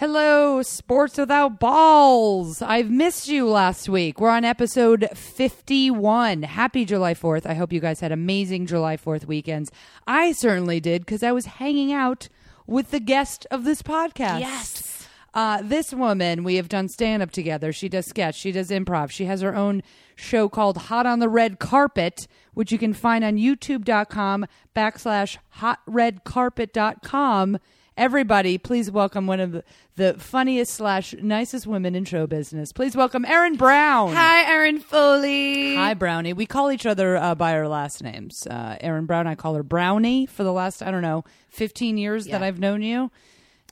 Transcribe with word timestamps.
Hello, 0.00 0.62
Sports 0.62 1.18
Without 1.18 1.60
Balls. 1.60 2.62
I've 2.62 2.90
missed 2.90 3.28
you 3.28 3.46
last 3.46 3.86
week. 3.86 4.18
We're 4.18 4.30
on 4.30 4.46
episode 4.46 5.06
51. 5.12 6.44
Happy 6.44 6.86
July 6.86 7.12
4th. 7.12 7.44
I 7.44 7.52
hope 7.52 7.70
you 7.70 7.80
guys 7.80 8.00
had 8.00 8.10
amazing 8.10 8.64
July 8.64 8.96
4th 8.96 9.26
weekends. 9.26 9.70
I 10.06 10.32
certainly 10.32 10.80
did 10.80 11.02
because 11.02 11.22
I 11.22 11.32
was 11.32 11.44
hanging 11.44 11.92
out 11.92 12.30
with 12.66 12.92
the 12.92 12.98
guest 12.98 13.46
of 13.50 13.64
this 13.64 13.82
podcast. 13.82 14.40
Yes. 14.40 15.06
Uh, 15.34 15.60
this 15.60 15.92
woman, 15.92 16.44
we 16.44 16.54
have 16.54 16.70
done 16.70 16.88
stand 16.88 17.22
up 17.22 17.30
together. 17.30 17.70
She 17.70 17.90
does 17.90 18.06
sketch, 18.06 18.36
she 18.36 18.52
does 18.52 18.70
improv. 18.70 19.10
She 19.10 19.26
has 19.26 19.42
her 19.42 19.54
own 19.54 19.82
show 20.16 20.48
called 20.48 20.78
Hot 20.78 21.04
on 21.04 21.18
the 21.18 21.28
Red 21.28 21.58
Carpet, 21.58 22.26
which 22.54 22.72
you 22.72 22.78
can 22.78 22.94
find 22.94 23.22
on 23.22 23.36
youtube.com 23.36 24.46
backslash 24.74 25.36
hotredcarpet.com. 25.58 27.58
Everybody, 28.00 28.56
please 28.56 28.90
welcome 28.90 29.26
one 29.26 29.40
of 29.40 29.52
the, 29.52 29.62
the 29.96 30.14
funniest 30.14 30.72
slash 30.72 31.14
nicest 31.20 31.66
women 31.66 31.94
in 31.94 32.06
show 32.06 32.26
business. 32.26 32.72
Please 32.72 32.96
welcome 32.96 33.26
Erin 33.26 33.56
Brown. 33.56 34.14
Hi, 34.14 34.50
Erin 34.50 34.80
Foley. 34.80 35.74
Hi, 35.74 35.92
Brownie. 35.92 36.32
We 36.32 36.46
call 36.46 36.72
each 36.72 36.86
other 36.86 37.18
uh, 37.18 37.34
by 37.34 37.52
our 37.52 37.68
last 37.68 38.02
names. 38.02 38.46
Uh, 38.46 38.78
Erin 38.80 39.04
Brown, 39.04 39.26
I 39.26 39.34
call 39.34 39.54
her 39.54 39.62
Brownie 39.62 40.24
for 40.24 40.44
the 40.44 40.50
last, 40.52 40.82
I 40.82 40.90
don't 40.90 41.02
know, 41.02 41.24
15 41.50 41.98
years 41.98 42.24
that 42.28 42.42
I've 42.42 42.58
known 42.58 42.80
you. 42.80 43.10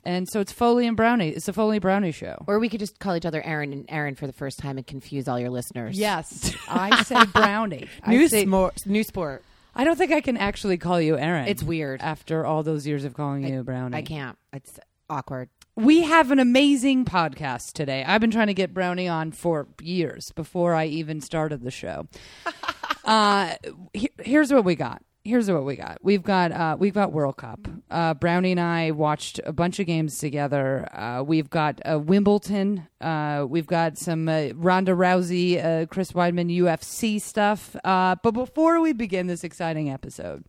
And 0.05 0.28
so 0.30 0.41
it's 0.41 0.52
Foley 0.52 0.86
and 0.86 0.95
Brownie. 0.95 1.30
It's 1.30 1.48
a 1.48 1.55
Foley 1.55 1.78
Brownie 1.78 2.12
show. 2.12 2.45
Or 2.47 2.58
we 2.58 2.69
could 2.69 2.80
just 2.80 2.98
call 2.98 3.16
each 3.16 3.24
other 3.24 3.41
Erin 3.42 3.72
and 3.72 3.86
Erin 3.88 4.14
for 4.14 4.27
the 4.27 4.34
first 4.34 4.58
time 4.58 4.77
and 4.77 4.86
confuse 4.86 5.27
all 5.27 5.41
your 5.41 5.48
listeners. 5.48 5.98
Yes, 5.98 6.55
I 6.69 7.02
say 7.05 7.24
Brownie. 7.33 7.88
I, 8.02 8.10
New, 8.10 8.28
say, 8.28 8.45
smo- 8.45 8.72
new 8.84 9.05
sport. 9.05 9.42
I 9.78 9.84
don't 9.84 9.96
think 9.96 10.10
I 10.12 10.20
can 10.20 10.37
actually 10.37 10.77
call 10.77 11.00
you 11.00 11.16
Erin. 11.16 11.46
It's 11.48 11.62
weird. 11.62 12.00
after 12.02 12.45
all 12.45 12.62
those 12.64 12.86
years 12.86 13.05
of 13.05 13.14
calling 13.14 13.46
you 13.46 13.62
Brownie. 13.62 13.96
I 13.96 14.02
can't. 14.02 14.36
It's 14.52 14.78
awkward. 15.09 15.48
We 15.77 16.02
have 16.02 16.32
an 16.32 16.41
amazing 16.41 17.05
podcast 17.05 17.73
today. 17.74 18.02
I've 18.05 18.20
been 18.20 18.33
trying 18.33 18.48
to 18.48 18.55
get 18.55 18.74
Brownie 18.74 19.06
on 19.06 19.30
for 19.30 19.69
years 19.80 20.33
before 20.33 20.75
I 20.75 20.86
even 20.86 21.20
started 21.20 21.62
the 21.62 21.70
show. 21.70 22.08
uh, 23.05 23.55
he- 23.94 24.11
here's 24.19 24.52
what 24.52 24.64
we 24.64 24.75
got. 24.75 25.00
Here's 25.28 25.50
what 25.50 25.64
we 25.64 25.76
got. 25.76 25.98
We've 26.00 26.22
got 26.22 26.52
uh, 26.52 26.76
we've 26.78 26.94
got 26.94 27.12
World 27.12 27.36
Cup. 27.36 27.68
Uh, 27.90 28.14
Brownie 28.14 28.52
and 28.52 28.60
I 28.60 28.92
watched 28.92 29.40
a 29.44 29.52
bunch 29.52 29.78
of 29.78 29.86
games 29.86 30.16
together. 30.16 30.88
Uh, 30.90 31.22
we've 31.22 31.50
got 31.50 31.82
uh, 31.84 31.98
Wimbledon. 31.98 32.88
Uh, 32.98 33.44
we've 33.46 33.66
got 33.66 33.98
some 33.98 34.26
uh, 34.26 34.48
Ronda 34.54 34.92
Rousey, 34.92 35.62
uh, 35.62 35.84
Chris 35.84 36.12
Weidman 36.12 36.50
UFC 36.56 37.20
stuff. 37.20 37.76
Uh, 37.84 38.16
but 38.22 38.30
before 38.30 38.80
we 38.80 38.94
begin 38.94 39.26
this 39.26 39.44
exciting 39.44 39.90
episode, 39.90 40.46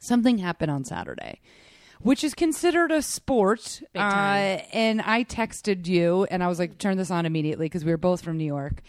something 0.00 0.38
happened 0.38 0.72
on 0.72 0.84
Saturday, 0.84 1.40
which 2.00 2.24
is 2.24 2.34
considered 2.34 2.90
a 2.90 3.02
sport. 3.02 3.82
Uh, 3.94 4.58
and 4.72 5.00
I 5.02 5.22
texted 5.22 5.86
you, 5.86 6.24
and 6.28 6.42
I 6.42 6.48
was 6.48 6.58
like, 6.58 6.76
turn 6.78 6.96
this 6.96 7.12
on 7.12 7.24
immediately 7.24 7.66
because 7.66 7.84
we 7.84 7.92
were 7.92 7.98
both 7.98 8.22
from 8.22 8.36
New 8.36 8.46
York. 8.46 8.82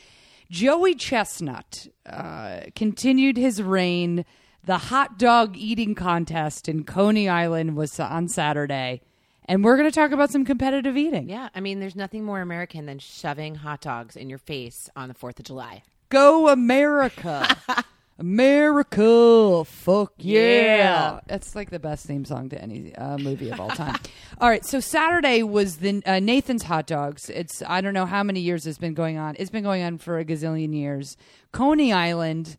Joey 0.49 0.95
Chestnut 0.95 1.87
uh, 2.07 2.61
continued 2.75 3.37
his 3.37 3.61
reign. 3.61 4.25
The 4.65 4.77
hot 4.77 5.19
dog 5.19 5.57
eating 5.57 5.93
contest 5.93 6.69
in 6.69 6.85
Coney 6.85 7.27
Island 7.27 7.75
was 7.75 7.99
on 7.99 8.29
Saturday. 8.29 9.01
And 9.45 9.61
we're 9.61 9.75
going 9.75 9.89
to 9.89 9.93
talk 9.93 10.11
about 10.11 10.31
some 10.31 10.45
competitive 10.45 10.95
eating. 10.95 11.27
Yeah, 11.29 11.49
I 11.53 11.59
mean, 11.59 11.81
there's 11.81 11.97
nothing 11.97 12.23
more 12.23 12.39
American 12.39 12.85
than 12.85 12.99
shoving 12.99 13.55
hot 13.55 13.81
dogs 13.81 14.15
in 14.15 14.29
your 14.29 14.37
face 14.37 14.89
on 14.95 15.09
the 15.09 15.13
4th 15.13 15.39
of 15.39 15.45
July. 15.45 15.83
Go 16.07 16.47
America. 16.47 17.57
America. 18.19 19.65
Fuck 19.65 20.13
yeah. 20.19 21.19
That's 21.27 21.55
like 21.55 21.69
the 21.69 21.79
best 21.79 22.05
theme 22.05 22.23
song 22.23 22.47
to 22.49 22.61
any 22.61 22.95
uh, 22.95 23.17
movie 23.17 23.49
of 23.49 23.59
all 23.59 23.69
time. 23.69 23.97
all 24.39 24.47
right. 24.47 24.63
So 24.63 24.79
Saturday 24.79 25.43
was 25.43 25.77
the 25.77 26.01
uh, 26.05 26.19
Nathan's 26.19 26.63
Hot 26.63 26.87
Dogs. 26.87 27.29
It's, 27.29 27.61
I 27.67 27.81
don't 27.81 27.93
know 27.93 28.05
how 28.05 28.23
many 28.23 28.39
years 28.39 28.65
it's 28.65 28.77
been 28.77 28.93
going 28.93 29.17
on. 29.17 29.35
It's 29.39 29.49
been 29.49 29.63
going 29.63 29.83
on 29.83 29.97
for 29.97 30.19
a 30.19 30.23
gazillion 30.23 30.73
years. 30.73 31.17
Coney 31.51 31.91
Island. 31.91 32.55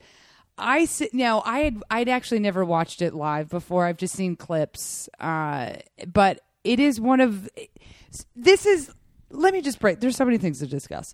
I 0.56 0.84
sit 0.84 1.12
now. 1.14 1.42
I 1.44 1.60
had 1.60 1.82
I'd 1.91 2.09
actually 2.09 2.41
never 2.41 2.65
watched 2.65 3.03
it 3.03 3.15
live 3.15 3.48
before. 3.48 3.87
I've 3.87 3.97
just 3.97 4.15
seen 4.15 4.37
clips, 4.37 5.09
uh, 5.20 5.75
but 6.06 6.41
it 6.62 6.78
is 6.81 7.00
one 7.00 7.20
of 7.20 7.48
this 8.37 8.66
is. 8.66 8.91
Let 9.31 9.53
me 9.53 9.60
just 9.62 9.81
break. 9.81 9.98
There's 10.00 10.16
so 10.16 10.25
many 10.25 10.38
things 10.38 10.60
to 10.60 10.66
discuss. 10.66 11.12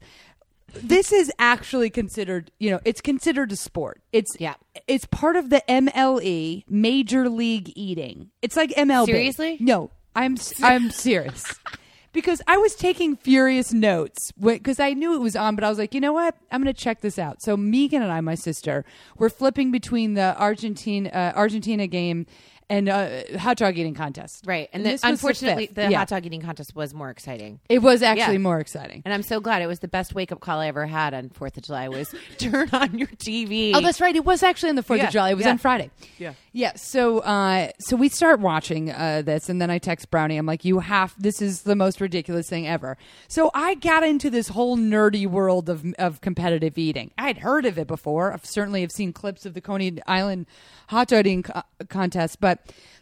This 0.75 1.11
is 1.11 1.33
actually 1.39 1.89
considered, 1.91 2.51
you 2.61 2.71
know, 2.71 2.79
it's 2.85 3.01
considered 3.01 3.51
a 3.51 3.57
sport. 3.57 4.03
It's 4.13 4.37
Yeah. 4.39 4.55
it's 4.87 5.07
part 5.07 5.37
of 5.37 5.49
the 5.51 5.63
MLE, 5.69 6.65
Major 6.69 7.29
League 7.31 7.73
Eating. 7.75 8.31
It's 8.43 8.57
like 8.57 8.71
MLB. 8.77 9.07
Seriously? 9.07 9.57
No, 9.59 9.91
I'm 10.15 10.37
I'm 10.63 10.91
serious. 10.91 11.45
Because 12.13 12.43
I 12.49 12.57
was 12.57 12.75
taking 12.75 13.17
furious 13.17 13.73
notes 13.73 14.33
because 14.33 14.81
I 14.81 14.95
knew 14.95 15.15
it 15.15 15.21
was 15.21 15.37
on, 15.37 15.55
but 15.55 15.63
I 15.63 15.69
was 15.69 15.79
like, 15.79 15.95
you 15.95 16.01
know 16.01 16.13
what? 16.13 16.35
I'm 16.51 16.63
going 16.63 16.75
to 16.75 16.81
check 16.81 17.03
this 17.03 17.19
out. 17.21 17.41
So 17.41 17.57
Megan 17.57 18.03
and 18.03 18.11
I, 18.11 18.21
my 18.21 18.35
sister, 18.35 18.85
were 19.17 19.31
flipping 19.31 19.71
between 19.71 20.15
the 20.15 20.37
Argentina 20.37 21.09
uh, 21.11 21.33
Argentina 21.37 21.87
game 21.87 22.27
and 22.71 22.89
uh, 22.89 23.37
hot 23.39 23.57
dog 23.59 23.77
eating 23.77 23.95
contest. 23.95 24.45
Right. 24.47 24.71
And, 24.73 24.81
And 24.81 24.87
the, 24.87 24.91
this 24.91 24.93
was 24.95 25.03
the 25.03 25.09
unfortunately, 25.09 25.67
the, 25.75 25.91
Yeah. 25.91 25.99
hot 25.99 26.09
dog 26.09 26.25
eating 26.25 26.41
contest 26.41 26.75
was 26.75 26.95
more 26.95 27.11
exciting. 27.11 27.61
It 27.69 27.81
was 27.81 28.03
actually 28.03 28.35
Yeah. 28.35 28.39
more 28.39 28.61
exciting. 28.61 29.03
And 29.05 29.13
I'm 29.13 29.25
so 29.25 29.41
glad 29.41 29.61
it 29.61 29.67
was 29.67 29.81
the 29.81 29.89
best 29.89 30.15
wake 30.15 30.31
up 30.31 30.41
call 30.41 30.61
I 30.61 30.69
ever 30.69 30.87
had 30.87 31.13
on 31.13 31.31
4th 31.31 31.57
of 31.57 31.65
July 31.65 31.89
was 31.89 32.15
turn 32.39 32.71
on 32.73 32.97
your 32.97 33.09
TV. 33.09 33.73
Oh, 33.75 33.81
that's 33.81 34.01
right. 34.01 34.15
It 34.15 34.25
was 34.25 34.43
actually 34.45 34.71
on 34.71 34.77
the 34.77 34.83
Fourth 34.85 34.99
Yeah, 35.01 35.07
of 35.09 35.13
July. 35.13 35.31
It 35.33 35.35
was 35.35 35.45
yeah. 35.47 35.51
on 35.51 35.59
Friday. 35.59 35.91
Yeah. 36.17 36.35
yeah. 36.53 36.73
So, 36.77 37.19
uh, 37.19 37.73
so 37.81 37.97
we 37.97 38.09
start 38.09 38.39
watching 38.41 38.91
uh, 38.93 39.23
this, 39.27 39.49
and 39.49 39.61
then 39.61 39.69
I 39.69 39.79
text 39.79 40.11
Brownie. 40.11 40.37
I'm 40.37 40.47
like, 40.47 40.65
"You 40.65 40.79
have. 40.79 41.13
This 41.19 41.43
is 41.43 41.63
the 41.63 41.75
most 41.75 42.01
ridiculous 42.01 42.49
thing 42.49 42.69
ever." 42.69 42.97
So 43.27 43.51
I 43.53 43.75
got 43.75 44.05
into 44.05 44.31
this 44.31 44.49
whole 44.49 44.77
nerdy 44.79 45.27
world 45.27 45.69
of 45.69 45.85
of 45.99 46.21
competitive 46.21 46.79
eating. 46.79 47.11
I'd 47.19 47.39
heard 47.39 47.67
of 47.67 47.79
it 47.79 47.89
before. 47.89 48.33
I've 48.33 48.47
certainly 48.47 48.81
have 48.83 48.93
seen 48.93 49.13
clips 49.13 49.45
of 49.45 49.55
the 49.55 49.61
Coney 49.61 49.99
Island 50.07 50.47
hot 50.91 51.09
dog 51.09 51.21
eating 51.21 51.43
co- 51.45 51.63
contest, 51.89 52.41
but 52.41 52.59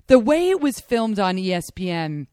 the 0.07 0.19
way 0.19 0.51
it 0.51 0.61
was 0.61 0.81
filmed 0.81 1.19
on 1.19 1.37
ESPN 1.37 2.27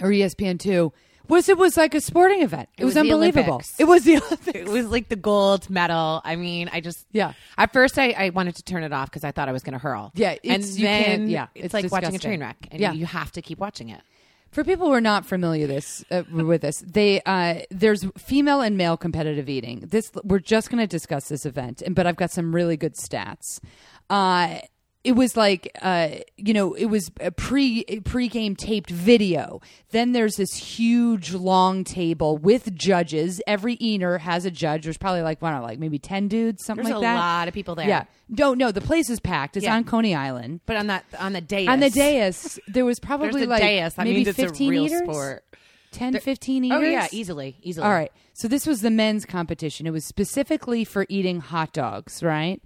or 0.00 0.08
ESPN 0.08 0.58
two. 0.58 0.92
Was 1.28 1.48
it 1.48 1.56
was 1.56 1.76
like 1.76 1.94
a 1.94 2.00
sporting 2.00 2.42
event? 2.42 2.68
It, 2.76 2.84
was, 2.84 2.94
was 2.94 3.00
unbelievable. 3.00 3.62
It 3.78 3.84
was 3.84 4.02
the 4.04 4.16
Olympics. 4.18 4.48
It 4.56 4.68
was 4.68 4.86
like 4.88 5.08
the 5.08 5.16
gold 5.16 5.70
medal. 5.70 6.20
I 6.24 6.34
mean, 6.36 6.68
I 6.72 6.80
just 6.80 7.06
Yeah. 7.12 7.32
At 7.56 7.72
first, 7.72 7.96
I, 7.96 8.10
I 8.10 8.30
wanted 8.30 8.56
to 8.56 8.64
turn 8.64 8.82
it 8.82 8.92
off 8.92 9.08
because 9.08 9.22
I 9.22 9.30
thought 9.30 9.48
I 9.48 9.52
was 9.52 9.62
going 9.62 9.72
to 9.74 9.78
hurl. 9.78 10.10
Yeah, 10.14 10.34
and 10.44 10.62
then 10.64 11.28
yeah, 11.30 11.46
it's, 11.54 11.66
it's 11.66 11.74
like 11.74 11.92
watching 11.92 12.16
a 12.16 12.18
train 12.18 12.40
wreck, 12.40 12.66
and 12.72 12.80
Yeah. 12.80 12.92
you 12.92 13.06
have 13.06 13.30
to 13.32 13.40
keep 13.40 13.58
watching 13.60 13.88
it. 13.88 14.00
For 14.50 14.64
people 14.64 14.88
who 14.88 14.92
are 14.92 15.00
not 15.00 15.24
familiar 15.24 15.66
this 15.66 16.04
uh, 16.10 16.24
with 16.30 16.60
this, 16.60 16.82
they 16.86 17.22
uh, 17.24 17.60
there's 17.70 18.04
female 18.18 18.60
and 18.60 18.76
male 18.76 18.96
competitive 18.98 19.48
eating. 19.48 19.80
This 19.86 20.10
we're 20.24 20.40
just 20.40 20.70
going 20.70 20.80
to 20.80 20.88
discuss 20.88 21.28
this 21.28 21.46
event, 21.46 21.80
and 21.82 21.94
but 21.94 22.06
I've 22.06 22.16
got 22.16 22.30
some 22.32 22.54
really 22.54 22.76
good 22.76 22.94
stats. 22.96 23.60
Uh, 24.10 24.58
it 25.04 25.12
was 25.12 25.36
like 25.36 25.70
uh, 25.82 26.08
you 26.36 26.54
know 26.54 26.74
it 26.74 26.86
was 26.86 27.10
a 27.20 27.30
pre 27.30 27.84
pre 28.04 28.28
game 28.28 28.54
taped 28.54 28.90
video. 28.90 29.60
Then 29.90 30.12
there's 30.12 30.36
this 30.36 30.54
huge 30.54 31.32
long 31.34 31.84
table 31.84 32.36
with 32.36 32.74
judges. 32.74 33.40
Every 33.46 33.74
eater 33.74 34.18
has 34.18 34.44
a 34.44 34.50
judge. 34.50 34.84
There's 34.84 34.98
probably 34.98 35.22
like 35.22 35.40
don't 35.40 35.54
know, 35.54 35.62
like 35.62 35.78
maybe 35.78 35.98
ten 35.98 36.28
dudes, 36.28 36.64
something 36.64 36.84
There's 36.84 36.94
like 36.94 37.02
that 37.02 37.14
a 37.16 37.18
lot 37.18 37.48
of 37.48 37.54
people 37.54 37.74
there. 37.74 37.88
Yeah, 37.88 38.04
no, 38.28 38.54
no, 38.54 38.70
the 38.70 38.80
place 38.80 39.10
is 39.10 39.18
packed. 39.20 39.56
It's 39.56 39.64
Yeah. 39.64 39.74
on 39.74 39.84
Coney 39.84 40.14
Island. 40.14 40.60
But 40.66 40.76
on 40.76 40.86
that 40.88 41.04
on 41.18 41.32
the 41.32 41.40
dais, 41.40 41.68
On 41.68 41.80
the 41.80 41.90
dais, 41.90 42.58
there 42.68 42.84
was 42.84 43.00
probably 43.00 43.46
like 43.46 43.60
dais. 43.60 43.94
That 43.94 44.04
maybe 44.04 44.16
means 44.16 44.28
it's 44.28 44.38
15 44.38 44.68
a 44.68 44.70
real 44.70 44.84
eaters? 44.86 45.00
sport. 45.00 45.44
10, 45.92 46.18
15 46.20 46.64
eaters? 46.64 46.78
Oh 46.78 46.80
yeah, 46.80 47.06
easily, 47.12 47.56
easily. 47.62 47.86
All 47.86 47.92
right. 47.92 48.10
So 48.34 48.48
this 48.48 48.66
was 48.66 48.80
the 48.80 48.90
men's 48.90 49.26
competition. 49.26 49.86
It 49.86 49.90
was 49.90 50.06
specifically 50.06 50.84
for 50.84 51.04
eating 51.10 51.40
hot 51.40 51.72
dogs, 51.74 52.22
right? 52.22 52.62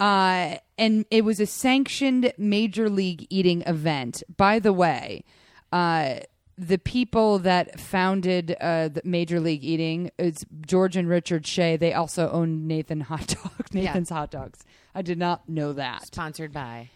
Uh, 0.00 0.56
and 0.76 1.06
it 1.10 1.24
was 1.24 1.40
a 1.40 1.46
sanctioned 1.46 2.32
major 2.36 2.88
league 2.90 3.26
eating 3.30 3.62
event. 3.62 4.22
By 4.36 4.58
the 4.58 4.72
way, 4.72 5.24
uh, 5.72 6.20
the 6.56 6.78
people 6.78 7.38
that 7.40 7.80
founded 7.80 8.56
uh, 8.60 8.88
the 8.88 9.02
Major 9.04 9.40
League 9.40 9.64
Eating, 9.64 10.10
it's 10.18 10.44
George 10.66 10.96
and 10.96 11.08
Richard 11.08 11.46
Shea. 11.46 11.76
They 11.76 11.92
also 11.92 12.30
own 12.30 12.66
Nathan 12.66 13.00
Hot 13.02 13.26
Dog, 13.26 13.52
Nathan's 13.72 14.10
Hot 14.10 14.30
Dogs. 14.30 14.60
I 14.94 15.02
did 15.02 15.18
not 15.18 15.48
know 15.48 15.72
that. 15.72 16.06
Sponsored 16.06 16.52
by. 16.52 16.90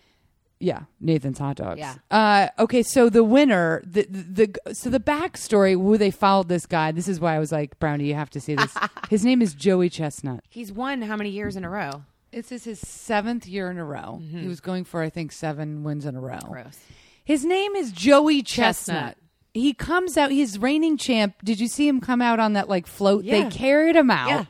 Yeah, 0.61 0.83
Nathan's 1.01 1.39
hot 1.39 1.57
dogs. 1.57 1.79
Yeah. 1.79 1.95
Uh, 2.11 2.49
okay, 2.59 2.83
so 2.83 3.09
the 3.09 3.23
winner, 3.23 3.81
the, 3.87 4.07
the 4.11 4.49
the 4.65 4.75
so 4.75 4.91
the 4.91 4.99
backstory, 4.99 5.73
who 5.81 5.97
they 5.97 6.11
followed 6.11 6.49
this 6.49 6.67
guy. 6.67 6.91
This 6.91 7.07
is 7.07 7.21
why 7.21 7.37
I 7.37 7.39
was 7.39 7.53
like, 7.53 7.79
Brownie, 7.79 8.07
you 8.07 8.15
have 8.15 8.31
to 8.31 8.41
see 8.41 8.57
this. 8.57 8.75
his 9.09 9.25
name 9.25 9.41
is 9.41 9.55
Joey 9.55 9.89
Chestnut. 9.89 10.43
He's 10.49 10.73
won 10.73 11.03
how 11.03 11.15
many 11.15 11.31
years 11.31 11.55
in 11.55 11.65
a 11.65 11.71
row? 11.71 12.03
This 12.33 12.53
is 12.53 12.65
his 12.65 12.79
seventh 12.81 13.47
year 13.47 13.71
in 13.71 13.79
a 13.79 13.85
row. 13.85 14.21
He 14.31 14.47
was 14.47 14.61
going 14.61 14.85
for 14.85 15.03
I 15.03 15.11
think 15.11 15.33
seven 15.33 15.83
wins 15.85 16.05
in 16.05 16.15
a 16.15 16.21
row. 16.21 16.39
Gross. 16.47 16.79
His 17.25 17.45
name 17.45 17.75
is 17.75 17.93
Joey 17.93 18.43
Chestnut. 18.43 18.97
Chestnut. 18.97 19.19
He 19.55 19.73
comes 19.75 20.17
out. 20.17 20.31
He's 20.31 20.59
reigning 20.59 20.97
champ. 20.99 21.35
Did 21.43 21.59
you 21.59 21.69
see 21.69 21.89
him 21.89 22.01
come 22.01 22.23
out 22.23 22.39
on 22.39 22.53
that 22.53 22.69
like 22.69 22.87
float? 22.87 23.25
Yeah. 23.25 23.45
They 23.45 23.51
carried 23.51 23.97
him 23.97 24.11
out. 24.11 24.29
Yeah. 24.29 24.45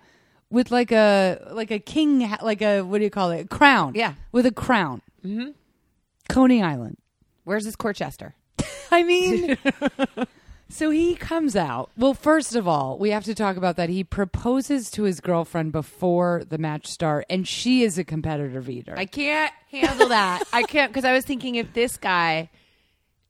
With 0.51 0.71
like 0.71 0.93
a 0.93 1.51
like 1.53 1.71
a 1.71 1.79
king, 1.79 2.29
like 2.43 2.63
a 2.63 2.83
what 2.83 2.99
do 2.99 3.05
you 3.05 3.11
call 3.11 3.31
it? 3.31 3.41
A 3.45 3.49
crown. 3.49 3.95
Yeah. 3.95 4.15
with 4.33 4.47
a 4.47 4.53
crown. 4.53 5.03
Mm-hmm. 5.25 5.51
Coney 6.29 6.63
Island. 6.63 6.99
Where's 7.45 7.65
his 7.65 7.77
Corchester? 7.77 8.33
I 8.91 9.03
mean, 9.03 9.57
So 10.71 10.91
he 10.91 11.15
comes 11.15 11.57
out. 11.57 11.91
Well, 11.97 12.13
first 12.13 12.55
of 12.55 12.69
all, 12.69 12.99
we 12.99 13.11
have 13.11 13.25
to 13.25 13.35
talk 13.35 13.57
about 13.57 13.77
that. 13.77 13.89
He 13.89 14.05
proposes 14.05 14.91
to 14.93 15.05
his 15.05 15.21
girlfriend 15.21 15.73
before 15.73 16.43
the 16.47 16.59
match 16.59 16.87
start, 16.87 17.25
and 17.31 17.49
she 17.49 17.83
is 17.83 17.97
a 17.97 18.05
competitive 18.05 18.69
eater. 18.69 18.95
I 18.97 19.07
can't 19.07 19.53
handle 19.71 20.09
that. 20.09 20.43
I 20.53 20.63
can't 20.63 20.93
because 20.93 21.07
I 21.07 21.13
was 21.13 21.25
thinking 21.25 21.55
if 21.55 21.73
this 21.73 21.97
guy 21.97 22.51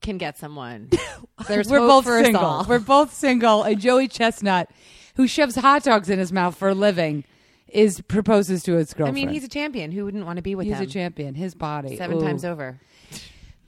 can 0.01 0.19
get 0.19 0.37
someone, 0.37 0.91
there's 1.49 1.69
We're 1.69 1.79
both 1.79 2.07
single. 2.07 2.65
We're 2.69 2.79
both 2.81 3.15
single. 3.15 3.63
And 3.63 3.81
Joey 3.81 4.09
Chestnut, 4.09 4.71
who 5.15 5.29
shoves 5.29 5.55
hot 5.55 5.85
dogs 5.85 6.11
in 6.11 6.19
his 6.19 6.33
mouth 6.33 6.57
for 6.57 6.69
a 6.71 6.75
living, 6.75 7.25
is 7.69 8.01
proposes 8.01 8.65
to 8.65 8.75
his 8.75 8.93
girlfriend. 8.95 9.17
I 9.17 9.21
mean, 9.21 9.29
he's 9.29 9.45
a 9.45 9.49
champion. 9.49 9.93
Who 9.93 10.05
wouldn't 10.05 10.27
want 10.27 10.39
to 10.39 10.43
be 10.43 10.55
with 10.55 10.67
He's 10.67 10.75
him? 10.75 10.81
He's 10.81 10.91
a 10.91 10.93
champion. 10.93 11.35
His 11.35 11.55
body 11.55 11.97
Seven 11.97 12.17
Ooh. 12.19 12.21
times 12.21 12.45
over. 12.45 12.81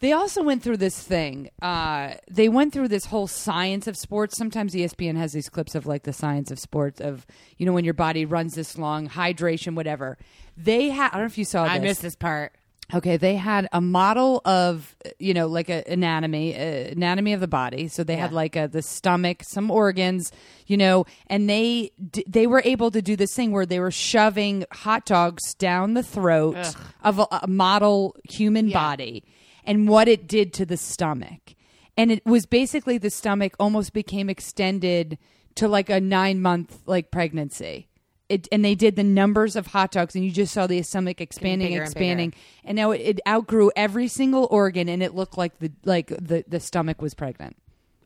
They 0.00 0.12
also 0.12 0.42
went 0.42 0.62
through 0.62 0.78
this 0.78 1.00
thing. 1.00 1.50
Uh, 1.60 2.14
they 2.30 2.48
went 2.48 2.72
through 2.72 2.88
this 2.88 3.04
whole 3.04 3.26
science 3.26 3.86
of 3.86 3.96
sports. 3.96 4.36
Sometimes 4.36 4.74
ESPN 4.74 5.16
has 5.16 5.32
these 5.32 5.48
clips 5.48 5.74
of 5.74 5.86
like 5.86 6.04
the 6.04 6.12
science 6.12 6.50
of 6.50 6.58
sports 6.58 7.00
of 7.00 7.26
you 7.58 7.66
know 7.66 7.72
when 7.72 7.84
your 7.84 7.94
body 7.94 8.24
runs 8.24 8.54
this 8.54 8.78
long, 8.78 9.08
hydration, 9.08 9.74
whatever. 9.74 10.16
They 10.56 10.88
had. 10.88 11.08
I 11.08 11.12
don't 11.12 11.20
know 11.20 11.26
if 11.26 11.38
you 11.38 11.44
saw. 11.44 11.64
I 11.64 11.78
this. 11.78 11.88
missed 11.88 12.02
this 12.02 12.16
part. 12.16 12.52
Okay, 12.92 13.16
they 13.18 13.36
had 13.36 13.68
a 13.72 13.80
model 13.80 14.40
of 14.44 14.96
you 15.18 15.34
know 15.34 15.46
like 15.46 15.68
a 15.68 15.84
anatomy, 15.86 16.56
uh, 16.56 16.90
anatomy 16.92 17.34
of 17.34 17.40
the 17.40 17.46
body. 17.46 17.88
So 17.88 18.02
they 18.02 18.16
had 18.16 18.32
like 18.32 18.56
a, 18.56 18.68
the 18.68 18.82
stomach, 18.82 19.44
some 19.44 19.70
organs, 19.70 20.32
you 20.66 20.76
know, 20.76 21.04
and 21.28 21.48
they 21.48 21.92
d- 22.10 22.24
they 22.26 22.46
were 22.46 22.62
able 22.64 22.90
to 22.90 23.00
do 23.02 23.16
this 23.16 23.34
thing 23.34 23.52
where 23.52 23.66
they 23.66 23.78
were 23.80 23.92
shoving 23.92 24.64
hot 24.72 25.04
dogs 25.04 25.54
down 25.54 25.94
the 25.94 26.02
throat 26.02 26.56
of 27.04 27.18
a, 27.20 27.26
a 27.42 27.46
model 27.46 28.16
human 28.28 28.70
body, 28.70 29.24
and 29.64 29.88
what 29.88 30.08
it 30.08 30.26
did 30.26 30.52
to 30.54 30.66
the 30.66 30.76
stomach, 30.76 31.54
and 31.96 32.10
it 32.10 32.24
was 32.24 32.46
basically 32.46 32.98
the 32.98 33.10
stomach 33.10 33.54
almost 33.58 33.92
became 33.92 34.30
extended 34.30 35.18
to 35.56 35.68
like 35.68 35.90
a 35.90 36.00
nine 36.00 36.40
month 36.40 36.80
like 36.86 37.10
pregnancy. 37.10 37.88
It, 38.28 38.46
and 38.52 38.64
they 38.64 38.76
did 38.76 38.94
the 38.94 39.02
numbers 39.02 39.56
of 39.56 39.66
hot 39.66 39.90
dogs, 39.90 40.14
and 40.14 40.24
you 40.24 40.30
just 40.30 40.54
saw 40.54 40.68
the 40.68 40.80
stomach 40.82 41.20
expanding, 41.20 41.74
and 41.74 41.82
expanding, 41.82 42.32
and 42.64 42.76
now 42.76 42.92
it, 42.92 42.98
it 42.98 43.20
outgrew 43.26 43.72
every 43.74 44.06
single 44.06 44.46
organ, 44.52 44.88
and 44.88 45.02
it 45.02 45.14
looked 45.14 45.36
like 45.36 45.58
the 45.58 45.72
like 45.84 46.08
the 46.08 46.44
the 46.46 46.60
stomach 46.60 47.02
was 47.02 47.12
pregnant. 47.12 47.56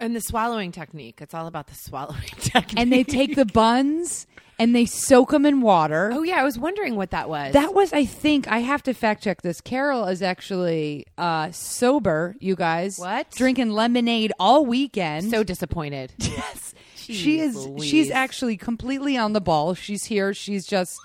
And 0.01 0.17
the 0.17 0.21
swallowing 0.21 0.73
technique. 0.73 1.21
It's 1.21 1.35
all 1.35 1.47
about 1.47 1.67
the 1.67 1.75
swallowing 1.75 2.23
technique. 2.39 2.79
And 2.79 2.93
they 2.93 3.05
take 3.05 3.37
the 3.37 3.45
buns 3.45 4.27
and 4.59 4.75
they 4.75 4.87
soak 4.87 5.31
them 5.31 5.45
in 5.47 5.61
water. 5.61 6.11
Oh 6.13 6.23
yeah, 6.23 6.41
I 6.41 6.45
was 6.45 6.59
wondering 6.59 6.97
what 6.97 7.11
that 7.11 7.29
was. 7.29 7.53
That 7.53 7.75
was, 7.75 7.93
I 7.93 8.05
think, 8.05 8.49
I 8.49 8.59
have 8.59 8.83
to 8.85 8.95
fact 8.95 9.25
check 9.25 9.43
this. 9.43 9.61
Carol 9.61 10.07
is 10.07 10.23
actually 10.23 11.07
uh, 11.19 11.51
sober, 11.51 12.37
you 12.41 12.57
guys. 12.57 12.99
What? 12.99 13.31
Drinking 13.33 13.71
lemonade 13.71 14.33
all 14.39 14.65
weekend. 14.65 15.31
so 15.31 15.43
disappointed. 15.43 16.13
yes, 16.19 16.75
she 16.97 17.41
is. 17.41 17.57
Louise. 17.57 17.85
She's 17.85 18.11
actually 18.11 18.57
completely 18.57 19.17
on 19.17 19.33
the 19.33 19.41
ball. 19.41 19.75
She's 19.75 20.05
here. 20.05 20.35
She's 20.35 20.67
just. 20.67 20.99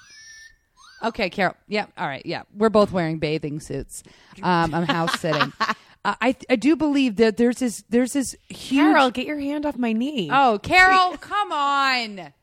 Okay, 1.02 1.30
Carol. 1.30 1.56
Yeah. 1.68 1.86
All 1.98 2.08
right. 2.08 2.26
Yeah. 2.26 2.44
We're 2.54 2.70
both 2.70 2.92
wearing 2.92 3.20
bathing 3.20 3.62
suits. 3.62 4.04
Um, 4.44 4.74
I'm 4.74 4.84
house 4.86 5.18
sitting. 5.20 5.54
uh, 5.60 6.16
I 6.22 6.36
I 6.50 6.56
do 6.56 6.76
believe 6.76 7.16
that 7.18 7.38
there's 7.38 7.58
this 7.58 7.84
there's 7.90 8.14
this 8.14 8.36
huge. 8.50 8.80
Carol, 8.80 9.10
get 9.12 9.26
your 9.26 9.40
hand 9.40 9.66
off 9.66 9.78
my 9.78 9.94
knee. 9.94 10.30
Oh, 10.32 10.60
Carol, 10.62 11.18
come 11.22 11.52
on. 11.52 12.34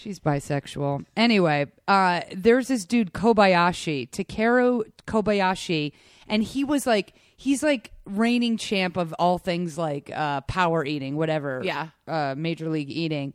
She's 0.00 0.18
bisexual. 0.18 1.04
Anyway, 1.14 1.66
uh, 1.86 2.22
there's 2.34 2.68
this 2.68 2.86
dude 2.86 3.12
Kobayashi, 3.12 4.08
Takeru 4.10 4.84
Kobayashi, 5.06 5.92
and 6.26 6.42
he 6.42 6.64
was 6.64 6.86
like 6.86 7.12
he's 7.36 7.62
like 7.62 7.92
reigning 8.06 8.56
champ 8.56 8.96
of 8.96 9.12
all 9.18 9.36
things 9.36 9.76
like 9.76 10.10
uh, 10.14 10.40
power 10.42 10.84
eating, 10.86 11.16
whatever. 11.16 11.60
Yeah. 11.62 11.88
uh, 12.08 12.34
major 12.36 12.70
league 12.70 12.90
eating. 12.90 13.34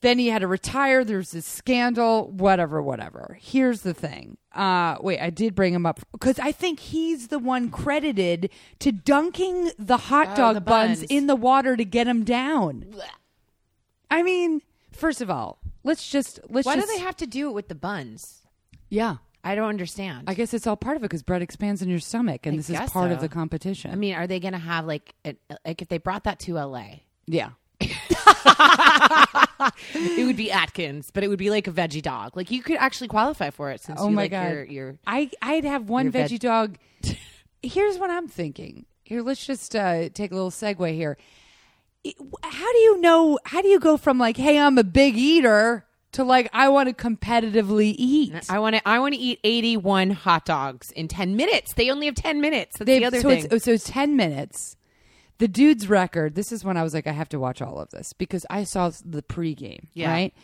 Then 0.00 0.18
he 0.18 0.28
had 0.28 0.38
to 0.42 0.46
retire. 0.46 1.04
There's 1.04 1.32
this 1.32 1.44
scandal, 1.44 2.30
whatever, 2.30 2.80
whatever. 2.80 3.36
Here's 3.40 3.82
the 3.82 3.92
thing. 3.92 4.38
Uh, 4.54 4.96
wait, 5.00 5.20
I 5.20 5.28
did 5.30 5.54
bring 5.54 5.74
him 5.74 5.84
up 5.86 6.00
because 6.12 6.38
I 6.38 6.52
think 6.52 6.78
he's 6.80 7.28
the 7.28 7.38
one 7.40 7.68
credited 7.68 8.48
to 8.78 8.92
dunking 8.92 9.72
the 9.78 9.96
hot 9.98 10.28
Oh, 10.32 10.36
dog 10.36 10.54
the 10.54 10.60
buns 10.62 11.00
buns. 11.00 11.10
in 11.10 11.26
the 11.26 11.36
water 11.36 11.76
to 11.76 11.84
get 11.84 12.06
him 12.06 12.24
down. 12.24 12.86
I 14.10 14.22
mean, 14.22 14.62
first 14.90 15.20
of 15.20 15.30
all, 15.30 15.59
let's 15.84 16.08
just 16.10 16.40
let's 16.48 16.66
Why 16.66 16.76
just 16.76 16.88
do 16.88 16.94
they 16.96 17.00
have 17.02 17.16
to 17.16 17.26
do 17.26 17.48
it 17.48 17.52
with 17.52 17.68
the 17.68 17.74
buns? 17.74 18.42
yeah. 18.88 19.16
I 19.42 19.54
don't 19.54 19.70
understand. 19.70 20.24
I 20.28 20.34
guess 20.34 20.52
it's 20.52 20.66
all 20.66 20.76
part 20.76 20.98
of 20.98 21.02
it 21.02 21.04
because 21.08 21.22
bread 21.22 21.40
expands 21.40 21.80
in 21.80 21.88
your 21.88 21.98
stomach, 21.98 22.44
and 22.44 22.52
I 22.52 22.56
this 22.58 22.68
is 22.68 22.78
guess 22.78 22.90
part 22.92 23.10
of 23.10 23.22
the 23.22 23.28
competition. 23.30 23.90
I 23.90 23.94
mean, 23.94 24.14
are 24.14 24.26
they 24.26 24.38
going 24.38 24.52
to 24.52 24.58
have 24.58 24.84
like 24.84 25.14
a, 25.24 25.34
like 25.64 25.80
if 25.80 25.88
they 25.88 25.96
brought 25.96 26.24
that 26.24 26.40
to 26.40 26.56
LA? 26.56 26.84
yeah, 27.26 27.52
It 29.94 30.26
would 30.26 30.36
be 30.36 30.50
Atkins, 30.52 31.10
but 31.10 31.24
it 31.24 31.28
would 31.28 31.38
be 31.38 31.48
like 31.50 31.66
a 31.66 31.72
veggie 31.72 32.02
dog. 32.02 32.36
Like 32.36 32.50
you 32.50 32.62
could 32.62 32.76
actually 32.76 33.08
qualify 33.08 33.48
for 33.50 33.70
it 33.70 33.80
since 33.82 33.98
Oh 34.00 34.08
you 34.08 34.14
my 34.14 34.22
like 34.24 34.30
God. 34.32 34.50
your 34.52 34.64
your 34.64 34.98
I 35.06 35.30
I'd 35.40 35.64
have 35.64 35.88
one 35.88 36.06
Your 36.06 36.12
veg- 36.12 36.30
veggie 36.30 36.38
dog. 36.38 36.76
Here's 37.62 37.98
what 37.98 38.10
I'm 38.10 38.28
thinking. 38.28 38.84
Here, 39.04 39.22
let's 39.22 39.44
just 39.46 39.74
uh, 39.74 40.08
take 40.10 40.32
a 40.32 40.34
little 40.34 40.50
segue 40.50 40.94
here. 40.94 41.16
How 42.42 42.72
do 42.72 42.78
you 42.78 43.00
know? 43.00 43.38
How 43.44 43.60
do 43.62 43.68
you 43.68 43.78
go 43.80 43.96
from 43.96 44.18
like, 44.18 44.36
hey, 44.36 44.58
I'm 44.58 44.78
a 44.78 44.84
big 44.84 45.16
eater 45.16 45.84
to 46.12 46.24
like, 46.24 46.48
I 46.52 46.68
want 46.70 46.88
to 46.88 46.94
competitively 46.94 47.94
eat? 47.98 48.34
I 48.50 48.58
want 48.58 48.76
to 48.76 48.88
I 48.88 48.98
want 49.00 49.14
to 49.14 49.20
eat 49.20 49.38
81 49.44 50.10
hot 50.10 50.44
dogs 50.46 50.90
in 50.92 51.08
10 51.08 51.36
minutes. 51.36 51.74
They 51.74 51.90
only 51.90 52.06
have 52.06 52.14
10 52.14 52.40
minutes. 52.40 52.78
That's 52.78 52.86
They've- 52.86 53.00
the 53.00 53.06
other 53.06 53.20
so 53.20 53.28
thing. 53.28 53.46
It's, 53.50 53.64
so 53.64 53.72
it's 53.72 53.84
10 53.84 54.16
minutes. 54.16 54.76
The 55.38 55.48
dude's 55.48 55.88
record, 55.88 56.34
this 56.34 56.52
is 56.52 56.64
when 56.64 56.76
I 56.76 56.82
was 56.82 56.92
like, 56.92 57.06
I 57.06 57.12
have 57.12 57.30
to 57.30 57.38
watch 57.40 57.62
all 57.62 57.78
of 57.80 57.88
this 57.90 58.12
because 58.12 58.44
I 58.50 58.64
saw 58.64 58.90
the 59.04 59.22
pregame, 59.22 59.86
Yeah. 59.94 60.10
right? 60.10 60.34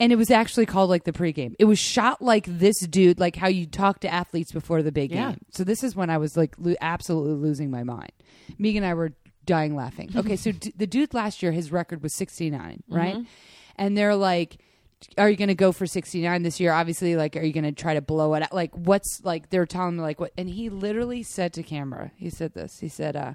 And 0.00 0.12
it 0.12 0.16
was 0.16 0.30
actually 0.30 0.64
called 0.64 0.88
like 0.90 1.04
the 1.04 1.12
pregame. 1.12 1.54
It 1.58 1.64
was 1.66 1.78
shot 1.78 2.22
like 2.22 2.44
this 2.46 2.78
dude, 2.80 3.18
like 3.20 3.36
how 3.36 3.48
you 3.48 3.66
talk 3.66 4.00
to 4.00 4.08
athletes 4.12 4.52
before 4.52 4.82
the 4.82 4.92
big 4.92 5.10
Yeah. 5.12 5.30
game. 5.32 5.40
So 5.50 5.62
this 5.64 5.82
is 5.84 5.94
when 5.96 6.08
I 6.08 6.16
was 6.18 6.36
like 6.38 6.54
lo- 6.58 6.74
absolutely 6.80 7.34
losing 7.48 7.70
my 7.70 7.82
mind. 7.84 8.12
Megan 8.58 8.82
and 8.82 8.90
I 8.90 8.94
were 8.94 9.12
dying 9.46 9.74
laughing. 9.76 10.10
Okay, 10.16 10.36
so 10.36 10.52
d- 10.52 10.72
the 10.76 10.86
dude 10.86 11.14
last 11.14 11.42
year, 11.42 11.52
his 11.52 11.72
record 11.72 12.02
was 12.02 12.14
69, 12.14 12.82
right? 12.88 13.16
And 13.76 13.96
they're 13.96 14.16
like, 14.16 14.58
are 15.18 15.28
you 15.30 15.36
going 15.36 15.48
to 15.48 15.54
go 15.54 15.72
for 15.72 15.86
69 15.86 16.42
this 16.42 16.58
year? 16.58 16.72
Obviously, 16.72 17.16
like, 17.16 17.36
are 17.36 17.42
you 17.42 17.52
going 17.52 17.64
to 17.64 17.72
try 17.72 17.94
to 17.94 18.00
blow 18.00 18.34
it 18.34 18.42
out? 18.42 18.52
Like, 18.52 18.74
what's 18.74 19.20
like, 19.24 19.50
they're 19.50 19.66
telling 19.66 19.96
me, 19.96 20.02
like, 20.02 20.18
what? 20.20 20.32
And 20.36 20.48
he 20.48 20.68
literally 20.70 21.22
said 21.22 21.52
to 21.54 21.62
camera, 21.62 22.10
he 22.16 22.30
said 22.30 22.54
this. 22.54 22.80
He 22.80 22.88
said, 22.88 23.14
uh, 23.16 23.34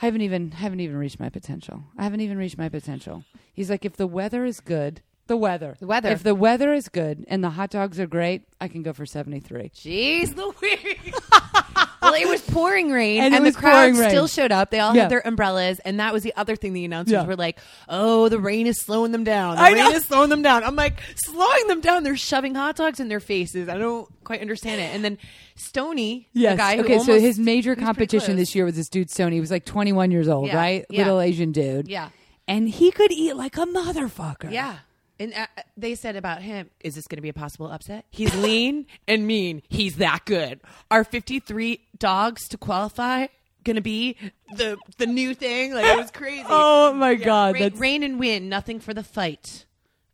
I 0.00 0.06
haven't 0.06 0.22
even 0.22 0.50
haven't 0.52 0.80
even 0.80 0.96
reached 0.96 1.20
my 1.20 1.28
potential. 1.28 1.84
I 1.96 2.02
haven't 2.04 2.20
even 2.20 2.38
reached 2.38 2.58
my 2.58 2.68
potential. 2.68 3.24
He's 3.52 3.70
like, 3.70 3.84
if 3.84 3.96
the 3.96 4.06
weather 4.06 4.44
is 4.44 4.58
good, 4.60 5.02
the 5.26 5.36
weather, 5.36 5.76
The 5.80 5.86
weather. 5.86 6.10
If 6.10 6.22
the 6.22 6.34
weather 6.34 6.72
is 6.72 6.88
good 6.88 7.24
and 7.28 7.42
the 7.42 7.50
hot 7.50 7.70
dogs 7.70 7.98
are 7.98 8.06
great, 8.06 8.42
I 8.60 8.68
can 8.68 8.82
go 8.82 8.92
for 8.92 9.06
seventy 9.06 9.40
three. 9.40 9.70
Jeez 9.74 10.36
Louise. 10.36 11.14
well, 12.02 12.14
it 12.14 12.28
was 12.28 12.42
pouring 12.42 12.90
rain, 12.90 13.22
And 13.22 13.34
and, 13.34 13.46
the 13.46 13.52
crowd 13.52 13.96
rain. 13.96 14.10
still 14.10 14.26
showed 14.26 14.52
up. 14.52 14.70
They 14.70 14.80
all 14.80 14.94
Yeah. 14.94 15.02
had 15.02 15.10
their 15.10 15.26
umbrellas, 15.26 15.80
and 15.80 15.98
that 16.00 16.12
was 16.12 16.22
the 16.22 16.34
other 16.36 16.56
thing. 16.56 16.72
The 16.74 16.84
announcers 16.84 17.12
Yeah. 17.12 17.24
were 17.26 17.36
like, 17.36 17.58
"Oh, 17.88 18.28
the 18.28 18.38
rain 18.38 18.66
is 18.66 18.78
slowing 18.80 19.12
them 19.12 19.24
down. 19.24 19.56
The 19.56 19.62
I 19.62 19.68
rain 19.72 19.76
know. 19.84 19.90
is 19.92 20.04
slowing 20.04 20.28
them 20.30 20.42
down." 20.42 20.62
I'm 20.62 20.76
like, 20.76 21.00
slowing 21.16 21.66
them 21.68 21.80
down. 21.80 22.02
They're 22.02 22.16
shoving 22.16 22.54
hot 22.54 22.76
dogs 22.76 23.00
in 23.00 23.08
their 23.08 23.20
faces. 23.20 23.68
I 23.68 23.78
don't 23.78 24.08
quite 24.24 24.40
understand 24.42 24.80
it. 24.82 24.94
And 24.94 25.02
then 25.04 25.16
Stonie, 25.56 26.26
the 26.34 26.40
Yes. 26.40 26.56
guy, 26.58 26.76
who 26.76 26.82
okay. 26.84 26.98
so 26.98 27.18
his 27.18 27.38
major 27.38 27.70
he 27.70 27.70
was 27.70 27.76
pretty 27.76 27.86
competition 27.86 28.36
this 28.36 28.54
year 28.54 28.64
was 28.64 28.76
this 28.76 28.88
dude 28.88 29.08
Stonie. 29.08 29.32
He 29.34 29.40
was 29.40 29.50
like 29.50 29.64
twenty 29.64 29.92
one 29.92 30.10
years 30.10 30.28
old, 30.28 30.48
Yeah. 30.48 30.56
right? 30.56 30.86
Little 30.90 31.20
Asian 31.20 31.52
dude. 31.52 31.88
Yeah. 31.88 32.10
And 32.46 32.68
he 32.68 32.90
could 32.90 33.10
eat 33.10 33.36
like 33.36 33.56
a 33.56 33.64
motherfucker. 33.64 34.52
Yeah. 34.52 34.76
And 35.18 35.32
uh, 35.34 35.46
they 35.76 35.94
said 35.94 36.16
about 36.16 36.42
him, 36.42 36.70
is 36.80 36.94
this 36.96 37.06
going 37.06 37.16
to 37.18 37.22
be 37.22 37.28
a 37.28 37.34
possible 37.34 37.68
upset? 37.70 38.04
He's 38.10 38.34
lean 38.36 38.86
and 39.06 39.26
mean. 39.26 39.62
He's 39.68 39.96
that 39.96 40.24
good. 40.24 40.60
Are 40.90 41.04
53 41.04 41.80
dogs 41.98 42.48
to 42.48 42.58
qualify 42.58 43.26
going 43.62 43.76
to 43.76 43.82
be 43.82 44.16
the 44.56 44.76
the 44.98 45.06
new 45.06 45.34
thing? 45.34 45.72
Like, 45.72 45.86
it 45.86 45.96
was 45.96 46.10
crazy. 46.10 46.44
Oh 46.48 46.92
my 46.92 47.14
god. 47.14 47.54
rain, 47.54 47.62
That's 47.62 47.80
rain 47.80 48.02
and 48.02 48.18
wind, 48.18 48.50
nothing 48.50 48.80
for 48.80 48.92
the 48.94 49.04
fight. 49.04 49.66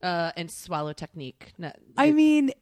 Uh, 0.02 0.33
and 0.35 0.50
swallow 0.50 0.95
technique. 0.95 1.52
No, 1.59 1.71
I 1.99 2.11
mean, 2.12 2.52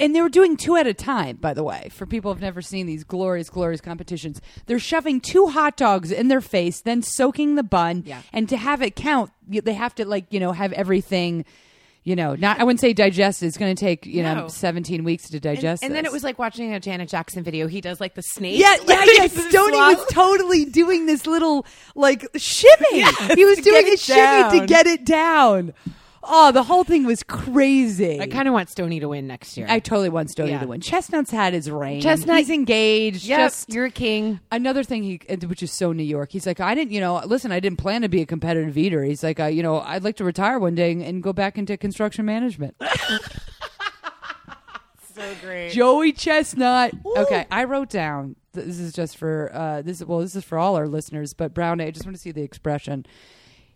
and 0.00 0.16
they 0.16 0.20
were 0.20 0.28
doing 0.28 0.56
two 0.56 0.74
at 0.74 0.84
a 0.84 0.92
time, 0.94 1.36
by 1.36 1.54
the 1.54 1.62
way, 1.62 1.90
for 1.92 2.06
people 2.06 2.32
who've 2.32 2.42
never 2.42 2.60
seen 2.60 2.86
these 2.86 3.04
glorious, 3.04 3.48
glorious 3.48 3.80
competitions. 3.80 4.40
They're 4.66 4.80
shoving 4.80 5.20
two 5.20 5.46
hot 5.46 5.76
dogs 5.76 6.10
in 6.10 6.26
their 6.26 6.40
face, 6.40 6.80
then 6.80 7.02
soaking 7.02 7.54
the 7.54 7.62
bun. 7.62 8.02
Yeah. 8.04 8.22
And 8.32 8.48
to 8.48 8.56
have 8.56 8.82
it 8.82 8.96
count, 8.96 9.30
they 9.46 9.74
have 9.74 9.94
to, 9.94 10.04
like, 10.04 10.26
you 10.30 10.40
know, 10.40 10.50
have 10.50 10.72
everything, 10.72 11.44
you 12.04 12.16
know, 12.16 12.34
not, 12.34 12.58
I 12.60 12.64
wouldn't 12.64 12.80
say 12.80 12.92
digest. 12.92 13.42
It's 13.42 13.56
going 13.56 13.74
to 13.76 13.80
take, 13.80 14.06
you 14.06 14.22
know, 14.22 14.34
No. 14.34 14.48
17 14.48 15.04
weeks 15.04 15.30
to 15.30 15.38
digest 15.38 15.84
and 15.84 15.94
then 15.94 16.02
this. 16.02 16.10
it 16.10 16.12
was 16.12 16.24
like 16.24 16.38
watching 16.38 16.74
a 16.74 16.80
Janet 16.80 17.08
Jackson 17.08 17.42
video. 17.44 17.68
He 17.68 17.80
does 17.80 18.00
like 18.00 18.14
the 18.14 18.22
snake. 18.22 18.58
Yeah, 18.58 18.74
yeah, 18.88 18.94
like, 18.96 19.08
yeah. 19.16 19.26
the 19.28 19.40
Stonie 19.40 19.50
swallow. 19.70 19.94
was 19.94 20.06
totally 20.10 20.64
doing 20.64 21.06
this 21.06 21.26
little 21.26 21.64
like 21.94 22.26
shimmy. 22.36 23.02
he 23.34 23.44
was 23.44 23.58
to 23.58 23.62
doing 23.62 23.84
get 23.84 23.88
a 23.90 23.92
it 23.92 23.98
shimmy 24.00 24.50
to 24.50 24.58
down. 24.58 24.66
get 24.66 24.86
it 24.86 25.04
down. 25.04 25.74
Oh, 26.24 26.52
the 26.52 26.62
whole 26.62 26.84
thing 26.84 27.04
was 27.04 27.22
crazy. 27.24 28.20
I 28.20 28.26
kind 28.28 28.46
of 28.46 28.54
want 28.54 28.68
Stonie 28.68 29.00
to 29.00 29.08
win 29.08 29.26
next 29.26 29.56
year. 29.56 29.66
I 29.68 29.80
totally 29.80 30.08
want 30.08 30.28
Stonie 30.28 30.50
Yeah. 30.50 30.60
to 30.60 30.66
win. 30.68 30.80
Chestnut's 30.80 31.30
had 31.32 31.52
his 31.52 31.68
reign. 31.70 32.00
Chestnut- 32.00 32.38
he's 32.38 32.50
engaged. 32.50 33.24
Yep, 33.24 33.38
Just 33.40 33.72
you're 33.72 33.86
a 33.86 33.90
king. 33.90 34.38
another 34.52 34.84
thing 34.84 35.02
he, 35.02 35.20
which 35.46 35.62
is 35.64 35.72
so 35.72 35.92
New 35.92 36.04
York. 36.04 36.30
He's 36.30 36.46
like, 36.46 36.60
I 36.60 36.74
didn't, 36.76 36.92
you 36.92 37.00
know, 37.00 37.20
listen, 37.26 37.50
I 37.50 37.58
didn't 37.60 37.78
plan 37.78 38.02
to 38.02 38.08
be 38.08 38.20
a 38.22 38.26
competitive 38.26 38.78
eater. 38.78 39.02
He's 39.02 39.22
like, 39.24 39.40
uh, 39.40 39.46
you 39.46 39.62
know, 39.64 39.80
I'd 39.80 40.04
like 40.04 40.16
to 40.16 40.24
retire 40.24 40.58
one 40.60 40.76
day 40.76 40.92
and, 40.92 41.02
and 41.02 41.22
go 41.22 41.32
back 41.32 41.58
into 41.58 41.76
construction 41.76 42.24
management. 42.24 42.76
So 45.14 45.34
great. 45.42 45.72
Joey 45.72 46.12
Chestnut. 46.12 46.94
Okay, 47.18 47.46
I 47.50 47.64
wrote 47.64 47.90
down. 47.90 48.34
This 48.54 48.78
is 48.78 48.94
just 48.94 49.18
for 49.18 49.50
uh, 49.52 49.82
this. 49.82 50.02
Well, 50.02 50.20
this 50.20 50.34
is 50.34 50.42
for 50.42 50.56
all 50.58 50.74
our 50.74 50.88
listeners. 50.88 51.34
But 51.34 51.52
Brown, 51.52 51.82
I 51.82 51.90
just 51.90 52.06
want 52.06 52.16
to 52.16 52.20
see 52.20 52.32
the 52.32 52.42
expression. 52.42 53.04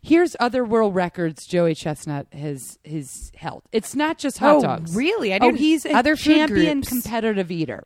Here's 0.06 0.36
other 0.38 0.64
world 0.64 0.94
records 0.94 1.46
Joey 1.46 1.74
Chestnut 1.74 2.28
has 2.32 2.78
has 2.84 3.32
held. 3.34 3.64
It's 3.72 3.96
not 3.96 4.18
just 4.18 4.38
hot 4.38 4.56
Oh, 4.56 4.62
dogs. 4.62 4.94
really? 4.94 5.32
I 5.34 5.38
oh, 5.38 5.46
didn't- 5.46 5.58
he's 5.58 5.84
a 5.84 5.92
other 5.94 6.14
champion 6.14 6.82
groups. 6.82 6.88
competitive 6.88 7.50
eater. 7.50 7.84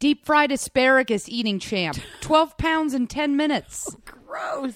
Deep 0.00 0.26
fried 0.26 0.50
asparagus 0.50 1.28
eating 1.28 1.60
champ. 1.60 1.98
Twelve 2.20 2.56
pounds 2.58 2.94
in 2.94 3.06
ten 3.06 3.36
minutes. 3.36 3.94
Gross. 4.04 4.74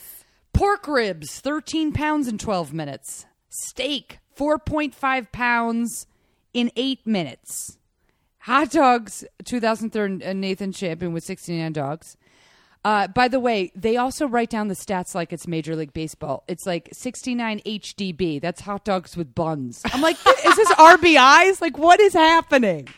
Pork 0.52 0.86
ribs, 0.86 1.40
13 1.40 1.92
pounds 1.92 2.28
in 2.28 2.38
12 2.38 2.72
minutes. 2.72 3.26
Steak, 3.48 4.18
4.5 4.38 5.32
pounds 5.32 6.06
in 6.54 6.70
8 6.76 7.04
minutes. 7.06 7.78
Hot 8.40 8.70
dogs, 8.70 9.24
2003 9.44 10.22
uh, 10.24 10.32
Nathan 10.34 10.70
Champion 10.72 11.12
with 11.12 11.24
69 11.24 11.72
dogs. 11.72 12.16
Uh, 12.84 13.06
by 13.06 13.28
the 13.28 13.38
way, 13.38 13.70
they 13.76 13.96
also 13.96 14.26
write 14.26 14.50
down 14.50 14.68
the 14.68 14.74
stats 14.74 15.14
like 15.14 15.32
it's 15.32 15.46
Major 15.46 15.76
League 15.76 15.92
Baseball. 15.92 16.42
It's 16.48 16.66
like 16.66 16.88
69 16.92 17.60
HDB. 17.64 18.40
That's 18.40 18.62
hot 18.62 18.84
dogs 18.84 19.16
with 19.16 19.34
buns. 19.34 19.82
I'm 19.84 20.00
like, 20.00 20.16
is 20.44 20.56
this 20.56 20.72
RBIs? 20.72 21.60
Like, 21.60 21.78
what 21.78 22.00
is 22.00 22.12
happening? 22.12 22.88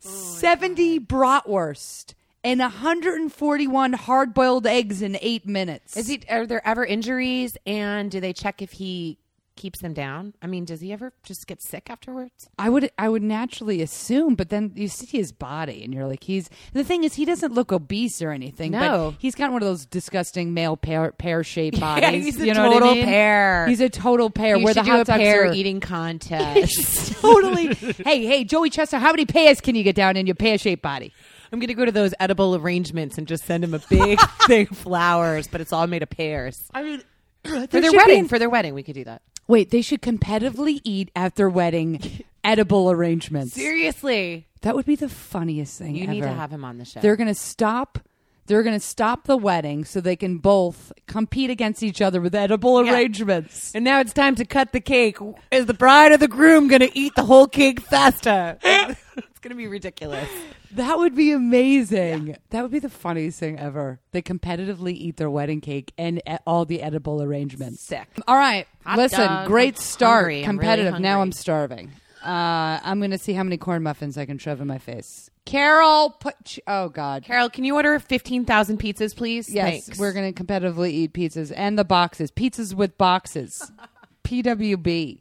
70 0.00 1.00
bratwurst 1.00 2.12
and 2.42 2.60
141 2.60 3.92
hard 3.94 4.34
boiled 4.34 4.66
eggs 4.66 5.00
in 5.00 5.16
eight 5.22 5.46
minutes. 5.46 5.96
Is 5.96 6.08
he? 6.08 6.20
Are 6.28 6.46
there 6.46 6.66
ever 6.66 6.84
injuries? 6.84 7.56
And 7.66 8.10
do 8.10 8.20
they 8.20 8.34
check 8.34 8.60
if 8.60 8.72
he 8.72 9.18
keeps 9.56 9.80
them 9.80 9.92
down? 9.94 10.34
I 10.42 10.46
mean, 10.46 10.64
does 10.64 10.80
he 10.80 10.92
ever 10.92 11.12
just 11.22 11.46
get 11.46 11.62
sick 11.62 11.88
afterwards? 11.90 12.48
I 12.58 12.68
would 12.68 12.90
I 12.98 13.08
would 13.08 13.22
naturally 13.22 13.82
assume, 13.82 14.34
but 14.34 14.48
then 14.50 14.72
you 14.74 14.88
see 14.88 15.06
his 15.06 15.32
body 15.32 15.84
and 15.84 15.92
you're 15.94 16.06
like, 16.06 16.24
he's 16.24 16.50
the 16.72 16.84
thing 16.84 17.04
is 17.04 17.14
he 17.14 17.24
doesn't 17.24 17.52
look 17.52 17.72
obese 17.72 18.20
or 18.22 18.30
anything. 18.30 18.72
No. 18.72 19.12
but 19.12 19.20
he's 19.20 19.34
got 19.34 19.52
one 19.52 19.62
of 19.62 19.68
those 19.68 19.86
disgusting 19.86 20.54
male 20.54 20.76
pear 20.76 21.12
pear 21.12 21.42
shaped 21.44 21.80
bodies. 21.80 22.24
he's 22.24 22.40
a 22.40 22.46
you 22.46 22.54
know 22.54 22.68
what 22.68 22.76
I 22.76 22.78
total 22.80 22.94
mean? 22.94 23.04
pear. 23.04 23.66
He's 23.68 23.80
a 23.80 23.88
total 23.88 24.30
pear. 24.30 24.56
You 24.56 24.64
where 24.64 24.74
the 24.74 24.82
do 24.82 24.90
hot 24.90 25.00
a 25.00 25.04
dogs 25.04 25.18
pear 25.18 25.48
are 25.50 25.52
eating 25.54 25.80
contest. 26.28 27.12
totally. 27.20 27.74
hey, 27.74 28.26
hey, 28.26 28.44
Joey 28.44 28.70
Chester, 28.70 28.98
how 28.98 29.10
many 29.10 29.24
pears 29.26 29.60
can 29.60 29.74
you 29.74 29.82
get 29.82 29.96
down 29.96 30.16
in 30.16 30.26
your 30.26 30.34
pear 30.34 30.58
shaped 30.58 30.82
body? 30.82 31.12
I'm 31.52 31.60
gonna 31.60 31.74
go 31.74 31.84
to 31.84 31.92
those 31.92 32.12
edible 32.18 32.56
arrangements 32.56 33.16
and 33.16 33.28
just 33.28 33.44
send 33.44 33.62
him 33.62 33.74
a 33.74 33.78
big 33.78 34.18
thing 34.46 34.66
of 34.70 34.76
flowers, 34.78 35.46
but 35.46 35.60
it's 35.60 35.72
all 35.72 35.86
made 35.86 36.02
of 36.02 36.10
pears. 36.10 36.58
I 36.74 36.82
mean, 36.82 37.02
For 37.44 37.66
their 37.80 37.92
wedding, 37.92 38.22
be- 38.24 38.28
for 38.28 38.38
their 38.38 38.50
wedding, 38.50 38.74
we 38.74 38.82
could 38.82 38.94
do 38.94 39.04
that. 39.04 39.22
Wait, 39.46 39.70
they 39.70 39.82
should 39.82 40.00
competitively 40.02 40.80
eat 40.84 41.10
at 41.14 41.36
their 41.36 41.48
wedding 41.50 42.00
edible 42.44 42.90
arrangements. 42.90 43.52
Seriously, 43.54 44.46
That 44.62 44.74
would 44.74 44.86
be 44.86 44.96
the 44.96 45.08
funniest 45.08 45.78
thing 45.78 45.94
you 45.96 46.06
need 46.06 46.20
to 46.22 46.26
ever. 46.28 46.36
have 46.36 46.50
him 46.50 46.64
on 46.64 46.78
the 46.78 46.84
show. 46.84 47.00
They're 47.00 47.16
going 47.16 47.28
to 47.28 47.34
stop. 47.34 47.98
They're 48.46 48.62
going 48.62 48.78
to 48.78 48.86
stop 48.86 49.24
the 49.26 49.36
wedding 49.36 49.84
so 49.84 50.00
they 50.00 50.16
can 50.16 50.38
both 50.38 50.92
compete 51.06 51.50
against 51.50 51.82
each 51.82 52.00
other 52.02 52.20
with 52.20 52.34
edible 52.34 52.80
arrangements. 52.80 53.74
and 53.74 53.84
now 53.84 54.00
it's 54.00 54.12
time 54.12 54.34
to 54.36 54.44
cut 54.44 54.72
the 54.72 54.80
cake. 54.80 55.16
Is 55.50 55.66
the 55.66 55.74
bride 55.74 56.12
or 56.12 56.16
the 56.18 56.28
groom 56.28 56.68
gonna 56.68 56.88
eat 56.92 57.14
the 57.14 57.24
whole 57.24 57.46
cake 57.46 57.80
faster? 57.80 58.58
it's 58.62 59.38
gonna 59.40 59.54
be 59.54 59.66
ridiculous. 59.66 60.28
That 60.72 60.98
would 60.98 61.14
be 61.14 61.30
amazing. 61.32 62.36
That 62.50 62.62
would 62.62 62.70
be 62.72 62.80
the 62.80 62.88
funniest 62.90 63.38
thing 63.38 63.58
ever. 63.58 64.00
They 64.12 64.22
competitively 64.22 64.92
eat 64.92 65.16
their 65.16 65.30
wedding 65.30 65.60
cake 65.60 65.92
and 65.96 66.18
e- 66.28 66.36
all 66.46 66.64
the 66.64 66.82
edible 66.82 67.22
arrangements. 67.22 67.80
Sick. 67.80 68.08
All 68.26 68.36
right, 68.36 68.66
Hot 68.84 68.98
listen. 68.98 69.20
dog. 69.20 69.46
Great 69.46 69.76
I'm 69.76 69.80
start. 69.80 70.14
hungry. 70.24 70.34
I'm 70.44 70.58
really 70.58 70.58
Competitive. 70.58 71.00
now 71.00 71.18
hungry. 71.18 71.22
I'm 71.22 71.32
starving. 71.32 71.92
Uh, 72.24 72.80
I'm 72.82 72.98
going 72.98 73.10
to 73.12 73.18
see 73.18 73.34
how 73.34 73.42
many 73.42 73.56
corn 73.58 73.82
muffins 73.82 74.16
I 74.18 74.24
can 74.26 74.38
shove 74.38 74.60
in 74.60 74.66
my 74.66 74.78
face. 74.78 75.30
Carol, 75.46 76.10
put. 76.10 76.58
Oh 76.66 76.88
God. 76.88 77.24
Carol, 77.24 77.50
can 77.50 77.64
you 77.64 77.74
order 77.74 77.98
fifteen 77.98 78.44
thousand 78.44 78.78
pizzas, 78.80 79.14
please? 79.14 79.50
Yes, 79.52 79.84
Thanks. 79.86 79.98
we're 79.98 80.12
going 80.12 80.32
to 80.32 80.44
competitively 80.44 80.90
eat 80.90 81.12
pizzas 81.12 81.52
and 81.54 81.78
the 81.78 81.84
boxes. 81.84 82.30
Pizzas 82.30 82.72
with 82.74 82.96
boxes. 82.96 83.70
PWB. 84.24 85.20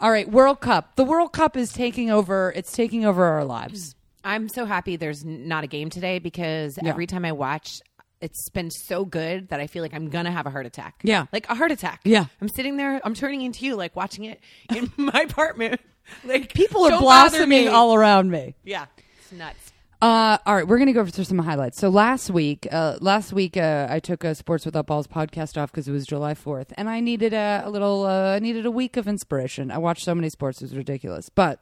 All 0.00 0.10
right, 0.10 0.28
World 0.30 0.60
Cup. 0.60 0.96
The 0.96 1.04
World 1.04 1.32
Cup 1.32 1.56
is 1.56 1.72
taking 1.72 2.10
over. 2.10 2.52
It's 2.56 2.72
taking 2.72 3.04
over 3.04 3.24
our 3.24 3.44
lives. 3.44 3.94
I'm 4.24 4.48
so 4.48 4.64
happy 4.64 4.96
there's 4.96 5.24
not 5.24 5.62
a 5.64 5.66
game 5.68 5.88
today 5.90 6.18
because 6.18 6.78
Yeah. 6.82 6.90
every 6.90 7.06
time 7.06 7.24
I 7.24 7.32
watch, 7.32 7.80
it's 8.20 8.48
been 8.50 8.70
so 8.70 9.04
good 9.04 9.48
that 9.50 9.60
I 9.60 9.68
feel 9.68 9.82
like 9.82 9.94
I'm 9.94 10.08
gonna 10.10 10.32
have 10.32 10.46
a 10.46 10.50
heart 10.50 10.66
attack. 10.66 10.96
Yeah. 11.04 11.26
like 11.32 11.48
a 11.48 11.54
heart 11.54 11.70
attack. 11.70 12.00
Yeah. 12.04 12.26
I'm 12.40 12.48
sitting 12.48 12.76
there. 12.76 13.00
I'm 13.04 13.14
turning 13.14 13.42
into 13.42 13.64
you, 13.64 13.76
like 13.76 13.94
watching 13.94 14.24
it 14.24 14.40
in 14.74 14.90
my 14.96 15.20
apartment. 15.28 15.80
Like 16.24 16.52
People 16.54 16.84
are 16.86 16.98
blossoming 16.98 17.68
all 17.68 17.94
around 17.94 18.30
me. 18.30 18.56
Yeah, 18.64 18.86
nuts. 19.32 19.72
Uh, 20.00 20.38
all 20.46 20.54
right, 20.54 20.68
we're 20.68 20.78
gonna 20.78 20.92
go 20.92 21.04
through 21.04 21.24
some 21.24 21.40
highlights. 21.40 21.80
So 21.80 21.88
last 21.88 22.30
week, 22.30 22.68
uh, 22.70 22.98
last 23.00 23.32
week 23.32 23.56
uh, 23.56 23.88
I 23.90 23.98
took 23.98 24.22
a 24.22 24.32
Sports 24.36 24.64
Without 24.64 24.86
Balls 24.86 25.08
podcast 25.08 25.60
off 25.60 25.72
because 25.72 25.88
it 25.88 25.92
was 25.92 26.06
July 26.06 26.34
Fourth, 26.34 26.72
and 26.76 26.88
I 26.88 27.00
needed 27.00 27.32
a, 27.32 27.62
a 27.64 27.70
little, 27.70 28.06
uh, 28.06 28.36
I 28.36 28.38
needed 28.38 28.64
a 28.64 28.70
week 28.70 28.96
of 28.96 29.08
inspiration. 29.08 29.72
I 29.72 29.78
watched 29.78 30.04
so 30.04 30.14
many 30.14 30.30
sports; 30.30 30.62
it 30.62 30.66
was 30.66 30.76
ridiculous. 30.76 31.28
But 31.30 31.60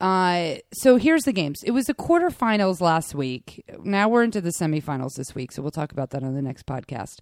uh, 0.00 0.56
so 0.72 0.96
here's 0.96 1.22
the 1.22 1.32
games. 1.32 1.62
It 1.62 1.70
was 1.70 1.84
the 1.84 1.94
quarterfinals 1.94 2.80
last 2.80 3.14
week. 3.14 3.64
Now 3.84 4.08
we're 4.08 4.24
into 4.24 4.40
the 4.40 4.50
semifinals 4.50 5.14
this 5.16 5.36
week, 5.36 5.52
so 5.52 5.62
we'll 5.62 5.70
talk 5.70 5.92
about 5.92 6.10
that 6.10 6.24
on 6.24 6.34
the 6.34 6.42
next 6.42 6.66
podcast. 6.66 7.20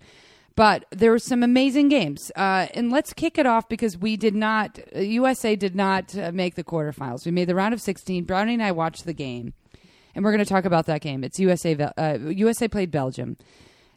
But 0.54 0.86
there 0.90 1.10
were 1.10 1.18
some 1.18 1.42
amazing 1.42 1.90
games, 1.90 2.32
uh, 2.34 2.68
and 2.72 2.90
let's 2.90 3.12
kick 3.12 3.36
it 3.36 3.44
off 3.44 3.68
because 3.68 3.98
we 3.98 4.16
did 4.16 4.34
not. 4.34 4.78
USA 4.96 5.54
did 5.54 5.76
not 5.76 6.14
make 6.32 6.54
the 6.54 6.64
quarterfinals. 6.64 7.26
We 7.26 7.30
made 7.30 7.46
the 7.46 7.54
round 7.54 7.74
of 7.74 7.82
16. 7.82 8.24
Brownie 8.24 8.54
and 8.54 8.62
I 8.62 8.72
watched 8.72 9.04
the 9.04 9.12
game 9.12 9.52
and 10.16 10.24
we're 10.24 10.32
going 10.32 10.42
to 10.44 10.48
talk 10.48 10.64
about 10.64 10.86
that 10.86 11.00
game. 11.02 11.22
It's 11.22 11.38
USA. 11.38 11.76
Uh, 11.76 12.18
USA 12.30 12.66
played 12.66 12.90
Belgium. 12.90 13.36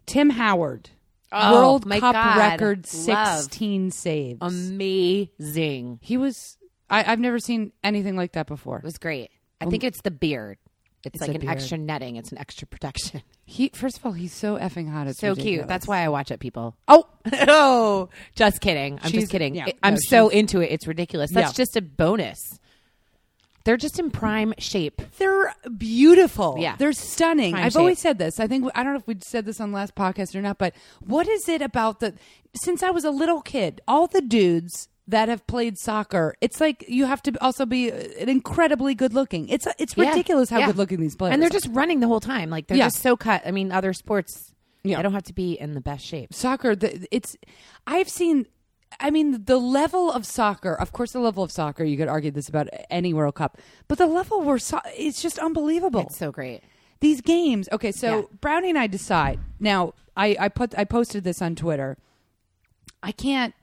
Tim 0.05 0.29
Howard, 0.29 0.89
Oh, 1.31 1.53
World 1.53 1.89
Cup 1.89 2.13
God. 2.13 2.37
record, 2.37 2.87
Love. 3.07 3.37
sixteen 3.39 3.89
saves. 3.91 4.39
Amazing. 4.41 5.99
he 6.01 6.17
was. 6.17 6.57
I, 6.89 7.11
I've 7.11 7.19
never 7.19 7.39
seen 7.39 7.71
anything 7.83 8.15
like 8.15 8.33
that 8.33 8.47
before. 8.47 8.77
It 8.79 8.83
was 8.83 8.97
great. 8.97 9.29
I 9.61 9.65
think 9.65 9.83
it's 9.83 10.01
the 10.01 10.09
beard. 10.11 10.57
It's, 11.05 11.15
It's 11.15 11.21
like 11.21 11.35
an 11.35 11.41
beard. 11.41 11.51
extra 11.53 11.77
netting. 11.77 12.15
It's 12.15 12.31
an 12.31 12.37
extra 12.39 12.67
protection. 12.67 13.21
He 13.49 13.71
first 13.73 13.97
of 13.97 14.05
all, 14.05 14.11
he's 14.11 14.31
so 14.33 14.57
effing 14.57 14.87
hot. 14.91 15.07
It's 15.07 15.19
so 15.19 15.29
ridiculous. 15.29 15.57
cute. 15.61 15.67
That's 15.67 15.87
why 15.87 16.03
I 16.05 16.09
watch 16.09 16.29
it, 16.29 16.39
people. 16.39 16.75
Oh, 16.87 17.05
oh, 17.47 18.09
just 18.35 18.61
kidding. 18.61 18.99
I'm 19.01 19.09
She's- 19.09 19.23
just 19.23 19.31
kidding. 19.31 19.55
yeah, 19.55 19.65
I'm 19.81 19.95
no, 19.95 19.99
so 20.07 20.29
into 20.29 20.61
it. 20.61 20.67
It's 20.71 20.85
ridiculous. 20.85 21.31
That's 21.33 21.57
Yeah. 21.57 21.63
just 21.63 21.75
a 21.75 21.81
bonus. 21.81 22.37
They're 23.69 23.77
just 23.77 23.99
in 23.99 24.09
prime 24.09 24.55
shape. 24.57 24.99
they're 25.19 25.53
beautiful. 25.77 26.55
Yeah. 26.57 26.75
they're 26.75 26.91
stunning. 26.91 27.51
Prime 27.51 27.65
I've 27.65 27.73
shape. 27.73 27.79
always 27.79 27.99
said 27.99 28.17
this. 28.17 28.39
I 28.39 28.47
think 28.47 28.67
I 28.73 28.81
don't 28.81 28.93
know 28.93 28.99
if 28.99 29.05
we 29.05 29.15
said 29.21 29.45
this 29.45 29.61
on 29.61 29.69
the 29.69 29.75
last 29.75 29.93
podcast 29.93 30.33
or 30.33 30.41
not, 30.41 30.57
but 30.57 30.73
what 31.01 31.27
is 31.27 31.47
it 31.47 31.61
about 31.61 31.99
the? 31.99 32.15
Since 32.55 32.81
I 32.81 32.89
was 32.89 33.03
a 33.05 33.11
little 33.11 33.41
kid, 33.41 33.79
all 33.87 34.07
the 34.07 34.21
dudes 34.21 34.87
that 35.07 35.29
have 35.29 35.45
played 35.45 35.77
soccer, 35.77 36.33
it's 36.41 36.59
like 36.59 36.83
you 36.87 37.05
have 37.05 37.21
to 37.21 37.33
also 37.43 37.67
be 37.67 37.91
uh, 37.91 37.95
incredibly 38.17 38.95
good 38.95 39.13
looking. 39.13 39.47
It's 39.49 39.67
it's 39.77 39.95
Yeah. 39.95 40.09
ridiculous 40.09 40.49
how 40.49 40.57
Yeah. 40.57 40.65
good 40.65 40.77
looking 40.77 40.99
these 40.99 41.15
players. 41.15 41.33
And 41.33 41.41
they're 41.43 41.49
are. 41.49 41.51
just 41.61 41.67
running 41.71 41.99
the 41.99 42.07
whole 42.07 42.19
time. 42.19 42.49
Like 42.49 42.65
they're 42.65 42.77
Yeah. 42.77 42.85
just 42.87 43.03
so 43.03 43.15
cut. 43.15 43.43
I 43.45 43.51
mean, 43.51 43.71
other 43.71 43.93
sports, 43.93 44.51
Yeah. 44.83 44.97
I 44.97 45.03
don't 45.03 45.13
have 45.13 45.23
to 45.25 45.33
be 45.33 45.53
in 45.53 45.75
the 45.75 45.81
best 45.81 46.03
shape. 46.03 46.33
soccer 46.33 46.75
the, 46.75 47.05
it's 47.11 47.35
i've 47.85 48.09
seen 48.09 48.47
i 48.99 49.09
mean 49.09 49.43
the 49.45 49.57
level 49.57 50.11
of 50.11 50.25
soccer 50.25 50.73
of 50.73 50.91
course 50.91 51.11
the 51.11 51.19
level 51.19 51.43
of 51.43 51.51
soccer 51.51 51.83
you 51.83 51.97
could 51.97 52.07
argue 52.07 52.31
this 52.31 52.49
about 52.49 52.67
any 52.89 53.13
world 53.13 53.35
cup 53.35 53.57
but 53.87 53.97
the 53.97 54.07
level 54.07 54.41
where 54.41 54.57
so- 54.57 54.81
it's 54.97 55.21
just 55.21 55.37
unbelievable 55.39 56.01
It's 56.01 56.17
so 56.17 56.31
great. 56.31 56.61
these 56.99 57.21
games 57.21 57.69
okay 57.71 57.91
so 57.91 58.17
Yeah. 58.19 58.21
brownie 58.41 58.69
and 58.69 58.77
i 58.79 58.87
decide 58.87 59.39
now 59.59 59.93
i 60.17 60.35
i 60.39 60.49
put 60.49 60.77
i 60.77 60.83
posted 60.85 61.23
this 61.23 61.41
on 61.41 61.55
twitter 61.55 61.97
i 63.03 63.11
can't 63.11 63.53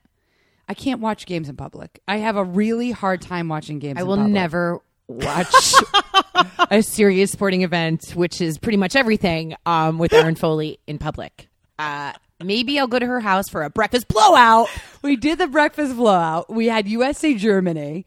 i 0.68 0.74
can't 0.74 1.00
watch 1.00 1.26
games 1.26 1.48
in 1.48 1.56
public 1.56 2.00
i 2.08 2.16
have 2.18 2.36
a 2.36 2.44
really 2.44 2.90
hard 2.92 3.20
time 3.20 3.48
watching 3.48 3.78
games 3.78 3.98
I 3.98 4.02
in 4.02 4.06
will 4.06 4.16
public. 4.16 4.32
never 4.32 4.80
watch 5.08 5.74
a 6.70 6.82
serious 6.82 7.30
sporting 7.30 7.62
event, 7.62 8.10
which 8.16 8.40
is 8.40 8.58
pretty 8.58 8.76
much 8.76 8.96
everything, 8.96 9.54
um, 9.64 9.98
with 9.98 10.12
Erin 10.12 10.34
Foley 10.34 10.80
in 10.88 10.98
public. 10.98 11.48
Uh, 11.78 12.12
maybe 12.42 12.78
I'll 12.78 12.86
go 12.86 12.98
to 12.98 13.06
her 13.06 13.20
house 13.20 13.48
for 13.48 13.62
a 13.62 13.70
breakfast 13.70 14.08
blowout. 14.08 14.68
we 15.02 15.16
did 15.16 15.38
the 15.38 15.46
breakfast 15.46 15.96
blowout. 15.96 16.52
We 16.52 16.66
had 16.66 16.88
USA 16.88 17.34
Germany. 17.34 18.04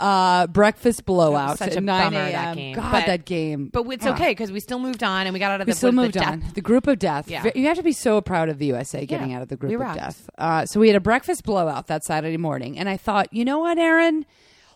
Uh, 0.00 0.48
breakfast 0.48 1.04
blowout 1.06 1.58
Such 1.58 1.68
at 1.72 1.76
a 1.76 1.80
9 1.80 2.06
bummer, 2.12 2.24
a.m. 2.24 2.32
that 2.32 2.54
game. 2.56 2.74
God, 2.74 2.90
But- 2.90 3.06
that 3.06 3.24
game. 3.24 3.68
But 3.72 3.86
it's 3.92 4.04
Ah. 4.04 4.14
okay 4.14 4.30
because 4.32 4.50
we 4.50 4.58
still 4.58 4.80
moved 4.80 5.04
on 5.04 5.28
and 5.28 5.32
we 5.32 5.38
got 5.38 5.52
out 5.52 5.60
of 5.60 5.68
We 5.68 5.72
the. 5.74 5.76
still 5.76 5.90
the 5.92 5.96
moved 5.96 6.14
death- 6.14 6.26
on. 6.26 6.42
The 6.54 6.60
group 6.60 6.88
of 6.88 6.98
death. 6.98 7.30
Yeah. 7.30 7.48
You 7.54 7.66
have 7.68 7.76
to 7.76 7.84
be 7.84 7.92
so 7.92 8.20
proud 8.20 8.48
of 8.48 8.58
the 8.58 8.66
USA 8.66 9.06
getting 9.06 9.30
Yeah. 9.30 9.36
out 9.36 9.42
of 9.42 9.48
the 9.48 9.54
group 9.56 9.68
We 9.68 9.76
of 9.76 9.80
rocked. 9.82 9.98
death. 10.00 10.28
Uh, 10.36 10.66
so 10.66 10.80
we 10.80 10.88
had 10.88 10.96
a 10.96 11.00
breakfast 11.00 11.44
blowout 11.44 11.86
that 11.86 12.02
Saturday 12.02 12.36
morning, 12.36 12.76
and 12.80 12.88
I 12.88 12.96
thought, 12.96 13.28
you 13.32 13.44
know 13.44 13.60
what, 13.60 13.78
Erin, 13.78 14.26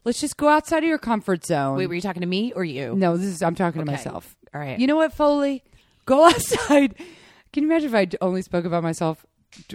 let's 0.04 0.20
just 0.20 0.36
go 0.36 0.46
outside 0.48 0.84
of 0.84 0.88
your 0.88 0.98
comfort 0.98 1.44
zone. 1.44 1.76
Wait, 1.76 1.88
were 1.88 1.94
you 1.94 2.00
talking 2.00 2.20
to 2.20 2.28
me 2.28 2.52
or 2.54 2.62
you? 2.64 2.94
no, 2.94 3.16
this 3.16 3.26
is 3.26 3.42
I'm 3.42 3.56
talking 3.56 3.80
to 3.84 3.90
myself. 3.90 4.36
All 4.54 4.60
right. 4.60 4.78
You 4.78 4.86
know 4.86 4.96
what, 4.96 5.12
Foley? 5.12 5.64
Go 6.04 6.25
outside. 6.28 6.94
Can 7.56 7.62
you 7.62 7.70
imagine 7.70 7.88
if 7.88 7.94
I 7.94 8.06
only 8.22 8.42
spoke 8.42 8.66
about 8.66 8.82
myself? 8.82 9.25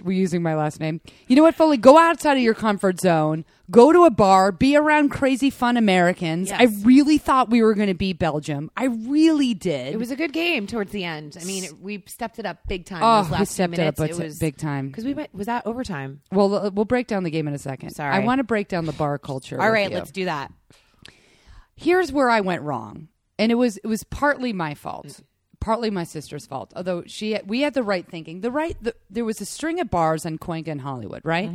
Using 0.06 0.40
my 0.40 0.54
last 0.54 0.78
name. 0.78 1.00
You 1.26 1.34
know 1.34 1.42
what, 1.42 1.56
Foley? 1.56 1.76
Go 1.76 1.98
outside 1.98 2.36
of 2.36 2.42
your 2.44 2.54
comfort 2.54 3.00
zone. 3.00 3.44
Go 3.72 3.92
to 3.92 4.04
a 4.04 4.10
bar. 4.10 4.52
Be 4.52 4.76
around 4.76 5.08
crazy, 5.08 5.50
fun 5.50 5.76
Americans. 5.76 6.50
Yes. 6.50 6.60
I 6.60 6.86
really 6.86 7.18
thought 7.18 7.50
we 7.50 7.60
were 7.60 7.74
going 7.74 7.88
to 7.88 7.94
beat 7.94 8.20
Belgium. 8.20 8.70
I 8.76 8.84
really 8.84 9.52
did. 9.52 9.94
It 9.94 9.96
was 9.96 10.12
a 10.12 10.16
good 10.16 10.32
game 10.32 10.68
towards 10.68 10.92
the 10.92 11.02
end. 11.02 11.36
I 11.40 11.42
mean, 11.42 11.64
it, 11.64 11.80
we 11.80 12.04
stepped 12.06 12.38
it 12.38 12.46
up 12.46 12.58
big 12.68 12.86
time. 12.86 13.00
Oh, 13.02 13.22
those 13.22 13.30
we 13.30 13.32
last 13.32 13.56
few 13.56 13.64
stepped 13.64 13.78
it 13.80 13.86
up 13.88 13.96
big- 13.96 14.16
was 14.16 14.38
big 14.38 14.56
time. 14.58 14.86
because 14.86 15.04
we 15.04 15.14
went. 15.14 15.34
Was 15.34 15.46
that 15.48 15.66
overtime? 15.66 16.20
Well, 16.30 16.70
we'll 16.70 16.84
break 16.84 17.08
down 17.08 17.24
the 17.24 17.30
game 17.30 17.48
in 17.48 17.54
a 17.54 17.58
second. 17.58 17.90
Sorry. 17.90 18.14
I 18.14 18.20
want 18.20 18.38
to 18.38 18.44
break 18.44 18.68
down 18.68 18.86
the 18.86 18.92
bar 18.92 19.18
culture. 19.18 19.60
All 19.60 19.72
right, 19.72 19.90
you. 19.90 19.96
let's 19.96 20.12
do 20.12 20.26
that. 20.26 20.52
Here's 21.74 22.12
where 22.12 22.30
I 22.30 22.42
went 22.42 22.62
wrong, 22.62 23.08
and 23.40 23.50
it 23.50 23.56
was 23.56 23.78
it 23.78 23.88
was 23.88 24.04
partly 24.04 24.52
my 24.52 24.74
fault, 24.74 25.08
mm. 25.08 25.22
Partly 25.62 25.90
my 25.90 26.02
sister's 26.04 26.44
fault. 26.44 26.72
Although 26.74 27.04
she 27.06 27.38
we 27.46 27.60
had 27.60 27.72
the 27.74 27.84
right 27.84 28.06
thinking. 28.06 28.40
The 28.40 28.50
right 28.50 28.76
the, 28.82 28.94
there 29.08 29.24
was 29.24 29.40
a 29.40 29.44
string 29.46 29.78
of 29.80 29.90
bars 29.90 30.26
on 30.26 30.36
Cahuenga 30.38 30.68
and 30.68 30.80
Hollywood, 30.80 31.22
right? 31.24 31.48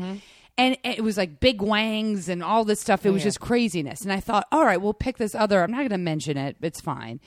And 0.57 0.77
it 0.83 1.03
was 1.03 1.17
like 1.17 1.39
big 1.39 1.61
wangs 1.61 2.29
and 2.29 2.41
all 2.41 2.63
this 2.65 2.79
stuff. 2.79 3.05
It 3.05 3.11
was 3.11 3.21
yeah. 3.21 3.27
just 3.27 3.39
craziness. 3.39 4.01
And 4.01 4.11
I 4.11 4.19
thought, 4.21 4.47
all 4.51 4.65
right, 4.65 4.81
we'll 4.81 4.93
pick 4.93 5.17
this 5.17 5.35
other. 5.35 5.61
I'm 5.61 5.69
not 5.69 5.79
going 5.79 5.89
to 5.89 5.97
mention 5.99 6.35
it. 6.37 6.55
It's 6.61 6.81
fine. 6.81 7.19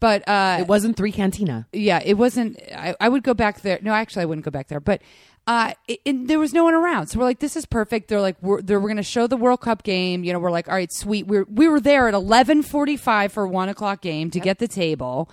But 0.00 0.26
uh, 0.26 0.58
It 0.60 0.68
wasn't 0.68 0.96
three 0.96 1.12
cantina. 1.12 1.66
yeah, 1.72 2.00
it 2.02 2.14
wasn't. 2.14 2.58
I, 2.74 2.94
I 3.00 3.08
would 3.08 3.24
go 3.24 3.34
back 3.34 3.60
there. 3.62 3.78
No, 3.82 3.92
actually, 3.92 4.22
I 4.22 4.26
wouldn't 4.26 4.44
go 4.44 4.50
back 4.50 4.68
there. 4.68 4.80
But 4.80 5.02
uh, 5.48 5.72
it, 5.88 6.00
and 6.06 6.28
there 6.28 6.38
was 6.38 6.52
no 6.52 6.62
one 6.64 6.74
around, 6.74 7.08
so 7.08 7.18
we're 7.18 7.24
like, 7.24 7.40
"This 7.40 7.56
is 7.56 7.66
perfect." 7.66 8.08
They're 8.08 8.20
like, 8.20 8.36
"We're 8.42 8.62
they're, 8.62 8.78
we're 8.78 8.88
going 8.88 8.98
to 8.98 9.02
show 9.02 9.26
the 9.26 9.36
World 9.36 9.60
Cup 9.60 9.82
game." 9.82 10.22
You 10.22 10.32
know, 10.32 10.38
we're 10.38 10.50
like, 10.50 10.68
"All 10.68 10.74
right, 10.74 10.92
sweet." 10.92 11.26
We're 11.26 11.44
we 11.44 11.68
were 11.68 11.80
there 11.80 12.06
at 12.06 12.14
eleven 12.14 12.62
forty 12.62 12.96
five 12.96 13.32
for 13.32 13.46
one 13.46 13.68
o'clock 13.68 14.02
game 14.02 14.30
to 14.32 14.40
get 14.40 14.58
the 14.58 14.68
table, 14.68 15.28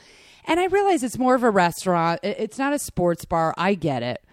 and 0.46 0.60
I 0.60 0.66
realize 0.66 1.04
it's 1.04 1.18
more 1.18 1.36
of 1.36 1.44
a 1.44 1.50
restaurant. 1.50 2.20
It's 2.24 2.58
not 2.58 2.74
a 2.74 2.80
sports 2.80 3.26
bar. 3.26 3.54
I 3.58 3.74
get 3.76 4.04
it, 4.04 4.24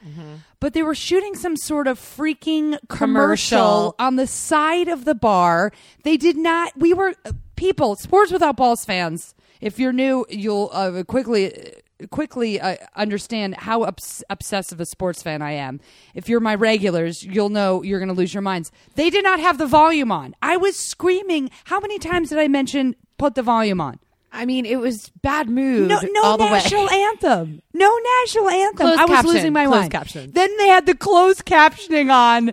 but 0.60 0.72
they 0.74 0.82
were 0.82 0.94
shooting 0.94 1.34
some 1.34 1.56
sort 1.56 1.86
of 1.86 1.98
freaking 1.98 2.78
commercial 2.88 3.58
Commercial. 3.58 3.94
on 3.98 4.16
the 4.16 4.26
side 4.26 4.88
of 4.88 5.04
the 5.04 5.14
bar. 5.14 5.72
They 6.04 6.16
did 6.16 6.36
not. 6.36 6.72
We 6.76 6.94
were 6.94 7.14
people, 7.56 7.96
sports 7.96 8.30
without 8.32 8.56
balls 8.56 8.84
fans. 8.84 9.34
If 9.60 9.78
you're 9.78 9.92
new, 9.92 10.26
you'll 10.28 10.70
uh, 10.72 11.02
quickly 11.04 11.74
quickly 12.10 12.60
uh, 12.60 12.74
understand 12.96 13.54
how 13.58 13.84
obs- 13.84 14.24
obsessive 14.28 14.80
a 14.80 14.86
sports 14.86 15.22
fan 15.22 15.40
I 15.40 15.52
am. 15.52 15.78
If 16.14 16.28
you're 16.28 16.40
my 16.40 16.56
regulars, 16.56 17.22
you'll 17.22 17.48
know 17.48 17.82
you're 17.84 18.00
going 18.00 18.08
to 18.08 18.14
lose 18.14 18.34
your 18.34 18.42
minds. 18.42 18.72
They 18.96 19.08
did 19.08 19.22
not 19.22 19.38
have 19.38 19.56
the 19.58 19.66
volume 19.68 20.10
on. 20.10 20.34
I 20.42 20.56
was 20.56 20.76
screaming. 20.76 21.48
How 21.66 21.78
many 21.78 22.00
times 22.00 22.30
did 22.30 22.38
I 22.38 22.48
mention 22.48 22.96
put 23.18 23.36
the 23.36 23.42
volume 23.44 23.80
on? 23.80 24.00
I 24.34 24.46
mean, 24.46 24.64
it 24.66 24.76
was 24.76 25.10
bad 25.20 25.48
mood. 25.48 25.88
No, 25.88 26.00
no 26.00 26.36
national 26.36 26.86
way. 26.86 27.02
anthem. 27.10 27.62
No 27.74 27.98
national 28.22 28.48
anthem. 28.48 28.86
Closed 28.86 29.00
I 29.00 29.04
was 29.04 29.10
caption. 29.16 29.34
losing 29.34 29.52
my 29.52 29.66
Closed 29.66 29.80
mind. 29.80 29.92
caption. 29.92 30.30
Then 30.32 30.56
they 30.56 30.68
had 30.68 30.86
the 30.86 30.94
closed 30.94 31.44
captioning 31.44 32.10
on, 32.10 32.52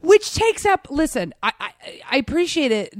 which 0.00 0.32
takes 0.34 0.64
up. 0.64 0.86
Listen, 0.90 1.34
I 1.42 1.52
I, 1.60 1.72
I 2.12 2.16
appreciate 2.18 2.70
it, 2.72 2.94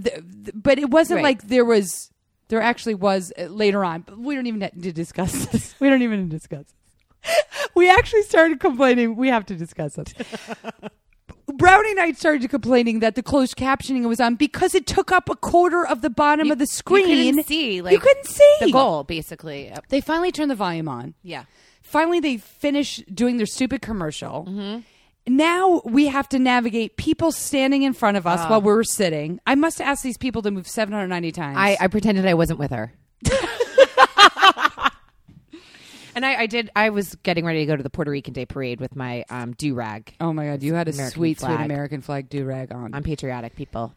but 0.55 0.79
it 0.79 0.91
wasn't 0.91 1.19
Right. 1.19 1.23
like 1.25 1.43
there 1.49 1.65
was. 1.65 2.11
There 2.49 2.63
actually 2.63 2.95
was 2.95 3.31
uh, 3.39 3.43
later 3.45 3.85
on, 3.85 4.01
but 4.03 4.19
we 4.19 4.35
don't 4.35 4.47
even 4.47 4.61
need 4.61 4.83
to 4.83 4.93
discuss 4.93 5.45
this. 5.53 5.75
We 5.81 5.89
don't 5.91 6.01
even 6.03 6.29
discuss 6.29 6.65
this. 6.65 7.45
We 7.75 7.91
actually 7.91 8.23
started 8.23 8.59
complaining. 8.59 9.15
We 9.17 9.29
have 9.29 9.45
to 9.47 9.55
discuss 9.55 9.99
it. 9.99 10.15
Brownie 11.55 11.91
and 11.93 12.01
I 12.01 12.13
started 12.13 12.49
complaining 12.51 13.01
that 13.01 13.15
the 13.15 13.23
closed 13.23 13.57
captioning 13.57 14.07
was 14.09 14.21
on 14.21 14.35
because 14.35 14.75
it 14.75 14.87
took 14.87 15.11
up 15.11 15.29
a 15.29 15.37
quarter 15.37 15.87
of 15.87 16.03
the 16.03 16.11
bottom 16.11 16.47
You- 16.47 16.53
of 16.53 16.59
the 16.59 16.67
screen. 16.67 17.09
You 17.09 17.33
couldn't 17.33 17.47
see. 17.47 17.83
Like, 17.83 17.93
you 17.93 17.99
couldn't 18.01 18.27
see 18.27 18.57
the 18.61 18.73
goal, 18.73 19.05
basically. 19.05 19.73
They 19.89 20.01
finally 20.01 20.31
turned 20.33 20.51
the 20.51 20.55
volume 20.55 20.89
on. 20.89 21.15
Yeah. 21.23 21.45
Finally, 21.83 22.21
they 22.21 22.37
finish 22.37 22.99
doing 23.13 23.39
their 23.39 23.47
stupid 23.47 23.81
commercial. 23.81 24.45
Mm-hmm. 24.49 24.81
Now 25.37 25.83
we 25.85 26.07
have 26.07 26.29
to 26.31 26.39
navigate 26.39 26.97
people 26.97 27.33
standing 27.33 27.83
in 27.83 27.93
front 27.93 28.17
of 28.17 28.27
us 28.27 28.41
Ah. 28.43 28.49
while 28.51 28.63
we're 28.63 28.83
sitting. 28.85 29.41
I 29.47 29.55
must 29.57 29.81
ask 29.81 30.03
these 30.03 30.17
people 30.17 30.41
to 30.43 30.51
move 30.51 30.67
790 30.67 31.33
times. 31.33 31.57
I, 31.59 31.77
I 31.81 31.87
pretended 31.89 32.25
I 32.27 32.35
wasn't 32.35 32.59
with 32.59 32.71
her. 32.71 32.93
and 36.19 36.27
I, 36.27 36.43
I 36.43 36.47
did. 36.47 36.69
I 36.75 36.91
was 36.91 37.15
getting 37.23 37.45
ready 37.45 37.61
to 37.61 37.67
go 37.67 37.77
to 37.77 37.83
the 37.83 37.91
Puerto 37.91 38.11
Rican 38.11 38.33
Day 38.35 38.45
Parade 38.45 38.81
with 38.81 38.97
my 38.97 39.25
um, 39.31 39.53
do 39.53 39.73
rag. 39.75 40.15
oh 40.21 40.33
my 40.33 40.47
God, 40.47 40.63
you 40.65 40.75
had 40.75 40.89
a 40.89 40.91
American 40.93 41.15
sweet, 41.17 41.39
sweet. 41.41 41.49
American 41.55 42.01
flag 42.01 42.29
do 42.29 42.45
rag 42.45 42.73
on. 42.73 42.93
I'm 42.93 43.05
patriotic 43.05 43.55
people. 43.55 43.95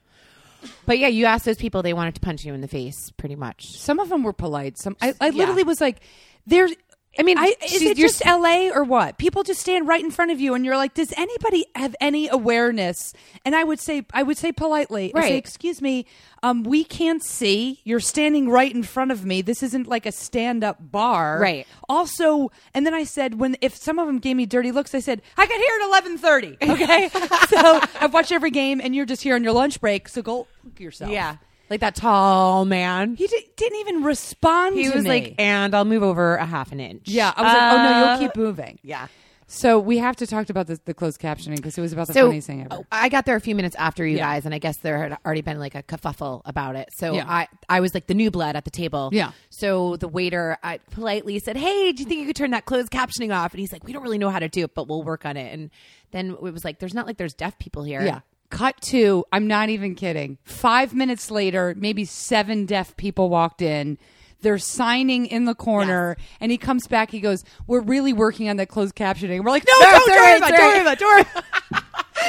But 0.86 1.00
yeah, 1.00 1.08
you 1.08 1.26
asked 1.26 1.46
those 1.46 1.58
people; 1.58 1.82
they 1.82 1.94
wanted 1.94 2.14
to 2.16 2.22
punch 2.22 2.46
you 2.46 2.54
in 2.54 2.62
the 2.62 2.68
face, 2.68 3.12
pretty 3.18 3.36
much. 3.36 3.78
Some 3.80 4.00
of 4.00 4.10
them 4.10 4.22
were 4.22 4.34
polite. 4.34 4.78
Some 4.78 4.96
I, 5.02 5.16
I 5.20 5.30
Yeah. 5.30 5.32
literally 5.40 5.64
was 5.64 5.82
like, 5.82 6.02
"There's." 6.46 6.72
I 7.20 7.24
mean, 7.24 7.38
I, 7.38 7.56
is 7.64 7.82
it 7.82 7.98
just 7.98 8.26
L.A. 8.26 8.72
or 8.72 8.84
what? 8.86 9.18
People 9.18 9.44
just 9.44 9.60
stand 9.60 9.88
right 9.88 10.02
in 10.02 10.12
front 10.12 10.32
of 10.32 10.40
you, 10.40 10.54
and 10.54 10.64
you're 10.64 10.78
like, 10.78 10.94
"Does 10.94 11.14
anybody 11.18 11.66
have 11.76 11.94
any 12.00 12.30
awareness?" 12.30 13.14
And 13.44 13.54
I 13.54 13.64
would 13.66 13.80
say, 13.82 14.06
I 14.14 14.24
would 14.24 14.38
say 14.38 14.52
politely, 14.54 15.12
I 15.14 15.22
say, 15.22 15.38
"Excuse 15.38 15.82
me, 15.82 16.06
um, 16.42 16.64
we 16.64 16.84
can't 16.86 17.22
see. 17.24 17.82
You're 17.84 18.00
standing 18.00 18.50
right 18.50 18.74
in 18.74 18.84
front 18.84 19.12
of 19.12 19.26
me. 19.26 19.42
This 19.42 19.62
isn't 19.62 19.88
like 19.88 20.06
a 20.06 20.12
stand-up 20.12 20.78
bar, 20.80 21.40
Right. 21.40 21.68
Also, 21.90 22.50
and 22.74 22.86
then 22.86 22.94
I 22.94 23.04
said, 23.04 23.40
when 23.40 23.58
if 23.62 23.76
some 23.76 24.00
of 24.00 24.08
them 24.08 24.20
gave 24.20 24.38
me 24.38 24.46
dirty 24.46 24.72
looks, 24.72 24.96
I 24.96 25.00
said, 25.00 25.22
"I 25.38 25.46
got 25.46 25.58
here 25.58 25.80
at 25.82 26.22
11:30." 26.22 26.72
Okay, 26.72 27.10
so 27.50 27.82
I've 28.00 28.14
watched 28.14 28.32
every 28.32 28.52
game, 28.52 28.80
and 28.82 28.96
you're 28.96 29.06
just 29.06 29.22
here 29.22 29.36
on 29.36 29.44
your 29.44 29.54
lunch 29.54 29.82
break. 29.82 30.08
So 30.08 30.22
go 30.22 30.48
look 30.64 30.80
yourself. 30.80 31.12
Yeah, 31.12 31.36
like 31.72 31.80
that 31.82 31.96
tall 31.96 32.66
man. 32.66 33.16
He 33.16 33.26
di- 33.28 33.50
didn't 33.56 33.80
even 33.80 34.04
respond. 34.04 34.78
He 34.78 34.90
was 34.90 35.04
me. 35.04 35.10
like, 35.10 35.36
and 35.40 35.74
I'll 35.74 35.86
move 35.86 36.04
over 36.04 36.36
a 36.36 36.46
half 36.46 36.72
an 36.72 36.80
inch. 36.80 37.08
Yeah, 37.08 37.34
I 37.36 37.42
was 37.42 37.54
like, 37.54 37.62
oh 37.74 37.78
no, 37.78 37.90
Uh, 38.08 38.10
you'll 38.20 38.28
keep 38.30 38.36
moving. 38.38 38.80
Yeah. 38.84 39.08
So 39.54 39.80
we 39.80 39.98
have 39.98 40.16
to 40.16 40.28
talk 40.28 40.50
about 40.50 40.68
the, 40.68 40.80
the 40.86 40.94
closed 40.94 41.20
captioning 41.20 41.58
because 41.58 41.78
it 41.78 41.82
was 41.82 41.92
about 41.92 42.08
the 42.08 42.14
So 42.14 42.28
funniest 42.28 42.48
thing 42.48 42.62
ever. 42.62 42.70
oh, 42.74 42.86
I 42.90 43.10
got 43.10 43.26
there 43.26 43.36
a 43.36 43.42
few 43.42 43.54
minutes 43.54 43.76
after 43.76 44.06
you 44.08 44.16
Yeah. 44.16 44.24
guys, 44.34 44.46
and 44.46 44.56
I 44.56 44.60
guess 44.60 44.78
there 44.78 44.98
had 44.98 45.18
already 45.26 45.42
been 45.42 45.60
like 45.60 45.76
a 45.76 45.84
kerfuffle 45.84 46.42
about 46.46 46.78
it. 46.78 46.88
So 46.96 47.14
Yeah. 47.16 47.26
I, 47.28 47.50
I 47.68 47.82
was 47.82 47.94
like 47.94 48.08
the 48.08 48.14
new 48.14 48.32
blood 48.32 48.56
at 48.56 48.64
the 48.64 48.72
table. 48.72 49.10
Yeah. 49.12 49.32
So 49.50 49.98
the 49.98 50.08
waiter 50.08 50.58
I 50.64 50.78
politely 50.92 51.40
said, 51.40 51.58
"Hey, 51.58 51.92
do 51.92 52.02
you 52.04 52.08
think 52.08 52.22
you 52.22 52.28
could 52.28 52.38
turn 52.38 52.52
that 52.52 52.64
closed 52.66 52.92
captioning 52.94 53.36
off?" 53.36 53.52
And 53.52 53.60
he's 53.60 53.74
like, 53.74 53.84
"We 53.84 53.92
don't 53.92 54.04
really 54.04 54.18
know 54.20 54.30
how 54.30 54.40
to 54.40 54.48
do 54.48 54.64
it, 54.64 54.74
but 54.74 54.88
we'll 54.88 55.04
work 55.04 55.26
on 55.26 55.36
it." 55.36 55.54
And 55.54 55.70
then 56.12 56.30
it 56.32 56.42
was 56.42 56.64
like, 56.64 56.80
"There's 56.80 56.94
not 56.94 57.06
like 57.06 57.18
there's 57.18 57.34
deaf 57.34 57.60
people 57.60 57.84
here." 57.84 58.02
Yeah. 58.06 58.20
Cut 58.52 58.80
to, 58.82 59.26
I'm 59.32 59.48
not 59.48 59.70
even 59.70 59.96
kidding. 59.96 60.38
Five 60.44 60.94
minutes 60.94 61.32
later, 61.32 61.74
maybe 61.78 62.06
seven 62.06 62.66
deaf 62.66 62.96
people 62.98 63.30
walked 63.30 63.62
in. 63.62 63.98
They're 64.42 64.58
signing 64.58 65.26
in 65.28 65.46
the 65.46 65.54
corner, 65.56 66.18
and 66.40 66.52
he 66.52 66.58
comes 66.58 66.88
back. 66.88 67.12
He 67.12 67.20
goes, 67.20 67.44
"We're 67.68 67.82
really 67.82 68.12
working 68.12 68.50
on 68.50 68.58
that 68.58 68.70
closed 68.70 68.96
captioning." 68.96 69.44
We're 69.44 69.52
like, 69.52 69.66
"No, 69.68 69.74
No, 69.80 69.92
don't, 69.92 70.08
don't 70.08 70.18
worry 70.20 70.38
about, 70.38 70.50
it, 70.50 70.58
don't 70.58 70.72
worry 70.72 70.82
about, 70.82 70.94
it, 70.94 71.00
don't 71.00 71.14
worry 71.14 71.22
about, 71.22 71.44
it. 71.74 71.84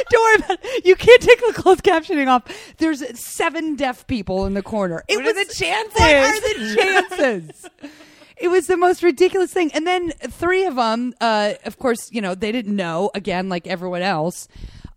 don't 0.11 0.23
worry 0.23 0.37
about. 0.45 0.59
it. 0.63 0.85
You 0.85 0.95
can't 0.95 1.23
take 1.23 1.41
the 1.47 1.53
closed 1.55 1.83
captioning 1.83 2.29
off. 2.29 2.43
There's 2.77 3.03
seven 3.19 3.77
deaf 3.77 4.07
people 4.07 4.45
in 4.47 4.53
the 4.55 4.63
corner. 4.63 5.03
It 5.09 5.17
What 5.17 5.25
are 5.25 5.35
was 5.35 5.49
the 5.49 5.55
chances? 5.55 6.01
What 6.01 6.37
are 6.37 6.41
the 6.59 6.75
chances? 7.19 7.71
It 8.37 8.49
was 8.49 8.67
the 8.67 8.77
most 8.77 9.03
ridiculous 9.03 9.53
thing. 9.53 9.71
And 9.73 9.87
then 9.87 10.11
three 10.11 10.65
of 10.67 10.75
them, 10.77 11.15
uh, 11.21 11.55
of 11.65 11.79
course, 11.79 12.11
you 12.11 12.21
know, 12.21 12.35
they 12.35 12.53
didn't 12.53 12.75
know, 12.77 13.11
again, 13.15 13.49
like 13.49 13.67
everyone 13.67 14.03
else, 14.03 14.49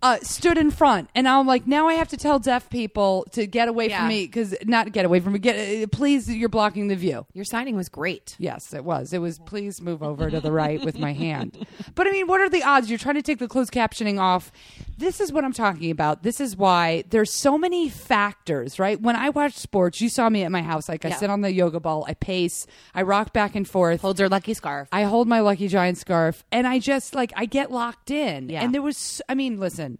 uh, 0.05 0.19
stood 0.21 0.57
in 0.57 0.69
front. 0.71 1.09
And 1.15 1.27
I'm 1.27 1.47
like, 1.47 1.65
now 1.67 1.87
I 1.87 1.95
have 1.95 2.07
to 2.09 2.17
tell 2.17 2.37
deaf 2.39 2.69
people 2.69 3.25
to 3.31 3.47
get 3.47 3.67
away 3.67 3.89
Yeah. 3.89 3.99
from 3.99 4.09
me 4.09 4.25
because 4.25 4.53
not 4.65 4.91
get 4.91 5.05
away 5.05 5.19
from 5.19 5.33
me. 5.33 5.39
Get, 5.39 5.83
uh, 5.83 5.87
please, 5.91 6.29
you're 6.29 6.49
blocking 6.49 6.87
the 6.89 6.95
view. 6.95 7.25
Your 7.33 7.45
signing 7.45 7.75
was 7.75 7.89
great. 7.89 8.35
Yes, 8.37 8.73
it 8.73 8.83
was. 8.85 9.13
It 9.13 9.19
was, 9.19 9.39
please 9.39 9.81
move 9.81 10.03
over 10.03 10.29
to 10.29 10.39
the 10.39 10.51
right 10.51 10.83
with 10.83 10.97
my 10.99 11.13
hand. 11.13 11.57
But 11.95 12.07
I 12.07 12.11
mean, 12.11 12.27
what 12.27 12.41
are 12.41 12.49
the 12.49 12.61
odds? 12.63 12.89
You're 12.89 12.99
trying 12.99 13.15
to 13.15 13.21
take 13.21 13.39
the 13.39 13.47
closed 13.47 13.71
captioning 13.71 14.19
off. 14.19 14.51
This 14.97 15.21
is 15.21 15.31
what 15.31 15.43
I'm 15.45 15.53
talking 15.53 15.91
about. 15.91 16.23
This 16.23 16.41
is 16.41 16.57
why 16.57 17.03
there's 17.09 17.33
so 17.33 17.57
many 17.57 17.89
factors, 17.89 18.79
right? 18.79 18.99
When 18.99 19.15
I 19.15 19.29
watch 19.29 19.53
sports, 19.53 20.01
you 20.01 20.09
saw 20.09 20.29
me 20.29 20.43
at 20.43 20.51
my 20.51 20.61
house. 20.61 20.87
Like, 20.89 21.05
I 21.05 21.09
Yeah. 21.09 21.15
sit 21.15 21.29
on 21.29 21.41
the 21.41 21.51
yoga 21.53 21.79
ball, 21.79 22.05
I 22.07 22.13
pace, 22.15 22.65
I 22.93 23.01
rock 23.03 23.33
back 23.33 23.55
and 23.55 23.67
forth. 23.67 24.01
Holds 24.01 24.19
her 24.19 24.29
lucky 24.29 24.53
scarf. 24.53 24.87
I 24.91 25.03
hold 25.03 25.27
my 25.27 25.39
Lucky 25.41 25.67
Giant 25.67 25.97
scarf 25.97 26.43
and 26.51 26.65
I 26.67 26.79
just 26.79 27.13
like 27.15 27.31
I 27.35 27.45
get 27.45 27.71
locked 27.71 28.11
in. 28.11 28.49
Yeah. 28.49 28.61
And 28.63 28.73
there 28.73 28.81
was 28.81 29.21
I 29.29 29.35
mean, 29.35 29.59
listen, 29.59 29.94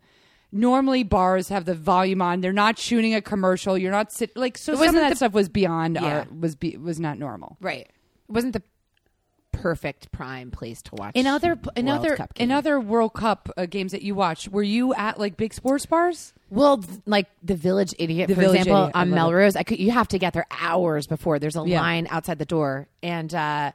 normally 0.56 1.04
bars 1.04 1.50
have 1.50 1.65
the 1.65 1.76
volume 1.76 2.22
on. 2.22 2.41
They're 2.41 2.54
not 2.54 2.80
shooting 2.80 3.13
a 3.13 3.22
commercial. 3.22 3.78
You're 3.78 3.91
not 3.91 4.12
sit 4.12 4.36
like 4.38 4.58
so 4.58 4.74
It 4.74 4.78
some 4.78 4.88
of 4.88 4.94
that 4.96 5.10
the- 5.10 5.15
stuff 5.18 5.34
was 5.34 5.50
beyond 5.50 5.96
Yeah. 6.02 6.04
our 6.20 6.28
was 6.39 6.56
be, 6.56 6.78
was 6.78 7.00
not 7.00 7.20
normal. 7.20 7.58
right. 7.62 7.82
It 7.82 8.32
wasn't 8.32 8.54
the 8.54 8.63
perfect 9.52 10.12
prime 10.12 10.52
place 10.52 10.82
to 10.84 10.96
watch. 10.96 11.12
In 11.15 11.28
other 11.28 11.58
in 11.76 11.86
World 11.88 12.00
other 12.00 12.15
Cup 12.18 12.34
in 12.36 12.52
other 12.52 12.80
World 12.80 13.13
Cup 13.13 13.50
uh, 13.58 13.65
games 13.65 13.91
that 13.94 14.02
you 14.02 14.13
watched, 14.15 14.50
were 14.50 14.63
you 14.63 14.94
at 14.96 15.20
like 15.20 15.38
big 15.38 15.54
sports 15.54 15.86
bars? 15.86 16.34
Well, 16.50 16.84
like 17.06 17.28
the 17.41 17.56
Village 17.56 17.94
Idiot, 17.98 18.28
The 18.28 18.36
for 18.36 18.41
Village 18.41 18.60
example, 18.62 18.84
Idiot, 18.84 18.96
on. 18.96 19.10
Melrose, 19.12 19.56
I 19.56 19.63
could 19.63 19.80
you 19.80 19.91
have 19.91 20.08
to 20.10 20.20
get 20.20 20.34
there 20.34 20.46
hours 20.52 21.08
before. 21.08 21.39
There's 21.39 21.56
a 21.56 21.63
Yeah. 21.65 21.82
line 21.82 22.08
outside 22.12 22.38
the 22.38 22.46
door, 22.46 22.88
and 23.02 23.34
uh, 23.34 23.72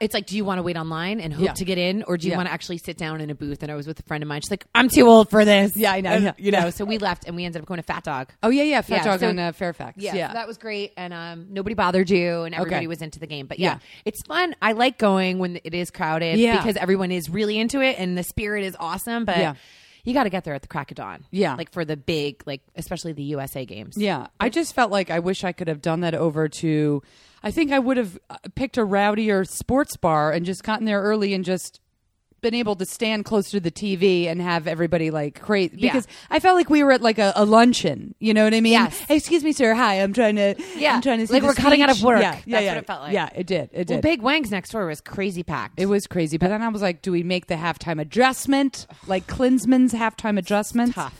it's 0.00 0.12
like, 0.12 0.26
do 0.26 0.36
you 0.36 0.44
want 0.44 0.58
to 0.58 0.62
wait 0.62 0.76
online 0.76 1.20
and 1.20 1.32
hope 1.32 1.44
Yeah. 1.46 1.52
to 1.54 1.64
get 1.64 1.78
in, 1.78 2.02
or 2.02 2.16
do 2.18 2.26
you 2.26 2.32
Yeah. 2.32 2.36
want 2.36 2.48
to 2.48 2.52
actually 2.52 2.78
sit 2.78 2.96
down 2.98 3.20
in 3.20 3.30
a 3.30 3.34
booth? 3.34 3.62
And 3.62 3.72
I 3.72 3.74
was 3.74 3.86
with 3.86 3.98
a 3.98 4.02
friend 4.02 4.22
of 4.22 4.28
mine. 4.28 4.42
She's 4.42 4.50
like, 4.50 4.64
I'm 4.74 4.88
too 4.88 5.06
old 5.08 5.30
for 5.30 5.44
this. 5.44 5.74
Yeah, 5.76 5.92
I 5.92 6.00
know, 6.02 6.10
And, 6.10 6.24
yeah, 6.24 6.32
you 6.38 6.50
know, 6.50 6.70
so 6.70 6.84
we 6.84 6.98
left 6.98 7.24
and 7.26 7.34
we 7.34 7.44
ended 7.44 7.62
up 7.62 7.66
going 7.66 7.78
to 7.78 7.82
Fat 7.82 8.04
Dog. 8.04 8.30
Oh 8.42 8.50
yeah, 8.50 8.62
yeah, 8.64 8.82
Fat 8.82 9.04
Dog 9.04 9.20
so- 9.20 9.28
on 9.28 9.38
uh, 9.38 9.52
Fairfax. 9.52 9.96
Yeah, 10.02 10.14
Yeah, 10.14 10.28
so 10.28 10.34
that 10.34 10.46
was 10.46 10.58
great, 10.58 10.92
and 10.96 11.14
um, 11.14 11.46
nobody 11.50 11.74
bothered 11.74 12.10
you, 12.10 12.42
and 12.42 12.54
everybody 12.54 12.76
Okay. 12.84 12.86
was 12.88 13.00
into 13.02 13.18
the 13.18 13.26
game. 13.26 13.46
But 13.46 13.58
yeah, 13.58 13.78
it's 14.04 14.20
fun. 14.26 14.54
I 14.60 14.72
like 14.72 14.98
going 14.98 15.38
when 15.38 15.58
it 15.64 15.72
is 15.74 15.90
crowded, 15.90 16.38
Yeah. 16.38 16.56
because 16.58 16.76
everyone 16.76 17.10
is 17.10 17.30
really 17.30 17.58
into 17.58 17.80
it, 17.80 17.96
and 17.98 18.18
the 18.18 18.22
spirit 18.22 18.64
is 18.64 18.76
awesome. 18.78 19.24
But 19.24 19.38
Yeah. 19.38 19.54
you 20.04 20.12
got 20.12 20.24
to 20.24 20.30
get 20.30 20.44
there 20.44 20.54
at 20.54 20.60
the 20.60 20.68
crack 20.68 20.90
of 20.90 20.96
dawn. 20.96 21.24
Yeah. 21.30 21.54
like 21.54 21.72
for 21.72 21.84
the 21.86 21.96
big, 21.96 22.42
like 22.46 22.60
especially 22.76 23.12
the 23.14 23.22
USA 23.22 23.64
games. 23.64 23.94
Yeah, 23.96 24.26
I 24.38 24.50
just 24.50 24.74
felt 24.74 24.90
like 24.90 25.10
I 25.10 25.20
wish 25.20 25.42
I 25.44 25.52
could 25.52 25.68
have 25.68 25.80
done 25.80 26.00
that 26.00 26.14
over 26.14 26.48
to. 26.48 27.02
I 27.44 27.50
think 27.50 27.70
I 27.70 27.78
would 27.78 27.96
have 27.98 28.18
uh, 28.30 28.38
picked 28.56 28.78
a 28.78 28.80
rowdier 28.86 29.46
sports 29.46 29.96
bar 29.96 30.32
and 30.32 30.44
just 30.46 30.64
gotten 30.64 30.86
there 30.86 31.00
early 31.02 31.34
and 31.34 31.44
just 31.44 31.78
been 32.40 32.54
able 32.54 32.76
to 32.76 32.84
stand 32.84 33.24
close 33.24 33.50
to 33.50 33.58
the 33.58 33.70
TV 33.70 34.26
and 34.26 34.40
have 34.42 34.66
everybody 34.66 35.10
like 35.10 35.40
crazy 35.40 35.76
Yeah. 35.78 35.92
because 35.92 36.06
I 36.30 36.40
felt 36.40 36.56
like 36.56 36.68
we 36.68 36.82
were 36.84 36.92
at 36.92 37.00
like 37.00 37.18
a, 37.18 37.32
a 37.36 37.44
luncheon. 37.46 38.14
You 38.18 38.34
know 38.34 38.44
what 38.44 38.52
I 38.52 38.60
mean? 38.60 38.72
Yes. 38.72 38.98
Hey, 39.00 39.16
excuse 39.16 39.42
me, 39.42 39.52
sir. 39.52 39.72
Hi, 39.72 39.94
I'm 40.02 40.12
trying 40.12 40.36
to. 40.36 40.54
Yeah. 40.76 40.94
I'm 40.96 41.00
trying 41.00 41.20
to 41.20 41.26
see 41.26 41.32
Like 41.32 41.42
we're 41.42 41.54
cutting 41.54 41.80
out 41.80 41.88
of 41.90 41.96
speech. 41.96 42.04
work. 42.06 42.20
Yeah, 42.20 42.32
yeah, 42.34 42.56
That's 42.56 42.64
yeah. 42.64 42.70
what 42.72 42.76
it 42.78 42.86
felt 42.86 43.00
like. 43.02 43.12
Yeah, 43.14 43.28
it 43.34 43.46
did. 43.46 43.70
It 43.72 43.86
did. 43.86 43.94
Well, 43.94 44.00
Big 44.02 44.20
Wang's 44.20 44.50
next 44.50 44.70
door 44.72 44.86
was 44.86 45.00
crazy 45.00 45.42
packed. 45.42 45.80
It 45.80 45.86
was 45.86 46.06
crazy. 46.06 46.36
But 46.36 46.48
then 46.48 46.60
I 46.62 46.68
was 46.68 46.82
like, 46.82 47.00
do 47.00 47.12
we 47.12 47.22
make 47.22 47.46
the 47.46 47.54
halftime 47.54 47.98
adjustment? 48.00 48.86
Like 49.06 49.26
Klinsmann's 49.26 49.94
halftime 49.94 50.38
adjustment? 50.38 50.96
All 50.98 51.10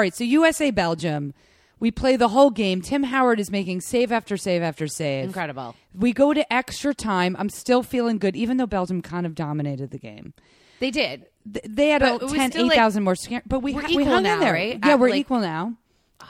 right, 0.00 0.14
so 0.14 0.24
USA 0.24 0.70
Belgium. 0.72 1.34
We 1.80 1.90
play 1.90 2.16
the 2.16 2.28
whole 2.28 2.50
game. 2.50 2.80
Tim 2.80 3.02
Howard 3.04 3.40
is 3.40 3.50
making 3.50 3.80
save 3.82 4.10
after 4.12 4.36
save 4.36 4.62
after 4.62 4.86
save. 4.86 5.24
incredible. 5.24 5.74
We 5.94 6.12
go 6.12 6.32
to 6.32 6.50
extra 6.52 6.94
time. 6.94 7.36
I'm 7.38 7.48
still 7.50 7.82
feeling 7.82 8.18
good, 8.18 8.36
even 8.36 8.56
though 8.56 8.66
Belgium 8.66 9.02
kind 9.02 9.26
of 9.26 9.34
dominated 9.34 9.90
the 9.90 9.98
game. 9.98 10.32
They 10.80 10.90
did. 10.90 11.26
Th- 11.52 11.64
They 11.68 11.88
had 11.90 12.00
But 12.00 12.22
a 12.22 12.26
it 12.26 12.30
10, 12.34 12.50
still, 12.52 12.66
like- 12.66 12.76
8,000 12.76 13.02
more 13.02 13.14
scare, 13.14 13.42
but 13.46 13.60
we, 13.60 13.72
ha- 13.72 13.86
we 13.94 14.04
hung 14.04 14.22
now, 14.22 14.34
in 14.34 14.40
there. 14.40 14.52
right? 14.52 14.78
Yeah, 14.82 14.92
At, 14.92 14.98
we're 15.00 15.10
like- 15.10 15.20
equal 15.20 15.40
now. 15.40 15.74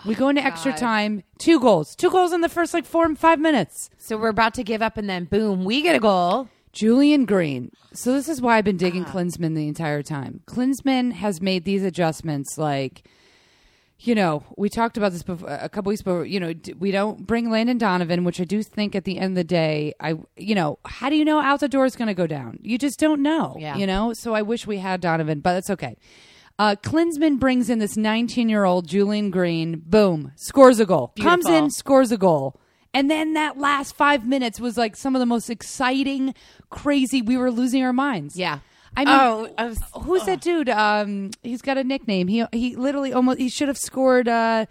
We 0.04 0.14
go 0.14 0.28
into 0.28 0.44
extra 0.44 0.72
time. 0.72 1.22
Two 1.38 1.60
goals. 1.60 1.94
Two 1.94 2.10
goals 2.10 2.32
in 2.32 2.40
the 2.40 2.48
first 2.48 2.74
like 2.74 2.84
four 2.84 3.04
and 3.06 3.18
five 3.18 3.38
minutes. 3.38 3.90
So 3.96 4.16
we're 4.16 4.28
about 4.28 4.54
to 4.54 4.64
give 4.64 4.82
up, 4.82 4.96
and 4.96 5.08
then 5.08 5.24
boom, 5.24 5.64
we 5.64 5.82
get 5.82 5.94
a 5.94 6.00
goal. 6.00 6.48
Julian 6.72 7.24
Green. 7.26 7.70
So 7.92 8.12
this 8.12 8.28
is 8.28 8.42
why 8.42 8.58
I've 8.58 8.64
been 8.64 8.74
Ah. 8.76 8.78
digging 8.78 9.04
Klinsmann 9.04 9.54
the 9.54 9.68
entire 9.68 10.02
time. 10.02 10.40
Klinsmann 10.46 11.12
has 11.12 11.40
made 11.40 11.64
these 11.64 11.84
adjustments 11.84 12.58
like 12.58 13.04
you 14.06 14.14
know, 14.14 14.42
we 14.56 14.68
talked 14.68 14.96
about 14.96 15.12
this 15.12 15.22
before, 15.22 15.48
a 15.48 15.68
couple 15.68 15.90
weeks 15.90 16.02
before. 16.02 16.24
You 16.24 16.40
know, 16.40 16.54
we 16.78 16.90
don't 16.90 17.26
bring 17.26 17.50
Landon 17.50 17.78
Donovan, 17.78 18.24
which 18.24 18.40
I 18.40 18.44
do 18.44 18.62
think 18.62 18.94
at 18.94 19.04
the 19.04 19.18
end 19.18 19.32
of 19.32 19.36
the 19.36 19.44
day, 19.44 19.94
I, 20.00 20.14
you 20.36 20.54
know, 20.54 20.78
how 20.84 21.08
do 21.08 21.16
you 21.16 21.24
know 21.24 21.40
out 21.40 21.60
the 21.60 21.68
door 21.68 21.84
is 21.84 21.96
going 21.96 22.08
to 22.08 22.14
go 22.14 22.26
down? 22.26 22.58
You 22.62 22.78
just 22.78 22.98
don't 22.98 23.22
know. 23.22 23.56
Yeah. 23.58 23.76
You 23.76 23.86
know, 23.86 24.12
so 24.12 24.34
I 24.34 24.42
wish 24.42 24.66
we 24.66 24.78
had 24.78 25.00
Donovan, 25.00 25.40
but 25.40 25.54
that's 25.54 25.70
okay. 25.70 25.96
Uh, 26.58 26.76
Klinsmann 26.76 27.40
brings 27.40 27.68
in 27.68 27.80
this 27.80 27.96
19 27.96 28.48
year 28.48 28.64
old 28.64 28.86
Julian 28.86 29.30
Green. 29.30 29.82
Boom, 29.84 30.32
scores 30.36 30.78
a 30.78 30.86
goal. 30.86 31.12
Comes 31.20 31.46
in, 31.46 31.70
scores 31.70 32.12
a 32.12 32.16
goal. 32.16 32.60
And 32.92 33.10
then 33.10 33.32
that 33.32 33.58
last 33.58 33.96
five 33.96 34.24
minutes 34.24 34.60
was 34.60 34.78
like 34.78 34.94
some 34.94 35.16
of 35.16 35.20
the 35.20 35.26
most 35.26 35.50
exciting, 35.50 36.32
crazy. 36.70 37.22
We 37.22 37.36
were 37.36 37.50
losing 37.50 37.82
our 37.82 37.92
minds. 37.92 38.36
Yeah. 38.36 38.60
I 38.96 39.04
mean, 39.04 39.14
Oh, 39.14 39.48
I 39.58 39.64
was- 39.66 39.80
who's 40.02 40.24
that 40.26 40.40
dude? 40.40 40.68
Um, 40.68 41.30
he's 41.42 41.62
got 41.62 41.78
a 41.78 41.84
nickname. 41.84 42.28
He 42.28 42.44
he 42.52 42.76
literally 42.76 43.12
almost 43.12 43.38
he 43.38 43.48
should 43.48 43.68
have 43.68 43.78
scored. 43.78 44.28
Uh, 44.28 44.66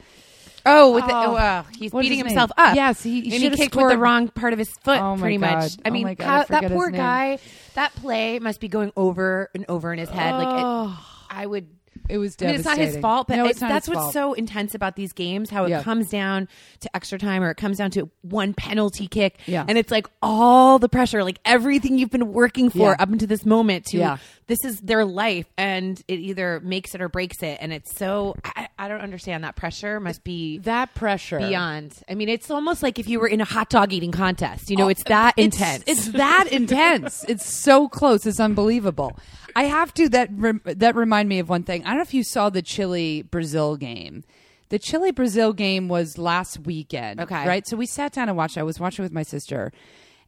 Oh, 0.65 0.93
with 0.93 1.05
the, 1.05 1.13
Oh. 1.13 1.33
oh, 1.33 1.35
uh, 1.35 1.63
he's 1.77 1.91
beating 1.91 2.19
himself 2.19 2.49
name? 2.57 2.67
up. 2.69 2.75
Yes, 2.77 3.03
he- 3.03 3.19
he 3.19 3.33
and 3.35 3.43
he 3.43 3.49
kicked 3.49 3.75
with 3.75 3.89
the 3.89 3.97
wrong 3.97 4.29
part 4.29 4.53
of 4.53 4.59
his 4.59 4.69
foot. 4.81 4.97
Oh, 5.01 5.17
pretty 5.19 5.35
God. 5.37 5.55
much. 5.55 5.73
I 5.83 5.89
Oh, 5.89 5.91
mean, 5.91 6.13
God, 6.13 6.45
I 6.49 6.61
that 6.61 6.71
poor 6.71 6.89
guy. 6.89 7.37
That 7.75 7.93
play 7.95 8.39
must 8.39 8.61
be 8.61 8.69
going 8.69 8.93
over 8.95 9.49
and 9.53 9.65
over 9.67 9.91
in 9.91 9.99
his 9.99 10.07
head. 10.09 10.31
Like 10.35 10.47
it, 10.47 10.97
I 11.29 11.45
would. 11.47 11.67
It 12.09 12.17
was 12.17 12.35
I 12.41 12.45
mean, 12.45 12.55
it's 12.55 12.65
not 12.65 12.77
his 12.77 12.97
fault, 12.97 13.27
but 13.27 13.37
no, 13.37 13.43
it's, 13.45 13.51
it's 13.53 13.61
not 13.61 13.69
that's 13.69 13.87
what's 13.87 13.99
fault. 13.99 14.13
so 14.13 14.33
intense 14.33 14.75
about 14.75 14.95
these 14.95 15.13
games. 15.13 15.49
How 15.49 15.65
it 15.65 15.69
Yeah. 15.69 15.83
comes 15.83 16.09
down 16.09 16.47
to 16.81 16.95
extra 16.95 17.17
time, 17.17 17.43
or 17.43 17.49
it 17.51 17.57
comes 17.57 17.77
down 17.77 17.91
to 17.91 18.09
one 18.21 18.53
penalty 18.53 19.07
kick, 19.07 19.39
Yeah. 19.45 19.65
and 19.67 19.77
it's 19.77 19.91
like 19.91 20.07
all 20.21 20.79
the 20.79 20.89
pressure, 20.89 21.23
like 21.23 21.39
everything 21.45 21.97
you've 21.97 22.11
been 22.11 22.33
working 22.33 22.69
for 22.69 22.91
Yeah. 22.91 22.95
up 22.99 23.09
until 23.09 23.27
this 23.27 23.45
moment. 23.45 23.85
To 23.87 23.97
Yeah. 23.97 24.17
this 24.47 24.59
is 24.65 24.79
their 24.81 25.05
life, 25.05 25.45
and 25.57 26.01
it 26.07 26.19
either 26.19 26.59
makes 26.63 26.93
it 26.95 27.01
or 27.01 27.09
breaks 27.09 27.41
it. 27.43 27.57
And 27.61 27.71
it's 27.73 27.95
so 27.97 28.35
I, 28.43 28.67
I 28.77 28.87
don't 28.87 29.01
understand 29.01 29.43
that 29.43 29.55
pressure. 29.55 29.99
Must 29.99 30.23
be 30.23 30.57
that 30.59 30.93
pressure 30.95 31.39
beyond. 31.39 31.93
I 32.09 32.15
mean, 32.15 32.27
it's 32.29 32.51
almost 32.51 32.83
like 32.83 32.99
if 32.99 33.07
you 33.07 33.19
were 33.19 33.27
in 33.27 33.39
a 33.41 33.45
hot 33.45 33.69
dog 33.69 33.93
eating 33.93 34.11
contest. 34.11 34.69
You 34.69 34.77
know, 34.77 34.85
oh, 34.85 34.89
it's 34.89 35.03
that 35.05 35.35
Oh, 35.37 35.41
It's- 35.41 35.55
intense. 35.61 35.83
It's 35.87 36.07
that 36.17 36.47
intense. 36.51 37.23
It's 37.27 37.45
so 37.63 37.87
close. 37.87 38.25
It's 38.25 38.39
unbelievable. 38.39 39.17
I 39.55 39.63
have 39.63 39.93
to 39.95 40.09
that 40.09 40.29
rem, 40.31 40.61
that 40.65 40.95
remind 40.95 41.29
me 41.29 41.39
of 41.39 41.49
one 41.49 41.63
thing. 41.63 41.83
I 41.83 41.89
don't 41.89 41.97
know 41.97 42.03
if 42.03 42.13
you 42.13 42.23
saw 42.23 42.49
the 42.49 42.61
Chile 42.61 43.21
Brazil 43.21 43.77
game. 43.77 44.23
The 44.69 44.79
Chile 44.79 45.11
Brazil 45.11 45.53
game 45.53 45.87
was 45.87 46.17
last 46.17 46.59
weekend. 46.59 47.19
Okay. 47.19 47.47
right. 47.47 47.67
So 47.67 47.77
we 47.77 47.85
sat 47.85 48.13
down 48.13 48.29
and 48.29 48.37
watched. 48.37 48.57
I 48.57 48.63
was 48.63 48.79
watching 48.79 49.03
with 49.03 49.11
my 49.11 49.21
sister, 49.21 49.71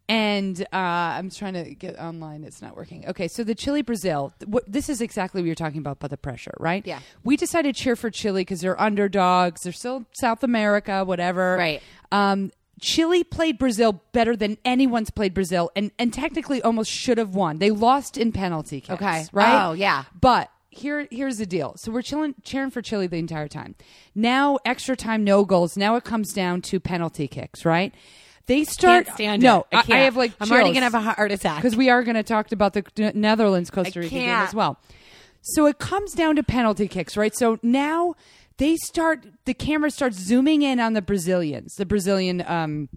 and 0.07 0.61
uh, 0.71 0.75
I'm 1.17 1.31
trying 1.31 1.53
to 1.53 1.73
get 1.73 1.97
online. 1.97 2.43
It's 2.43 2.61
not 2.61 2.75
working. 2.77 3.07
Okay, 3.07 3.27
so 3.27 3.43
the 3.43 3.55
Chile 3.55 3.81
Brazil. 3.81 4.33
What, 4.45 4.63
this 4.71 4.87
is 4.87 5.01
exactly 5.01 5.41
what 5.41 5.47
you're 5.47 5.55
talking 5.55 5.79
about, 5.79 5.93
about 5.93 6.11
the 6.11 6.17
pressure, 6.17 6.53
right? 6.59 6.85
Yeah. 6.85 6.99
We 7.23 7.37
decided 7.37 7.75
to 7.75 7.81
cheer 7.81 7.95
for 7.95 8.11
Chile 8.11 8.41
because 8.41 8.61
they're 8.61 8.79
underdogs. 8.79 9.63
They're 9.63 9.73
still 9.73 10.05
South 10.13 10.43
America, 10.43 11.03
whatever. 11.03 11.55
Right. 11.57 11.81
Um, 12.11 12.51
Chile 12.81 13.23
played 13.23 13.57
Brazil 13.57 14.01
better 14.11 14.35
than 14.35 14.57
anyone's 14.65 15.09
played 15.09 15.33
Brazil, 15.33 15.71
and 15.75 15.91
and 15.97 16.13
technically 16.13 16.61
almost 16.61 16.91
should 16.91 17.17
have 17.17 17.35
won. 17.35 17.59
They 17.59 17.71
lost 17.71 18.17
in 18.17 18.31
penalty 18.31 18.81
kicks. 18.81 19.01
Okay. 19.01 19.25
Right. 19.31 19.65
Oh, 19.65 19.73
yeah. 19.73 20.03
But 20.19 20.49
here 20.69 21.07
here's 21.09 21.37
the 21.37 21.45
deal. 21.45 21.75
So 21.77 21.91
we're 21.91 22.01
chilling, 22.01 22.35
cheering 22.43 22.71
for 22.71 22.81
Chile 22.81 23.07
the 23.07 23.17
entire 23.17 23.47
time. 23.47 23.75
Now 24.13 24.59
extra 24.65 24.95
time, 24.95 25.23
no 25.23 25.45
goals. 25.45 25.77
Now 25.77 25.95
it 25.95 26.03
comes 26.03 26.33
down 26.33 26.61
to 26.63 26.79
penalty 26.79 27.27
kicks. 27.27 27.65
Right. 27.65 27.93
They 28.47 28.63
start. 28.63 29.05
Can't 29.05 29.15
stand 29.15 29.41
no, 29.41 29.65
it. 29.71 29.89
I, 29.89 29.93
I, 29.93 29.99
have 30.01 30.15
like. 30.15 30.33
I'm 30.39 30.51
already 30.51 30.73
gonna 30.73 30.83
have 30.85 30.93
a 30.93 31.01
heart 31.01 31.31
attack. 31.31 31.57
because 31.57 31.75
we 31.75 31.89
are 31.89 32.03
going 32.03 32.15
to 32.15 32.23
talk 32.23 32.51
about 32.51 32.73
the 32.73 33.11
Netherlands 33.15 33.71
Costa 33.71 33.99
Rica 33.99 34.11
game 34.11 34.29
as 34.29 34.53
well. 34.53 34.79
So 35.41 35.65
it 35.67 35.79
comes 35.79 36.13
down 36.13 36.35
to 36.35 36.43
penalty 36.43 36.87
kicks, 36.87 37.15
right? 37.17 37.35
So 37.35 37.59
now 37.61 38.15
they 38.57 38.77
start 38.77 39.25
the 39.45 39.53
camera 39.53 39.91
starts 39.91 40.17
zooming 40.17 40.61
in 40.61 40.79
on 40.79 40.93
the 40.93 41.01
Brazilians, 41.01 41.75
the 41.75 41.85
Brazilian, 41.85 42.43
um, 42.47 42.89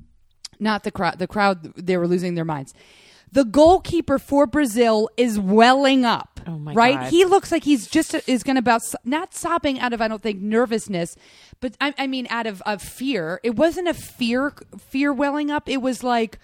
not 0.58 0.84
the 0.84 0.90
crowd. 0.90 1.18
The 1.18 1.26
crowd 1.26 1.74
they 1.76 1.96
were 1.96 2.06
losing 2.06 2.34
their 2.34 2.44
minds. 2.44 2.74
The 3.30 3.44
goalkeeper 3.44 4.18
for 4.18 4.46
Brazil 4.46 5.10
is 5.18 5.38
welling 5.38 6.04
up. 6.04 6.40
Oh, 6.46 6.58
my 6.58 6.72
right? 6.72 7.00
God. 7.00 7.10
He 7.10 7.26
looks 7.26 7.52
like 7.52 7.62
he's 7.62 7.86
just 7.86 8.14
is 8.26 8.42
going 8.42 8.56
to 8.56 8.60
about 8.60 8.80
not 9.04 9.34
sobbing 9.34 9.78
out 9.80 9.92
of 9.92 10.00
I 10.00 10.08
don't 10.08 10.22
think 10.22 10.40
nervousness, 10.40 11.14
but 11.60 11.76
I, 11.80 11.94
I 11.98 12.06
mean 12.06 12.26
out 12.30 12.46
of, 12.46 12.62
of 12.64 12.80
fear. 12.80 13.40
It 13.42 13.56
wasn't 13.56 13.88
a 13.88 13.94
fear 13.94 14.54
fear 14.78 15.12
welling 15.12 15.50
up. 15.50 15.68
It 15.68 15.82
was 15.82 16.02
like, 16.02 16.38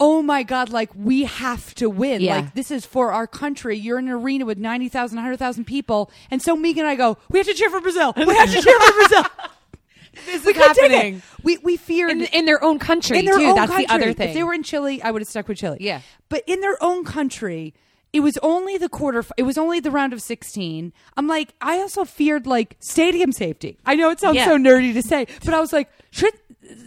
oh 0.00 0.22
my 0.22 0.42
god, 0.42 0.70
like 0.70 0.90
we 0.94 1.24
have 1.24 1.74
to 1.76 1.90
win. 1.90 2.20
Yeah. 2.20 2.36
Like 2.36 2.54
this 2.54 2.70
is 2.70 2.86
for 2.86 3.12
our 3.12 3.26
country. 3.26 3.76
You're 3.76 3.98
in 3.98 4.06
an 4.08 4.14
arena 4.14 4.44
with 4.46 4.58
90,000, 4.58 5.16
100,000 5.16 5.64
people, 5.64 6.10
and 6.30 6.40
so 6.42 6.56
Megan 6.56 6.84
and 6.84 6.90
I 6.90 6.94
go, 6.96 7.18
we 7.30 7.38
have 7.38 7.46
to 7.46 7.54
cheer 7.54 7.70
for 7.70 7.80
Brazil. 7.80 8.12
We 8.16 8.34
have 8.36 8.50
to 8.52 8.60
cheer 8.62 8.80
for 8.80 8.92
Brazil. 8.92 9.24
this 10.26 10.44
we 10.44 10.50
is 10.52 10.56
couldn't 10.56 10.74
take 10.74 10.84
it. 10.86 10.90
happening 10.92 11.22
We 11.42 11.58
we 11.58 11.76
feared 11.76 12.10
in, 12.12 12.22
in 12.24 12.44
their 12.44 12.62
own 12.62 12.78
country 12.78 13.18
in 13.18 13.24
their 13.24 13.38
too. 13.38 13.44
own 13.44 13.54
That's 13.56 13.70
country. 13.70 13.86
the 13.86 13.92
other 13.94 14.12
thing. 14.12 14.28
If 14.28 14.34
they 14.34 14.42
were 14.44 14.54
in 14.54 14.62
Chile, 14.62 15.02
I 15.02 15.10
would 15.10 15.22
have 15.22 15.28
stuck 15.28 15.48
with 15.48 15.58
Chile. 15.58 15.78
Yeah. 15.80 16.00
But 16.28 16.42
in 16.46 16.60
their 16.60 16.82
own 16.82 17.04
country, 17.04 17.74
it 18.12 18.20
was 18.20 18.38
only 18.38 18.78
the 18.78 18.88
quarter. 18.88 19.24
It 19.36 19.42
was 19.42 19.58
only 19.58 19.80
the 19.80 19.90
round 19.90 20.12
of 20.12 20.22
sixteen. 20.22 20.92
I'm 21.16 21.26
like, 21.28 21.54
I 21.60 21.78
also 21.78 22.04
feared 22.04 22.46
like 22.46 22.76
stadium 22.80 23.32
safety. 23.32 23.78
I 23.84 23.94
know 23.96 24.10
it 24.10 24.18
sounds 24.20 24.36
Yeah. 24.36 24.46
so 24.46 24.56
nerdy 24.56 24.92
to 24.94 25.02
say, 25.02 25.26
but 25.44 25.52
I 25.54 25.60
was 25.60 25.72
like, 25.72 25.90
should 26.10 26.32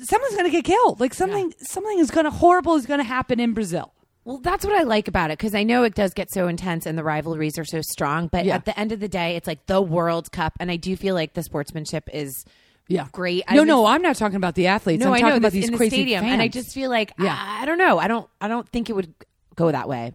someone's 0.03 0.33
going 0.35 0.45
to 0.45 0.51
get 0.51 0.65
killed? 0.65 0.99
Like 0.99 1.13
something 1.13 1.53
something 1.59 1.99
is 1.99 2.11
going 2.11 2.25
to 2.25 2.31
horrible 2.31 2.75
is 2.75 2.85
going 2.85 2.99
to 2.99 3.03
happen 3.03 3.39
in 3.39 3.53
Brazil. 3.53 3.93
Well, 4.23 4.37
that's 4.37 4.63
what 4.63 4.75
I 4.79 4.83
like 4.83 5.07
about 5.07 5.31
it 5.31 5.39
because 5.39 5.55
I 5.55 5.63
know 5.63 5.83
it 5.83 5.95
does 5.95 6.13
get 6.13 6.29
so 6.31 6.47
intense 6.47 6.85
and 6.85 6.95
the 6.97 7.03
rivalries 7.03 7.57
are 7.57 7.65
so 7.65 7.81
strong. 7.81 8.27
But 8.27 8.45
Yeah. 8.45 8.55
at 8.55 8.65
the 8.65 8.79
end 8.79 8.91
of 8.91 8.99
the 8.99 9.07
day, 9.07 9.35
it's 9.35 9.47
like 9.47 9.65
the 9.65 9.81
World 9.81 10.31
Cup, 10.31 10.53
and 10.59 10.69
I 10.69 10.75
do 10.75 10.95
feel 10.95 11.15
like 11.15 11.33
the 11.33 11.41
sportsmanship 11.41 12.07
is 12.13 12.45
yeah. 12.87 13.07
great. 13.11 13.43
I 13.47 13.55
No, 13.55 13.61
was- 13.61 13.67
no, 13.67 13.85
I'm 13.87 14.03
not 14.03 14.15
talking 14.17 14.35
about 14.35 14.53
the 14.53 14.67
athletes. 14.67 15.03
no, 15.03 15.13
I'm 15.13 15.25
I 15.25 15.29
know 15.29 15.35
about 15.37 15.53
this 15.53 15.53
these 15.53 15.65
in 15.65 15.71
the 15.71 15.77
crazy 15.77 15.95
stadium, 15.95 16.21
fans. 16.21 16.33
and 16.33 16.41
I 16.41 16.49
just 16.49 16.71
feel 16.73 16.91
like 16.91 17.13
Yeah. 17.17 17.35
I, 17.35 17.63
I 17.63 17.65
don't 17.65 17.79
know. 17.79 17.97
I 17.97 18.07
don't. 18.07 18.29
I 18.39 18.47
don't 18.47 18.69
think 18.69 18.89
it 18.91 18.93
would 18.93 19.11
go 19.55 19.71
that 19.71 19.89
way. 19.89 20.13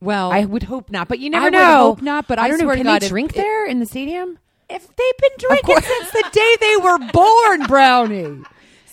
well, 0.00 0.30
I 0.30 0.44
would 0.44 0.62
hope 0.62 0.90
not, 0.92 1.08
but 1.08 1.18
you 1.18 1.28
never 1.28 1.46
I 1.46 1.50
know. 1.50 1.76
hope 1.88 2.02
not, 2.02 2.28
but 2.28 2.38
I 2.38 2.46
don't 2.46 2.58
swear 2.60 2.68
know. 2.76 2.76
Can 2.76 2.84
God, 2.84 3.02
they 3.02 3.08
drink 3.08 3.30
if- 3.30 3.36
there 3.36 3.66
in 3.66 3.80
the 3.80 3.86
stadium? 3.86 4.38
if 4.70 4.82
they've 4.86 5.18
been 5.18 5.30
drinking 5.38 5.80
since 5.80 6.10
the 6.12 6.24
day 6.32 6.56
they 6.60 6.76
were 6.76 6.98
born, 7.10 7.66
Brownie. 7.66 8.42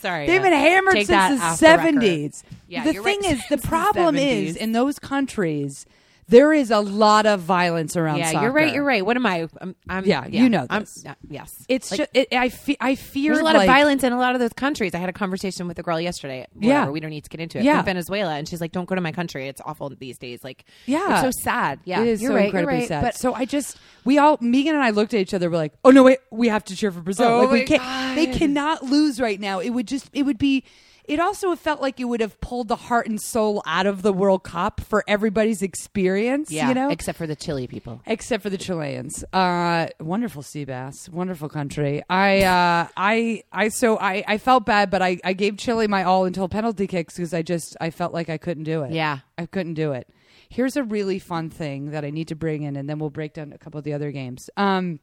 Sorry, 0.05 0.27
They've 0.27 0.39
uh, 0.39 0.43
been 0.43 0.53
hammered 0.53 0.93
take 0.93 1.07
since 1.07 1.39
the 1.39 1.43
off 1.43 1.51
the 1.53 1.65
seventies. 1.65 2.43
Yeah, 2.67 2.83
the 2.83 2.93
you're 2.93 3.03
thing 3.03 3.21
right. 3.23 3.31
is, 3.31 3.41
the 3.49 3.57
problem 3.57 4.13
70s. 4.13 4.43
is 4.43 4.55
in 4.55 4.71
those 4.71 4.99
countries 4.99 5.87
there 6.27 6.51
is 6.53 6.71
a 6.71 6.79
lot 6.79 7.25
of 7.27 7.41
violence 7.41 7.95
around. 7.95 8.17
Yeah, 8.17 8.31
soccer. 8.31 8.45
you're 8.45 8.51
right. 8.51 8.73
You're 8.73 8.83
right. 8.83 9.05
What 9.05 9.15
am 9.15 9.25
I? 9.27 9.47
I'm, 9.61 9.75
I'm 9.87 10.05
Yeah, 10.05 10.25
you 10.25 10.49
know 10.49 10.65
I'm, 10.69 10.81
this. 10.81 11.05
uh, 11.05 11.13
yes. 11.29 11.51
It's 11.69 11.91
Like, 11.91 11.97
just 11.99 12.09
it, 12.15 12.33
I 12.33 12.49
fe- 12.49 12.77
I 12.81 12.95
fear 12.95 13.33
there's 13.33 13.41
a 13.41 13.43
lot 13.43 13.53
like, 13.55 13.67
of 13.69 13.73
violence 13.73 14.03
in 14.03 14.11
a 14.11 14.17
lot 14.17 14.33
of 14.33 14.41
those 14.41 14.53
countries. 14.53 14.95
I 14.95 14.97
had 14.97 15.09
a 15.09 15.13
conversation 15.13 15.67
with 15.67 15.77
a 15.77 15.83
girl 15.83 16.01
yesterday. 16.01 16.47
Whatever, 16.53 16.71
Yeah. 16.73 16.89
we 16.89 16.99
don't 16.99 17.11
need 17.11 17.25
to 17.25 17.29
get 17.29 17.39
into 17.41 17.59
it. 17.59 17.63
Yeah. 17.63 17.77
from 17.77 17.85
Venezuela, 17.85 18.33
and 18.35 18.47
she's 18.49 18.59
like, 18.59 18.71
"Don't 18.71 18.85
go 18.85 18.95
to 18.95 19.01
my 19.01 19.11
country. 19.11 19.47
It's 19.47 19.61
awful 19.63 19.89
these 19.89 20.17
days. 20.17 20.43
Like, 20.43 20.65
Yeah. 20.87 21.13
it's 21.13 21.21
so 21.37 21.43
sad. 21.43 21.79
Yeah, 21.85 22.01
it 22.01 22.07
is 22.07 22.21
you're 22.23 22.31
so 22.31 22.35
right, 22.35 22.45
incredibly 22.45 22.75
right. 22.79 22.87
sad. 22.87 23.01
But 23.03 23.15
so 23.17 23.33
I 23.35 23.45
just 23.45 23.77
we 24.03 24.17
all 24.17 24.37
Megan 24.41 24.73
and 24.73 24.83
I 24.83 24.89
looked 24.89 25.13
at 25.13 25.19
each 25.19 25.33
other. 25.35 25.49
We're 25.51 25.57
like, 25.57 25.73
oh 25.83 25.91
no, 25.91 26.03
wait, 26.03 26.19
we 26.31 26.47
have 26.47 26.63
to 26.65 26.75
cheer 26.75 26.91
for 26.91 27.01
Brazil. 27.01 27.27
Oh 27.27 27.39
like 27.41 27.51
we 27.51 27.63
can't. 27.65 28.15
They 28.15 28.27
cannot 28.27 28.83
lose 28.83 29.21
right 29.21 29.39
now. 29.39 29.59
It 29.59 29.69
would 29.69 29.87
just 29.87 30.09
it 30.13 30.23
would 30.23 30.37
be. 30.39 30.63
It 31.07 31.19
also 31.19 31.55
felt 31.55 31.81
like 31.81 31.99
it 31.99 32.05
would 32.05 32.19
have 32.21 32.39
pulled 32.41 32.67
the 32.67 32.75
heart 32.75 33.07
and 33.07 33.21
soul 33.21 33.61
out 33.65 33.85
of 33.85 34.01
the 34.01 34.11
World 34.11 34.43
Cup 34.43 34.81
for 34.81 35.03
everybody's 35.07 35.61
experience. 35.61 36.51
yeah, 36.51 36.67
you 36.69 36.73
know, 36.73 36.89
except 36.89 37.17
for 37.17 37.27
the 37.27 37.35
Chile 37.35 37.67
people. 37.67 38.01
except 38.07 38.41
for 38.41 38.49
the 38.49 38.57
Chileans. 38.57 39.23
Uh, 39.31 39.87
wonderful 39.99 40.41
sea 40.41 40.65
bass, 40.65 41.07
wonderful 41.09 41.47
country. 41.47 42.01
I, 42.09 42.41
uh, 42.43 42.87
I, 42.97 43.43
I, 43.51 43.69
so 43.69 43.97
I, 43.99 44.23
I 44.27 44.37
felt 44.39 44.65
bad, 44.65 44.89
but 44.89 45.01
I, 45.01 45.19
I 45.23 45.33
gave 45.33 45.57
Chile 45.57 45.87
my 45.87 46.03
all 46.03 46.25
until 46.25 46.49
penalty 46.49 46.87
kicks 46.87 47.15
because 47.15 47.33
I 47.33 47.41
just, 47.43 47.77
I 47.79 47.91
felt 47.91 48.13
like 48.13 48.29
I 48.29 48.37
couldn't 48.37 48.63
do 48.63 48.81
it. 48.83 48.91
Yeah. 48.91 49.19
I 49.37 49.45
couldn't 49.45 49.75
do 49.75 49.91
it. 49.91 50.09
Here's 50.49 50.75
a 50.75 50.83
really 50.83 51.19
fun 51.19 51.49
thing 51.49 51.91
that 51.91 52.05
I 52.05 52.09
need 52.09 52.27
to 52.29 52.35
bring 52.35 52.63
in, 52.63 52.75
and 52.75 52.89
then 52.89 52.99
we'll 52.99 53.09
break 53.09 53.33
down 53.33 53.51
a 53.51 53.57
couple 53.57 53.77
of 53.77 53.83
the 53.83 53.93
other 53.93 54.11
games. 54.11 54.49
Um, 54.57 54.99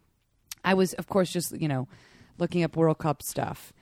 I 0.65 0.75
was, 0.75 0.95
of 0.95 1.09
course, 1.09 1.31
just 1.33 1.61
you 1.61 1.69
know, 1.69 1.89
looking 2.39 2.63
up 2.63 2.77
World 2.77 2.99
Cup 2.99 3.23
stuff, 3.23 3.73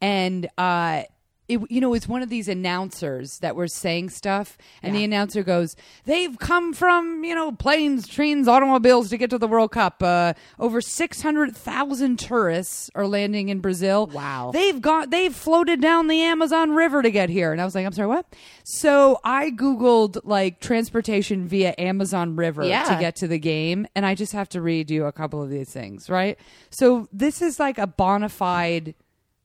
and 0.00 0.46
uh, 0.58 1.04
it, 1.48 1.60
you 1.70 1.80
know, 1.80 1.94
it's 1.94 2.08
one 2.08 2.22
of 2.22 2.28
these 2.28 2.48
announcers 2.48 3.38
that 3.38 3.54
were 3.54 3.68
saying 3.68 4.10
stuff, 4.10 4.58
and 4.82 4.94
the 4.94 5.04
announcer 5.04 5.42
goes, 5.42 5.76
"They've 6.04 6.36
come 6.38 6.72
from 6.72 7.22
you 7.24 7.34
know 7.34 7.52
planes, 7.52 8.08
trains, 8.08 8.48
automobiles 8.48 9.10
to 9.10 9.16
get 9.16 9.30
to 9.30 9.38
the 9.38 9.46
World 9.46 9.70
Cup. 9.70 10.02
Uh, 10.02 10.34
over 10.58 10.80
six 10.80 11.22
hundred 11.22 11.56
thousand 11.56 12.18
tourists 12.18 12.90
are 12.94 13.06
landing 13.06 13.48
in 13.48 13.60
Brazil. 13.60 14.08
Wow. 14.08 14.50
They've 14.52 14.80
got 14.80 15.10
they've 15.10 15.34
floated 15.34 15.80
down 15.80 16.08
the 16.08 16.20
Amazon 16.22 16.72
River 16.72 17.02
to 17.02 17.10
get 17.10 17.28
here." 17.30 17.52
And 17.52 17.60
I 17.60 17.64
was 17.64 17.74
like, 17.74 17.86
"I'm 17.86 17.92
sorry, 17.92 18.08
what?" 18.08 18.26
So 18.64 19.20
I 19.22 19.50
googled 19.50 20.18
like 20.24 20.60
transportation 20.60 21.46
via 21.46 21.74
Amazon 21.78 22.34
River 22.34 22.64
Yeah. 22.64 22.84
to 22.84 22.98
get 23.00 23.16
to 23.16 23.28
the 23.28 23.38
game, 23.38 23.86
and 23.94 24.04
I 24.04 24.14
just 24.16 24.32
have 24.32 24.48
to 24.50 24.60
read 24.60 24.90
you 24.90 25.04
a 25.06 25.12
couple 25.12 25.42
of 25.42 25.50
these 25.50 25.70
things, 25.70 26.10
right? 26.10 26.38
So 26.70 27.08
this 27.12 27.40
is 27.40 27.60
like 27.60 27.78
a 27.78 27.86
bona 27.86 28.28
fide 28.28 28.94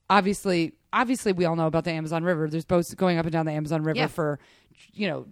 obviously 0.10 0.74
obviously 0.94 1.32
we 1.34 1.46
all 1.46 1.56
know 1.56 1.68
about 1.68 1.84
the 1.84 1.92
Amazon 1.92 2.24
River. 2.24 2.50
There's 2.50 2.66
boats 2.66 2.94
going 2.94 3.18
up 3.18 3.26
and 3.26 3.32
down 3.32 3.46
the 3.46 3.52
Amazon 3.52 3.84
River 3.84 4.00
Yeah. 4.00 4.08
for 4.08 4.40
you 4.94 5.08
know 5.08 5.26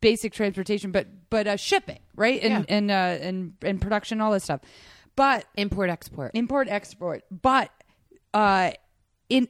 basic 0.00 0.32
transportation, 0.32 0.90
but 0.92 1.06
but 1.30 1.46
uh, 1.46 1.56
shipping, 1.56 2.00
right? 2.16 2.42
And 2.42 2.64
Yeah. 2.68 2.76
and 2.76 2.90
uh, 2.90 2.94
and 3.26 3.54
and 3.62 3.80
production, 3.80 4.20
all 4.20 4.32
this 4.32 4.44
stuff. 4.44 4.60
But 5.16 5.46
Import 5.56 5.90
export. 5.90 6.32
import 6.34 6.68
export 6.68 7.22
but 7.30 7.70
uh 8.34 8.72
in 9.28 9.48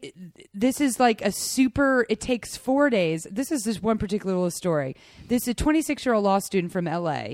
this 0.52 0.80
is 0.80 1.00
like 1.00 1.20
a 1.22 1.32
super 1.32 2.06
it 2.08 2.20
takes 2.20 2.56
four 2.56 2.90
days. 2.90 3.26
This 3.30 3.50
is 3.50 3.64
this 3.64 3.82
one 3.82 3.98
particular 3.98 4.34
little 4.34 4.50
story. 4.50 4.96
This 5.28 5.42
is 5.42 5.48
a 5.48 5.54
26 5.54 6.06
year 6.06 6.14
old 6.14 6.24
law 6.24 6.38
student 6.38 6.72
from 6.72 6.86
la 6.86 7.24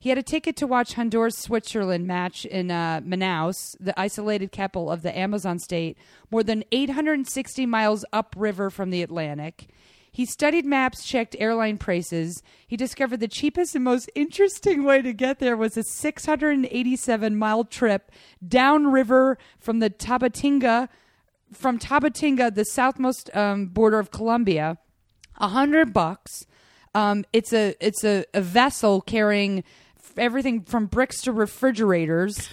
he 0.00 0.08
had 0.08 0.16
a 0.16 0.22
ticket 0.22 0.56
to 0.56 0.66
watch 0.66 0.94
honduras 0.94 1.36
switzerland 1.36 2.06
match 2.06 2.46
in 2.46 2.70
uh, 2.70 3.00
manaus 3.02 3.76
the 3.78 3.98
isolated 4.00 4.50
capital 4.50 4.90
of 4.90 5.02
the 5.02 5.16
amazon 5.16 5.58
state 5.58 5.96
more 6.30 6.42
than 6.42 6.64
860 6.72 7.66
miles 7.66 8.04
upriver 8.12 8.70
from 8.70 8.90
the 8.90 9.02
atlantic. 9.02 9.68
He 10.12 10.26
studied 10.26 10.66
maps, 10.66 11.04
checked 11.04 11.36
airline 11.38 11.78
prices. 11.78 12.42
He 12.66 12.76
discovered 12.76 13.20
the 13.20 13.28
cheapest 13.28 13.76
and 13.76 13.84
most 13.84 14.10
interesting 14.16 14.82
way 14.82 15.02
to 15.02 15.12
get 15.12 15.38
there 15.38 15.56
was 15.56 15.76
a 15.76 15.84
687 15.84 17.36
mile 17.36 17.64
trip 17.64 18.10
downriver 18.46 19.38
from 19.60 19.78
the 19.78 19.88
Tabatinga, 19.88 20.88
from 21.52 21.78
Tabatinga, 21.78 22.54
the 22.54 22.64
southmost 22.64 23.34
um, 23.36 23.66
border 23.66 23.98
of 23.98 24.10
Colombia. 24.10 24.78
A 25.36 25.48
hundred 25.48 25.92
bucks. 25.92 26.46
Um, 26.94 27.24
it's 27.32 27.52
a 27.52 27.74
it's 27.80 28.04
a, 28.04 28.24
a 28.34 28.40
vessel 28.40 29.00
carrying 29.00 29.64
everything 30.16 30.62
from 30.62 30.86
bricks 30.86 31.22
to 31.22 31.32
refrigerators. 31.32 32.48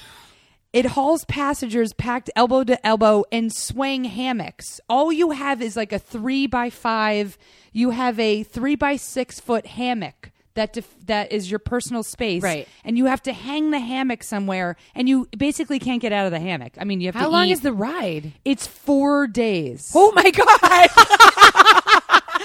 It 0.74 0.86
hauls 0.86 1.26
passengers 1.26 1.94
packed 1.94 2.30
elbow 2.36 2.64
to 2.66 2.86
elbow 2.86 3.24
in 3.32 3.50
swaying 3.50 4.06
hammocks. 4.06 4.80
All 4.88 5.12
you 5.12 5.32
have 5.32 5.62
is 5.62 5.76
like 5.76 5.92
a 5.92 6.00
three 6.00 6.46
by 6.46 6.70
five. 6.70 7.38
You 7.74 7.92
have 7.92 8.20
a 8.20 8.44
three 8.44 8.76
by 8.76 8.96
six 8.96 9.40
foot 9.40 9.66
hammock 9.66 10.32
that 10.58 10.74
def- 10.74 10.96
that 11.06 11.32
is 11.32 11.50
your 11.50 11.60
personal 11.60 12.04
space, 12.04 12.44
Right. 12.44 12.68
And 12.84 12.98
you 12.98 13.06
have 13.06 13.22
to 13.24 13.32
hang 13.34 13.72
the 13.72 13.80
hammock 13.80 14.22
somewhere, 14.24 14.76
and 14.94 15.08
you 15.10 15.28
basically 15.38 15.80
can't 15.80 16.02
get 16.02 16.12
out 16.12 16.26
of 16.26 16.32
the 16.32 16.40
hammock. 16.40 16.74
I 16.80 16.84
mean, 16.84 17.00
you 17.02 17.08
have 17.08 17.16
to 17.16 17.20
How 17.20 17.26
to. 17.26 17.32
long 17.32 17.48
eat. 17.48 17.54
is 17.54 17.62
the 17.62 17.72
ride? 17.74 18.34
It's 18.44 18.68
four 18.68 19.26
days. 19.28 19.92
Oh 19.96 20.12
my 20.14 20.30
god! 20.30 20.90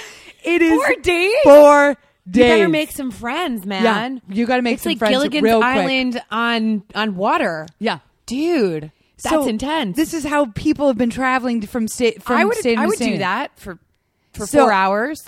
it 0.44 0.62
is 0.62 0.72
Four 0.72 0.94
days. 1.02 1.34
Four 1.44 1.96
days. 2.30 2.36
You 2.36 2.42
better 2.44 2.68
make 2.68 2.90
some 2.92 3.10
friends, 3.10 3.66
man. 3.66 4.20
Yeah, 4.28 4.34
you 4.34 4.46
gotta 4.46 4.62
make 4.62 4.74
it's 4.74 4.82
some 4.84 4.90
like 4.90 4.98
friends 4.98 5.12
Gilligan's 5.14 5.42
real 5.44 5.58
quick. 5.60 5.66
Island 5.68 6.22
on 6.30 6.82
on 6.94 7.16
water. 7.16 7.66
Yeah. 7.78 7.98
dude, 8.26 8.92
that's 9.22 9.34
So, 9.34 9.46
intense. 9.48 9.96
This 9.96 10.14
is 10.14 10.24
how 10.24 10.46
people 10.54 10.86
have 10.88 10.98
been 10.98 11.10
traveling 11.10 11.62
from 11.62 11.88
state 11.88 12.22
from 12.22 12.36
I 12.36 12.44
would 12.44 12.56
state 12.56 12.78
I 12.78 12.86
would 12.86 12.96
state 12.96 13.12
do 13.12 13.18
that 13.18 13.58
for 13.58 13.78
for 14.32 14.46
So- 14.46 14.60
four 14.60 14.72
hours. 14.72 15.18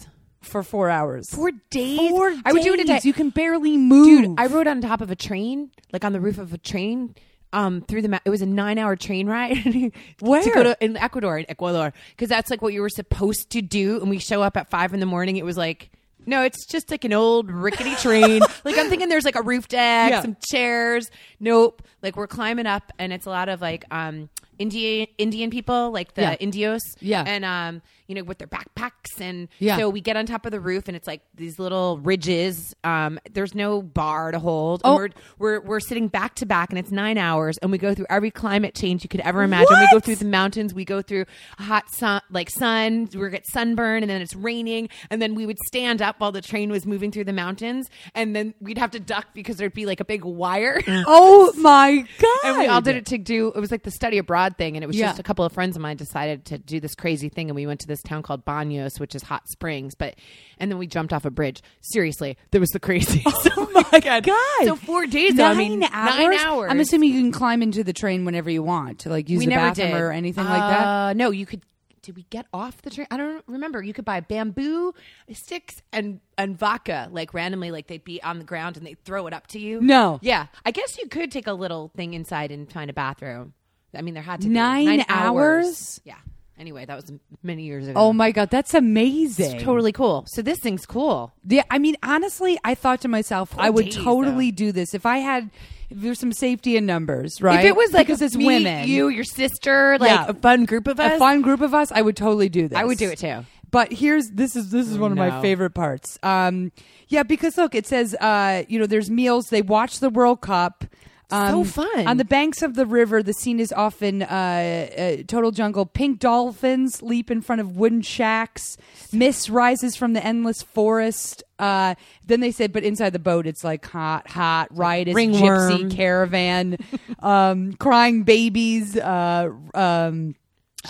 For 0.47 0.63
four 0.63 0.91
hours. 0.91 1.29
Four 1.31 1.51
days. 1.71 1.99
Four 2.11 2.35
I 2.45 2.53
would 2.53 2.63
do 2.63 2.75
it 2.75 2.81
a 2.81 2.85
day. 2.85 2.95
days. 2.95 3.05
You 3.05 3.13
can 3.13 3.31
barely 3.31 3.77
move. 3.77 4.07
Dude, 4.25 4.41
I 4.41 4.47
rode 4.47 4.67
on 4.67 4.81
top 4.81 5.01
of 5.01 5.11
a 5.11 5.17
train, 5.17 5.71
like 5.93 6.05
on 6.05 6.13
the 6.13 6.21
roof 6.21 6.39
of 6.39 6.53
a 6.53 6.59
train, 6.59 7.15
um, 7.53 7.83
through 7.83 8.03
the. 8.03 8.09
Ma- 8.09 8.19
it 8.25 8.31
was 8.31 8.43
a 8.43 8.47
nine-hour 8.47 8.97
train 8.97 9.27
ride. 9.27 9.93
Where? 10.21 10.43
to 10.45 10.51
go 10.51 10.63
to 10.63 10.77
in 10.85 10.97
Ecuador, 10.97 11.39
in 11.39 11.47
Ecuador, 11.49 11.93
because 12.11 12.29
that's 12.29 12.51
like 12.51 12.63
what 12.63 12.73
you 12.73 12.81
were 12.83 12.89
supposed 12.89 13.51
to 13.51 13.63
do. 13.63 14.01
And 14.01 14.11
we 14.11 14.19
show 14.19 14.43
up 14.43 14.57
at 14.57 14.71
five 14.71 14.93
in 14.95 15.01
the 15.01 15.07
morning. 15.07 15.37
It 15.37 15.45
was 15.45 15.57
like. 15.57 15.91
No, 16.27 16.43
it's 16.43 16.65
just 16.65 16.91
like 16.91 17.05
an 17.05 17.13
old 17.13 17.51
rickety 17.51 17.95
train. 18.01 18.41
like 18.65 18.79
I'm 18.79 18.89
thinking 18.89 19.11
there's 19.11 19.27
like 19.27 19.37
a 19.37 19.43
roof 19.43 19.69
deck, 19.69 20.11
Yeah. 20.11 20.23
some 20.23 20.39
chairs. 20.43 21.11
Nope. 21.39 21.83
Like 22.03 22.17
we're 22.17 22.27
climbing 22.29 22.65
up 22.65 22.91
and 22.99 23.13
it's 23.13 23.27
a 23.27 23.29
lot 23.29 23.51
of 23.51 23.61
like 23.61 23.85
um 23.91 24.31
Indian 24.59 25.07
Indian 25.19 25.51
people, 25.51 25.91
like 25.91 26.15
the 26.15 26.23
Yeah. 26.23 26.37
Indios. 26.41 26.81
Yeah. 27.01 27.25
And 27.27 27.45
um, 27.45 27.83
you 28.07 28.15
know, 28.15 28.23
with 28.23 28.39
their 28.39 28.47
backpacks 28.49 29.21
and 29.21 29.49
Yeah. 29.59 29.77
so 29.79 29.89
we 29.89 30.01
get 30.01 30.17
on 30.17 30.27
top 30.27 30.45
of 30.47 30.53
the 30.53 30.61
roof 30.61 30.89
and 30.89 30.97
it's 30.97 31.07
like 31.07 31.23
these 31.35 31.59
little 31.59 31.99
ridges. 31.99 32.75
Um, 32.85 33.19
there's 33.33 33.55
no 33.55 33.81
bar 33.83 34.31
to 34.31 34.39
hold. 34.39 34.81
Oh. 34.85 34.97
We're 34.97 35.09
we're 35.39 35.61
we're 35.61 35.81
sitting 35.81 36.09
back 36.09 36.35
to 36.37 36.47
back 36.47 36.71
and 36.71 36.79
it's 36.79 36.91
nine 36.91 37.19
hours 37.19 37.59
and 37.59 37.71
we 37.71 37.79
go 37.79 37.95
through 37.95 38.07
every 38.11 38.31
climate 38.31 38.75
change 38.75 39.03
you 39.03 39.09
could 39.09 39.21
ever 39.21 39.43
imagine. 39.43 39.77
We 39.79 39.89
go 39.91 40.01
through 40.01 40.17
the 40.17 40.25
mountains, 40.25 40.75
we 40.75 40.85
go 40.85 41.03
through 41.03 41.25
hot 41.59 41.85
sun 41.91 42.21
like 42.31 42.51
sun, 42.51 43.09
we 43.15 43.31
get 43.31 43.47
sunburn 43.47 44.03
and 44.03 44.11
then 44.11 44.21
it's 44.21 44.35
raining 44.37 44.89
and 45.11 45.21
then 45.23 45.35
we 45.35 45.47
would 45.47 45.59
stand 45.67 46.03
up 46.03 46.21
while 46.21 46.33
the 46.33 46.43
train 46.43 46.71
was 46.71 46.87
moving 46.87 47.11
through 47.11 47.25
the 47.25 47.33
mountains 47.33 47.89
and 48.15 48.35
then 48.37 48.55
we'd 48.61 48.79
have 48.79 48.91
to 48.93 49.01
duck 49.01 49.27
because 49.35 49.57
there'd 49.57 49.73
be 49.75 49.87
like 49.87 50.01
a 50.01 50.05
big 50.05 50.25
wire. 50.25 50.81
oh 51.07 51.53
my 51.57 52.05
god! 52.19 52.39
And 52.45 52.59
we 52.59 52.67
all 52.67 52.81
did 52.81 52.97
it 52.97 53.07
to 53.07 53.19
do. 53.19 53.53
It 53.55 53.61
was 53.61 53.71
like 53.71 53.83
the 53.83 53.91
study 53.91 54.19
abroad 54.19 54.57
thing, 54.57 54.77
and 54.77 54.85
it 54.85 54.87
was 54.87 54.97
Yeah. 54.97 55.07
just 55.09 55.19
a 55.19 55.23
couple 55.23 55.45
of 55.45 55.53
friends 55.53 55.77
of 55.77 55.83
mine 55.83 55.97
decided 55.97 56.45
to 56.47 56.59
do 56.59 56.81
this 56.81 56.95
crazy 56.95 57.29
thing, 57.29 57.49
and 57.49 57.55
we 57.57 57.67
went 57.67 57.81
to 57.81 57.87
this 57.95 58.03
town 58.03 58.23
called 58.23 58.45
Banos, 58.45 58.99
which 58.99 59.15
is 59.15 59.23
hot 59.23 59.49
springs. 59.49 59.95
But 59.95 60.17
and 60.59 60.71
then 60.71 60.79
we 60.79 60.87
jumped 60.87 61.13
off 61.13 61.25
a 61.25 61.31
bridge. 61.31 61.63
Seriously, 61.81 62.37
there 62.51 62.61
was 62.61 62.71
the 62.71 62.81
craziest. 62.87 63.49
Oh 63.57 63.89
my 63.93 64.21
god! 64.21 64.65
So 64.65 64.77
four 64.77 65.07
days. 65.07 65.35
Nine 65.35 65.51
I 65.51 65.55
mean, 65.59 65.83
hours. 65.85 66.17
nine 66.17 66.39
hours. 66.39 66.71
I'm 66.71 66.81
assuming 66.81 67.13
you 67.13 67.21
can 67.21 67.33
climb 67.33 67.63
into 67.63 67.85
the 67.85 67.93
train 67.93 68.25
whenever 68.25 68.51
you 68.51 68.63
want 68.63 69.01
to 69.01 69.09
like 69.11 69.29
use 69.29 69.39
we 69.39 69.47
the 69.47 69.53
bathroom 69.53 69.91
did 69.93 70.01
or 70.01 70.11
anything 70.13 70.45
like 70.45 70.59
that. 70.61 70.87
Uh, 70.87 71.13
no, 71.13 71.31
you 71.31 71.47
could. 71.47 71.63
Did 72.03 72.17
we 72.17 72.27
get 72.29 72.45
off 72.53 72.83
the 72.83 72.91
train? 72.91 73.07
I 73.11 73.17
don't 73.17 73.43
remember. 73.47 73.83
You 73.83 73.95
could 73.95 74.05
buy 74.05 74.21
bamboo 74.21 74.93
sticks 75.33 75.81
and 75.93 76.21
and 76.37 76.59
vodka 76.59 77.09
like 77.11 77.33
randomly, 77.33 77.71
like 77.71 77.87
they'd 77.87 78.05
be 78.05 78.23
on 78.23 78.39
the 78.39 78.45
ground 78.45 78.77
and 78.77 78.87
they'd 78.87 79.03
throw 79.05 79.27
it 79.27 79.33
up 79.33 79.47
to 79.49 79.59
you. 79.59 79.81
No. 79.81 80.19
yeah, 80.21 80.47
I 80.67 80.71
guess 80.71 80.99
you 80.99 81.09
could 81.09 81.31
take 81.33 81.47
a 81.47 81.55
little 81.55 81.91
thing 81.97 82.13
inside 82.15 82.51
and 82.51 82.71
find 82.71 82.91
a 82.91 82.93
bathroom. 82.93 83.55
I 83.97 84.03
mean, 84.03 84.15
there 84.15 84.23
had 84.23 84.41
to 84.43 84.49
be 84.49 84.53
Nine 84.55 85.05
hours? 85.09 86.01
Yeah. 86.05 86.17
Anyway, 86.59 86.85
that 86.85 86.95
was 86.95 87.11
many 87.43 87.65
years 87.65 87.89
ago. 87.89 87.99
Oh 87.99 88.13
my 88.13 88.31
god, 88.31 88.49
that's 88.51 88.75
amazing! 88.75 89.57
It's 89.57 89.65
totally 89.65 89.91
cool. 89.91 90.25
So 90.29 90.41
this 90.41 90.59
thing's 90.61 90.87
cool. 90.87 91.33
Yeah, 91.47 91.65
I 91.69 91.79
mean, 91.79 91.97
honestly, 92.03 92.59
I 92.65 92.75
thought 92.77 93.01
to 93.01 93.09
myself, 93.09 93.55
I 93.59 93.71
would 93.71 93.87
days, 93.87 93.97
totally 93.97 94.53
do 94.53 94.71
this 94.71 94.95
if 94.95 95.05
I 95.05 95.19
had. 95.19 95.51
If 95.91 96.01
there's 96.01 96.19
some 96.19 96.33
safety 96.33 96.77
in 96.77 96.87
numbers, 96.87 97.43
right? 97.43 97.59
If 97.59 97.65
it 97.67 97.77
was 97.77 97.93
like 97.93 98.07
because 98.07 98.23
it's 98.23 98.37
me, 98.37 98.47
women, 98.47 98.89
you, 98.89 99.09
your 99.09 99.25
sister, 99.25 99.99
like 99.99 100.11
Yeah. 100.11 100.27
a 100.29 100.35
fun 100.35 100.65
group 100.65 100.87
of 100.87 100.99
us, 100.99 101.15
a 101.15 101.19
fun 101.19 101.43
group 101.43 101.61
of 101.61 101.75
us, 101.75 101.93
I 101.93 102.01
would 102.03 102.17
totally 102.17 102.49
do 102.49 102.69
this. 102.69 102.79
I 102.79 102.85
would 102.85 102.99
do 102.99 103.11
it 103.11 103.19
too. 103.19 103.45
But 103.71 103.93
here's 103.93 104.31
this 104.31 104.55
is 104.55 104.71
this 104.71 104.89
is 104.89 104.97
one 104.97 105.11
of 105.11 105.19
my 105.19 105.43
favorite 105.43 105.71
parts. 105.75 106.19
Um, 106.23 106.71
yeah, 107.09 107.25
because 107.25 107.57
look, 107.59 107.75
it 107.75 107.87
says 107.87 108.15
uh, 108.15 108.63
you 108.69 108.79
know, 108.79 108.87
there's 108.87 109.11
meals. 109.11 109.47
They 109.51 109.63
watch 109.63 109.99
the 109.99 110.09
World 110.11 110.41
Cup. 110.41 110.85
So 111.31 111.65
fun. 111.65 112.07
On 112.07 112.17
the 112.17 112.25
banks 112.25 112.63
of 112.63 112.75
the 112.75 112.87
river, 112.87 113.23
the 113.23 113.33
scene 113.33 113.59
is 113.59 113.73
often 113.73 114.23
uh, 114.23 114.27
uh, 114.27 115.23
total 115.27 115.51
jungle. 115.51 115.87
Pink 115.87 116.21
dolphins 116.21 117.03
leap 117.03 117.31
in 117.31 117.41
front 117.41 117.61
of 117.61 117.77
wooden 117.77 118.03
shacks. 118.03 118.77
Mist 119.13 119.49
rises 119.49 119.97
from 119.97 120.13
the 120.13 120.25
endless 120.25 120.63
forest. 120.63 121.43
Uh, 121.59 121.95
then 122.27 122.41
they 122.41 122.51
said, 122.51 122.73
but 122.73 122.85
inside 122.85 123.11
the 123.11 123.19
boat, 123.19 123.47
it's 123.47 123.65
like 123.65 123.85
hot, 123.87 124.29
hot, 124.29 124.69
riotous 124.77 125.15
Ringworm. 125.15 125.71
gypsy 125.71 125.97
caravan, 125.97 126.77
um, 127.21 127.73
crying 127.75 128.25
babies. 128.25 128.97
Uh, 128.97 129.51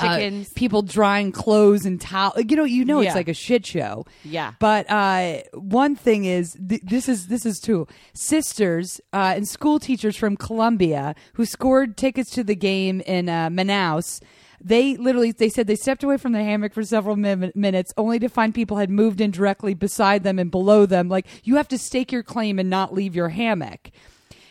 um, 0.00 0.40
uh, 0.40 0.44
people 0.54 0.82
drying 0.82 1.32
clothes 1.32 1.84
and 1.84 2.00
towel. 2.00 2.32
You 2.38 2.56
know, 2.56 2.64
you 2.64 2.84
know, 2.84 3.00
Yeah. 3.00 3.08
it's 3.08 3.16
like 3.16 3.28
a 3.28 3.34
shit 3.34 3.64
show. 3.66 4.04
Yeah. 4.24 4.52
But 4.58 4.90
uh, 4.90 5.42
one 5.54 5.96
thing 5.96 6.24
is, 6.24 6.56
th- 6.68 6.82
this 6.82 7.08
is 7.08 7.28
this 7.28 7.44
is 7.46 7.60
true. 7.60 7.86
Sisters 8.12 9.00
uh, 9.12 9.34
and 9.36 9.46
school 9.46 9.78
teachers 9.78 10.16
from 10.16 10.36
Colombia 10.36 11.14
who 11.34 11.44
scored 11.44 11.96
tickets 11.96 12.30
to 12.30 12.42
the 12.44 12.54
game 12.56 13.00
in 13.02 13.28
uh, 13.28 13.48
Manaus. 13.50 14.22
They 14.60 14.96
literally 14.96 15.32
they 15.32 15.50
said 15.50 15.66
they 15.66 15.76
stepped 15.76 16.02
away 16.02 16.16
from 16.16 16.32
the 16.32 16.42
hammock 16.42 16.72
for 16.72 16.82
several 16.82 17.16
min- 17.16 17.52
minutes, 17.54 17.92
only 17.98 18.18
to 18.20 18.28
find 18.28 18.54
people 18.54 18.78
had 18.78 18.88
moved 18.88 19.20
in 19.20 19.30
directly 19.30 19.74
beside 19.74 20.22
them 20.22 20.38
and 20.38 20.50
below 20.50 20.86
them. 20.86 21.08
Like 21.10 21.26
you 21.44 21.56
have 21.56 21.68
to 21.68 21.76
stake 21.78 22.10
your 22.10 22.22
claim 22.22 22.58
and 22.58 22.70
not 22.70 22.94
leave 22.94 23.14
your 23.14 23.28
hammock. 23.28 23.90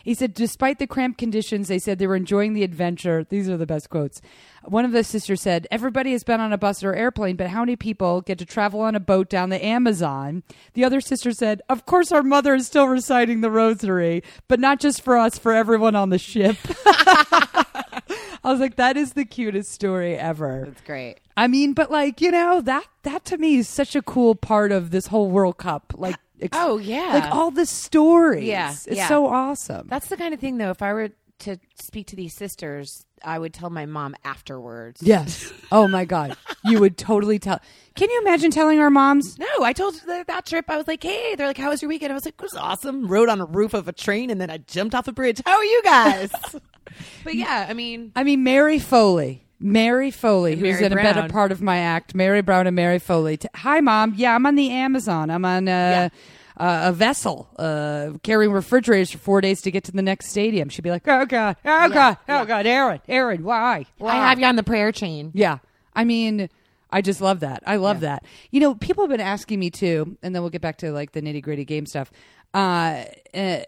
He 0.03 0.13
said, 0.13 0.33
despite 0.33 0.79
the 0.79 0.85
cramped 0.85 1.17
conditions, 1.17 1.69
they 1.69 1.79
said 1.79 1.97
they 1.97 2.07
were 2.07 2.17
enjoying 2.17 2.53
the 2.53 2.63
adventure. 2.63 3.23
These 3.23 3.49
are 3.49 3.55
the 3.55 3.65
best 3.65 3.89
quotes. 3.89 4.21
One 4.65 4.83
of 4.83 4.91
the 4.91 5.03
sisters 5.03 5.41
said, 5.41 5.65
Everybody 5.71 6.11
has 6.11 6.25
been 6.25 6.41
on 6.41 6.51
a 6.51 6.57
bus 6.57 6.83
or 6.83 6.93
airplane, 6.93 7.37
but 7.37 7.47
how 7.47 7.61
many 7.61 7.77
people 7.77 8.19
get 8.21 8.37
to 8.39 8.45
travel 8.45 8.81
on 8.81 8.95
a 8.95 8.99
boat 8.99 9.29
down 9.29 9.49
the 9.49 9.63
Amazon? 9.63 10.43
The 10.73 10.83
other 10.83 10.99
sister 10.99 11.31
said, 11.31 11.61
Of 11.69 11.85
course, 11.85 12.11
our 12.11 12.21
mother 12.21 12.53
is 12.53 12.67
still 12.67 12.87
reciting 12.87 13.39
the 13.39 13.49
rosary, 13.49 14.23
but 14.49 14.59
not 14.59 14.81
just 14.81 15.01
for 15.01 15.17
us, 15.17 15.37
for 15.37 15.53
everyone 15.53 15.95
on 15.95 16.09
the 16.09 16.19
ship. 16.19 16.57
I 16.85 18.51
was 18.51 18.59
like, 18.59 18.75
That 18.75 18.97
is 18.97 19.13
the 19.13 19.25
cutest 19.25 19.71
story 19.71 20.17
ever. 20.17 20.63
That's 20.65 20.81
great. 20.81 21.19
I 21.37 21.47
mean, 21.47 21.73
but 21.73 21.89
like, 21.89 22.19
you 22.19 22.31
know, 22.31 22.61
that, 22.61 22.85
that 23.03 23.25
to 23.25 23.37
me 23.37 23.57
is 23.57 23.69
such 23.69 23.95
a 23.95 24.01
cool 24.01 24.35
part 24.35 24.71
of 24.71 24.91
this 24.91 25.07
whole 25.07 25.31
World 25.31 25.57
Cup. 25.57 25.93
Like, 25.97 26.17
ex- 26.41 26.57
Oh, 26.59 26.77
yeah. 26.77 27.11
Like 27.13 27.31
all 27.33 27.51
the 27.51 27.65
stories. 27.65 28.45
Yeah, 28.45 28.71
It's 28.71 28.87
yeah. 28.97 29.07
so 29.07 29.27
awesome. 29.27 29.87
That's 29.87 30.07
the 30.07 30.17
kind 30.17 30.33
of 30.33 30.39
thing, 30.39 30.57
though. 30.57 30.71
If 30.71 30.81
I 30.81 30.93
were 30.93 31.09
to 31.39 31.57
speak 31.81 32.07
to 32.07 32.15
these 32.15 32.33
sisters, 32.33 33.05
I 33.23 33.39
would 33.39 33.53
tell 33.53 33.69
my 33.69 33.85
mom 33.85 34.15
afterwards. 34.23 35.01
Yes. 35.03 35.51
Oh 35.71 35.87
my 35.87 36.05
God. 36.05 36.37
You 36.65 36.79
would 36.79 36.97
totally 36.97 37.39
tell. 37.39 37.59
Can 37.95 38.09
you 38.09 38.21
imagine 38.21 38.51
telling 38.51 38.79
our 38.79 38.89
moms? 38.89 39.37
No, 39.39 39.47
I 39.63 39.73
told 39.73 39.95
that, 40.07 40.27
that 40.27 40.45
trip. 40.45 40.69
I 40.69 40.77
was 40.77 40.87
like, 40.87 41.03
"Hey," 41.03 41.35
they're 41.35 41.47
like, 41.47 41.57
"How 41.57 41.69
was 41.69 41.81
your 41.81 41.89
weekend?" 41.89 42.11
I 42.11 42.15
was 42.15 42.25
like, 42.25 42.35
"It 42.35 42.41
was 42.41 42.55
awesome." 42.55 43.07
Rode 43.07 43.29
on 43.29 43.39
a 43.41 43.45
roof 43.45 43.73
of 43.73 43.87
a 43.87 43.91
train, 43.93 44.29
and 44.29 44.39
then 44.39 44.49
I 44.49 44.57
jumped 44.59 44.95
off 44.95 45.07
a 45.07 45.11
bridge. 45.11 45.41
How 45.45 45.55
are 45.57 45.63
you 45.65 45.81
guys? 45.83 46.31
but 47.23 47.35
yeah, 47.35 47.65
I 47.69 47.73
mean, 47.73 48.11
I 48.15 48.23
mean, 48.23 48.43
Mary 48.43 48.79
Foley. 48.79 49.42
Mary 49.59 50.11
Foley, 50.11 50.55
who's 50.55 50.81
in 50.81 50.91
a 50.91 50.95
better 50.95 51.27
part 51.29 51.51
of 51.51 51.61
my 51.61 51.77
act. 51.77 52.13
Mary 52.15 52.41
Brown 52.41 52.67
and 52.67 52.75
Mary 52.75 52.99
Foley. 52.99 53.37
T- 53.37 53.47
Hi, 53.55 53.79
Mom. 53.79 54.13
Yeah, 54.17 54.35
I'm 54.35 54.45
on 54.45 54.55
the 54.55 54.69
Amazon. 54.71 55.29
I'm 55.29 55.45
on 55.45 55.67
uh, 55.69 56.09
uh, 56.57 56.81
a 56.85 56.91
vessel 56.91 57.47
uh, 57.57 58.11
carrying 58.23 58.51
refrigerators 58.51 59.11
for 59.11 59.17
four 59.19 59.41
days 59.41 59.61
to 59.61 59.71
get 59.71 59.85
to 59.85 59.91
the 59.91 60.01
next 60.01 60.27
stadium. 60.29 60.69
She'd 60.69 60.81
be 60.81 60.91
like, 60.91 61.07
oh, 61.07 61.25
God. 61.25 61.55
Oh, 61.63 61.89
God. 61.89 62.17
Oh, 62.27 62.39
yeah. 62.39 62.45
God. 62.45 62.65
Erin. 62.65 63.01
Erin, 63.07 63.43
why? 63.43 63.85
why? 63.97 64.11
I 64.11 64.15
have 64.29 64.39
you 64.39 64.45
on 64.45 64.55
the 64.55 64.63
prayer 64.63 64.91
chain. 64.91 65.31
Yeah. 65.33 65.59
I 65.93 66.03
mean, 66.03 66.49
I 66.91 67.01
just 67.01 67.21
love 67.21 67.39
that. 67.39 67.63
I 67.65 67.77
love 67.77 68.01
that. 68.01 68.23
You 68.51 68.59
know, 68.59 68.75
people 68.75 69.03
have 69.03 69.09
been 69.11 69.21
asking 69.21 69.59
me 69.59 69.69
too, 69.69 70.17
and 70.21 70.35
then 70.35 70.41
we'll 70.41 70.51
get 70.51 70.61
back 70.61 70.77
to 70.77 70.91
like 70.91 71.11
the 71.13 71.21
nitty 71.21 71.41
gritty 71.41 71.65
game 71.65 71.85
stuff. 71.85 72.11
Uh, 72.53 73.05
uh, 73.33 73.59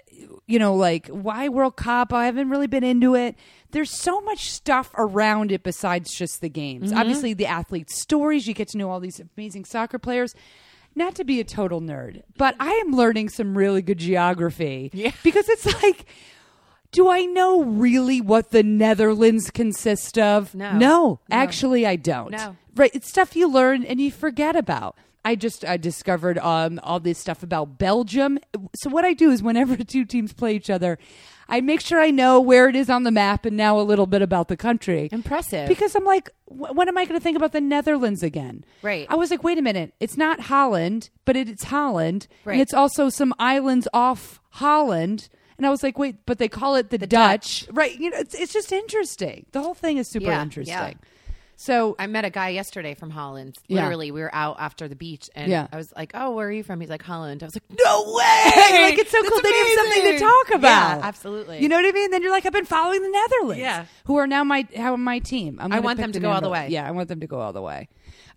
you 0.48 0.60
know, 0.60 0.76
like 0.76 1.08
why 1.08 1.50
World 1.50 1.76
Cup? 1.76 2.13
I 2.13 2.26
haven't 2.26 2.50
really 2.50 2.67
been 2.67 2.84
into 2.84 3.15
it. 3.15 3.36
There's 3.71 3.89
so 3.91 4.21
much 4.21 4.52
stuff 4.52 4.91
around 4.98 5.52
it 5.52 5.63
besides 5.63 6.13
just 6.13 6.39
the 6.41 6.50
games. 6.50 6.93
Obviously, 6.93 7.34
the 7.34 7.48
athlete 7.48 7.89
stories. 7.89 8.48
You 8.48 8.54
get 8.54 8.67
to 8.69 8.78
know 8.78 8.89
all 8.91 9.00
these 9.00 9.19
amazing 9.36 9.65
soccer 9.65 9.98
players. 10.00 10.36
Not 10.98 11.15
to 11.15 11.26
be 11.26 11.41
a 11.41 11.43
total 11.43 11.82
nerd, 11.82 12.21
but 12.38 12.56
I 12.60 12.71
am 12.86 12.91
learning 12.93 13.28
some 13.30 13.58
really 13.58 13.82
good 13.82 13.98
geography. 13.98 14.91
Yeah. 14.93 15.12
Because 15.24 15.50
it's 15.50 15.65
like, 15.84 16.06
do 16.91 17.10
I 17.10 17.26
know 17.26 17.63
really 17.63 18.21
what 18.21 18.52
the 18.52 18.63
Netherlands 18.63 19.52
consist 19.52 20.17
of? 20.17 20.56
No. 20.56 20.71
No, 20.71 20.78
No. 20.80 21.19
actually, 21.32 21.86
I 21.86 21.98
don't. 21.98 22.32
No. 22.32 22.56
Right. 22.76 22.91
It's 22.93 23.10
stuff 23.10 23.36
you 23.36 23.50
learn 23.52 23.84
and 23.84 24.00
you 24.00 24.10
forget 24.12 24.56
about. 24.56 24.95
I 25.25 25.35
just 25.35 25.65
I 25.65 25.75
discovered 25.77 26.38
um, 26.38 26.79
all 26.83 26.99
this 27.01 27.17
stuff 27.17 27.43
about 27.43 27.77
Belgium. 27.77 28.39
So 28.75 28.89
what 28.89 29.03
I 29.03 29.13
do 29.13 29.31
is 29.31 29.41
whenever 29.43 29.75
two 29.83 30.05
teams 30.05 30.31
play 30.33 30.55
each 30.55 30.69
other, 30.69 30.97
I 31.49 31.61
make 31.61 31.81
sure 31.81 31.99
I 31.99 32.11
know 32.11 32.39
where 32.39 32.69
it 32.69 32.75
is 32.75 32.89
on 32.89 33.03
the 33.03 33.11
map 33.11 33.45
and 33.45 33.57
now 33.57 33.79
a 33.79 33.81
little 33.81 34.05
bit 34.07 34.21
about 34.21 34.47
the 34.47 34.55
country. 34.57 35.09
Impressive. 35.11 35.67
Because 35.67 35.95
I'm 35.95 36.05
like, 36.05 36.29
wh- 36.45 36.73
when 36.75 36.88
am 36.88 36.97
I 36.97 37.05
going 37.05 37.19
to 37.19 37.23
think 37.23 37.38
about 37.38 37.51
the 37.51 37.61
Netherlands 37.61 38.23
again? 38.23 38.63
Right. 38.81 39.05
I 39.09 39.15
was 39.15 39.29
like, 39.31 39.43
wait 39.43 39.57
a 39.57 39.61
minute, 39.61 39.93
it's 39.99 40.15
not 40.17 40.39
Holland, 40.41 41.09
but 41.25 41.35
it, 41.35 41.49
it's 41.49 41.65
Holland, 41.65 42.27
Right. 42.45 42.53
and 42.53 42.61
it's 42.61 42.73
also 42.73 43.09
some 43.09 43.33
islands 43.39 43.88
off 43.93 44.39
Holland. 44.51 45.27
And 45.57 45.65
I 45.65 45.69
was 45.69 45.83
like, 45.83 45.97
wait, 45.97 46.17
but 46.25 46.38
they 46.39 46.49
call 46.49 46.75
it 46.75 46.89
the, 46.89 46.97
Dutch. 46.97 47.65
right? 47.71 47.97
You 47.97 48.09
know, 48.09 48.17
it's 48.17 48.35
it's 48.35 48.51
just 48.51 48.71
interesting. 48.71 49.45
The 49.53 49.61
whole 49.61 49.73
thing 49.73 49.97
is 49.97 50.09
super 50.09 50.25
Yeah, 50.25 50.41
interesting. 50.41 50.73
yeah. 50.75 50.93
So 51.57 51.95
I 51.97 52.07
met 52.07 52.25
a 52.25 52.29
guy 52.29 52.49
yesterday 52.49 52.93
from 52.95 53.09
Holland. 53.09 53.57
Yeah. 53.67 53.81
Literally, 53.83 54.11
we 54.11 54.21
were 54.21 54.33
out 54.33 54.57
after 54.59 54.87
the 54.87 54.95
beach, 54.95 55.29
and 55.35 55.49
Yeah. 55.49 55.67
I 55.71 55.77
was 55.77 55.93
like, 55.95 56.11
"Oh, 56.13 56.31
where 56.31 56.47
are 56.47 56.51
you 56.51 56.63
from?" 56.63 56.81
He's 56.81 56.89
like, 56.89 57.01
"Holland." 57.03 57.41
I 57.43 57.45
was 57.47 57.55
like, 57.55 57.63
"No 57.79 58.03
way!" 58.13 58.81
like 58.83 58.99
it's 58.99 59.11
so 59.11 59.21
That's 59.21 59.29
cool 59.29 59.41
they 59.41 59.53
have 59.53 59.67
something 59.75 60.03
to 60.03 60.19
talk 60.19 60.49
about. 60.59 60.99
Yeah, 60.99 61.07
absolutely. 61.07 61.61
You 61.61 61.69
know 61.69 61.77
what 61.77 61.85
I 61.85 61.91
mean? 61.91 62.11
Then 62.11 62.21
you're 62.21 62.31
like, 62.31 62.45
I've 62.45 62.51
been 62.53 62.65
following 62.65 63.01
the 63.01 63.09
Netherlands. 63.09 63.61
Yeah. 63.61 63.85
Who 64.05 64.17
are 64.17 64.27
now 64.27 64.43
my 64.43 64.67
how 64.75 64.95
my 64.97 65.19
team. 65.19 65.57
I'm 65.61 65.71
I 65.71 65.79
want 65.79 65.97
them 65.97 66.11
to 66.11 66.19
the 66.19 66.23
go 66.23 66.31
all 66.31 66.41
the 66.41 66.49
way. 66.49 66.67
Yeah, 66.69 66.87
I 66.87 66.91
want 66.91 67.07
them 67.07 67.21
to 67.21 67.27
go 67.27 67.39
all 67.39 67.53
the 67.53 67.61
way. 67.61 67.87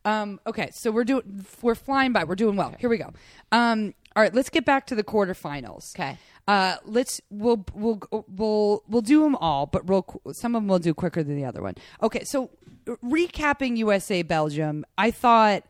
Um, 0.04 0.38
okay, 0.46 0.70
so 0.72 0.90
we're 0.92 1.04
doing 1.04 1.44
we're 1.60 1.74
flying 1.74 2.12
by. 2.12 2.24
We're 2.24 2.36
doing 2.36 2.56
well. 2.56 2.74
Here 2.78 2.88
we 2.88 2.98
go. 2.98 3.12
Um, 3.50 3.94
all 4.14 4.22
right, 4.22 4.34
let's 4.34 4.48
get 4.48 4.64
back 4.64 4.86
to 4.86 4.94
the 4.94 5.04
quarterfinals. 5.04 5.94
Okay. 5.96 6.18
Uh, 6.48 6.78
let's 6.86 7.20
we'll 7.28 7.62
we'll 7.74 8.00
we'll 8.26 8.82
we'll 8.88 9.02
do 9.02 9.22
them 9.22 9.36
all, 9.36 9.66
but 9.66 9.86
real 9.86 10.06
some 10.32 10.54
of 10.54 10.62
them 10.62 10.68
we'll 10.68 10.78
do 10.78 10.94
quicker 10.94 11.22
than 11.22 11.36
the 11.36 11.44
other 11.44 11.60
one. 11.60 11.74
Okay, 12.02 12.24
so 12.24 12.48
recapping 12.86 13.76
USA 13.76 14.22
Belgium, 14.22 14.86
I 14.96 15.10
thought, 15.10 15.64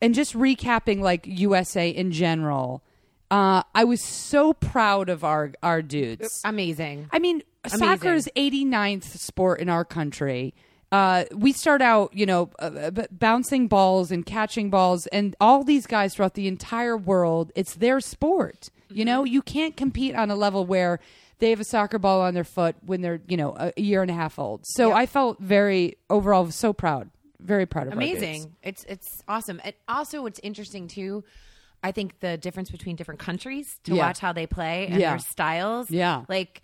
and 0.00 0.14
just 0.14 0.34
recapping 0.34 1.00
like 1.00 1.26
USA 1.26 1.90
in 1.90 2.12
general. 2.12 2.84
Uh, 3.32 3.64
I 3.74 3.82
was 3.82 4.00
so 4.00 4.52
proud 4.52 5.08
of 5.08 5.24
our 5.24 5.54
our 5.60 5.82
dudes. 5.82 6.40
amazing. 6.44 7.08
I 7.10 7.18
mean, 7.18 7.42
soccer 7.66 8.14
is 8.14 8.30
89th 8.36 9.04
sport 9.18 9.58
in 9.58 9.68
our 9.68 9.84
country. 9.84 10.54
Uh, 10.92 11.24
we 11.34 11.52
start 11.52 11.80
out, 11.80 12.14
you 12.14 12.26
know, 12.26 12.50
uh, 12.58 12.90
b- 12.90 13.06
bouncing 13.10 13.66
balls 13.66 14.10
and 14.12 14.26
catching 14.26 14.68
balls, 14.70 15.06
and 15.08 15.34
all 15.40 15.64
these 15.64 15.86
guys 15.86 16.14
throughout 16.14 16.34
the 16.34 16.46
entire 16.46 16.96
world, 16.96 17.50
it's 17.56 17.74
their 17.76 17.98
sport. 17.98 18.68
You 18.90 19.04
know, 19.06 19.24
you 19.24 19.40
can't 19.40 19.74
compete 19.74 20.14
on 20.14 20.30
a 20.30 20.36
level 20.36 20.66
where 20.66 21.00
they 21.38 21.48
have 21.48 21.60
a 21.60 21.64
soccer 21.64 21.98
ball 21.98 22.20
on 22.20 22.34
their 22.34 22.44
foot 22.44 22.76
when 22.84 23.00
they're, 23.00 23.22
you 23.26 23.38
know, 23.38 23.56
a 23.58 23.72
year 23.80 24.02
and 24.02 24.10
a 24.10 24.14
half 24.14 24.38
old. 24.38 24.66
So. 24.66 24.92
I 24.92 25.06
felt 25.06 25.40
very 25.40 25.96
overall 26.10 26.50
so 26.50 26.74
proud, 26.74 27.08
very 27.40 27.64
proud 27.64 27.86
of 27.86 27.94
our 27.94 27.98
dudes. 27.98 28.18
amazing. 28.22 28.54
It's 28.62 28.84
it's 28.86 29.22
awesome. 29.26 29.60
And 29.64 29.74
also, 29.88 30.20
what's 30.22 30.40
interesting 30.42 30.88
too, 30.88 31.24
I 31.82 31.90
think 31.90 32.20
the 32.20 32.36
difference 32.36 32.70
between 32.70 32.94
different 32.96 33.18
countries 33.18 33.80
to 33.84 33.94
Yeah. 33.94 34.06
watch 34.06 34.18
how 34.18 34.32
they 34.34 34.46
play 34.46 34.86
and 34.88 35.00
Yeah. 35.00 35.10
their 35.12 35.18
styles. 35.20 35.90
Yeah. 35.90 36.24
like 36.28 36.62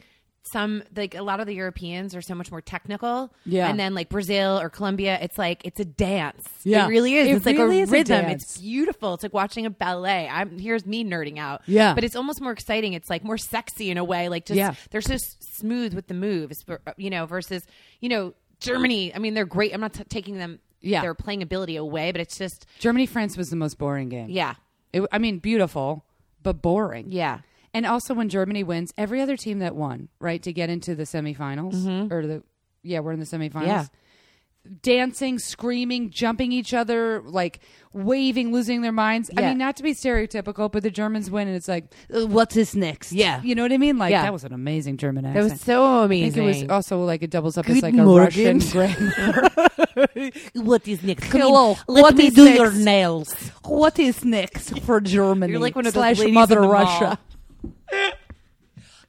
some 0.51 0.83
like 0.97 1.15
a 1.15 1.23
lot 1.23 1.41
of 1.41 1.47
the 1.47 1.55
Europeans 1.55 2.15
are 2.15 2.23
so 2.23 2.35
much 2.35 2.51
more 2.51 2.61
technical. 2.61 3.33
Yeah. 3.45 3.69
and 3.69 3.79
then 3.79 3.95
like 3.95 4.09
Brazil 4.09 4.59
or 4.61 4.69
Colombia, 4.71 5.19
it's 5.21 5.39
like 5.39 5.61
it's 5.65 5.81
a 5.81 5.85
dance. 5.85 6.49
Yeah. 6.65 6.87
it 6.87 6.89
really 6.89 7.15
is. 7.15 7.29
It 7.29 7.33
it's 7.37 7.47
like 7.47 7.57
really 7.57 7.81
a 7.81 7.83
is 7.83 7.89
a 7.91 7.93
rhythm. 7.93 8.23
dance. 8.27 8.43
it's 8.43 8.59
beautiful. 8.59 9.15
It's 9.15 9.23
like 9.23 9.35
watching 9.35 9.67
a 9.67 9.71
ballet. 9.71 10.29
I'm 10.29 10.59
here's 10.59 10.87
me 10.87 11.05
nerding 11.05 11.39
out. 11.39 11.63
Yeah. 11.67 11.95
but 11.95 12.05
it's 12.05 12.17
almost 12.17 12.41
more 12.41 12.53
exciting. 12.53 12.93
It's 12.95 13.11
like 13.11 13.25
more 13.25 13.39
sexy 13.39 13.91
in 13.91 13.99
a 13.99 14.05
way. 14.05 14.29
Like 14.29 14.47
just 14.47 14.57
Yeah. 14.59 14.75
they're 14.91 15.01
so 15.01 15.15
s- 15.15 15.37
smooth 15.41 15.95
with 15.95 16.07
the 16.09 16.15
moves, 16.15 16.65
uh, 16.69 16.77
you 16.97 17.11
know, 17.11 17.27
versus 17.27 17.67
you 18.01 18.09
know. 18.09 18.35
Germany, 18.61 19.15
I 19.15 19.21
mean, 19.21 19.35
they're 19.35 19.45
great. 19.47 19.73
I'm 19.73 19.81
not 19.81 19.93
t- 19.93 20.03
taking 20.09 20.37
them 20.37 20.59
Yeah. 20.81 21.01
their 21.03 21.15
playing 21.15 21.45
ability 21.45 21.77
away, 21.77 22.11
but 22.11 22.21
it's 22.21 22.37
just 22.37 22.67
Germany 22.81 23.07
France 23.07 23.37
was 23.37 23.51
the 23.51 23.57
most 23.57 23.79
boring 23.79 24.09
game. 24.09 24.31
yeah, 24.31 24.55
It, 24.93 25.03
I 25.13 25.19
mean, 25.19 25.39
beautiful, 25.39 26.05
but 26.43 26.61
boring. 26.61 27.07
yeah, 27.13 27.39
And 27.75 27.85
also, 27.87 28.15
when 28.15 28.29
Germany 28.29 28.65
wins, 28.65 28.93
every 28.97 29.21
other 29.21 29.37
team 29.37 29.59
that 29.61 29.77
won, 29.77 30.09
right, 30.21 30.43
to 30.43 30.53
get 30.53 30.71
into 30.71 30.95
the 30.95 31.05
semifinals 31.05 32.11
or 32.11 32.27
the 32.27 32.43
yeah, 32.83 33.01
we're 33.01 33.13
in 33.13 33.21
the 33.21 33.27
semifinals. 33.27 33.53
Mm-hmm. 33.53 33.67
Yeah. 33.67 33.87
Dancing, 34.83 35.39
screaming, 35.39 36.11
jumping 36.11 36.53
each 36.53 36.75
other, 36.75 37.23
like 37.25 37.61
waving, 37.95 38.53
losing 38.53 38.83
their 38.83 38.93
minds. 38.93 39.31
I 39.35 39.41
mean, 39.41 39.57
not 39.59 39.77
to 39.77 39.83
be 39.83 39.95
stereotypical, 39.95 40.71
but 40.71 40.83
the 40.83 40.91
Germans 40.91 41.31
win, 41.31 41.49
and 41.49 41.57
it's 41.57 41.69
like, 41.69 41.87
"Uh, 42.13 42.27
what's 42.27 42.55
this 42.55 42.75
next? 42.75 43.13
Yeah. 43.13 43.41
you 43.43 43.55
know 43.55 43.63
what 43.63 43.73
I 43.73 43.79
mean. 43.79 43.97
Like 43.97 44.11
Yeah. 44.11 44.23
that 44.23 44.33
was 44.33 44.45
an 44.45 44.53
amazing 44.53 44.99
German 44.99 45.25
accent. 45.25 45.47
that 45.49 45.53
was 45.53 45.61
so 45.63 46.03
I 46.03 46.05
amazing. 46.05 46.33
think 46.33 46.57
it 46.57 46.63
was 46.65 46.71
also 46.71 47.03
like 47.05 47.23
it 47.23 47.31
doubles 47.31 47.57
up 47.57 47.67
as 47.71 47.81
like 47.83 47.95
Guten 47.95 48.07
a. 48.07 48.13
Russian 48.13 48.59
grammar. 48.71 49.49
what 50.55 50.87
is 50.87 51.03
next? 51.03 51.25
Hello, 51.27 51.77
let 51.87 52.03
what 52.03 52.15
me 52.17 52.27
is 52.27 52.35
do 52.35 52.45
next? 52.45 52.59
your 52.59 52.73
nails. 52.73 53.33
what 53.65 53.99
is 53.99 54.23
next 54.23 54.81
for 54.81 55.01
Germany? 55.01 55.53
You're 55.53 55.61
like 55.63 55.77
one 55.77 55.87
of 55.87 55.95
those 55.95 56.19
slash 56.19 56.31
Mother 56.31 56.61
Russia. 56.61 57.19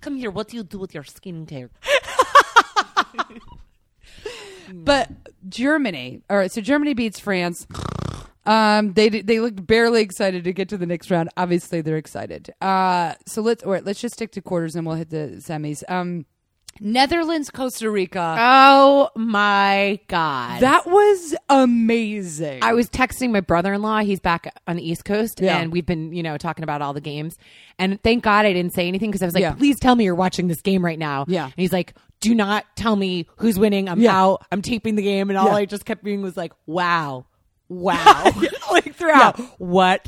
Come 0.01 0.15
here. 0.15 0.32
What 0.32 0.47
do 0.47 0.57
you 0.57 0.63
do 0.63 0.80
with 0.80 0.93
your 0.93 1.03
skincare? 1.03 1.69
But 4.73 5.09
Germany, 5.47 6.21
all 6.30 6.38
right. 6.38 6.51
So 6.51 6.61
Germany 6.61 6.93
beats 6.93 7.19
France. 7.19 7.65
Um, 8.45 8.93
they 8.93 9.09
they 9.09 9.39
looked 9.39 9.65
barely 9.65 10.01
excited 10.01 10.43
to 10.43 10.53
get 10.53 10.69
to 10.69 10.77
the 10.77 10.86
next 10.86 11.11
round. 11.11 11.30
Obviously, 11.38 11.82
they're 11.82 11.97
excited. 11.97 12.51
Uh, 12.61 13.15
so 13.27 13.41
let's 13.41 13.63
or 13.63 13.82
let's 13.82 13.99
just 13.99 14.15
stick 14.15 14.32
to 14.34 14.41
quarters 14.41 14.75
and 14.75 14.86
we'll 14.86 14.95
hit 14.95 15.09
the 15.09 15.36
semis. 15.38 15.84
Um, 15.89 16.25
Netherlands, 16.82 17.49
Costa 17.49 17.89
Rica. 17.91 18.36
Oh 18.39 19.09
my 19.15 19.99
god. 20.07 20.61
that 20.61 20.86
was 20.88 21.36
amazing. 21.49 22.59
I 22.63 22.73
was 22.73 22.89
texting 22.89 23.32
my 23.32 23.41
brother-in-law. 23.41 23.99
He's 23.99 24.19
back 24.19 24.53
on 24.67 24.75
the 24.77 24.88
East 24.89 25.05
Coast, 25.05 25.39
Yeah. 25.41 25.57
and 25.57 25.71
we've 25.71 25.86
been, 25.86 26.13
you 26.13 26.23
know, 26.23 26.38
talking 26.38 26.63
about 26.63 26.82
all 26.82 26.93
the 26.93 27.01
games. 27.01 27.38
And 27.77 28.01
thank 28.03 28.23
God 28.23 28.45
I 28.45 28.53
didn't 28.53 28.73
say 28.73 28.88
anything 28.88 29.09
because 29.11 29.21
I 29.21 29.25
was 29.25 29.34
like, 29.36 29.41
Yeah. 29.41 29.53
"Please 29.53 29.80
tell 29.80 29.95
me 29.95 30.03
you're 30.05 30.15
watching 30.15 30.47
this 30.47 30.61
game 30.61 30.84
right 30.84 30.99
now." 30.99 31.25
Yeah. 31.27 31.45
And 31.45 31.53
he's 31.55 31.73
like, 31.73 31.93
"Do 32.19 32.34
not 32.36 32.65
tell 32.75 32.95
me 32.95 33.27
who's 33.38 33.57
winning. 33.59 33.88
I'm 33.89 33.99
Yeah. 33.99 34.17
out. 34.21 34.45
I'm 34.51 34.61
taping 34.61 34.95
the 34.95 35.01
game." 35.03 35.30
And 35.30 35.38
all. 35.38 35.49
I 35.49 35.65
just 35.65 35.86
kept 35.86 36.03
being 36.03 36.21
was 36.21 36.36
like, 36.38 36.53
"Wow, 36.65 37.25
wow!" 37.69 38.32
like 38.71 38.95
throughout, 38.95 39.39
what 39.59 40.07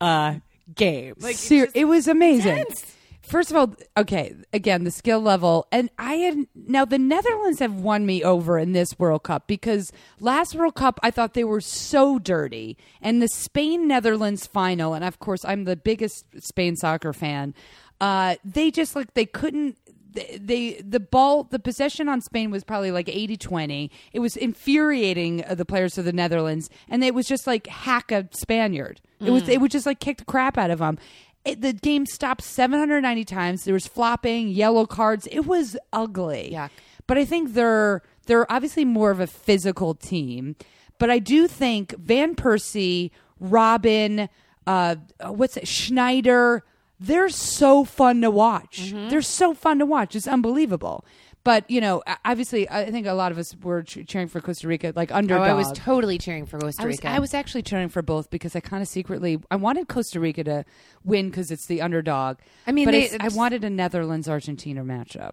a 0.00 0.40
game! 0.74 1.14
Like, 1.20 1.36
Ser- 1.36 1.66
just 1.66 1.76
it 1.76 1.84
was 1.84 2.08
amazing. 2.08 2.58
intense. 2.58 2.96
First 3.32 3.50
of 3.50 3.56
all, 3.56 3.74
okay, 3.96 4.34
again, 4.52 4.84
the 4.84 4.90
skill 4.90 5.18
level, 5.18 5.66
and 5.72 5.88
I 5.98 6.16
had 6.16 6.46
now 6.54 6.84
the 6.84 6.98
Netherlands 6.98 7.60
have 7.60 7.76
won 7.76 8.04
me 8.04 8.22
over 8.22 8.58
in 8.58 8.72
this 8.72 8.98
World 8.98 9.22
Cup 9.22 9.46
because 9.46 9.90
last 10.20 10.54
World 10.54 10.74
Cup 10.74 11.00
I 11.02 11.10
thought 11.10 11.32
they 11.32 11.42
were 11.42 11.62
so 11.62 12.18
dirty, 12.18 12.76
and 13.00 13.22
the 13.22 13.28
Spain 13.28 13.88
Netherlands 13.88 14.46
final, 14.46 14.92
and 14.92 15.02
of 15.02 15.18
course 15.18 15.46
I'm 15.46 15.64
the 15.64 15.76
biggest 15.76 16.26
Spain 16.44 16.76
soccer 16.76 17.14
fan. 17.14 17.54
Uh, 18.02 18.34
they 18.44 18.70
just 18.70 18.94
like 18.94 19.14
they 19.14 19.24
couldn't. 19.24 19.78
They, 20.10 20.38
they 20.38 20.82
the 20.82 21.00
ball 21.00 21.44
the 21.44 21.58
possession 21.58 22.10
on 22.10 22.20
Spain 22.20 22.50
was 22.50 22.64
probably 22.64 22.90
like 22.90 23.06
80-20. 23.06 23.88
It 24.12 24.18
was 24.18 24.36
infuriating 24.36 25.42
uh, 25.46 25.54
the 25.54 25.64
players 25.64 25.96
of 25.96 26.04
the 26.04 26.12
Netherlands, 26.12 26.68
and 26.86 27.02
it 27.02 27.14
was 27.14 27.26
just 27.26 27.46
like 27.46 27.66
hack 27.66 28.12
a 28.12 28.28
Spaniard. 28.32 29.00
It 29.20 29.30
was 29.30 29.48
it 29.48 29.60
would 29.60 29.70
just 29.70 29.86
like 29.86 30.00
kick 30.00 30.18
the 30.18 30.24
crap 30.24 30.58
out 30.58 30.70
of 30.70 30.80
them. 30.80 30.98
It, 31.44 31.60
the 31.60 31.72
game 31.72 32.06
stopped 32.06 32.42
790 32.42 33.24
times. 33.24 33.64
There 33.64 33.74
was 33.74 33.86
flopping, 33.86 34.48
yellow 34.48 34.86
cards. 34.86 35.26
It 35.30 35.40
was 35.40 35.76
ugly. 35.92 36.52
Yuck. 36.54 36.70
But 37.06 37.18
I 37.18 37.24
think 37.24 37.54
they're 37.54 38.02
they're 38.26 38.50
obviously 38.50 38.84
more 38.84 39.10
of 39.10 39.20
a 39.20 39.26
physical 39.26 39.94
team. 39.94 40.56
But 40.98 41.10
I 41.10 41.18
do 41.18 41.48
think 41.48 41.96
Van 41.98 42.36
Persie, 42.36 43.10
Robin, 43.40 44.28
uh, 44.66 44.96
what's 45.26 45.56
it, 45.56 45.64
Sneijder, 45.64 46.60
they're 47.00 47.28
so 47.28 47.84
fun 47.84 48.20
to 48.20 48.30
watch. 48.30 48.82
Mm-hmm. 48.82 49.08
They're 49.08 49.22
so 49.22 49.54
fun 49.54 49.80
to 49.80 49.86
watch. 49.86 50.14
It's 50.14 50.28
unbelievable. 50.28 51.04
But 51.44 51.68
you 51.70 51.80
know, 51.80 52.02
obviously, 52.24 52.68
I 52.70 52.90
think 52.90 53.06
a 53.06 53.14
lot 53.14 53.32
of 53.32 53.38
us 53.38 53.56
were 53.62 53.82
cheering 53.82 54.28
for 54.28 54.40
Costa 54.40 54.68
Rica, 54.68 54.92
like 54.94 55.10
Oh, 55.10 55.16
underdog. 55.16 55.48
I 55.48 55.54
was 55.54 55.72
totally 55.72 56.16
cheering 56.18 56.46
for 56.46 56.58
Costa 56.60 56.82
I 56.82 56.86
was, 56.86 56.96
Rica. 56.98 57.08
I 57.10 57.18
was 57.18 57.34
actually 57.34 57.62
cheering 57.62 57.88
for 57.88 58.00
both 58.02 58.30
because 58.30 58.54
I 58.54 58.60
kind 58.60 58.80
of 58.82 58.88
secretly 58.88 59.40
I 59.50 59.56
wanted 59.56 59.88
Costa 59.88 60.20
Rica 60.20 60.44
to 60.44 60.64
win 61.04 61.30
because 61.30 61.50
it's 61.50 61.66
the 61.66 61.82
underdog. 61.82 62.38
I 62.66 62.72
mean, 62.72 62.84
but 62.84 62.92
they- 62.92 63.04
it's- 63.06 63.34
I 63.34 63.36
wanted 63.36 63.64
a 63.64 63.70
Netherlands 63.70 64.28
Argentina 64.28 64.84
matchup. 64.84 65.32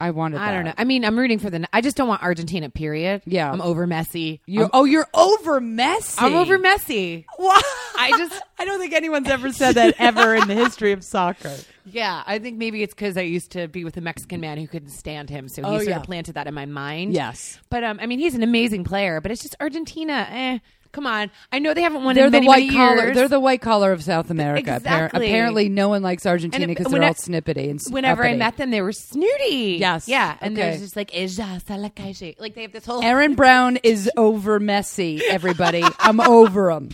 I 0.00 0.12
wanted. 0.12 0.40
I 0.40 0.52
don't 0.52 0.64
know. 0.64 0.74
I 0.78 0.84
mean, 0.84 1.04
I'm 1.04 1.18
rooting 1.18 1.40
for 1.40 1.50
the. 1.50 1.66
I 1.72 1.80
just 1.80 1.96
don't 1.96 2.06
want 2.06 2.22
Argentina. 2.22 2.70
Period. 2.70 3.22
Yeah. 3.26 3.50
I'm 3.50 3.60
over 3.60 3.84
Messi. 3.86 4.38
I'm, 4.48 4.70
oh, 4.72 4.84
you're 4.84 5.08
over 5.12 5.60
Messi. 5.60 6.14
I'm 6.22 6.34
over 6.34 6.56
Messi. 6.58 7.24
What? 7.36 7.64
I 7.98 8.10
just- 8.16 8.40
I 8.60 8.64
don't 8.64 8.78
think 8.78 8.92
anyone's 8.92 9.28
ever 9.28 9.52
said 9.52 9.74
that 9.76 9.96
ever 10.00 10.34
in 10.36 10.46
the 10.46 10.54
history 10.54 10.92
of 10.92 11.02
soccer. 11.02 11.54
Yeah, 11.84 12.22
I 12.26 12.38
think 12.38 12.58
maybe 12.58 12.82
it's 12.82 12.94
because 12.94 13.16
I 13.16 13.22
used 13.22 13.52
to 13.52 13.66
be 13.66 13.84
with 13.84 13.96
a 13.96 14.00
Mexican 14.00 14.40
man 14.40 14.58
who 14.58 14.66
couldn't 14.68 14.90
stand 14.90 15.30
him, 15.30 15.48
so 15.48 15.62
he 15.62 15.68
Oh, 15.68 15.76
sort 15.78 15.88
yeah. 15.88 15.96
of 15.96 16.02
planted 16.04 16.34
that 16.34 16.46
in 16.46 16.54
my 16.54 16.66
mind. 16.66 17.14
Yes. 17.14 17.58
but 17.70 17.82
um, 17.82 17.98
I 18.00 18.06
mean, 18.06 18.18
he's 18.18 18.34
an 18.34 18.42
amazing 18.42 18.84
player, 18.84 19.20
but 19.20 19.30
it's 19.32 19.42
just 19.42 19.56
Argentina. 19.60 20.26
Eh, 20.30 20.58
come 20.98 21.06
on. 21.06 21.30
I 21.52 21.60
know 21.60 21.74
they 21.74 21.82
haven't 21.82 22.02
won 22.02 22.14
They're 22.16 22.26
in 22.26 22.32
the 22.32 22.38
many, 22.38 22.48
white 22.48 22.66
many 22.66 22.76
collar. 22.76 23.04
years. 23.04 23.16
They're 23.16 23.28
the 23.28 23.38
white 23.40 23.60
collar 23.60 23.92
of 23.92 24.02
South 24.02 24.30
America. 24.30 24.80
Appar- 24.82 25.10
apparently, 25.12 25.68
no 25.68 25.88
one 25.88 26.02
likes 26.02 26.26
Argentina 26.26 26.66
because 26.66 26.86
they're 26.90 27.02
all 27.04 27.14
snippety 27.14 27.70
and 27.70 27.80
Whenever 27.90 28.24
I 28.24 28.34
met 28.34 28.56
them, 28.56 28.70
they 28.70 28.82
were 28.82 28.92
snooty. 28.92 29.76
Yes. 29.78 30.08
yeah, 30.08 30.36
and 30.40 30.58
Okay. 30.58 30.70
there's 30.70 30.80
just 30.80 30.96
like 30.96 31.12
"Eja 31.14 31.60
sa. 31.64 31.76
Like 31.76 32.54
they 32.54 32.62
have 32.62 32.72
this 32.72 32.84
whole. 32.84 33.02
Erin 33.02 33.34
Brown 33.34 33.78
is 33.84 34.10
over 34.16 34.58
Messi. 34.58 35.20
Everybody, 35.22 35.84
I'm 36.00 36.20
over 36.20 36.70
him. 36.70 36.90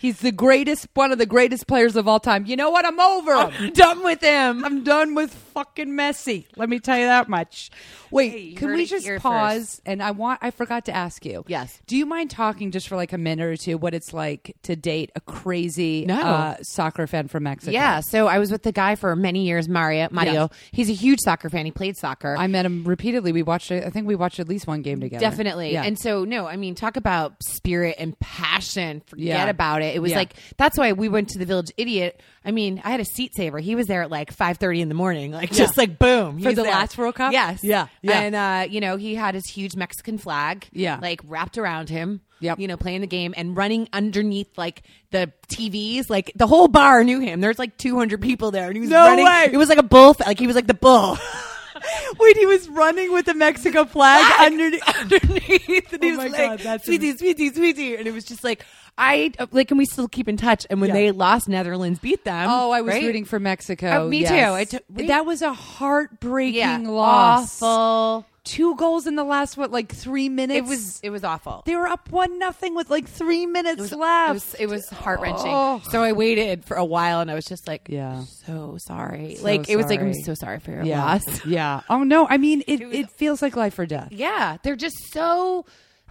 He's 0.00 0.20
the 0.20 0.30
greatest, 0.30 0.86
one 0.94 1.10
of 1.10 1.18
the 1.18 1.26
greatest 1.26 1.66
players 1.66 1.96
of 1.96 2.06
all 2.06 2.20
time. 2.20 2.46
You 2.46 2.54
know 2.54 2.70
what? 2.70 2.86
I'm 2.86 3.00
over 3.00 3.34
him. 3.34 3.52
I'm 3.58 3.72
done 3.72 4.04
with 4.04 4.20
him. 4.22 4.64
I'm 4.64 4.84
done 4.84 5.14
with 5.16 5.34
fucking 5.58 5.88
Messi. 5.88 6.46
Let 6.56 6.68
me 6.68 6.78
tell 6.78 6.96
you 6.98 7.06
that 7.06 7.28
much. 7.28 7.70
Wait, 8.10 8.30
Hey, 8.30 8.52
can 8.52 8.72
we 8.72 8.86
just 8.86 9.06
pause? 9.20 9.80
And 9.84 10.02
I 10.02 10.12
want 10.12 10.38
I 10.42 10.50
forgot 10.52 10.84
to 10.86 10.94
ask 10.94 11.24
you. 11.26 11.44
Yes. 11.48 11.80
Do 11.86 11.96
you 11.96 12.06
mind 12.06 12.30
talking 12.30 12.70
just 12.70 12.88
for 12.88 12.94
like 12.96 13.12
a 13.12 13.18
minute 13.18 13.44
or 13.44 13.56
two 13.56 13.76
what 13.76 13.92
it's 13.94 14.12
like 14.12 14.54
to 14.62 14.76
date 14.76 15.10
a 15.16 15.20
crazy 15.20 16.04
No. 16.06 16.20
uh, 16.20 16.56
soccer 16.62 17.06
fan 17.06 17.26
from 17.28 17.42
Mexico? 17.42 17.72
Yeah, 17.72 18.00
so 18.00 18.28
I 18.28 18.38
was 18.38 18.50
with 18.52 18.62
the 18.62 18.72
guy 18.72 18.94
for 18.94 19.14
many 19.16 19.46
years, 19.46 19.68
Mario. 19.68 20.08
Mario, 20.12 20.32
Yes. 20.32 20.50
he's 20.72 20.90
a 20.90 20.94
huge 20.94 21.18
soccer 21.24 21.48
fan. 21.50 21.64
He 21.64 21.72
played 21.72 21.96
soccer. 21.96 22.36
I 22.38 22.46
met 22.46 22.64
him 22.64 22.84
repeatedly. 22.84 23.32
We 23.32 23.42
watched. 23.42 23.72
I 23.72 23.90
think 23.90 24.06
we 24.06 24.14
watched 24.14 24.38
at 24.38 24.48
least 24.48 24.66
one 24.66 24.82
game 24.82 25.00
together. 25.00 25.20
Definitely. 25.20 25.72
Yeah. 25.72 25.82
And 25.84 25.98
so, 25.98 26.24
no, 26.24 26.46
I 26.46 26.56
mean, 26.56 26.74
talk 26.76 26.96
about 26.96 27.34
spirit 27.42 27.96
and 27.98 28.18
passion. 28.20 29.02
Forget 29.06 29.26
Yeah. 29.26 29.46
about 29.48 29.82
it. 29.82 29.94
It 29.96 30.00
was 30.00 30.12
Yeah. 30.12 30.18
like, 30.18 30.34
that's 30.56 30.78
why 30.78 30.92
we 30.92 31.08
went 31.08 31.30
to 31.30 31.38
the 31.38 31.44
Village 31.46 31.70
Idiot. 31.76 32.20
I 32.44 32.50
mean, 32.52 32.80
I 32.84 32.90
had 32.90 33.00
a 33.00 33.04
seat 33.04 33.34
saver. 33.34 33.58
He 33.58 33.74
was 33.74 33.86
there 33.86 34.02
at 34.02 34.10
like 34.10 34.32
5.30 34.34 34.80
in 34.80 34.88
the 34.88 34.94
morning. 34.94 35.32
Like, 35.32 35.47
just 35.52 35.76
like, 35.76 35.98
boom. 35.98 36.40
For 36.40 36.52
the 36.52 36.62
there. 36.62 36.72
last 36.72 36.96
World 36.98 37.14
Cup? 37.16 37.32
Yes. 37.32 37.62
Yeah. 37.64 37.88
Yeah. 38.02 38.20
And, 38.20 38.34
uh, 38.34 38.66
you 38.70 38.80
know, 38.80 38.96
he 38.96 39.14
had 39.14 39.34
his 39.34 39.46
huge 39.46 39.76
Mexican 39.76 40.18
flag. 40.18 40.66
Yeah. 40.72 40.98
Like, 41.00 41.20
wrapped 41.24 41.58
around 41.58 41.88
him. 41.88 42.20
Yep. 42.40 42.60
You 42.60 42.68
know, 42.68 42.76
playing 42.76 43.00
the 43.00 43.06
game 43.08 43.34
and 43.36 43.56
running 43.56 43.88
underneath 43.92 44.56
like 44.56 44.82
the 45.10 45.32
TVs. 45.48 46.08
Like, 46.08 46.30
the 46.36 46.46
whole 46.46 46.68
bar 46.68 47.02
knew 47.02 47.18
him. 47.20 47.40
There's 47.40 47.58
like 47.58 47.76
200 47.78 48.20
people 48.20 48.50
there. 48.52 48.66
And 48.68 48.76
he 48.76 48.80
was 48.80 48.90
No 48.90 49.06
running. 49.06 49.24
way. 49.24 49.50
It 49.52 49.56
was 49.56 49.68
like 49.68 49.78
a 49.78 49.82
bull. 49.82 50.14
Like, 50.24 50.38
he 50.38 50.46
was 50.46 50.54
like 50.56 50.66
the 50.68 50.74
bull. 50.74 51.18
Wait, 52.18 52.36
he 52.36 52.46
was 52.46 52.68
running 52.68 53.12
with 53.12 53.26
the 53.26 53.34
Mexico 53.34 53.84
flag 53.84 54.24
underneath. 54.40 54.82
underneath. 55.00 55.92
And 55.92 56.02
he 56.02 56.10
Oh 56.12 56.16
was 56.16 56.18
my 56.18 56.26
like, 56.26 56.36
God, 56.36 56.58
that's 56.60 56.84
sweetie, 56.84 57.16
sweetie, 57.16 57.52
sweetie. 57.52 57.96
And 57.96 58.06
it 58.06 58.12
was 58.12 58.24
just 58.24 58.42
like, 58.42 58.64
I, 58.98 59.32
like, 59.52 59.68
can 59.68 59.78
we 59.78 59.84
still 59.86 60.08
keep 60.08 60.28
in 60.28 60.36
touch. 60.36 60.66
And 60.68 60.80
when 60.80 60.88
Yeah. 60.88 60.94
they 60.94 61.10
lost, 61.12 61.48
Netherlands 61.48 62.00
beat 62.00 62.24
them. 62.24 62.48
Oh, 62.50 62.70
I 62.72 62.80
was 62.80 62.94
right? 62.94 63.04
rooting 63.04 63.24
for 63.24 63.38
Mexico. 63.38 64.06
Uh, 64.06 64.08
me 64.08 64.22
yes. 64.22 64.70
too. 64.70 64.78
I 64.98 65.04
that 65.06 65.24
was 65.24 65.40
a 65.40 65.52
heartbreaking 65.54 66.54
Yeah. 66.60 66.78
loss. 66.90 67.62
Awful. 67.62 68.26
Two 68.44 68.76
goals 68.76 69.06
in 69.06 69.14
the 69.14 69.24
last 69.24 69.58
what, 69.58 69.70
like 69.70 69.92
three 69.94 70.30
minutes. 70.30 70.56
It 70.56 70.64
was, 70.64 71.00
it 71.02 71.10
was 71.10 71.22
awful. 71.22 71.62
They 71.66 71.76
were 71.76 71.86
up 71.86 72.10
one 72.10 72.38
nothing 72.38 72.74
with 72.74 72.88
like 72.88 73.06
three 73.06 73.44
minutes 73.44 73.78
It 73.78 73.82
was, 73.82 73.92
left. 73.92 74.30
it 74.30 74.32
was, 74.32 74.54
it 74.54 74.66
was 74.68 74.88
heart 74.88 75.20
wrenching. 75.20 75.44
Oh. 75.52 75.82
So 75.90 76.02
I 76.02 76.12
waited 76.12 76.64
for 76.64 76.74
a 76.78 76.84
while 76.84 77.20
and 77.20 77.30
I 77.30 77.34
was 77.34 77.44
just 77.44 77.68
like, 77.68 77.88
Yeah. 77.90 78.22
so 78.46 78.78
sorry. 78.78 79.34
So 79.36 79.44
like, 79.44 79.68
it 79.68 79.76
was 79.76 79.86
like, 79.86 80.00
I'm 80.00 80.14
so 80.14 80.32
sorry 80.32 80.60
for 80.60 80.70
your 80.70 80.82
yeah, 80.84 81.04
loss. 81.04 81.44
yeah. 81.44 81.82
Oh 81.90 82.04
no, 82.04 82.26
I 82.26 82.38
mean 82.38 82.62
it. 82.66 82.80
It, 82.80 82.86
was- 82.86 83.06
feels 83.16 83.42
like 83.42 83.54
life 83.54 83.78
or 83.78 83.84
death. 83.84 84.08
Yeah. 84.12 84.56
They're 84.62 84.76
just 84.76 84.96
so, 85.12 85.66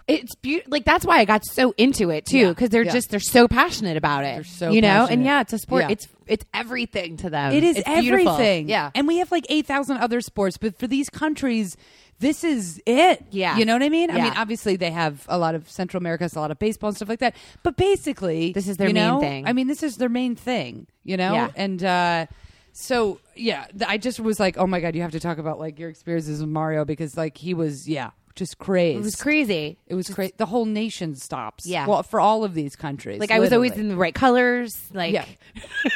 it's 0.08 0.34
beautiful. 0.36 0.70
Like, 0.72 0.84
that's 0.84 1.04
why 1.06 1.18
I 1.18 1.24
got 1.24 1.44
so 1.44 1.74
into 1.76 2.10
it 2.10 2.24
too. 2.26 2.38
Yeah. 2.38 2.54
Cause 2.54 2.70
they're 2.70 2.82
Yeah. 2.82 2.92
just, 2.92 3.10
they're 3.10 3.20
so 3.20 3.46
passionate 3.46 3.96
about 3.96 4.24
it. 4.24 4.34
They're 4.36 4.44
so 4.44 4.70
you 4.70 4.80
know? 4.80 4.88
passionate. 4.88 5.12
And 5.12 5.24
yeah, 5.24 5.40
it's 5.42 5.52
a 5.52 5.58
sport. 5.58 5.82
Yeah. 5.84 5.90
It's, 5.90 6.08
it's 6.26 6.44
everything 6.54 7.16
to 7.18 7.30
them. 7.30 7.52
It 7.52 7.62
is 7.62 7.76
It's 7.76 7.88
beautiful. 7.88 8.32
everything. 8.32 8.68
Yeah. 8.68 8.90
and 8.94 9.06
we 9.06 9.18
have 9.18 9.30
like 9.30 9.44
eight 9.48 9.66
thousand 9.66 9.98
other 9.98 10.20
sports, 10.20 10.56
but 10.56 10.78
for 10.78 10.86
these 10.86 11.08
countries. 11.08 11.76
This 12.20 12.42
is 12.42 12.82
it. 12.84 13.24
Yeah. 13.30 13.56
You 13.58 13.64
know 13.64 13.74
what 13.74 13.84
I 13.84 13.88
mean? 13.90 14.10
I 14.10 14.14
mean, 14.20 14.32
obviously 14.34 14.74
they 14.74 14.90
have 14.90 15.24
a 15.28 15.38
lot 15.38 15.54
of 15.54 15.70
Central 15.70 16.00
America, 16.00 16.24
has 16.24 16.34
a 16.34 16.40
lot 16.40 16.50
of 16.50 16.58
baseball 16.58 16.88
and 16.88 16.96
stuff 16.96 17.08
like 17.08 17.20
that. 17.20 17.36
But 17.62 17.76
basically, 17.76 18.50
This 18.52 18.66
is 18.66 18.76
their 18.76 18.88
main 18.88 18.94
know, 18.96 19.20
thing. 19.20 19.46
I 19.46 19.52
mean, 19.52 19.68
this 19.68 19.84
is 19.84 19.98
their 19.98 20.08
main 20.08 20.34
thing, 20.34 20.88
you 21.04 21.16
know? 21.16 21.32
Yeah. 21.32 21.50
And 21.54 21.84
uh 21.84 22.26
so 22.72 23.20
yeah, 23.36 23.66
I 23.86 23.98
just 23.98 24.18
was 24.18 24.40
like, 24.40 24.56
"Oh 24.58 24.66
my 24.66 24.80
god, 24.80 24.96
you 24.96 25.02
have 25.02 25.12
to 25.12 25.20
talk 25.20 25.38
about 25.38 25.60
like 25.60 25.78
your 25.78 25.90
experiences 25.90 26.40
with 26.40 26.48
Mario 26.50 26.84
because 26.84 27.16
like 27.16 27.36
he 27.36 27.54
was 27.54 27.88
yeah, 27.88 28.10
just 28.34 28.58
crazy. 28.58 28.98
It 28.98 29.02
was 29.02 29.16
crazy. 29.16 29.78
It 29.86 29.94
was 29.94 30.08
crazy. 30.08 30.32
The 30.36 30.46
whole 30.46 30.64
nation 30.64 31.14
stops. 31.16 31.66
Yeah. 31.66 31.86
Well, 31.86 32.02
for 32.02 32.20
all 32.20 32.44
of 32.44 32.54
these 32.54 32.76
countries. 32.76 33.20
Like 33.20 33.30
I 33.30 33.38
was 33.40 33.52
always 33.52 33.72
in 33.72 33.88
the 33.88 33.96
right 33.96 34.14
colors. 34.14 34.80
Like 34.92 35.12
Yeah. 35.12 35.24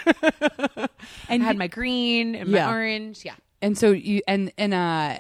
I 0.22 0.88
and 1.28 1.42
had 1.42 1.56
my 1.56 1.66
green 1.68 2.34
and 2.34 2.48
Yeah. 2.50 2.66
my 2.66 2.72
orange. 2.72 3.24
Yeah. 3.24 3.34
and 3.60 3.76
so 3.78 3.90
you 3.92 4.22
and 4.26 4.52
and 4.58 4.74
uh 4.74 5.18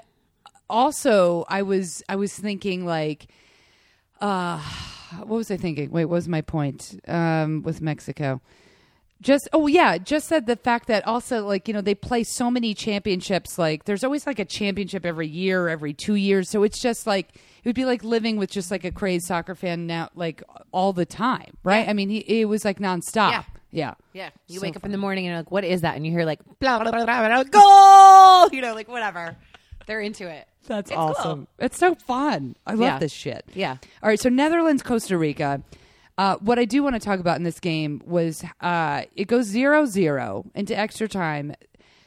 also 0.70 1.44
i 1.48 1.60
was 1.62 2.02
i 2.08 2.16
was 2.16 2.32
thinking 2.36 2.86
like 2.86 3.26
uh 4.20 4.58
what 5.18 5.36
was 5.36 5.50
i 5.50 5.56
thinking 5.56 5.90
wait 5.90 6.06
what 6.06 6.14
was 6.16 6.28
my 6.28 6.40
point 6.40 6.98
um 7.08 7.62
with 7.62 7.80
mexico 7.82 8.40
just 9.22 9.48
oh 9.54 9.66
yeah 9.66 9.96
just 9.96 10.26
said 10.28 10.46
the 10.46 10.56
fact 10.56 10.88
that 10.88 11.06
also 11.06 11.46
like 11.46 11.66
you 11.68 11.72
know 11.74 11.80
they 11.80 11.94
play 11.94 12.22
so 12.24 12.50
many 12.50 12.74
championships 12.74 13.58
like 13.58 13.84
there's 13.84 14.04
always 14.04 14.26
like 14.26 14.38
a 14.38 14.44
championship 14.44 15.06
every 15.06 15.28
year 15.28 15.68
every 15.68 15.94
two 15.94 16.16
years 16.16 16.50
so 16.50 16.62
it's 16.62 16.80
just 16.80 17.06
like 17.06 17.28
it 17.34 17.68
would 17.68 17.74
be 17.76 17.84
like 17.84 18.02
living 18.04 18.36
with 18.36 18.50
just 18.50 18.70
like 18.70 18.84
a 18.84 18.90
crazed 18.90 19.26
soccer 19.26 19.54
fan 19.54 19.86
now 19.86 20.08
like 20.14 20.42
all 20.72 20.92
the 20.92 21.06
time 21.06 21.56
right 21.64 21.88
i 21.88 21.92
mean 21.92 22.08
he, 22.10 22.18
it 22.40 22.46
was 22.46 22.64
like 22.64 22.78
nonstop 22.78 23.30
Yeah. 23.30 23.42
Yeah. 23.74 23.94
Yeah. 24.12 24.28
You 24.48 24.56
So 24.58 24.66
wake 24.66 24.76
up 24.76 24.84
in 24.84 24.92
the 24.92 24.98
morning 24.98 25.24
and 25.24 25.30
you're 25.32 25.38
like, 25.38 25.50
what 25.50 25.64
is 25.64 25.80
that? 25.80 25.96
And 25.96 26.04
you 26.04 26.12
hear 26.12 26.26
like, 26.26 26.40
blah, 26.60 26.78
blah, 26.78 26.90
blah, 26.90 27.06
blah, 27.06 27.26
blah, 27.26 27.42
goal! 27.44 28.50
You 28.54 28.60
know, 28.60 28.74
like 28.74 28.86
whatever. 28.86 29.34
They're 29.86 30.02
into 30.02 30.28
it. 30.28 30.46
That's 30.66 30.90
It's 30.90 30.98
awesome. 30.98 31.46
cool. 31.46 31.64
It's 31.66 31.78
so 31.78 31.94
fun. 31.94 32.54
I 32.66 32.72
love 32.72 32.80
Yeah. 32.80 32.98
this 32.98 33.12
shit. 33.12 33.46
Yeah. 33.54 33.78
All 34.02 34.10
right, 34.10 34.20
so 34.20 34.28
Netherlands, 34.28 34.82
Costa 34.82 35.16
Rica. 35.16 35.62
Uh, 36.18 36.36
what 36.40 36.58
I 36.58 36.64
do 36.64 36.82
want 36.82 36.94
to 36.94 37.00
talk 37.00 37.20
about 37.20 37.36
in 37.36 37.42
this 37.42 37.58
game 37.58 38.02
was 38.04 38.44
uh, 38.60 39.02
it 39.16 39.26
goes 39.26 39.46
0 39.46 39.86
0 39.86 40.44
into 40.54 40.78
extra 40.78 41.08
time. 41.08 41.54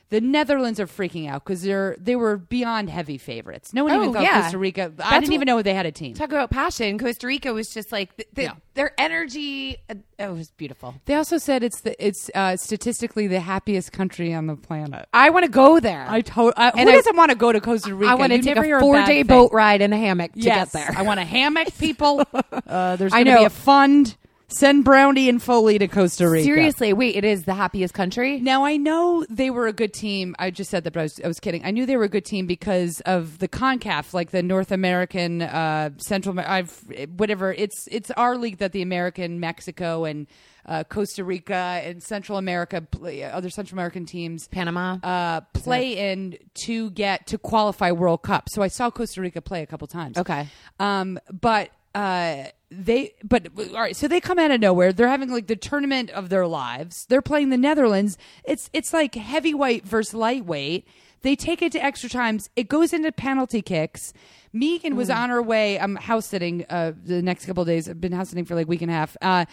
The 0.09 0.21
Netherlands 0.21 0.79
are 0.79 0.85
freaking 0.85 1.27
out 1.27 1.43
because 1.43 1.63
they're 1.63 1.95
they 1.99 2.15
were 2.15 2.37
beyond 2.37 2.91
heavy 2.91 3.17
favorites. 3.17 3.73
No 3.73 3.83
one 3.85 3.95
even 3.95 4.09
Oh, 4.09 4.13
thought 4.13 4.21
yeah. 4.23 4.43
Costa 4.43 4.57
Rica. 4.59 4.91
I 5.03 5.19
didn't 5.19 5.33
even 5.33 5.47
know 5.47 5.61
they 5.63 5.73
had 5.73 5.87
a 5.87 5.91
team. 5.91 6.13
Talk 6.13 6.29
about 6.29 6.51
passion. 6.51 6.99
Costa 6.99 7.25
Rica 7.25 7.53
was 7.53 7.69
just 7.73 7.91
like, 7.91 8.15
th- 8.15 8.29
th- 8.35 8.49
Yeah. 8.49 8.53
their 8.75 8.93
energy, 8.99 9.77
uh, 9.89 9.95
it 10.19 10.31
was 10.31 10.51
beautiful. 10.51 10.93
They 11.05 11.15
also 11.15 11.39
said 11.39 11.63
it's 11.63 11.81
the 11.81 11.95
it's 12.05 12.29
uh, 12.35 12.55
statistically 12.55 13.25
the 13.25 13.39
happiest 13.39 13.91
country 13.93 14.31
on 14.33 14.45
the 14.45 14.55
planet. 14.55 15.07
I 15.11 15.31
want 15.31 15.45
to 15.45 15.51
go 15.51 15.79
there. 15.79 16.05
I 16.07 16.21
told. 16.21 16.53
I, 16.55 16.69
who 16.69 16.85
doesn't 16.91 17.15
want 17.17 17.31
to 17.31 17.35
go 17.37 17.51
to 17.51 17.59
Costa 17.59 17.95
Rica? 17.95 18.11
I 18.11 18.15
want 18.15 18.31
to 18.31 18.41
take 18.41 18.57
a 18.57 18.79
four 18.79 18.97
day 19.05 19.05
thing. 19.23 19.27
boat 19.27 19.51
ride 19.53 19.81
in 19.81 19.91
a 19.91 19.97
hammock 19.97 20.33
to 20.33 20.39
yes, 20.39 20.71
get 20.71 20.85
there. 20.87 20.95
I 20.97 21.01
want 21.01 21.19
a 21.19 21.25
hammock, 21.25 21.69
people. 21.79 22.23
Uh, 22.67 22.95
there's 22.95 23.11
I 23.11 23.23
going 23.23 23.35
to 23.37 23.41
be 23.41 23.45
a 23.45 23.49
fund. 23.49 24.15
Send 24.47 24.85
Brownie 24.85 25.27
and 25.27 25.41
Foley 25.41 25.79
to 25.79 25.87
Costa 25.87 26.29
Rica. 26.29 26.43
Seriously, 26.43 26.93
wait, 26.93 27.15
it 27.15 27.25
is 27.25 27.43
the 27.43 27.55
happiest 27.55 27.93
country? 27.93 28.39
Now 28.39 28.63
I 28.63 28.77
know 28.77 29.25
they 29.29 29.49
were 29.49 29.67
a 29.67 29.73
good 29.73 29.93
team. 29.93 30.35
I 30.37 30.51
just 30.51 30.69
said 30.69 30.83
that, 30.83 30.93
but 30.93 30.99
I 30.99 31.03
was, 31.03 31.19
I 31.23 31.27
was 31.27 31.39
kidding. 31.39 31.65
I 31.65 31.71
knew 31.71 31.85
they 31.85 31.97
were 31.97 32.03
a 32.03 32.09
good 32.09 32.25
team 32.25 32.45
because 32.45 33.01
of 33.01 33.39
the 33.39 33.47
Concaf, 33.47 34.13
like 34.13 34.31
the 34.31 34.43
North 34.43 34.71
American, 34.71 35.41
uh, 35.41 35.89
Central, 35.97 36.39
I've 36.39 36.71
whatever. 37.17 37.53
It's 37.53 37.87
it's 37.91 38.11
our 38.11 38.37
league 38.37 38.59
that 38.59 38.71
the 38.71 38.81
American, 38.83 39.39
Mexico, 39.39 40.05
and 40.05 40.27
uh, 40.67 40.83
Costa 40.83 41.23
Rica 41.23 41.81
and 41.83 42.01
Central 42.01 42.37
America, 42.37 42.81
play, 42.81 43.23
other 43.23 43.49
Central 43.49 43.75
American 43.77 44.05
teams, 44.05 44.47
Panama. 44.47 44.97
uh, 45.03 45.41
play 45.53 46.11
in 46.11 46.37
to 46.65 46.89
get 46.91 47.27
to 47.27 47.37
qualify 47.37 47.91
World 47.91 48.21
Cup. 48.21 48.49
So 48.49 48.61
I 48.61 48.67
saw 48.67 48.91
Costa 48.91 49.21
Rica 49.21 49.41
play 49.41 49.61
a 49.63 49.67
couple 49.67 49.87
times. 49.87 50.17
Okay. 50.17 50.47
Um, 50.79 51.19
but 51.31 51.69
uh, 51.95 52.49
they, 52.69 53.13
but 53.23 53.47
all 53.57 53.81
right. 53.81 53.95
So 53.95 54.07
they 54.07 54.19
come 54.19 54.37
out 54.37 54.51
of 54.51 54.59
nowhere. 54.59 54.91
They're 54.91 55.07
having 55.07 55.31
like 55.31 55.47
the 55.47 55.55
tournament 55.55 56.09
of 56.09 56.29
their 56.29 56.45
lives. 56.45 57.05
They're 57.07 57.21
playing 57.21 57.49
the 57.49 57.57
Netherlands. 57.57 58.17
It's 58.43 58.69
it's 58.73 58.91
like 58.93 59.15
heavyweight 59.15 59.87
versus 59.87 60.13
lightweight. 60.13 60.85
They 61.21 61.35
take 61.35 61.61
it 61.61 61.71
to 61.71 61.83
extra 61.83 62.09
times. 62.09 62.49
It 62.55 62.67
goes 62.67 62.91
into 62.91 63.11
penalty 63.11 63.61
kicks. 63.61 64.13
Megan 64.55 64.95
was 64.95 65.09
on 65.09 65.29
her 65.29 65.41
way. 65.41 65.77
I'm 65.79 65.97
house 65.97 66.25
sitting 66.25 66.65
uh, 66.69 66.93
the 67.03 67.21
next 67.21 67.45
couple 67.45 67.61
of 67.61 67.67
days. 67.67 67.89
I've 67.89 67.99
been 67.99 68.13
house 68.13 68.29
sitting 68.29 68.45
for 68.45 68.55
like 68.55 68.67
a 68.67 68.69
week 68.69 68.81
and 68.81 68.89
a 68.89 68.93
half. 68.93 69.17
Uh, 69.21 69.45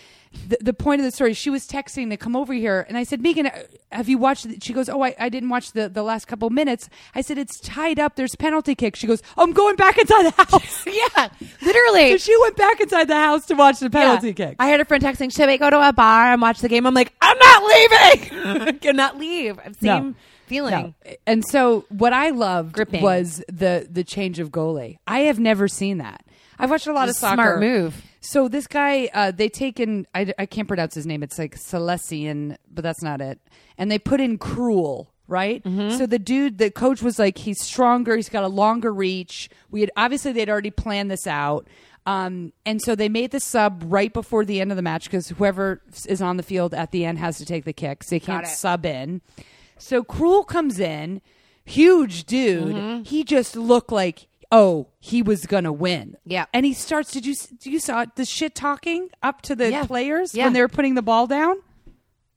the, 0.48 0.58
the 0.60 0.72
point 0.72 1.00
of 1.00 1.04
the 1.04 1.10
story, 1.10 1.34
she 1.34 1.50
was 1.50 1.66
texting 1.66 2.08
to 2.10 2.16
come 2.16 2.36
over 2.36 2.54
here, 2.54 2.86
and 2.88 2.96
I 2.96 3.02
said, 3.02 3.20
Megan, 3.20 3.48
uh, 3.48 3.62
have 3.90 4.08
you 4.08 4.16
watched? 4.16 4.46
it?" 4.46 4.62
She 4.62 4.72
goes, 4.72 4.88
Oh, 4.88 5.02
I, 5.02 5.14
I 5.18 5.28
didn't 5.28 5.48
watch 5.48 5.72
the, 5.72 5.88
the 5.88 6.02
last 6.04 6.26
couple 6.26 6.48
minutes. 6.50 6.88
I 7.14 7.20
said, 7.20 7.36
It's 7.36 7.58
tied 7.60 7.98
up. 7.98 8.14
There's 8.16 8.34
penalty 8.36 8.74
kick. 8.76 8.94
She 8.96 9.06
goes, 9.08 9.22
I'm 9.36 9.52
going 9.52 9.74
back 9.76 9.98
inside 9.98 10.22
the 10.32 10.44
house. 10.44 10.86
yeah, 11.16 11.28
literally. 11.60 12.12
So 12.12 12.16
she 12.18 12.40
went 12.40 12.56
back 12.56 12.80
inside 12.80 13.08
the 13.08 13.16
house 13.16 13.44
to 13.46 13.54
watch 13.54 13.80
the 13.80 13.90
penalty 13.90 14.28
Yeah. 14.28 14.32
kick. 14.34 14.56
I 14.60 14.68
had 14.68 14.80
a 14.80 14.84
friend 14.84 15.02
texting, 15.02 15.34
"Should 15.34 15.48
we 15.48 15.58
go 15.58 15.68
to 15.68 15.88
a 15.88 15.92
bar 15.92 16.32
and 16.32 16.40
watch 16.40 16.60
the 16.60 16.68
game?" 16.68 16.86
I'm 16.86 16.94
like, 16.94 17.12
"I'm 17.20 17.36
not 17.38 17.62
leaving. 17.64 18.62
I 18.68 18.72
cannot 18.72 19.18
leave." 19.18 19.58
Same 19.80 19.82
No. 19.82 20.14
Feeling. 20.46 20.72
No. 20.72 21.12
And 21.26 21.44
so 21.46 21.84
what 21.88 22.12
I 22.12 22.30
loved 22.30 22.74
Gripping. 22.74 23.02
was 23.02 23.42
the 23.48 23.86
the 23.90 24.04
change 24.04 24.38
of 24.38 24.50
goalie. 24.50 24.98
I 25.06 25.20
have 25.20 25.38
never 25.38 25.68
seen 25.68 25.98
that. 25.98 26.24
I've 26.58 26.70
watched 26.70 26.86
a 26.86 26.92
lot 26.92 27.08
of 27.08 27.16
soccer. 27.16 27.34
smart 27.34 27.60
move. 27.60 28.02
So 28.20 28.46
this 28.48 28.66
guy, 28.66 29.10
uh, 29.14 29.32
they 29.32 29.48
take 29.48 29.80
in. 29.80 30.06
I, 30.14 30.32
I 30.38 30.46
can't 30.46 30.68
pronounce 30.68 30.94
his 30.94 31.06
name. 31.06 31.22
It's 31.22 31.38
like 31.38 31.56
Celestian, 31.56 32.56
but 32.72 32.82
that's 32.82 33.02
not 33.02 33.20
it. 33.20 33.40
And 33.78 33.90
they 33.90 33.98
put 33.98 34.20
in 34.20 34.38
Krul. 34.38 35.06
Right, 35.28 35.64
Mm-hmm. 35.64 35.96
so 35.96 36.04
the 36.04 36.18
dude, 36.18 36.58
the 36.58 36.70
coach 36.70 37.00
was 37.00 37.18
like, 37.18 37.38
he's 37.38 37.58
stronger, 37.62 38.16
he's 38.16 38.28
got 38.28 38.44
a 38.44 38.48
longer 38.48 38.92
reach. 38.92 39.48
We 39.70 39.80
had 39.80 39.90
obviously 39.96 40.32
they'd 40.32 40.50
already 40.50 40.72
planned 40.72 41.10
this 41.10 41.26
out, 41.26 41.66
um, 42.04 42.52
and 42.66 42.82
so 42.82 42.94
they 42.94 43.08
made 43.08 43.30
the 43.30 43.40
sub 43.40 43.82
right 43.86 44.12
before 44.12 44.44
the 44.44 44.60
end 44.60 44.72
of 44.72 44.76
the 44.76 44.82
match 44.82 45.04
because 45.04 45.28
whoever 45.28 45.80
is 46.06 46.20
on 46.20 46.36
the 46.36 46.42
field 46.42 46.74
at 46.74 46.90
the 46.90 47.06
end 47.06 47.18
has 47.18 47.38
to 47.38 47.46
take 47.46 47.64
the 47.64 47.72
kicks. 47.72 48.10
They 48.10 48.20
can't 48.20 48.46
sub 48.46 48.84
in. 48.84 49.22
So 49.82 50.04
Krul 50.04 50.46
comes 50.46 50.78
in, 50.78 51.20
huge 51.64 52.24
dude. 52.24 52.74
Mm-hmm. 52.76 53.02
He 53.02 53.24
just 53.24 53.56
looked 53.56 53.90
like 53.92 54.28
oh 54.50 54.86
he 55.00 55.22
was 55.22 55.46
gonna 55.46 55.72
win. 55.72 56.16
Yeah. 56.24 56.44
and 56.52 56.64
he 56.64 56.72
starts. 56.72 57.10
Did 57.12 57.26
you 57.26 57.34
you 57.62 57.80
saw 57.80 58.04
the 58.14 58.24
shit 58.24 58.54
talking 58.54 59.08
up 59.22 59.42
to 59.42 59.56
the 59.56 59.70
Yeah. 59.70 59.84
players 59.86 60.34
Yeah. 60.34 60.44
when 60.44 60.52
they 60.52 60.60
were 60.60 60.68
putting 60.68 60.94
the 60.94 61.02
ball 61.02 61.26
down? 61.26 61.56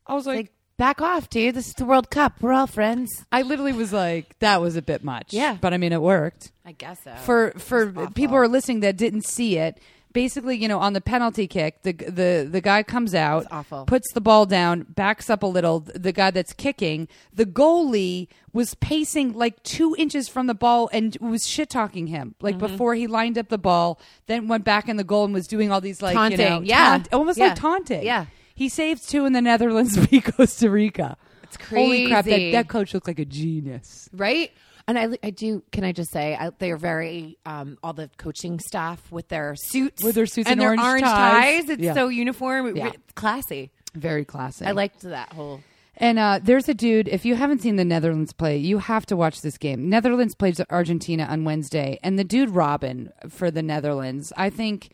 I 0.07 0.13
was 0.15 0.25
like, 0.25 0.35
Like, 0.37 0.51
back 0.77 1.01
off, 1.01 1.29
dude. 1.29 1.55
This 1.55 1.67
is 1.67 1.73
the 1.73 1.85
World 1.85 2.09
Cup. 2.09 2.33
We're 2.41 2.53
all 2.53 2.67
friends. 2.67 3.25
I 3.31 3.41
literally 3.43 3.73
was 3.73 3.91
like, 3.93 4.37
that 4.39 4.59
was 4.61 4.75
a 4.75 4.81
bit 4.81 5.03
much. 5.03 5.33
Yeah. 5.33 5.57
but 5.59 5.73
I 5.73 5.77
mean, 5.77 5.93
it 5.93 6.01
worked. 6.01 6.51
I 6.65 6.71
guess 6.71 6.99
so. 7.03 7.13
for 7.25 7.51
for 7.57 7.91
people 8.11 8.35
who 8.35 8.41
are 8.41 8.47
listening 8.47 8.79
that 8.81 8.97
didn't 8.97 9.25
see 9.25 9.57
it 9.57 9.79
basically 10.15 10.55
you 10.57 10.67
know 10.67 10.79
on 10.79 10.93
the 10.93 11.01
penalty 11.01 11.45
kick 11.45 11.83
the 11.83 11.91
the 11.91 12.47
the 12.49 12.61
guy 12.61 12.81
comes 12.81 13.13
out 13.13 13.43
It's 13.43 13.51
awful. 13.51 13.85
puts 13.85 14.11
the 14.13 14.21
ball 14.21 14.45
down 14.45 14.85
backs 14.89 15.29
up 15.29 15.43
a 15.43 15.45
little 15.45 15.81
the 15.81 16.11
guy 16.13 16.31
that's 16.31 16.53
kicking 16.53 17.07
the 17.33 17.45
goalie 17.45 18.27
was 18.53 18.73
pacing 18.75 19.33
like 19.33 19.61
two 19.63 19.93
inches 19.99 20.29
from 20.29 20.47
the 20.47 20.53
ball 20.55 20.89
and 20.93 21.17
was 21.19 21.45
shit 21.45 21.69
talking 21.69 22.07
him 22.07 22.33
like 22.41 22.55
Mm-hmm. 22.55 22.67
before 22.67 22.95
he 22.95 23.05
lined 23.07 23.37
up 23.37 23.49
the 23.49 23.57
ball 23.57 23.99
then 24.27 24.47
went 24.47 24.63
back 24.63 24.87
in 24.87 24.95
the 24.95 25.03
goal 25.03 25.25
and 25.25 25.33
was 25.33 25.47
doing 25.47 25.71
all 25.71 25.81
these 25.81 26.01
like 26.01 26.13
you 26.13 26.19
Taunting. 26.19 26.37
know 26.49 26.61
Yeah. 26.63 26.85
taunt- 26.97 27.13
almost 27.13 27.37
Yeah. 27.37 27.47
like 27.47 27.55
taunting 27.57 28.03
Yeah. 28.03 28.25
he 28.55 28.69
saves 28.69 29.05
two 29.05 29.25
in 29.25 29.33
the 29.33 29.41
netherlands 29.41 29.97
beat 30.07 30.23
costa 30.23 30.69
rica 30.69 31.17
It's 31.43 31.57
holy 31.69 32.07
crap 32.07 32.23
that, 32.25 32.31
crazy. 32.31 32.51
that 32.53 32.69
coach 32.69 32.93
looks 32.93 33.07
like 33.07 33.19
a 33.19 33.25
genius 33.25 34.09
right? 34.13 34.51
And 34.87 34.99
I, 34.99 35.09
I 35.23 35.31
do. 35.31 35.63
Can 35.71 35.83
I 35.83 35.91
just 35.91 36.11
say 36.11 36.35
I, 36.39 36.51
they 36.59 36.71
are 36.71 36.77
very 36.77 37.37
um, 37.45 37.77
all 37.81 37.93
the 37.93 38.09
coaching 38.17 38.59
staff 38.59 39.11
with 39.11 39.27
their 39.29 39.55
suits, 39.55 40.03
With 40.03 40.13
their 40.15 40.27
suits 40.27 40.47
and, 40.47 40.53
and 40.53 40.61
their 40.61 40.69
orange 40.69 40.81
orange 40.83 41.03
ties. 41.05 41.61
ties. 41.63 41.69
It's 41.69 41.81
Yeah. 41.81 41.93
so 41.95 42.07
uniform, 42.07 42.75
Yeah. 42.75 42.91
Classy. 43.15 43.71
very 43.95 44.25
classy. 44.25 44.65
I 44.65 44.71
liked 44.71 45.01
that 45.01 45.33
whole. 45.33 45.61
And 45.97 46.19
uh, 46.19 46.39
there's 46.43 46.67
a 46.67 46.73
dude. 46.73 47.07
If 47.07 47.23
you 47.25 47.35
haven't 47.35 47.61
seen 47.61 47.77
the 47.77 47.85
Netherlands 47.85 48.33
play, 48.33 48.57
you 48.57 48.79
have 48.79 49.05
to 49.07 49.15
watch 49.15 49.41
this 49.41 49.57
game. 49.57 49.89
Netherlands 49.89 50.35
plays 50.35 50.59
Argentina 50.69 51.23
on 51.23 51.45
Wednesday, 51.45 51.97
and 52.03 52.19
the 52.19 52.25
dude 52.25 52.49
Robin 52.49 53.11
for 53.29 53.49
the 53.49 53.63
Netherlands. 53.63 54.33
I 54.35 54.49
think 54.49 54.89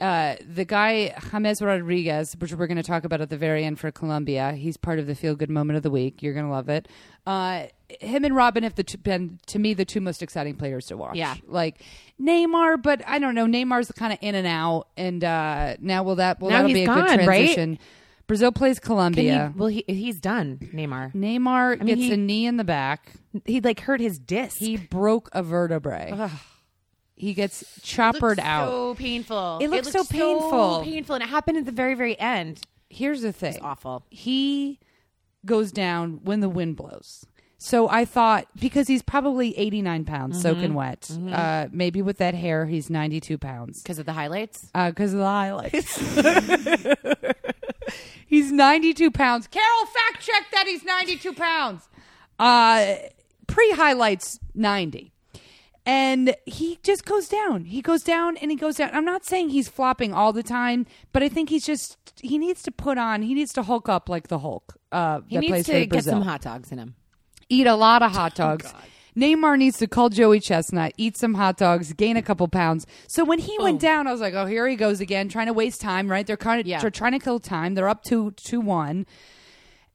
uh, 0.00 0.36
the 0.46 0.64
guy 0.64 1.14
James 1.30 1.62
Rodriguez, 1.62 2.34
which 2.38 2.52
we're 2.54 2.66
going 2.66 2.76
to 2.76 2.82
talk 2.82 3.04
about 3.04 3.20
at 3.20 3.30
the 3.30 3.36
very 3.36 3.64
end 3.64 3.78
for 3.78 3.90
Colombia. 3.90 4.52
He's 4.52 4.76
part 4.76 4.98
of 4.98 5.06
the 5.06 5.14
feel 5.14 5.34
good 5.34 5.50
moment 5.50 5.76
of 5.76 5.82
the 5.82 5.90
week. 5.90 6.22
You're 6.22 6.34
going 6.34 6.46
to 6.46 6.52
love 6.52 6.68
it. 6.68 6.88
Uh, 7.26 7.66
him 8.00 8.24
and 8.24 8.34
Robin 8.34 8.62
have 8.64 8.74
two, 8.74 8.98
been 8.98 9.38
to 9.46 9.58
me 9.58 9.74
the 9.74 9.84
two 9.84 10.00
most 10.00 10.22
exciting 10.22 10.56
players 10.56 10.86
to 10.86 10.96
watch. 10.96 11.16
Yeah. 11.16 11.36
like 11.46 11.80
Neymar, 12.20 12.82
but 12.82 13.02
I 13.06 13.18
don't 13.18 13.34
know. 13.34 13.46
Neymar's 13.46 13.92
kind 13.92 14.12
of 14.12 14.18
in 14.22 14.34
and 14.34 14.46
out, 14.46 14.88
and 14.96 15.22
uh, 15.22 15.76
now 15.80 16.02
will 16.02 16.16
that 16.16 16.40
will 16.40 16.48
that'll 16.48 16.66
he's 16.68 16.74
be 16.74 16.82
a 16.84 16.86
gone, 16.86 16.96
good 17.06 17.26
right? 17.26 17.36
transition. 17.44 17.78
Brazil 18.26 18.52
plays 18.52 18.78
Colombia. 18.78 19.52
he, 19.52 19.58
well, 19.58 19.68
he, 19.68 19.84
he's 19.86 20.18
done. 20.18 20.58
Neymar. 20.72 21.12
Neymar 21.14 21.78
mean, 21.78 21.86
gets 21.86 22.00
he- 22.00 22.12
a 22.12 22.16
knee 22.16 22.46
in 22.46 22.56
the 22.56 22.64
back. 22.64 23.12
He 23.44 23.60
like 23.60 23.80
hurt 23.80 24.00
his 24.00 24.18
disc. 24.18 24.56
He 24.56 24.76
broke 24.76 25.28
a 25.32 25.42
vertebrae. 25.42 26.12
He 27.22 27.34
gets 27.34 27.62
choppered 27.82 28.38
Looks 28.38 28.40
out. 28.40 28.68
So 28.68 28.94
painful. 28.96 29.58
It 29.60 29.68
looks 29.68 29.92
so 29.92 30.02
painful. 30.02 30.82
painful, 30.82 31.14
and 31.14 31.22
it 31.22 31.28
happened 31.30 31.56
at 31.56 31.66
the 31.66 31.70
very, 31.70 31.94
very 31.94 32.18
end. 32.18 32.60
Here's 32.90 33.22
the 33.22 33.32
thing. 33.32 33.60
awful. 33.62 34.02
He 34.10 34.80
goes 35.46 35.70
down 35.70 36.18
when 36.24 36.40
the 36.40 36.48
wind 36.48 36.74
blows. 36.74 37.24
So 37.58 37.88
I 37.88 38.06
thought 38.06 38.48
because 38.58 38.88
he's 38.88 39.02
probably 39.02 39.56
89 39.56 40.04
pounds 40.04 40.38
Mm-hmm. 40.38 40.42
soaking 40.42 40.74
wet. 40.74 41.08
Uh, 41.30 41.68
maybe 41.70 42.02
with 42.02 42.18
that 42.18 42.34
hair, 42.34 42.66
he's 42.66 42.90
92 42.90 43.38
pounds. 43.38 43.84
Because 43.84 44.00
of 44.00 44.06
the 44.06 44.14
highlights. 44.14 44.66
because 44.74 45.12
of 45.12 45.20
the 45.20 45.24
highlights. 45.24 45.96
he's 48.26 48.50
92 48.50 49.12
pounds. 49.12 49.46
Carol, 49.46 49.86
fact 49.86 50.26
check 50.26 50.42
that 50.52 50.66
he's 50.66 50.82
92 50.82 51.34
pounds. 51.34 51.88
Uh, 52.36 52.96
Pre 53.46 53.70
highlights 53.72 54.40
90. 54.56 55.12
And 55.84 56.36
he 56.46 56.78
just 56.84 57.04
goes 57.04 57.28
down. 57.28 57.64
He 57.64 57.82
goes 57.82 58.02
down 58.04 58.36
and 58.36 58.50
he 58.52 58.56
goes 58.56 58.76
down. 58.76 58.90
I'm 58.92 59.04
not 59.04 59.24
saying 59.24 59.48
he's 59.50 59.68
flopping 59.68 60.12
all 60.14 60.32
the 60.32 60.44
time, 60.44 60.86
but 61.12 61.22
I 61.24 61.28
think 61.28 61.48
he's 61.50 61.66
just, 61.66 61.96
he 62.22 62.38
needs 62.38 62.62
to 62.62 62.70
put 62.70 62.98
on, 62.98 63.22
he 63.22 63.34
needs 63.34 63.52
to 63.54 63.62
Hulk 63.64 63.88
up 63.88 64.08
like 64.08 64.28
the 64.28 64.38
Hulk. 64.38 64.76
Uh, 64.92 65.22
He 65.26 65.36
that 65.36 65.40
needs 65.40 65.50
plays 65.50 65.66
to 65.66 65.86
get 65.86 66.04
some 66.04 66.22
hot 66.22 66.42
dogs 66.42 66.70
in 66.70 66.78
him. 66.78 66.94
eat 67.48 67.66
a 67.66 67.74
lot 67.74 68.02
of 68.02 68.12
hot 68.12 68.34
dogs. 68.36 68.72
Neymar 69.16 69.58
needs 69.58 69.76
to 69.78 69.86
call 69.86 70.08
Joey 70.08 70.40
Chestnut, 70.40 70.92
eat 70.96 71.18
some 71.18 71.34
hot 71.34 71.58
dogs, 71.58 71.92
gain 71.92 72.16
a 72.16 72.22
couple 72.22 72.48
pounds. 72.48 72.86
So 73.08 73.24
when 73.24 73.40
he 73.40 73.58
went 73.58 73.78
down, 73.78 74.06
I 74.06 74.12
was 74.12 74.22
like, 74.22 74.32
"Oh, 74.32 74.46
here 74.46 74.66
he 74.66 74.74
goes 74.74 75.00
again, 75.00 75.28
trying 75.28 75.48
to 75.48 75.52
waste 75.52 75.82
time." 75.82 76.10
Right? 76.10 76.26
They're 76.26 76.38
kind 76.38 76.60
of 76.62 76.66
Yeah. 76.66 76.80
they're 76.80 76.88
trying 76.90 77.12
to 77.12 77.18
kill 77.18 77.38
time. 77.38 77.74
They're 77.74 77.90
up 77.90 78.04
to 78.04 78.30
two 78.30 78.58
one, 78.60 79.04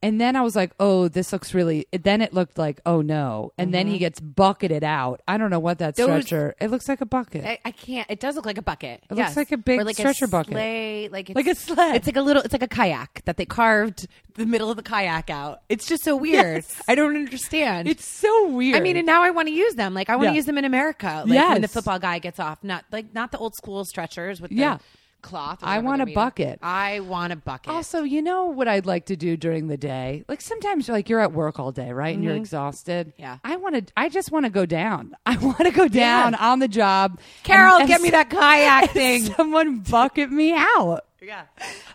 And 0.04 0.22
then 0.22 0.36
I 0.36 0.42
was 0.42 0.56
like, 0.56 0.74
oh, 0.80 1.08
this 1.08 1.34
looks 1.34 1.56
really. 1.56 1.88
Then 1.92 2.22
it 2.22 2.32
looked 2.32 2.58
like, 2.60 2.80
oh 2.86 3.02
no. 3.02 3.52
And 3.58 3.74
then 3.74 3.88
he 3.88 3.98
gets 3.98 4.20
bucketed 4.20 4.84
out. 4.84 5.22
I 5.28 5.38
don't 5.38 5.50
know 5.50 5.60
what 5.60 5.80
that 5.80 5.96
Mm-hmm. 5.96 6.12
Those- 6.12 6.26
stretcher. 6.26 6.56
It 6.62 6.70
looks 6.70 6.88
like 6.88 7.02
a 7.02 7.06
bucket. 7.08 7.44
I, 7.46 7.58
I 7.66 7.72
can't. 7.72 8.06
It 8.10 8.20
does 8.20 8.36
look 8.36 8.46
like 8.46 8.60
a 8.60 8.62
bucket. 8.62 9.04
It 9.10 9.16
looks 9.16 9.36
like 9.36 9.52
a 9.52 9.58
big 9.58 9.82
stretcher 9.96 10.28
bucket. 10.28 10.54
sleigh, 10.54 11.10
like 11.10 11.30
it's, 11.32 11.36
Like 11.36 11.48
a 11.48 11.56
sled. 11.56 11.96
It's 11.96 12.06
like 12.06 12.16
a 12.16 12.22
little. 12.22 12.44
It's 12.44 12.54
like 12.54 12.62
a 12.62 12.68
kayak 12.68 13.24
that 13.26 13.38
they 13.38 13.46
carved 13.46 14.08
the 14.36 14.46
middle 14.46 14.70
of 14.70 14.78
the 14.78 14.84
kayak 14.84 15.32
out. 15.32 15.62
It's 15.68 15.88
just 15.88 16.04
so 16.04 16.16
weird. 16.16 16.58
Yes. 16.64 16.82
I 16.88 16.94
don't 16.94 17.16
understand. 17.16 17.88
it's 17.88 18.06
so 18.06 18.50
weird. 18.50 18.76
I 18.78 18.82
mean, 18.82 18.98
and 18.98 19.06
now 19.08 19.24
I 19.24 19.32
want 19.32 19.48
to 19.48 19.54
use 19.54 19.74
them. 19.74 19.96
Like 19.96 20.10
I 20.12 20.16
want 20.16 20.26
to 20.28 20.32
Yeah. 20.32 20.36
use 20.36 20.46
them 20.46 20.60
in 20.60 20.66
America. 20.66 21.24
Like 21.26 21.50
when 21.50 21.56
the 21.56 21.62
Yes. 21.62 21.74
football 21.74 21.98
guy 21.98 22.20
gets 22.20 22.40
off, 22.40 22.64
not 22.64 22.86
like 22.92 23.16
not 23.16 23.32
the 23.32 23.40
old 23.40 23.56
school 23.56 23.84
stretchers 23.84 24.40
with 24.40 24.52
the 24.52 24.58
Yeah. 24.58 24.78
Cloth. 25.22 25.60
I 25.62 25.80
want 25.80 26.02
a 26.02 26.06
bucket. 26.06 26.60
I 26.62 27.00
want 27.02 27.34
a 27.34 27.36
bucket. 27.36 27.72
Also, 27.74 28.04
you 28.04 28.22
know 28.22 28.46
what 28.46 28.68
I'd 28.68 28.86
like 28.86 29.08
to 29.08 29.16
do 29.16 29.36
during 29.38 29.68
the 29.68 29.78
day? 29.78 30.24
Like 30.28 30.42
sometimes 30.42 30.88
like 30.90 31.10
you're 31.10 31.20
at 31.20 31.34
work 31.34 31.60
all 31.60 31.72
day, 31.72 31.92
right? 31.92 32.14
And 32.16 32.24
you're 32.24 32.36
exhausted. 32.36 33.08
Mm-hmm. 33.10 33.22
Yeah. 33.22 33.38
I 33.44 33.56
want 33.58 33.88
to 33.88 33.94
I 33.98 34.10
just 34.10 34.32
want 34.32 34.46
to 34.46 34.50
go 34.52 34.66
down. 34.66 35.16
I 35.26 35.38
want 35.38 35.60
to 35.60 35.72
go 35.72 35.88
down 35.88 36.36
on 36.36 36.60
the 36.60 36.68
job. 36.68 37.20
Carol, 37.44 37.78
and- 37.78 37.88
get 37.88 37.96
and 37.96 38.04
me 38.04 38.10
that 38.12 38.30
kayak 38.30 38.92
thing. 38.92 39.24
Someone 39.26 39.80
bucket 39.80 40.32
me 40.32 40.54
out. 40.54 41.02
yeah. 41.22 41.46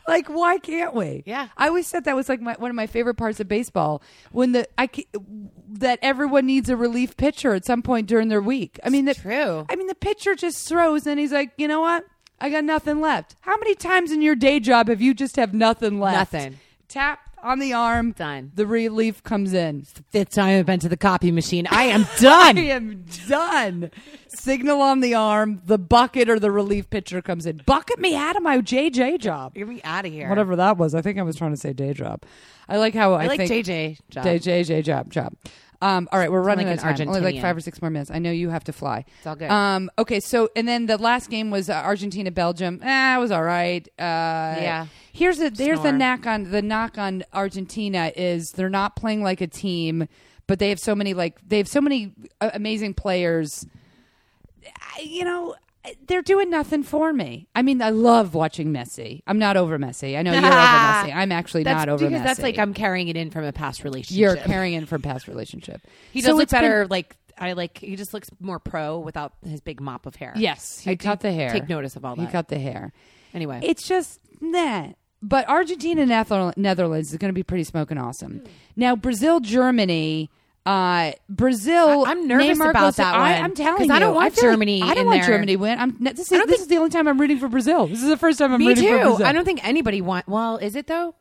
Like 0.08 0.28
why 0.28 0.58
can't 0.58 0.94
we? 0.94 1.22
Yeah. 1.26 1.48
I 1.56 1.68
always 1.68 1.86
said 1.86 2.04
that 2.04 2.16
was 2.16 2.28
like 2.28 2.40
my, 2.40 2.54
one 2.58 2.70
of 2.70 2.74
my 2.74 2.86
favorite 2.88 3.14
parts 3.14 3.38
of 3.40 3.48
baseball 3.48 4.02
when 4.32 4.52
the 4.52 4.66
I 4.76 4.88
ca- 4.88 5.06
that 5.74 5.98
everyone 6.02 6.44
needs 6.46 6.68
a 6.68 6.76
relief 6.76 7.16
pitcher 7.16 7.54
at 7.54 7.64
some 7.64 7.82
point 7.82 8.06
during 8.08 8.28
their 8.28 8.42
week. 8.42 8.78
I 8.84 8.90
mean, 8.90 9.04
the, 9.06 9.14
true. 9.14 9.64
I 9.70 9.76
mean, 9.76 9.86
the 9.86 9.94
pitcher 9.94 10.34
just 10.34 10.68
throws 10.68 11.06
and 11.06 11.18
he's 11.18 11.32
like, 11.32 11.52
you 11.56 11.66
know 11.68 11.80
what? 11.80 12.04
I 12.42 12.50
got 12.50 12.64
nothing 12.64 13.00
left. 13.00 13.36
How 13.42 13.56
many 13.56 13.76
times 13.76 14.10
in 14.10 14.20
your 14.20 14.34
day 14.34 14.58
job 14.58 14.88
have 14.88 15.00
you 15.00 15.14
just 15.14 15.36
have 15.36 15.54
nothing 15.54 16.00
left? 16.00 16.32
Nothing. 16.32 16.58
Tap 16.88 17.20
on 17.40 17.60
the 17.60 17.72
arm. 17.72 18.10
Done. 18.10 18.50
The 18.52 18.66
relief 18.66 19.22
comes 19.22 19.52
in. 19.52 19.84
Fifth 20.10 20.30
time 20.30 20.58
I've 20.58 20.66
been 20.66 20.80
to 20.80 20.88
the 20.88 20.96
copy 20.96 21.30
machine. 21.30 21.68
I 21.70 21.84
am 21.84 22.04
done. 22.18 22.58
I 22.58 22.62
am 22.62 23.04
done. 23.28 23.92
Signal 24.26 24.80
on 24.80 24.98
the 24.98 25.14
arm. 25.14 25.62
The 25.66 25.78
bucket 25.78 26.28
or 26.28 26.40
the 26.40 26.50
relief 26.50 26.90
pitcher 26.90 27.22
comes 27.22 27.46
in. 27.46 27.62
Bucket 27.64 28.00
me 28.00 28.16
out 28.16 28.34
of 28.34 28.42
my 28.42 28.58
JJ 28.58 29.20
job. 29.20 29.54
Get 29.54 29.68
me 29.68 29.80
out 29.84 30.04
of 30.04 30.12
here. 30.12 30.28
Whatever 30.28 30.56
that 30.56 30.76
was. 30.76 30.96
I 30.96 31.00
think 31.00 31.20
I 31.20 31.22
was 31.22 31.36
trying 31.36 31.52
to 31.52 31.56
say 31.56 31.72
day 31.72 31.92
job. 31.92 32.24
I 32.68 32.78
like 32.78 32.92
how 32.92 33.12
I, 33.12 33.22
I 33.22 33.26
like 33.28 33.38
think 33.38 33.66
JJ. 33.66 33.98
Job. 34.10 34.24
Day, 34.24 34.40
JJ 34.40 34.82
job 34.82 35.10
job. 35.12 35.34
Um, 35.82 36.08
all 36.12 36.18
right, 36.18 36.30
we're 36.30 36.40
running 36.40 36.66
like 36.68 36.78
out 36.78 36.92
of 36.92 36.96
time. 36.98 37.08
Only 37.08 37.20
like 37.20 37.42
five 37.42 37.56
or 37.56 37.60
six 37.60 37.82
more 37.82 37.90
minutes. 37.90 38.10
I 38.10 38.18
know 38.20 38.30
you 38.30 38.48
have 38.50 38.64
to 38.64 38.72
fly. 38.72 39.04
It's 39.18 39.26
all 39.26 39.34
good. 39.36 39.50
Um, 39.50 39.90
okay, 39.98 40.20
so 40.20 40.48
and 40.56 40.66
then 40.68 40.86
the 40.86 40.96
last 40.96 41.28
game 41.28 41.50
was 41.50 41.68
uh, 41.68 41.74
Argentina 41.74 42.30
Belgium. 42.30 42.80
Eh, 42.82 43.16
it 43.16 43.18
was 43.18 43.30
all 43.30 43.42
right. 43.42 43.86
Uh, 43.98 44.02
Yeah. 44.62 44.86
Here's 45.12 45.38
the 45.38 45.50
there's 45.50 45.78
the 45.80 45.88
Snore. 45.88 45.92
knock 45.98 46.26
on 46.26 46.50
the 46.50 46.62
knock 46.62 46.96
on 46.98 47.24
Argentina 47.32 48.12
is 48.16 48.52
they're 48.52 48.70
not 48.70 48.96
playing 48.96 49.22
like 49.22 49.40
a 49.40 49.46
team, 49.46 50.06
but 50.46 50.58
they 50.58 50.68
have 50.70 50.78
so 50.78 50.94
many 50.94 51.12
like 51.14 51.38
they 51.46 51.58
have 51.58 51.68
so 51.68 51.80
many 51.80 52.12
uh, 52.40 52.50
amazing 52.54 52.94
players. 52.94 53.66
I- 54.96 55.00
You 55.02 55.24
know. 55.24 55.54
They're 56.06 56.22
doing 56.22 56.48
nothing 56.48 56.84
for 56.84 57.12
me. 57.12 57.48
I 57.56 57.62
mean, 57.62 57.82
I 57.82 57.90
love 57.90 58.34
watching 58.34 58.72
Messi. 58.72 59.22
I'm 59.26 59.38
not 59.38 59.56
over 59.56 59.78
Messi. 59.78 60.16
I 60.16 60.22
know 60.22 60.30
you're 60.32 60.40
over 60.40 60.48
Messi. 60.50 61.12
I'm 61.14 61.32
actually 61.32 61.64
That's 61.64 61.76
not 61.76 61.88
over 61.88 62.04
because 62.08 62.20
Messi. 62.20 62.24
that's 62.24 62.40
like 62.40 62.58
I'm 62.58 62.72
carrying 62.72 63.08
it 63.08 63.16
in 63.16 63.30
from 63.30 63.44
a 63.44 63.52
past 63.52 63.82
relationship. 63.82 64.16
You're 64.20 64.36
carrying 64.36 64.74
in 64.74 64.86
from 64.86 65.02
past 65.02 65.26
relationship. 65.26 65.80
He 66.12 66.20
So 66.20 66.28
does 66.28 66.36
look 66.36 66.42
it's 66.44 66.52
been- 66.52 66.62
better. 66.62 66.86
like 66.88 67.16
I 67.36 67.54
like. 67.54 67.78
He 67.78 67.96
just 67.96 68.14
looks 68.14 68.28
more 68.38 68.60
pro 68.60 68.98
without 69.00 69.32
his 69.44 69.60
big 69.60 69.80
mop 69.80 70.06
of 70.06 70.14
hair. 70.14 70.32
yes, 70.36 70.78
he 70.78 70.90
I 70.92 70.96
cut 70.96 71.20
the 71.20 71.32
hair. 71.32 71.50
Take 71.50 71.68
notice 71.68 71.96
of 71.96 72.04
all 72.04 72.14
that. 72.14 72.26
He 72.26 72.30
cut 72.30 72.46
the 72.48 72.58
hair. 72.60 72.92
anyway, 73.34 73.60
It's 73.64 73.88
just 73.88 74.20
nah. 74.40 74.88
But 75.24 75.48
Argentina, 75.48 76.04
Nether- 76.04 76.52
Netherlands 76.56 77.10
is 77.12 77.18
going 77.18 77.28
to 77.30 77.34
be 77.34 77.42
pretty 77.44 77.64
smoking 77.64 77.96
awesome. 77.98 78.38
Hmm. 78.40 78.46
Now 78.76 78.94
Brazil, 78.96 79.40
Germany. 79.40 80.30
Uh, 80.64 81.12
Brazil. 81.28 82.04
I- 82.06 82.10
I'm 82.12 82.28
nervous 82.28 82.56
Neymar 82.58 82.70
about 82.70 82.80
goes 82.82 82.94
to- 82.94 83.02
that 83.02 83.14
I, 83.14 83.32
one, 83.34 83.44
I'm 83.44 83.54
telling 83.54 83.84
you, 83.88 83.92
I 83.92 83.98
don't 83.98 84.14
want 84.14 84.34
feel 84.34 84.44
like- 84.44 84.52
Germany 84.52 84.82
I 84.82 84.86
don't 84.94 84.98
in 84.98 85.06
want 85.06 85.20
there. 85.22 85.30
Germany 85.30 85.52
to 85.54 85.56
win. 85.56 85.78
I'm. 85.78 85.96
This 86.00 86.20
is 86.20 86.28
don't 86.28 86.46
this 86.46 86.50
think- 86.58 86.60
is 86.60 86.66
the 86.68 86.76
only 86.76 86.90
time 86.90 87.08
I'm 87.08 87.20
rooting 87.20 87.38
for 87.38 87.48
Brazil. 87.48 87.86
This 87.88 88.02
is 88.02 88.08
the 88.08 88.16
first 88.16 88.38
time 88.38 88.52
I'm 88.52 88.60
me 88.60 88.68
rooting 88.68 88.84
for 88.84 88.98
too. 88.98 89.04
Brazil. 89.08 89.26
I 89.26 89.32
don't 89.32 89.44
think 89.44 89.66
anybody 89.66 90.00
want. 90.00 90.28
Well, 90.28 90.58
is 90.58 90.76
it 90.76 90.86
though? 90.86 91.14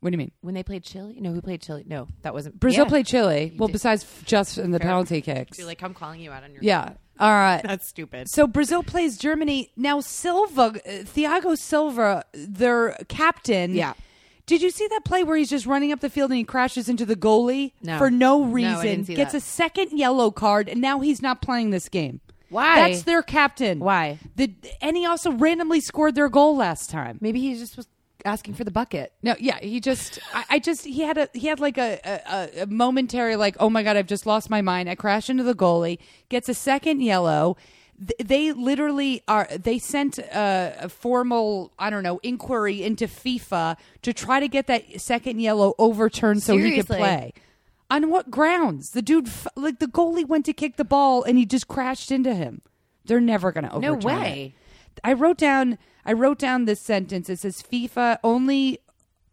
What 0.00 0.10
do 0.10 0.14
you 0.14 0.18
mean? 0.18 0.30
When 0.40 0.54
they 0.54 0.62
played 0.62 0.82
Chile? 0.84 1.18
No, 1.20 1.32
who 1.32 1.42
played 1.42 1.60
Chile? 1.60 1.84
No, 1.86 2.08
that 2.22 2.32
wasn't 2.32 2.58
Brazil 2.58 2.84
yeah. 2.84 2.88
played 2.88 3.06
Chile. 3.06 3.52
Well, 3.58 3.66
did. 3.66 3.72
besides 3.74 4.06
just 4.24 4.56
in 4.56 4.70
the 4.70 4.78
Fair. 4.78 4.86
penalty 4.88 5.20
kicks. 5.20 5.58
You're 5.58 5.66
like 5.66 5.82
I'm 5.82 5.92
calling 5.92 6.20
you 6.20 6.30
out 6.30 6.42
on 6.44 6.52
your. 6.52 6.62
yeah. 6.62 6.92
All 7.18 7.28
right. 7.30 7.60
that's 7.64 7.86
stupid. 7.88 8.30
So 8.30 8.46
Brazil 8.46 8.82
plays 8.82 9.18
Germany 9.18 9.72
now. 9.76 10.00
Silva, 10.00 10.70
Thiago 10.86 11.54
Silva, 11.58 12.24
their 12.32 12.96
captain. 13.08 13.74
Yeah. 13.74 13.92
Did 14.50 14.62
you 14.62 14.70
see 14.70 14.88
that 14.88 15.04
play 15.04 15.22
where 15.22 15.36
he's 15.36 15.48
just 15.48 15.64
running 15.64 15.92
up 15.92 16.00
the 16.00 16.10
field 16.10 16.32
and 16.32 16.38
he 16.38 16.42
crashes 16.44 16.88
into 16.88 17.06
the 17.06 17.14
goalie 17.14 17.72
No. 17.82 17.98
for 17.98 18.10
no 18.10 18.40
No, 18.40 18.44
I 18.44 18.50
reason? 18.52 18.82
didn't 18.82 19.04
see 19.06 19.14
gets 19.14 19.30
that. 19.32 19.38
a 19.38 19.40
second 19.40 19.96
yellow 19.96 20.32
card, 20.32 20.68
and 20.68 20.80
now 20.80 20.98
he's 20.98 21.22
not 21.22 21.40
playing 21.40 21.70
this 21.70 21.88
game. 21.88 22.20
Why? 22.48 22.88
That's 22.90 23.04
their 23.04 23.22
captain. 23.22 23.78
Why? 23.78 24.18
The, 24.34 24.52
and 24.80 24.96
he 24.96 25.06
also 25.06 25.30
randomly 25.30 25.80
scored 25.80 26.16
their 26.16 26.28
goal 26.28 26.56
last 26.56 26.90
time. 26.90 27.18
Maybe 27.20 27.40
he 27.40 27.54
just 27.54 27.76
was 27.76 27.86
asking 28.24 28.54
for 28.54 28.64
the 28.64 28.72
bucket. 28.72 29.12
No, 29.22 29.36
yeah, 29.38 29.60
he 29.60 29.78
just, 29.78 30.18
I, 30.34 30.44
I 30.50 30.58
just, 30.58 30.84
he 30.84 31.02
had 31.02 31.16
a, 31.16 31.28
he 31.32 31.46
had 31.46 31.60
like 31.60 31.78
a, 31.78 32.00
a, 32.04 32.62
a 32.62 32.66
momentary, 32.66 33.36
like, 33.36 33.56
oh 33.60 33.70
my 33.70 33.84
god, 33.84 33.96
I've 33.96 34.08
just 34.08 34.26
lost 34.26 34.50
my 34.50 34.62
mind. 34.62 34.90
I 34.90 34.96
crash 34.96 35.30
into 35.30 35.44
the 35.44 35.54
goalie, 35.54 35.98
gets 36.28 36.48
a 36.48 36.54
second 36.54 37.02
yellow. 37.02 37.56
Th- 38.06 38.28
They 38.28 38.52
literally 38.52 39.22
are. 39.28 39.46
They 39.56 39.78
sent 39.78 40.18
a, 40.18 40.74
a 40.80 40.88
formal, 40.88 41.72
I 41.78 41.90
don't 41.90 42.02
know, 42.02 42.18
inquiry 42.22 42.82
into 42.82 43.06
FIFA 43.06 43.76
to 44.02 44.12
try 44.12 44.40
to 44.40 44.48
get 44.48 44.66
that 44.68 45.00
second 45.00 45.40
yellow 45.40 45.74
overturned 45.78 46.42
so 46.42 46.56
he 46.56 46.76
could 46.76 46.86
play. 46.98 47.32
On 47.90 48.08
what 48.08 48.30
grounds? 48.30 48.90
The 48.90 49.02
dude, 49.02 49.26
f- 49.28 49.48
like 49.56 49.80
the 49.80 49.86
goalie, 49.88 50.26
went 50.26 50.44
to 50.46 50.52
kick 50.52 50.76
the 50.76 50.84
ball 50.84 51.22
and 51.24 51.36
he 51.36 51.44
just 51.44 51.66
crashed 51.68 52.10
into 52.12 52.34
him. 52.34 52.62
They're 53.04 53.20
never 53.20 53.50
going 53.52 53.64
to 53.64 53.72
overturn 53.72 53.94
it. 53.98 54.02
No 54.04 54.08
way. 54.08 54.54
I 55.02 55.12
wrote 55.12 55.38
down 55.38 55.76
I 56.06 56.12
wrote 56.12 56.38
down 56.38 56.64
this 56.64 56.80
sentence. 56.80 57.28
It 57.28 57.40
says 57.40 57.62
FIFA 57.62 58.18
only, 58.24 58.78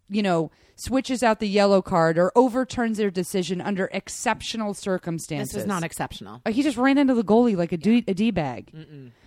you 0.09 0.21
know, 0.23 0.51
switches 0.79 1.23
out 1.23 1.39
the 1.39 1.47
yellow 1.49 1.81
card 1.81 2.17
or 2.17 2.31
overturns 2.35 2.97
their 2.99 3.09
decision 3.11 3.59
under 3.59 3.89
exceptional 3.91 4.73
circumstances. 4.73 5.51
This 5.53 5.61
is 5.63 5.67
not 5.67 5.83
exceptional. 5.83 6.41
Uh, 6.45 6.51
He 6.51 6.61
just 6.63 6.77
ran 6.77 6.97
into 6.97 7.13
the 7.15 7.23
goalie 7.23 7.57
like 7.57 7.71
a 7.71 7.77
d- 7.77 8.03
a 8.07 8.13
d 8.13 8.31
bag. 8.31 8.71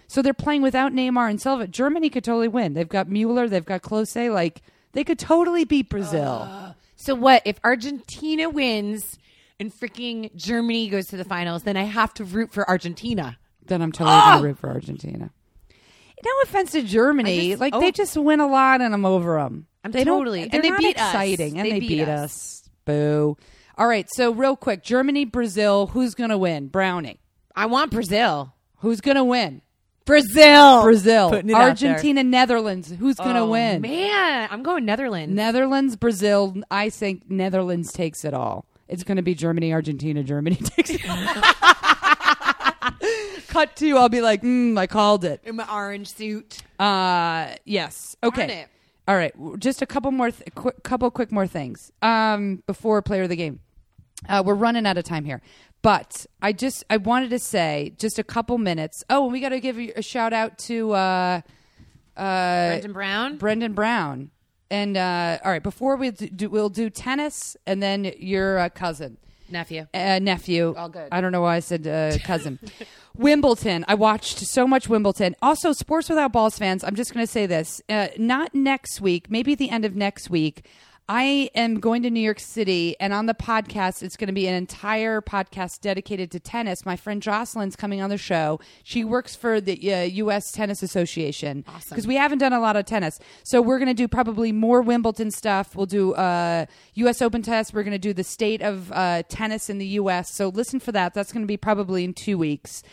So 0.07 0.22
they're 0.22 0.32
playing 0.32 0.62
without 0.62 0.92
Neymar 0.92 1.28
and 1.28 1.40
Silva. 1.40 1.66
Germany 1.68 2.09
could 2.09 2.24
totally 2.24 2.48
win. 2.48 2.74
They've 2.74 2.88
got 2.88 3.09
Mueller. 3.09 3.48
They've 3.48 3.64
got 3.64 3.82
Klose. 3.82 4.32
Like 4.32 4.62
they 4.92 5.05
could 5.05 5.18
totally 5.18 5.64
beat 5.64 5.88
Brazil. 5.88 6.74
So 6.96 7.14
what 7.14 7.42
if 7.44 7.59
Argentina 7.64 8.48
wins 8.48 9.18
and 9.59 9.72
freaking 9.72 10.34
Germany 10.36 10.88
goes 10.88 11.09
to 11.09 11.16
the 11.16 11.24
finals? 11.24 11.64
Then 11.64 11.76
I 11.76 11.82
have 11.84 12.14
to 12.14 12.24
root 12.24 12.53
for 12.53 12.68
Argentina. 12.68 13.38
then 13.66 13.82
I'm 13.82 13.92
totally 13.92 14.16
gonna 14.16 14.42
root 14.48 14.59
for 14.59 14.68
Argentina. 14.70 15.30
No 16.24 16.30
offense 16.44 16.72
to 16.72 16.82
Germany, 16.82 17.51
just- 17.51 17.61
like 17.61 17.74
oh. 17.74 17.80
they 17.80 17.90
just 17.92 18.16
win 18.16 18.40
a 18.40 18.46
lot, 18.46 18.80
and 18.82 18.92
I'm 18.92 19.05
over 19.07 19.36
them. 19.38 19.66
I'm 19.85 19.91
they 19.93 20.05
don't- 20.05 20.18
totally- 20.18 20.43
and 20.43 20.53
they're 20.53 20.62
they 20.62 20.70
not 20.70 20.78
beat 20.78 20.99
us. 20.99 21.09
exciting, 21.11 21.59
and 21.59 21.66
They 21.66 21.70
they, 21.72 21.81
beat 21.81 21.89
beat, 21.89 22.09
us. 22.09 22.33
us. 22.35 22.70
Boo! 22.85 23.37
All 23.78 23.87
right, 23.87 24.07
so 24.14 24.33
real 24.33 24.57
quick, 24.57 24.83
Germany, 24.83 25.24
Brazil, 25.24 25.89
who's 25.89 26.14
gonna 26.14 26.37
win? 26.39 26.68
Brownie, 26.68 27.18
I 27.57 27.66
want 27.66 27.91
Brazil. 27.91 28.55
who's 28.78 29.01
gonna 29.01 29.24
win? 29.24 29.62
Brazil. 30.07 30.83
Brazil, 30.83 31.31
Putting 31.31 31.51
it 31.51 31.55
out 31.55 31.62
Argentina, 31.62 32.22
Netherlands, 32.24 32.93
who's 32.99 33.16
gonna 33.16 33.45
Oh, 33.45 33.51
win? 33.51 33.81
Man, 33.81 34.49
I'm 34.51 34.62
going 34.62 34.85
Netherlands. 34.85 35.35
Netherlands, 35.35 35.95
Brazil. 35.97 36.57
I 36.70 36.91
think 36.91 37.31
Netherlands 37.31 37.93
takes 37.93 38.24
it 38.24 38.35
all. 38.35 38.66
It's 38.89 39.05
going 39.05 39.16
to 39.16 39.22
be 39.22 39.35
Germany, 39.37 39.72
Argentina. 39.72 40.24
Germany 40.24 40.57
takes 40.57 40.91
it. 40.91 41.01
Cut 43.49 43.76
to, 43.76 43.97
I'll 43.99 44.09
be 44.09 44.20
like, 44.20 44.43
mm, 44.43 44.76
I 44.78 44.87
called 44.89 45.24
it. 45.24 45.41
in 45.45 45.55
my 45.57 45.66
orange 45.72 46.12
suit. 46.12 46.59
Uh, 46.78 47.49
yes. 47.64 48.16
Okay. 48.22 48.66
All 49.09 49.16
right. 49.16 49.32
Just 49.59 49.82
a 49.82 49.86
couple 49.86 50.11
more, 50.12 50.30
th- 50.30 50.55
qu- 50.55 50.72
couple 50.84 51.11
quick 51.11 51.32
more 51.32 51.46
things 51.46 51.90
um, 52.03 52.62
before 52.66 53.03
player 53.03 53.24
of 53.24 53.28
the 53.28 53.36
game. 53.36 53.61
Uh, 54.28 54.42
we're 54.44 54.55
running 54.55 54.86
out 54.86 54.98
of 54.98 55.05
time 55.05 55.24
here, 55.24 55.40
but 55.80 56.26
I 56.42 56.53
just 56.53 56.84
I 56.90 56.98
wanted 56.98 57.30
to 57.30 57.38
say 57.38 57.94
just 57.98 58.18
a 58.18 58.22
couple 58.22 58.59
minutes. 58.59 59.03
Oh, 59.09 59.24
and 59.24 59.32
we 59.32 59.40
got 59.40 59.48
to 59.48 59.61
give 59.61 59.78
a 59.78 60.03
shout 60.03 60.34
out 60.34 60.59
to 60.59 60.92
uh, 60.92 61.40
uh, 62.16 62.68
Brendan 62.68 62.92
Brown. 62.92 63.36
Brendan 63.38 63.72
Brown. 63.72 64.30
And 64.70 64.96
uh, 64.96 65.38
all 65.44 65.51
right, 65.51 65.62
before 65.62 65.96
we 65.96 66.11
do, 66.11 66.48
we'll 66.51 66.68
do 66.68 66.90
tennis, 66.90 67.57
and 67.66 67.82
then 67.82 68.12
your 68.18 68.59
uh, 68.59 68.68
cousin, 68.68 69.16
Nephew. 69.51 69.86
uh, 69.94 70.18
nephew. 70.20 70.74
All 70.76 70.88
good. 70.88 71.09
I 71.12 71.20
don't 71.20 71.32
know 71.32 71.42
why 71.42 71.57
I 71.57 71.61
said 71.61 71.86
uh, 71.86 72.18
cousin. 72.24 72.59
Wimbledon. 73.16 73.84
I 73.88 73.94
watched 73.94 74.38
so 74.38 74.66
much 74.66 74.88
Wimbledon. 74.88 75.34
Also, 75.42 75.72
Sports 75.72 76.09
Without 76.09 76.32
Balls 76.32 76.59
fans. 76.59 76.84
I'm 76.84 76.94
just 76.94 77.12
going 77.12 77.24
to 77.26 77.30
say 77.30 77.46
this. 77.46 77.82
Uh, 77.88 78.09
not 78.16 78.55
next 78.55 79.01
week. 79.01 79.30
Maybe 79.30 79.55
the 79.55 79.70
end 79.70 79.84
of 79.84 79.94
next 79.96 80.30
week. 80.30 80.64
I 81.12 81.50
am 81.56 81.80
going 81.80 82.04
to 82.04 82.11
New 82.11 82.20
York 82.20 82.38
City, 82.38 82.94
and 83.00 83.12
on 83.12 83.26
the 83.26 83.34
podcast, 83.34 84.04
it's 84.04 84.16
going 84.16 84.28
to 84.28 84.32
be 84.32 84.46
an 84.46 84.54
entire 84.54 85.20
podcast 85.20 85.80
dedicated 85.80 86.30
to 86.30 86.38
tennis. 86.38 86.86
My 86.86 86.94
friend 86.94 87.20
Jocelyn's 87.20 87.74
coming 87.74 88.00
on 88.00 88.11
the 88.11 88.16
show. 88.16 88.61
She 88.84 89.02
works 89.02 89.34
for 89.34 89.61
the 89.61 89.92
uh, 89.92 90.02
U.S. 90.02 90.52
Tennis 90.52 90.84
Association 90.84 91.64
because 91.88 92.06
we 92.06 92.14
haven't 92.14 92.38
done 92.38 92.52
a 92.52 92.61
lot 92.61 92.76
of 92.76 92.84
tennis. 92.84 93.18
So 93.42 93.61
we're 93.61 93.80
going 93.80 93.88
to 93.88 93.94
do 93.94 94.06
probably 94.06 94.52
more 94.52 94.82
Wimbledon 94.82 95.32
stuff. 95.32 95.74
We'll 95.74 95.86
do 95.86 96.14
uh, 96.14 96.66
U.S. 96.94 97.20
Open 97.20 97.42
test. 97.42 97.74
We're 97.74 97.82
going 97.82 97.90
to 97.90 97.98
do 97.98 98.12
the 98.12 98.22
state 98.22 98.62
of 98.62 98.92
uh, 98.92 99.24
tennis 99.28 99.68
in 99.68 99.78
the 99.78 99.86
U.S. 99.86 100.32
So 100.32 100.48
listen 100.48 100.78
for 100.78 100.92
that. 100.92 101.12
That's 101.12 101.32
going 101.32 101.42
to 101.42 101.48
be 101.48 101.56
probably 101.56 102.04
in 102.04 102.14
two 102.14 102.38
weeks. 102.38 102.84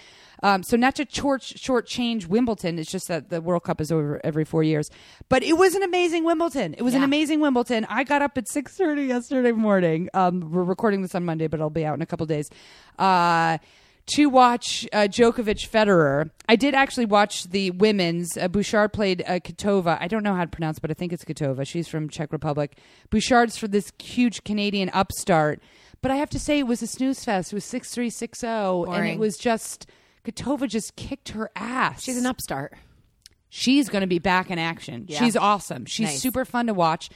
Um, 0.43 0.63
so 0.63 0.77
not 0.77 0.95
to 0.95 1.07
short 1.09 1.41
shortchange 1.41 2.27
Wimbledon, 2.27 2.79
it's 2.79 2.91
just 2.91 3.07
that 3.07 3.29
the 3.29 3.41
World 3.41 3.63
Cup 3.63 3.81
is 3.81 3.91
over 3.91 4.21
every 4.23 4.45
four 4.45 4.63
years. 4.63 4.89
But 5.29 5.43
it 5.43 5.57
was 5.57 5.75
an 5.75 5.83
amazing 5.83 6.23
Wimbledon. 6.23 6.75
It 6.77 6.83
was 6.83 6.93
an 6.93 7.03
amazing 7.03 7.39
Wimbledon. 7.39 7.85
I 7.89 8.03
got 8.03 8.21
up 8.21 8.37
at 8.37 8.47
six 8.47 8.75
thirty 8.75 9.03
yesterday 9.03 9.51
morning. 9.51 10.09
Um, 10.13 10.51
we're 10.51 10.63
recording 10.63 11.01
this 11.01 11.15
on 11.15 11.25
Monday, 11.25 11.47
but 11.47 11.61
I'll 11.61 11.69
be 11.69 11.85
out 11.85 11.95
in 11.95 12.01
a 12.01 12.05
couple 12.05 12.25
days. 12.25 12.49
Uh, 12.99 13.57
to 14.07 14.27
watch 14.27 14.87
uh, 14.93 14.99
Djokovic 14.99 15.69
Federer. 15.69 16.29
I 16.47 16.55
did 16.55 16.73
actually 16.73 17.05
watch 17.05 17.43
the 17.43 17.71
women's. 17.71 18.37
Uh, 18.37 18.47
Bouchard 18.47 18.93
played 18.93 19.21
uh, 19.27 19.39
Kitova. 19.39 19.97
I 19.99 20.07
don't 20.07 20.23
know 20.23 20.33
how 20.33 20.45
to 20.45 20.49
pronounce, 20.49 20.79
but 20.79 20.89
I 20.89 20.93
think 20.93 21.11
it's 21.11 21.25
Katova. 21.25 21.67
She's 21.67 21.87
from 21.87 22.07
Czech 22.09 22.31
Republic. 22.31 22.77
Bouchard's 23.09 23.57
for 23.57 23.67
this 23.67 23.91
huge 24.01 24.43
Canadian 24.45 24.89
upstart. 24.93 25.61
But 26.01 26.11
I 26.11 26.15
have 26.15 26.29
to 26.29 26.39
say, 26.39 26.59
it 26.59 26.67
was 26.67 26.81
a 26.81 26.87
snooze 26.87 27.23
fest. 27.23 27.51
It 27.51 27.55
was 27.55 27.65
six 27.65 27.91
three 27.91 28.09
six 28.09 28.39
zero, 28.39 28.85
and 28.85 29.07
it 29.07 29.19
was 29.19 29.35
just 29.35 29.87
Kitova 30.27 30.67
just 30.67 30.95
kicked 30.95 31.29
her 31.29 31.49
ass. 31.55 32.03
She's 32.03 32.17
an 32.17 32.25
upstart. 32.25 32.73
She's 33.49 33.87
going 33.87 34.01
to 34.01 34.07
be 34.07 34.19
back 34.19 34.51
in 34.51 34.59
action. 34.59 35.05
Yeah. 35.07 35.19
She's 35.19 35.37
awesome. 35.37 35.85
She's 35.85 36.07
Nice. 36.07 36.21
super 36.21 36.43
fun 36.43 36.67
to 36.67 36.73
watch. 36.73 37.09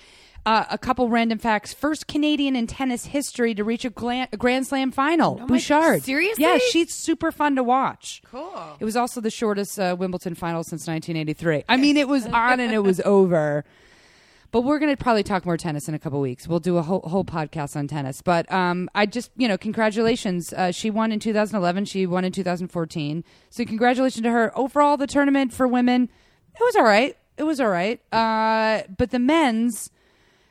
Uh, 0.44 0.64
a 0.72 0.78
couple 0.78 1.08
random 1.10 1.38
facts. 1.38 1.72
First 1.74 2.08
Canadian 2.08 2.56
in 2.56 2.66
tennis 2.66 3.06
history 3.06 3.54
to 3.54 3.64
reach 3.64 3.86
a, 3.86 3.90
gla- 3.92 4.28
a 4.32 4.38
Grand 4.38 4.66
Slam 4.66 4.92
final. 4.92 5.38
my- 5.38 5.46
Bouchard. 5.46 6.02
seriously? 6.04 6.44
Yeah, 6.44 6.58
she's 6.72 6.96
super 6.96 7.32
fun 7.32 7.56
to 7.58 7.64
watch. 7.64 8.22
Cool. 8.26 8.78
It 8.80 8.86
was 8.86 8.96
also 8.96 9.22
the 9.22 9.30
shortest 9.30 9.78
uh, 9.78 9.96
Wimbledon 10.00 10.34
final 10.34 10.64
since 10.64 10.88
1983. 10.88 11.66
I 11.70 11.78
mean, 11.78 11.96
it 11.98 12.08
was 12.08 12.26
on 12.26 12.60
and 12.60 12.72
it 12.74 12.80
was 12.82 13.00
over. 13.06 13.66
But 14.52 14.62
we're 14.62 14.80
going 14.80 14.96
to 14.96 15.02
probably 15.02 15.24
talk 15.24 15.46
more 15.46 15.56
tennis 15.56 15.88
in 15.88 15.94
a 15.94 16.00
couple 16.00 16.20
weeks. 16.20 16.46
We'll 16.48 16.60
do 16.60 16.78
a 16.78 16.82
whole, 16.82 17.02
whole 17.02 17.24
podcast 17.24 17.78
on 17.78 17.88
tennis. 17.88 18.22
But 18.22 18.52
um, 18.52 18.90
I 18.94 19.06
just, 19.06 19.32
you 19.38 19.48
know, 19.48 19.58
congratulations. 19.58 20.52
Uh, 20.52 20.72
she 20.72 20.90
won 20.90 21.14
in 21.14 21.20
2011. 21.20 21.86
She 21.86 22.06
won 22.06 22.26
in 22.26 22.34
2014. 22.34 23.24
So 23.50 23.64
congratulations 23.64 24.24
to 24.24 24.30
her. 24.30 24.58
Overall, 24.58 24.98
the 24.98 25.08
tournament 25.08 25.54
for 25.54 25.68
women, 25.68 26.10
it 26.54 26.60
was 26.62 26.76
all 26.76 26.84
right. 26.84 27.16
It 27.38 27.44
was 27.44 27.62
all 27.62 27.70
right. 27.70 28.02
Uh, 28.14 28.84
but 28.98 29.12
the 29.12 29.20
men's, 29.20 29.90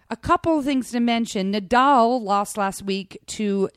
a 0.08 0.16
couple 0.16 0.58
of 0.58 0.64
things 0.64 0.90
to 0.92 1.00
mention. 1.00 1.52
Nadal 1.52 2.22
lost 2.22 2.56
last 2.56 2.82
week 2.82 3.20
to, 3.26 3.68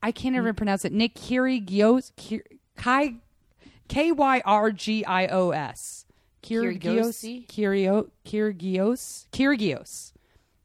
I 0.00 0.12
can't 0.12 0.36
even 0.36 0.54
pronounce 0.54 0.84
it, 0.84 0.92
Nick 0.92 1.16
Kyrgios. 1.16 2.12
Kyr- 2.16 3.18
K 3.88 4.10
Y 4.10 4.42
R 4.44 4.72
G 4.72 5.04
I 5.04 5.26
O 5.26 5.50
S. 5.50 6.01
Kyrgios. 6.42 6.78
Kyrgiosi? 6.80 7.46
Kyrio, 7.46 8.10
Kyrgios. 8.24 9.26
Kyrgios. 9.32 10.12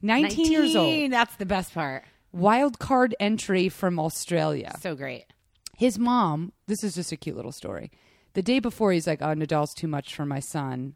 19, 0.02 0.52
years 0.52 0.76
old. 0.76 1.12
That's 1.12 1.36
the 1.38 1.46
best 1.46 1.74
part. 1.74 2.04
Wild 2.32 2.80
card 2.80 3.16
entry 3.20 3.70
from 3.70 4.00
Australia. 4.00 4.76
So 4.80 4.96
great. 4.96 5.26
His 5.76 5.98
mom, 5.98 6.54
this 6.68 6.84
is 6.84 6.96
just 6.96 7.12
a 7.12 7.18
cute 7.18 7.36
little 7.36 7.52
story. 7.52 7.92
The 8.34 8.42
day 8.42 8.60
before, 8.60 8.92
he's 8.92 9.08
like, 9.08 9.22
Oh, 9.22 9.34
Nadal's 9.34 9.74
too 9.74 9.88
much 9.88 10.14
for 10.14 10.26
my 10.26 10.40
son. 10.40 10.94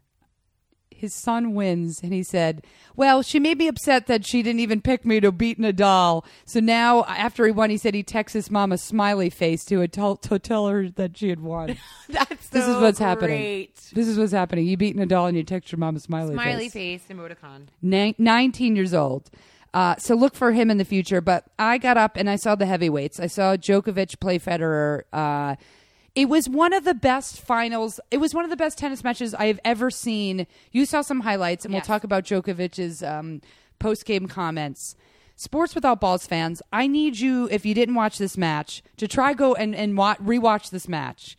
His 1.02 1.14
son 1.14 1.52
wins, 1.52 2.00
and 2.00 2.12
he 2.12 2.22
said, 2.22 2.64
Well, 2.94 3.22
she 3.22 3.40
made 3.40 3.58
me 3.58 3.66
upset 3.66 4.06
that 4.06 4.24
she 4.24 4.40
didn't 4.40 4.60
even 4.60 4.80
pick 4.80 5.04
me 5.04 5.18
to 5.18 5.32
beat 5.32 5.58
Nadal. 5.58 6.24
So 6.44 6.60
now, 6.60 7.02
after 7.06 7.44
he 7.44 7.50
won, 7.50 7.70
he 7.70 7.76
said 7.76 7.92
he 7.92 8.04
texts 8.04 8.34
his 8.34 8.52
mom 8.52 8.70
a 8.70 8.78
smiley 8.78 9.28
face 9.28 9.64
to, 9.64 9.84
tell, 9.88 10.14
to 10.18 10.38
tell 10.38 10.68
her 10.68 10.88
that 10.90 11.18
she 11.18 11.28
had 11.28 11.40
won. 11.40 11.76
That's 12.08 12.48
This 12.50 12.68
is 12.68 12.76
so 12.76 12.80
what's 12.80 13.00
happening. 13.00 13.66
This 13.92 14.06
is 14.06 14.16
what's 14.16 14.30
happening. 14.30 14.64
You 14.64 14.76
beat 14.76 14.96
Nadal 14.96 15.26
and 15.26 15.36
you 15.36 15.42
text 15.42 15.72
your 15.72 15.80
mom 15.80 15.96
a 15.96 15.98
smiley, 15.98 16.36
face. 16.36 16.44
Smiley 16.44 16.68
face. 16.68 17.02
face 17.02 17.16
emoticon. 17.16 17.66
Ni- 17.82 18.14
19 18.16 18.76
years 18.76 18.94
old. 18.94 19.28
Uh, 19.74 19.96
so 19.96 20.14
look 20.14 20.36
for 20.36 20.52
him 20.52 20.70
in 20.70 20.78
the 20.78 20.84
future. 20.84 21.20
But 21.20 21.46
I 21.58 21.78
got 21.78 21.96
up 21.96 22.16
and 22.16 22.30
I 22.30 22.36
saw 22.36 22.54
the 22.54 22.66
heavyweights. 22.66 23.18
I 23.18 23.26
saw 23.26 23.56
Djokovic 23.56 24.20
play 24.20 24.38
Federer. 24.38 25.02
Uh, 25.12 25.56
it 26.14 26.28
was 26.28 26.48
one 26.48 26.72
of 26.72 26.84
the 26.84 26.94
best 26.94 27.40
finals. 27.40 28.00
It 28.10 28.18
was 28.18 28.34
one 28.34 28.44
of 28.44 28.50
the 28.50 28.56
best 28.56 28.78
tennis 28.78 29.02
matches 29.02 29.34
I 29.34 29.46
have 29.46 29.60
ever 29.64 29.90
seen. 29.90 30.46
You 30.70 30.84
saw 30.86 31.00
some 31.02 31.20
highlights, 31.20 31.64
and 31.64 31.72
we'll 31.72 31.82
talk 31.82 32.04
about 32.04 32.24
Djokovic's 32.24 33.02
um, 33.02 33.40
post 33.78 34.04
game 34.04 34.28
comments. 34.28 34.96
Sports 35.36 35.74
Without 35.74 36.00
Balls 36.00 36.26
fans, 36.26 36.62
I 36.72 36.86
need 36.86 37.18
you, 37.18 37.48
if 37.50 37.64
you 37.64 37.74
didn't 37.74 37.94
watch 37.94 38.18
this 38.18 38.36
match, 38.36 38.82
to 38.98 39.08
try 39.08 39.32
go 39.32 39.54
and, 39.54 39.74
and 39.74 39.96
wa- 39.96 40.16
rewatch 40.16 40.70
this 40.70 40.86
match 40.86 41.36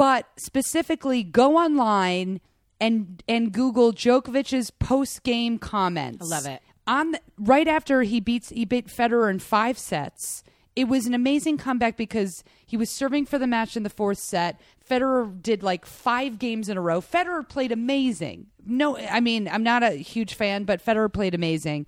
but 0.00 0.26
specifically 0.38 1.22
go 1.22 1.58
online 1.58 2.40
and 2.80 3.22
and 3.28 3.52
Google 3.52 3.92
Djokovic's 3.92 4.70
post 4.70 5.22
game 5.24 5.58
comments. 5.58 6.32
I 6.32 6.34
love 6.36 6.46
it. 6.46 6.62
On 6.86 7.10
the, 7.10 7.20
right 7.38 7.68
after 7.68 8.00
he 8.00 8.18
beats 8.18 8.48
he 8.48 8.64
beat 8.64 8.86
Federer 8.86 9.30
in 9.30 9.40
five 9.40 9.76
sets. 9.76 10.42
It 10.80 10.88
was 10.88 11.04
an 11.04 11.12
amazing 11.12 11.58
comeback 11.58 11.98
because 11.98 12.42
he 12.64 12.78
was 12.78 12.88
serving 12.88 13.26
for 13.26 13.38
the 13.38 13.46
match 13.46 13.76
in 13.76 13.82
the 13.82 13.90
fourth 13.90 14.16
set. 14.16 14.58
Federer 14.88 15.42
did 15.42 15.62
like 15.62 15.84
five 15.84 16.38
games 16.38 16.70
in 16.70 16.78
a 16.78 16.80
row. 16.80 17.02
Federer 17.02 17.46
played 17.46 17.70
amazing. 17.70 18.46
No, 18.64 18.96
I 18.96 19.20
mean 19.20 19.46
I'm 19.46 19.62
not 19.62 19.82
a 19.82 19.90
huge 19.90 20.32
fan, 20.32 20.64
but 20.64 20.82
Federer 20.82 21.12
played 21.12 21.34
amazing. 21.34 21.84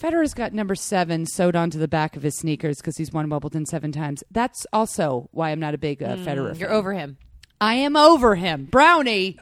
Federer's 0.00 0.32
got 0.32 0.52
number 0.52 0.76
seven 0.76 1.26
sewed 1.26 1.56
onto 1.56 1.76
the 1.76 1.88
back 1.88 2.14
of 2.14 2.22
his 2.22 2.38
sneakers 2.38 2.76
because 2.76 2.96
he's 2.96 3.10
won 3.10 3.28
Wimbledon 3.28 3.66
seven 3.66 3.90
times. 3.90 4.22
That's 4.30 4.64
also 4.72 5.28
why 5.32 5.50
I'm 5.50 5.58
not 5.58 5.74
a 5.74 5.78
big 5.78 6.00
uh, 6.00 6.14
Federer. 6.14 6.52
Mm, 6.52 6.60
You're 6.60 6.68
fan. 6.68 6.76
over 6.76 6.92
him. 6.92 7.16
I 7.60 7.74
am 7.74 7.96
over 7.96 8.36
him. 8.36 8.66
Brownie, 8.66 9.40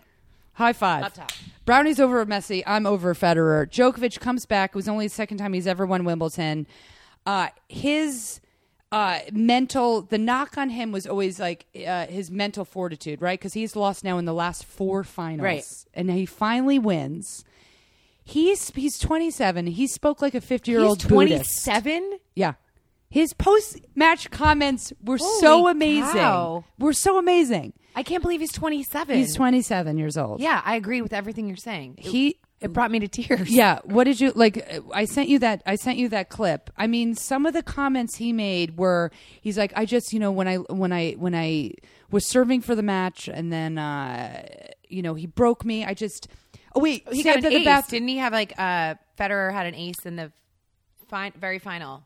high 0.54 0.72
five. 0.72 1.04
Up 1.04 1.12
top. 1.12 1.32
Brownie's 1.66 2.00
over 2.00 2.24
Messi. 2.24 2.62
I'm 2.66 2.86
over 2.86 3.14
Federer. 3.14 3.66
Djokovic 3.68 4.18
comes 4.20 4.46
back. 4.46 4.70
It 4.70 4.76
was 4.76 4.88
only 4.88 5.08
the 5.08 5.14
second 5.14 5.36
time 5.36 5.52
he's 5.52 5.66
ever 5.66 5.84
won 5.84 6.04
Wimbledon. 6.04 6.66
Uh, 7.26 7.48
his 7.68 8.40
uh, 8.92 9.20
mental, 9.32 10.02
the 10.02 10.18
knock 10.18 10.56
on 10.58 10.68
him 10.70 10.92
was 10.92 11.06
always 11.06 11.40
like 11.40 11.66
uh, 11.86 12.06
his 12.06 12.30
mental 12.30 12.64
fortitude, 12.64 13.20
right? 13.22 13.38
Because 13.38 13.54
he's 13.54 13.74
lost 13.74 14.04
now 14.04 14.18
in 14.18 14.26
the 14.26 14.34
last 14.34 14.64
four 14.64 15.02
finals, 15.02 15.42
Right. 15.42 15.64
And 15.94 16.10
he 16.10 16.26
finally 16.26 16.78
wins. 16.78 17.44
He's 18.24 18.70
he's 18.70 18.98
27. 18.98 19.66
He 19.66 19.86
spoke 19.88 20.22
like 20.22 20.34
a 20.34 20.40
50 20.40 20.70
year 20.70 20.80
old 20.80 21.00
27. 21.00 22.18
yeah. 22.34 22.54
His 23.08 23.34
post 23.34 23.78
match 23.94 24.30
comments 24.30 24.90
were 25.04 25.18
so 25.18 25.68
amazing. 25.68 26.12
cow. 26.14 26.64
Were 26.78 26.94
so 26.94 27.18
amazing. 27.18 27.74
I 27.94 28.02
can't 28.02 28.22
believe 28.22 28.40
he's 28.40 28.52
27. 28.52 29.16
He's 29.18 29.34
27 29.34 29.98
years 29.98 30.16
old. 30.16 30.40
Yeah, 30.40 30.62
I 30.64 30.76
agree 30.76 31.02
with 31.02 31.12
everything 31.12 31.46
you're 31.46 31.56
saying. 31.58 31.96
He 31.98 32.38
it 32.62 32.72
brought 32.72 32.90
me 32.90 33.00
to 33.00 33.08
tears. 33.08 33.50
yeah, 33.50 33.80
what 33.84 34.04
did 34.04 34.20
you 34.20 34.32
like 34.34 34.80
I 34.94 35.04
sent 35.04 35.28
you 35.28 35.38
that 35.40 35.62
I 35.66 35.74
sent 35.76 35.98
you 35.98 36.08
that 36.10 36.28
clip. 36.28 36.70
I 36.76 36.86
mean, 36.86 37.14
some 37.14 37.46
of 37.46 37.52
the 37.54 37.62
comments 37.62 38.16
he 38.16 38.32
made 38.32 38.76
were 38.78 39.10
he's 39.40 39.58
like 39.58 39.72
I 39.76 39.84
just, 39.84 40.12
you 40.12 40.18
know, 40.20 40.32
when 40.32 40.48
I 40.48 40.56
when 40.56 40.92
I 40.92 41.12
when 41.12 41.34
I 41.34 41.72
was 42.10 42.28
serving 42.28 42.60
for 42.62 42.74
the 42.74 42.82
match 42.82 43.28
and 43.28 43.52
then 43.52 43.78
uh 43.78 44.46
you 44.88 45.02
know, 45.02 45.14
he 45.14 45.26
broke 45.26 45.64
me. 45.64 45.84
I 45.84 45.94
just 45.94 46.28
Oh 46.74 46.80
wait, 46.80 47.06
he 47.12 47.22
got 47.22 47.36
an 47.36 47.42
the 47.42 47.54
ace. 47.56 47.64
bath- 47.64 47.88
Didn't 47.88 48.08
he 48.08 48.18
have 48.18 48.32
like 48.32 48.52
uh 48.58 48.94
Federer 49.18 49.52
had 49.52 49.66
an 49.66 49.74
ace 49.74 50.04
in 50.04 50.16
the 50.16 50.32
fine, 51.08 51.32
very 51.38 51.58
final? 51.58 52.04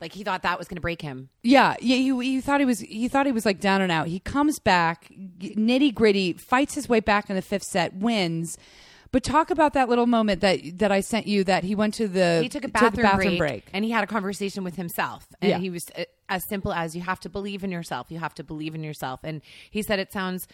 Like 0.00 0.12
he 0.12 0.22
thought 0.22 0.42
that 0.42 0.58
was 0.58 0.68
going 0.68 0.76
to 0.76 0.80
break 0.80 1.02
him. 1.02 1.28
Yeah, 1.42 1.74
yeah. 1.80 1.96
He, 1.96 2.16
he 2.34 2.40
thought 2.40 2.60
he 2.60 2.66
was 2.66 2.78
he 2.78 3.08
thought 3.08 3.26
he 3.26 3.32
was 3.32 3.44
like 3.44 3.58
down 3.58 3.80
and 3.80 3.90
out. 3.90 4.06
He 4.06 4.20
comes 4.20 4.60
back, 4.60 5.10
nitty 5.40 5.92
gritty, 5.92 6.34
fights 6.34 6.74
his 6.74 6.88
way 6.88 7.00
back 7.00 7.28
in 7.28 7.34
the 7.34 7.42
fifth 7.42 7.64
set, 7.64 7.94
wins. 7.94 8.56
But 9.10 9.22
talk 9.24 9.50
about 9.50 9.72
that 9.72 9.88
little 9.88 10.06
moment 10.06 10.42
that 10.42 10.60
that 10.78 10.92
I 10.92 11.00
sent 11.00 11.26
you 11.26 11.42
that 11.44 11.64
he 11.64 11.74
went 11.74 11.94
to 11.94 12.08
the 12.08 12.40
He 12.42 12.48
took 12.48 12.64
a 12.64 12.66
to 12.68 12.90
the 12.90 13.02
bathroom, 13.02 13.38
break, 13.38 13.64
and 13.72 13.84
he 13.84 13.90
had 13.90 14.04
a 14.04 14.06
conversation 14.06 14.64
with 14.64 14.76
himself. 14.76 15.26
And 15.40 15.50
Yeah. 15.50 15.58
he 15.58 15.70
was 15.70 15.84
uh, 15.96 16.04
as 16.28 16.46
simple 16.48 16.72
as 16.72 16.94
you 16.94 17.00
have 17.02 17.18
to 17.20 17.28
believe 17.30 17.64
in 17.64 17.70
yourself. 17.70 18.08
You 18.10 18.18
have 18.18 18.34
to 18.34 18.44
believe 18.44 18.74
in 18.74 18.82
yourself. 18.84 19.20
And 19.24 19.40
he 19.70 19.82
said 19.82 19.98
it 19.98 20.12
sounds 20.12 20.46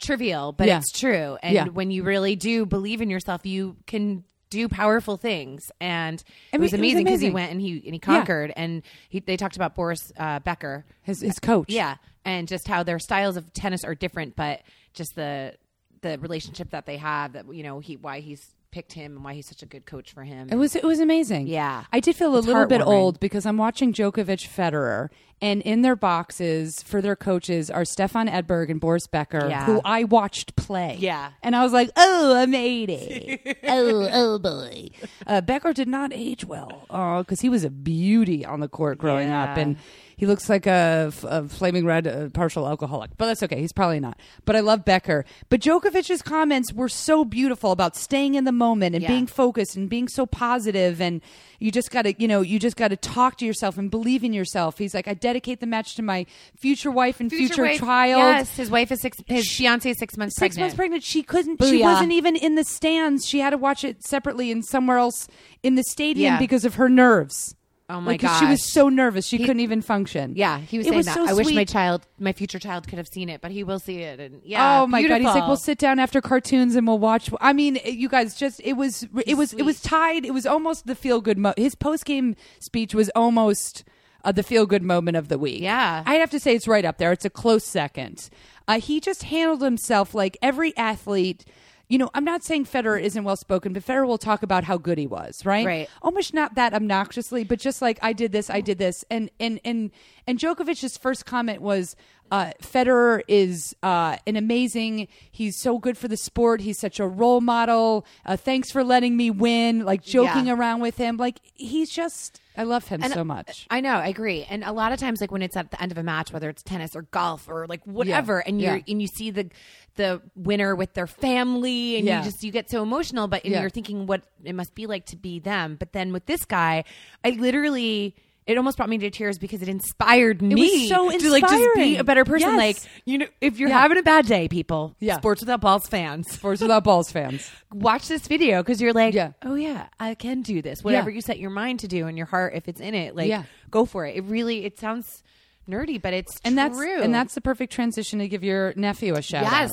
trivial, 0.00 0.52
but 0.52 0.66
Yeah. 0.66 0.78
it's 0.78 0.92
true. 0.92 1.36
And 1.42 1.54
Yeah. 1.54 1.64
when 1.66 1.90
you 1.90 2.02
really 2.04 2.36
do 2.36 2.64
believe 2.64 3.00
in 3.02 3.10
yourself, 3.10 3.44
you 3.44 3.76
can 3.86 4.24
do 4.50 4.68
powerful 4.68 5.16
things. 5.16 5.70
And 5.80 6.22
I 6.52 6.56
it 6.56 6.58
mean, 6.58 6.62
was 6.62 6.72
it 6.72 6.76
was 6.76 6.80
amazing 6.80 7.04
because 7.04 7.20
he 7.20 7.30
went 7.30 7.52
and 7.52 7.60
he 7.60 7.82
and 7.84 7.94
he 7.94 7.98
conquered. 7.98 8.52
And 8.56 8.82
he, 9.08 9.20
they 9.20 9.36
talked 9.36 9.56
about 9.56 9.74
Boris 9.74 10.12
uh, 10.16 10.38
Becker, 10.40 10.84
his 11.02 11.20
his 11.20 11.38
coach. 11.38 11.70
yeah, 11.70 11.96
and 12.24 12.48
just 12.48 12.66
how 12.66 12.82
their 12.82 12.98
styles 12.98 13.36
of 13.36 13.52
tennis 13.52 13.84
are 13.84 13.94
different, 13.94 14.36
but 14.36 14.62
just 14.94 15.14
the 15.14 15.54
the 16.02 16.18
relationship 16.18 16.70
that 16.70 16.86
they 16.86 16.96
have. 16.96 17.32
That 17.34 17.52
you 17.52 17.62
know, 17.62 17.78
he 17.80 17.96
why 17.96 18.20
he's 18.20 18.54
picked 18.70 18.92
him 18.92 19.16
and 19.16 19.24
why 19.24 19.34
he's 19.34 19.46
such 19.48 19.62
a 19.62 19.66
good 19.66 19.86
coach 19.86 20.12
for 20.12 20.22
him. 20.24 20.48
It 20.50 20.56
was 20.56 20.76
it 20.76 20.84
was 20.84 21.00
amazing. 21.00 21.46
Yeah. 21.46 21.84
I 21.92 22.00
did 22.00 22.16
feel 22.16 22.36
a 22.36 22.38
little 22.38 22.66
bit 22.66 22.80
old 22.82 23.20
because 23.20 23.46
I'm 23.46 23.56
watching 23.56 23.92
Djokovic 23.92 24.48
Federer 24.48 25.08
and 25.42 25.62
in 25.62 25.82
their 25.82 25.96
boxes 25.96 26.82
for 26.82 27.00
their 27.00 27.16
coaches 27.16 27.70
are 27.70 27.84
Stefan 27.84 28.28
Edberg 28.28 28.70
and 28.70 28.78
Boris 28.78 29.06
Becker, 29.06 29.48
Yeah. 29.48 29.64
who 29.64 29.80
I 29.84 30.04
watched 30.04 30.54
play. 30.56 30.96
Yeah. 30.98 31.30
And 31.42 31.56
I 31.56 31.62
was 31.64 31.72
like, 31.72 31.90
oh, 31.96 32.36
I'm 32.36 32.54
80. 32.54 33.40
oh, 33.64 34.08
oh 34.12 34.38
boy. 34.38 34.90
Uh, 35.26 35.40
Becker 35.40 35.72
did 35.72 35.88
not 35.88 36.12
age 36.12 36.44
well 36.44 36.84
because 37.22 37.40
he 37.40 37.48
was 37.48 37.64
a 37.64 37.70
beauty 37.70 38.44
on 38.44 38.60
the 38.60 38.68
court 38.68 38.98
growing 38.98 39.30
up. 39.30 39.56
And 39.56 39.78
he 40.18 40.26
looks 40.26 40.50
like 40.50 40.66
a 40.66 41.10
flaming 41.48 41.86
red 41.86 42.06
uh, 42.06 42.28
partial 42.28 42.68
alcoholic, 42.68 43.12
but 43.16 43.24
that's 43.24 43.42
okay. 43.44 43.60
He's 43.62 43.72
probably 43.72 44.00
not. 44.00 44.20
But 44.44 44.54
I 44.56 44.60
love 44.60 44.84
Becker. 44.84 45.24
But 45.48 45.60
Djokovic's 45.60 46.20
comments 46.20 46.74
were 46.74 46.90
so 46.90 47.24
beautiful 47.24 47.72
about 47.72 47.96
staying 47.96 48.34
in 48.34 48.44
the 48.44 48.52
moment 48.66 48.94
and 48.94 49.02
Yeah. 49.02 49.08
being 49.14 49.26
focused 49.26 49.74
and 49.76 49.88
being 49.88 50.08
so 50.08 50.24
positive 50.26 51.00
and 51.00 51.20
you 51.58 51.70
just 51.72 51.90
got 51.90 52.02
to 52.02 52.12
you 52.22 52.28
know 52.28 52.40
you 52.52 52.58
just 52.58 52.76
got 52.76 52.88
to 52.88 52.96
talk 52.96 53.32
to 53.38 53.44
yourself 53.46 53.78
and 53.78 53.90
believe 53.90 54.22
in 54.28 54.32
yourself 54.40 54.78
he's 54.78 54.94
like 54.94 55.08
i 55.08 55.14
dedicate 55.14 55.58
the 55.60 55.66
match 55.66 55.94
to 55.96 56.02
my 56.02 56.26
future 56.64 56.90
wife 56.90 57.20
and 57.20 57.30
future, 57.30 57.62
wife- 57.62 57.80
child 57.80 58.20
Yes, 58.20 58.56
his 58.56 58.70
wife 58.70 58.90
is 58.92 59.00
six. 59.00 59.16
His 59.26 59.46
fiance 59.56 59.88
is 59.90 59.98
six 59.98 60.16
months 60.16 60.36
six 60.36 60.40
pregnant. 60.54 60.60
months 60.62 60.76
pregnant 60.76 61.02
she 61.04 61.22
couldn't 61.22 61.62
she 61.64 61.82
wasn't 61.82 62.12
even 62.12 62.36
in 62.36 62.54
the 62.54 62.64
stands 62.64 63.26
she 63.26 63.40
had 63.40 63.50
to 63.50 63.58
watch 63.58 63.82
it 63.84 64.02
separately 64.04 64.50
and 64.52 64.64
somewhere 64.64 64.98
else 64.98 65.26
in 65.62 65.74
the 65.74 65.84
stadium 65.84 66.34
Yeah. 66.34 66.38
because 66.38 66.64
of 66.64 66.74
her 66.74 66.88
nerves 66.88 67.54
Oh 67.90 68.00
my 68.00 68.12
like 68.12 68.20
'cause 68.20 68.38
she 68.38 68.46
was 68.46 68.72
so 68.72 68.88
nervous 68.88 69.26
she 69.26 69.38
couldn't 69.38 69.60
even 69.60 69.82
function 69.82 70.34
Yeah, 70.36 70.58
he 70.60 70.78
was 70.78 70.86
It 70.86 70.90
saying 70.90 70.96
was 70.98 71.06
that. 71.06 71.14
so 71.16 71.26
I 71.26 71.32
wish 71.32 71.52
my 71.52 71.64
child, 71.64 72.06
my 72.18 72.32
future 72.32 72.58
child, 72.58 72.86
could 72.88 72.98
have 72.98 73.08
seen 73.08 73.28
it, 73.28 73.40
but 73.40 73.50
he 73.50 73.64
will 73.64 73.78
see 73.80 73.98
it. 73.98 74.20
And 74.20 74.40
yeah, 74.44 74.80
oh 74.82 74.86
my 74.86 75.02
god! 75.02 75.16
He's 75.20 75.24
like, 75.26 75.46
we'll 75.48 75.56
sit 75.56 75.78
down 75.78 75.98
after 75.98 76.20
cartoons 76.20 76.76
and 76.76 76.86
we'll 76.86 76.98
watch. 76.98 77.30
I 77.40 77.52
mean, 77.52 77.78
you 77.84 78.08
guys, 78.08 78.36
just 78.36 78.60
it 78.64 78.74
was, 78.74 79.06
it 79.26 79.36
was, 79.36 79.52
it 79.54 79.62
was 79.62 79.80
tied. 79.80 80.24
It 80.24 80.32
was 80.32 80.46
almost 80.46 80.86
the 80.86 80.94
feel 80.94 81.20
good. 81.20 81.36
Mo- 81.38 81.54
his 81.56 81.74
post 81.74 82.04
game 82.04 82.36
speech 82.60 82.94
was 82.94 83.10
almost 83.16 83.84
uh, 84.24 84.32
the 84.32 84.42
feel 84.42 84.66
good 84.66 84.82
moment 84.82 85.16
of 85.16 85.28
the 85.28 85.38
week. 85.38 85.60
Yeah. 85.62 86.02
I'd 86.06 86.20
have 86.20 86.30
to 86.30 86.40
say 86.40 86.54
it's 86.54 86.68
right 86.68 86.84
up 86.84 86.98
there. 86.98 87.10
It's 87.12 87.24
a 87.24 87.30
close 87.30 87.64
second. 87.64 88.28
Uh, 88.68 88.78
he 88.78 89.00
just 89.00 89.24
handled 89.24 89.62
himself 89.62 90.14
like 90.14 90.36
every 90.42 90.76
athlete. 90.76 91.44
You 91.90 91.98
know, 91.98 92.08
I'm 92.14 92.24
not 92.24 92.44
saying 92.44 92.66
Federer 92.66 93.02
isn't 93.02 93.24
well 93.24 93.34
spoken, 93.34 93.72
but 93.72 93.84
Federer 93.84 94.06
will 94.06 94.16
talk 94.16 94.44
about 94.44 94.62
how 94.62 94.78
good 94.78 94.96
he 94.96 95.08
was, 95.08 95.44
right? 95.44 95.66
Right. 95.66 95.90
Almost 96.02 96.32
not 96.32 96.54
that 96.54 96.72
obnoxiously, 96.72 97.42
but 97.42 97.58
just 97.58 97.82
like 97.82 97.98
I 98.00 98.12
did 98.12 98.30
this, 98.30 98.48
I 98.48 98.60
did 98.60 98.78
this, 98.78 99.04
and 99.10 99.28
and 99.40 99.60
and 99.64 99.90
and 100.24 100.38
Djokovic's 100.38 100.96
first 100.96 101.26
comment 101.26 101.60
was, 101.60 101.96
uh, 102.30 102.52
"Federer 102.62 103.22
is 103.28 103.74
uh, 103.82 104.16
an 104.26 104.36
amazing. 104.36 105.08
He's 105.30 105.58
so 105.60 105.78
good 105.78 105.96
for 105.98 106.08
the 106.08 106.16
sport. 106.16 106.60
He's 106.60 106.78
such 106.78 107.00
a 107.00 107.06
role 107.06 107.40
model. 107.40 108.06
Uh, 108.24 108.36
thanks 108.36 108.70
for 108.70 108.84
letting 108.84 109.16
me 109.16 109.30
win." 109.30 109.84
Like 109.84 110.02
joking 110.02 110.46
Yeah. 110.46 110.54
around 110.54 110.80
with 110.80 110.96
him, 110.96 111.16
like 111.16 111.40
he's 111.54 111.90
just. 111.90 112.40
I 112.56 112.64
love 112.64 112.86
him 112.88 113.00
so 113.02 113.24
much. 113.24 113.66
I 113.70 113.80
know, 113.80 113.94
I 113.94 114.08
agree. 114.08 114.44
And 114.50 114.64
a 114.64 114.72
lot 114.72 114.92
of 114.92 114.98
times, 114.98 115.20
like 115.20 115.30
when 115.30 115.40
it's 115.40 115.56
at 115.56 115.70
the 115.70 115.80
end 115.80 115.92
of 115.92 115.98
a 115.98 116.02
match, 116.02 116.30
whether 116.32 116.50
it's 116.50 116.62
tennis 116.62 116.94
or 116.94 117.02
golf 117.02 117.48
or 117.48 117.66
like 117.66 117.82
whatever, 117.86 118.40
and 118.40 118.60
you're 118.60 118.76
Yeah. 118.76 118.82
and 118.88 119.00
you 119.00 119.06
see 119.08 119.30
the 119.30 119.48
the 119.96 120.20
winner 120.34 120.74
with 120.74 120.92
their 120.94 121.06
family, 121.06 121.96
and 121.96 122.04
Yeah. 122.06 122.18
you 122.18 122.24
just 122.24 122.42
you 122.42 122.50
get 122.52 122.68
so 122.70 122.82
emotional. 122.82 123.28
But 123.28 123.44
and 123.44 123.52
Yeah. 123.54 123.60
you're 123.62 123.70
thinking 123.70 124.06
what 124.06 124.22
it 124.44 124.54
must 124.54 124.74
be 124.74 124.86
like 124.86 125.06
to 125.06 125.16
be 125.16 125.38
them. 125.38 125.76
But 125.78 125.92
then 125.92 126.12
with 126.12 126.26
this 126.26 126.44
guy, 126.44 126.84
I 127.24 127.30
literally. 127.30 128.14
It 128.46 128.56
almost 128.56 128.76
brought 128.78 128.88
me 128.88 128.98
to 128.98 129.10
tears 129.10 129.38
because 129.38 129.62
it 129.62 129.68
inspired 129.68 130.42
me 130.42 130.54
was 130.54 130.88
so 130.88 131.10
to 131.10 131.30
like 131.30 131.42
just 131.46 131.74
be 131.76 131.96
a 131.96 132.04
better 132.04 132.24
person. 132.24 132.50
Yes. 132.50 132.58
Like 132.58 132.76
you 133.04 133.18
know, 133.18 133.26
if 133.40 133.58
you're 133.60 133.68
Yeah. 133.68 133.80
having 133.80 133.98
a 133.98 134.02
bad 134.02 134.26
day, 134.26 134.48
people, 134.48 134.96
Yeah. 134.98 135.16
sports 135.18 135.40
without 135.42 135.60
balls 135.60 135.86
fans, 135.86 136.26
Sports 136.32 136.60
without 136.60 136.82
balls 136.82 137.12
fans. 137.12 137.48
watch 137.72 138.08
this 138.08 138.26
video 138.26 138.62
because 138.62 138.80
you're 138.80 138.92
like, 138.92 139.14
Yeah. 139.14 139.32
oh 139.42 139.54
yeah, 139.54 139.86
I 140.00 140.14
can 140.14 140.42
do 140.42 140.62
this. 140.62 140.82
Whatever 140.82 141.10
Yeah. 141.10 141.16
you 141.16 141.20
set 141.20 141.38
your 141.38 141.50
mind 141.50 141.80
to 141.80 141.88
do 141.88 142.06
and 142.06 142.16
your 142.16 142.26
heart, 142.26 142.54
if 142.56 142.66
it's 142.66 142.80
in 142.80 142.94
it, 142.94 143.14
like 143.14 143.28
Yeah. 143.28 143.44
go 143.70 143.84
for 143.84 144.04
it. 144.06 144.16
It 144.16 144.24
really, 144.24 144.64
it 144.64 144.78
sounds 144.80 145.22
nerdy, 145.68 146.00
but 146.02 146.12
it's 146.14 146.40
And 146.44 146.58
that's 146.58 146.78
and 146.80 147.14
that's 147.14 147.34
the 147.34 147.40
perfect 147.40 147.72
transition 147.72 148.18
to 148.18 148.26
give 148.26 148.42
your 148.42 148.72
nephew 148.74 149.14
a 149.14 149.22
shout 149.22 149.44
out. 149.44 149.70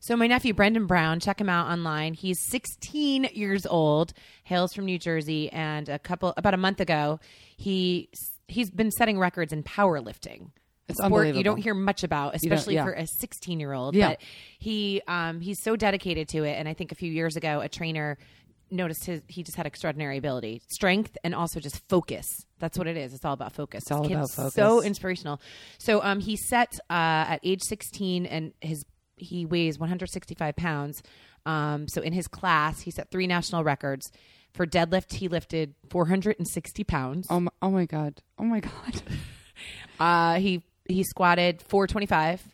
So 0.00 0.16
my 0.16 0.26
nephew 0.26 0.54
Brendan 0.54 0.86
Brown, 0.86 1.20
check 1.20 1.40
him 1.40 1.48
out 1.48 1.68
online. 1.68 2.14
He's 2.14 2.40
16 2.40 3.30
years 3.32 3.66
old, 3.66 4.12
hails 4.44 4.72
from 4.72 4.84
New 4.84 4.98
Jersey, 4.98 5.50
and 5.50 5.88
a 5.88 5.98
couple 5.98 6.34
about 6.36 6.54
a 6.54 6.58
month 6.58 6.80
ago, 6.80 7.20
he 7.56 8.08
he's 8.46 8.70
been 8.70 8.90
setting 8.90 9.18
records 9.18 9.52
in 9.52 9.62
powerlifting. 9.62 10.50
It's 10.88 11.00
a 11.00 11.04
sport 11.04 11.34
you 11.34 11.44
don't 11.44 11.58
hear 11.58 11.74
much 11.74 12.02
about, 12.02 12.34
especially 12.34 12.74
yeah. 12.74 12.84
for 12.84 12.92
a 12.92 13.06
16 13.06 13.60
year 13.60 13.72
old. 13.72 13.94
Yeah. 13.94 14.10
But 14.10 14.22
he 14.58 15.02
um, 15.06 15.40
he's 15.40 15.62
so 15.62 15.76
dedicated 15.76 16.28
to 16.30 16.44
it, 16.44 16.52
and 16.52 16.68
I 16.68 16.74
think 16.74 16.92
a 16.92 16.94
few 16.94 17.12
years 17.12 17.36
ago, 17.36 17.60
a 17.60 17.68
trainer 17.68 18.16
noticed 18.70 19.04
his 19.04 19.22
he 19.28 19.42
just 19.42 19.56
had 19.56 19.66
extraordinary 19.66 20.16
ability, 20.16 20.62
strength, 20.68 21.16
and 21.22 21.34
also 21.34 21.60
just 21.60 21.86
focus. 21.88 22.46
That's 22.58 22.78
what 22.78 22.86
it 22.86 22.96
is. 22.96 23.12
It's 23.12 23.24
all 23.24 23.34
about 23.34 23.52
focus. 23.52 23.82
It's 23.82 23.92
all 23.92 24.06
about 24.06 24.30
focus. 24.30 24.54
So 24.54 24.82
inspirational. 24.82 25.40
So 25.78 26.02
um, 26.02 26.20
he 26.20 26.36
set 26.36 26.78
uh, 26.88 27.36
at 27.36 27.40
age 27.42 27.62
16, 27.62 28.24
and 28.26 28.52
his 28.60 28.84
he 29.18 29.46
weighs 29.46 29.78
165 29.78 30.56
pounds. 30.56 31.02
Um, 31.46 31.88
so 31.88 32.00
in 32.02 32.12
his 32.12 32.28
class, 32.28 32.80
he 32.80 32.90
set 32.90 33.10
three 33.10 33.26
national 33.26 33.64
records. 33.64 34.10
For 34.54 34.66
deadlift, 34.66 35.14
he 35.14 35.28
lifted 35.28 35.74
460 35.90 36.84
pounds. 36.84 37.26
Oh 37.30 37.40
my, 37.40 37.50
oh 37.62 37.70
my 37.70 37.86
god. 37.86 38.22
Oh 38.38 38.44
my 38.44 38.60
god. 38.60 39.02
Uh, 40.00 40.38
he 40.38 40.62
he 40.88 41.02
squatted 41.02 41.60
425. 41.62 42.46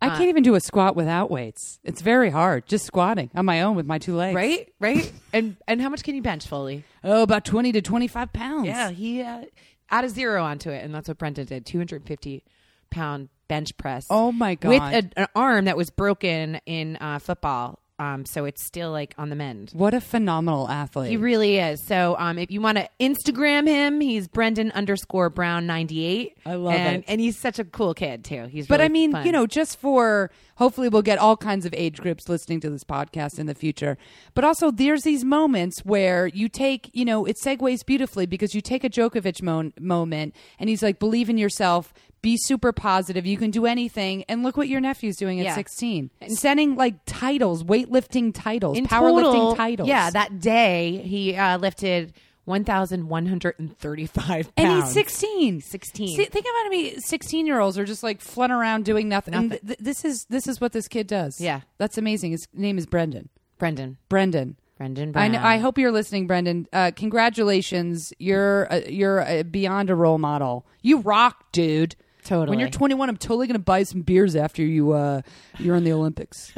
I 0.00 0.08
can't 0.10 0.28
even 0.28 0.42
do 0.42 0.54
a 0.54 0.60
squat 0.60 0.94
without 0.94 1.30
weights. 1.30 1.80
It's 1.82 2.02
very 2.02 2.30
hard. 2.30 2.66
Just 2.66 2.84
squatting 2.84 3.30
on 3.34 3.44
my 3.44 3.62
own 3.62 3.76
with 3.76 3.86
my 3.86 3.98
two 3.98 4.14
legs. 4.14 4.36
Right, 4.36 4.72
right. 4.78 5.10
and 5.32 5.56
and 5.66 5.80
how 5.80 5.88
much 5.88 6.04
can 6.04 6.14
you 6.14 6.22
bench, 6.22 6.46
Foley? 6.46 6.84
Oh, 7.02 7.22
about 7.22 7.44
20 7.44 7.72
to 7.72 7.82
25 7.82 8.32
pounds. 8.32 8.66
Yeah, 8.66 8.90
he 8.90 9.22
uh, 9.22 9.44
added 9.90 10.10
zero 10.10 10.44
onto 10.44 10.70
it, 10.70 10.84
and 10.84 10.94
that's 10.94 11.08
what 11.08 11.18
Brendan 11.18 11.46
did. 11.46 11.66
250 11.66 12.44
pound 12.90 13.28
bench 13.48 13.76
press. 13.76 14.06
Oh 14.10 14.32
my 14.32 14.54
god. 14.54 14.68
With 14.68 14.82
a, 15.16 15.20
an 15.20 15.26
arm 15.34 15.66
that 15.66 15.76
was 15.76 15.90
broken 15.90 16.60
in 16.66 16.96
uh, 17.00 17.18
football, 17.18 17.78
um, 17.98 18.26
so 18.26 18.44
it's 18.44 18.64
still 18.66 18.90
like 18.90 19.14
on 19.16 19.30
the 19.30 19.36
mend. 19.36 19.70
what 19.72 19.94
a 19.94 20.00
phenomenal 20.02 20.68
athlete. 20.68 21.10
He 21.10 21.16
really 21.16 21.56
is. 21.58 21.82
So 21.86 22.14
um, 22.18 22.38
if 22.38 22.50
you 22.50 22.60
want 22.60 22.76
to 22.76 22.88
Instagram 23.00 23.66
him, 23.66 24.00
he's 24.00 24.28
Brendan 24.28 24.70
underscore 24.72 25.30
Brown 25.30 25.66
ninety 25.66 26.04
eight. 26.04 26.36
I 26.44 26.56
love 26.56 26.74
and, 26.74 26.96
it. 26.98 27.04
and 27.08 27.20
he's 27.20 27.38
such 27.38 27.58
a 27.58 27.64
cool 27.64 27.94
kid 27.94 28.24
too. 28.24 28.46
He's 28.46 28.66
but 28.66 28.82
I 28.82 28.88
mean, 28.88 29.12
fun. 29.12 29.24
you 29.24 29.32
know, 29.32 29.46
just 29.46 29.80
for 29.80 30.30
hopefully 30.56 30.88
we'll 30.88 31.02
get 31.02 31.18
all 31.18 31.36
kinds 31.36 31.64
of 31.64 31.72
age 31.74 31.98
groups 31.98 32.28
listening 32.28 32.60
to 32.60 32.70
this 32.70 32.84
podcast 32.84 33.38
in 33.38 33.46
the 33.46 33.54
future. 33.54 33.96
But 34.34 34.44
also, 34.44 34.70
there's 34.70 35.02
these 35.02 35.24
moments 35.24 35.80
where 35.80 36.26
you 36.26 36.48
take, 36.48 36.90
you 36.92 37.04
know, 37.04 37.24
it 37.24 37.36
segues 37.42 37.84
beautifully 37.84 38.26
because 38.26 38.54
you 38.54 38.60
take 38.60 38.84
a 38.84 38.90
Djokovic 38.90 39.42
mo- 39.42 39.72
moment 39.80 40.34
and 40.58 40.68
he's 40.68 40.82
like, 40.82 40.98
believe 40.98 41.30
in 41.30 41.38
yourself, 41.38 41.94
be 42.22 42.36
super 42.38 42.72
positive, 42.72 43.24
you 43.26 43.36
can 43.36 43.50
do 43.50 43.66
anything. 43.66 44.24
And 44.28 44.42
look 44.42 44.56
what 44.56 44.68
your 44.68 44.80
nephew's 44.80 45.16
doing 45.16 45.38
at 45.40 45.44
Yeah. 45.46 45.54
16, 45.54 46.10
Sending 46.28 46.74
like 46.74 46.94
titles, 47.06 47.62
weightlifting 47.64 48.32
titles, 48.34 48.76
in 48.78 48.86
powerlifting 48.86 49.22
total, 49.32 49.54
titles. 49.56 49.88
Yeah, 49.88 50.10
that 50.10 50.40
day 50.40 51.02
he 51.04 51.36
uh, 51.36 51.58
lifted 51.58 52.12
one 52.44 52.62
thousand 52.64 53.08
one 53.08 53.26
hundred 53.26 53.54
and 53.58 53.76
thirty 53.76 54.06
five 54.06 54.50
and 54.56 54.72
he's 54.72 54.92
16 54.92 55.60
16. 55.62 56.16
See, 56.16 56.24
think 56.26 56.46
about 56.46 56.70
me 56.70 56.94
16 57.00 57.44
year 57.44 57.58
olds 57.58 57.76
are 57.76 57.84
just 57.84 58.04
like 58.04 58.20
flooding 58.20 58.54
around 58.54 58.84
doing 58.84 59.08
nothing, 59.08 59.34
And 59.34 59.48
Nothing. 59.50 59.66
th- 59.66 59.78
this 59.80 60.04
is 60.04 60.26
this 60.30 60.46
is 60.46 60.60
what 60.60 60.70
this 60.72 60.86
kid 60.86 61.08
does 61.08 61.40
Yeah. 61.40 61.62
that's 61.78 61.98
amazing 61.98 62.30
his 62.30 62.46
name 62.54 62.78
is 62.78 62.86
brendan 62.86 63.30
Brendan. 63.58 63.96
brendan 64.08 64.56
Brendan 64.78 65.08
I, 65.08 65.12
Brown. 65.12 65.30
kn- 65.32 65.42
I 65.42 65.56
hope 65.58 65.78
you're 65.78 65.90
listening, 65.90 66.26
Brendan. 66.26 66.68
Uh, 66.70 66.90
congratulations, 66.94 68.12
you're 68.18 68.72
uh, 68.72 68.80
you're 68.88 69.20
uh, 69.22 69.42
beyond 69.42 69.90
a 69.90 69.94
role 69.94 70.18
model. 70.18 70.66
You 70.82 70.98
rock, 70.98 71.50
dude. 71.52 71.96
Totally. 72.26 72.50
When 72.50 72.58
you're 72.58 72.68
21, 72.68 73.08
I'm 73.08 73.16
totally 73.16 73.46
going 73.46 73.54
to 73.54 73.60
buy 73.60 73.84
some 73.84 74.02
beers 74.02 74.34
after 74.34 74.62
you 74.62 74.92
uh, 74.92 75.22
you're 75.58 75.76
in 75.76 75.84
the 75.84 75.92
Olympics. 75.92 76.52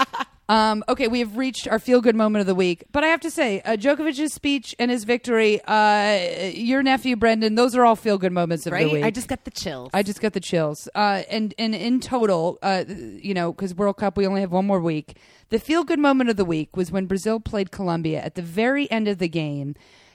um, 0.50 0.84
okay, 0.86 1.08
we 1.08 1.20
have 1.20 1.38
reached 1.38 1.66
our 1.66 1.78
feel 1.78 2.02
good 2.02 2.14
moment 2.14 2.42
of 2.42 2.46
the 2.46 2.54
week, 2.54 2.84
but 2.92 3.04
I 3.04 3.06
have 3.06 3.22
to 3.22 3.30
say, 3.30 3.62
uh, 3.62 3.76
Djokovic's 3.76 4.34
speech 4.34 4.74
and 4.78 4.90
his 4.90 5.04
victory, 5.04 5.62
uh, 5.64 6.50
your 6.52 6.82
nephew 6.82 7.16
Brendan, 7.16 7.54
those 7.54 7.74
are 7.74 7.86
all 7.86 7.96
feel 7.96 8.18
good 8.18 8.32
moments 8.32 8.66
of 8.66 8.74
the 8.74 8.88
week. 8.90 9.02
I 9.02 9.10
just 9.10 9.28
got 9.28 9.46
the 9.46 9.50
chills. 9.50 9.90
I 9.94 10.02
just 10.02 10.20
got 10.20 10.34
the 10.34 10.40
chills. 10.40 10.88
Uh, 10.94 11.22
and 11.30 11.54
and 11.58 11.74
in 11.74 12.00
total, 12.00 12.58
uh, 12.62 12.84
you 12.86 13.32
know, 13.32 13.50
because 13.50 13.74
World 13.74 13.96
Cup, 13.96 14.18
we 14.18 14.26
only 14.26 14.42
have 14.42 14.52
one 14.52 14.66
more 14.66 14.80
week. 14.80 15.16
The 15.48 15.58
feel 15.58 15.84
good 15.84 15.98
moment 15.98 16.28
of 16.28 16.36
the 16.36 16.44
week 16.44 16.76
was 16.76 16.92
when 16.92 17.06
Brazil 17.06 17.40
played 17.40 17.70
Colombia 17.70 18.20
at 18.20 18.34
the 18.34 18.42
very 18.42 18.90
end 18.90 19.08
of 19.08 19.16
the 19.16 19.28
game. 19.28 19.74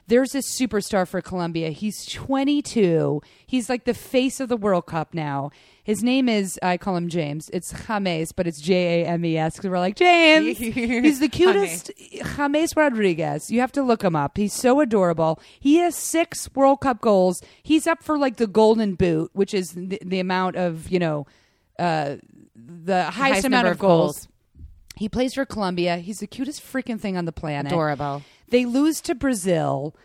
There's 0.10 0.32
this 0.32 0.48
superstar 0.60 1.08
for 1.08 1.22
Colombia. 1.22 1.70
He's 1.70 2.04
22. 2.08 3.22
He's 3.46 3.70
like 3.70 3.86
the 3.86 3.94
face 3.94 4.40
of 4.40 4.50
the 4.50 4.58
World 4.58 4.88
Cup 4.88 5.14
now. 5.14 5.52
His 5.84 6.02
name 6.02 6.28
is 6.28 6.60
I 6.64 6.78
call 6.78 6.96
him 6.96 7.10
James. 7.10 7.48
It's 7.54 7.72
James, 7.88 8.32
but 8.32 8.48
it's 8.48 8.60
J 8.60 9.04
A 9.04 9.08
M 9.08 9.24
E 9.24 9.38
S 9.38 9.56
because 9.56 9.70
we're 9.70 9.78
like 9.78 9.96
James. 9.96 10.58
He's 10.58 11.20
the 11.20 11.30
cutest. 11.30 11.92
James 12.12 12.76
Rodriguez. 12.76 13.52
You 13.52 13.60
have 13.60 13.72
to 13.74 13.84
look 13.84 14.04
him 14.04 14.16
up. 14.16 14.36
He's 14.36 14.54
so 14.54 14.82
adorable. 14.82 15.40
He 15.60 15.76
has 15.76 15.96
six 15.96 16.50
World 16.56 16.82
Cup 16.82 17.02
goals. 17.02 17.44
He's 17.62 17.86
up 17.86 18.02
for 18.02 18.18
like 18.18 18.38
the 18.38 18.48
Golden 18.48 18.96
Boot, 18.96 19.30
which 19.34 19.54
is 19.54 19.74
the, 19.74 20.00
the 20.04 20.20
amount 20.20 20.56
of 20.56 20.90
you 20.90 20.98
know 20.98 21.28
uh, 21.78 22.16
the 22.56 23.04
highest, 23.04 23.18
highest 23.18 23.46
amount 23.46 23.68
of 23.68 23.74
of 23.74 23.80
goals. 23.80 24.26
goals. 24.26 24.28
He 24.96 25.08
plays 25.08 25.36
for 25.36 25.46
Colombia. 25.46 25.98
He's 25.98 26.20
the 26.20 26.28
cutest 26.28 26.62
freaking 26.62 27.00
thing 27.00 27.16
on 27.16 27.26
the 27.26 27.32
planet. 27.32 27.72
Adorable. 27.72 28.24
They 28.50 28.66
lose 28.66 29.02
to 29.02 29.16
Brazil. 29.16 29.96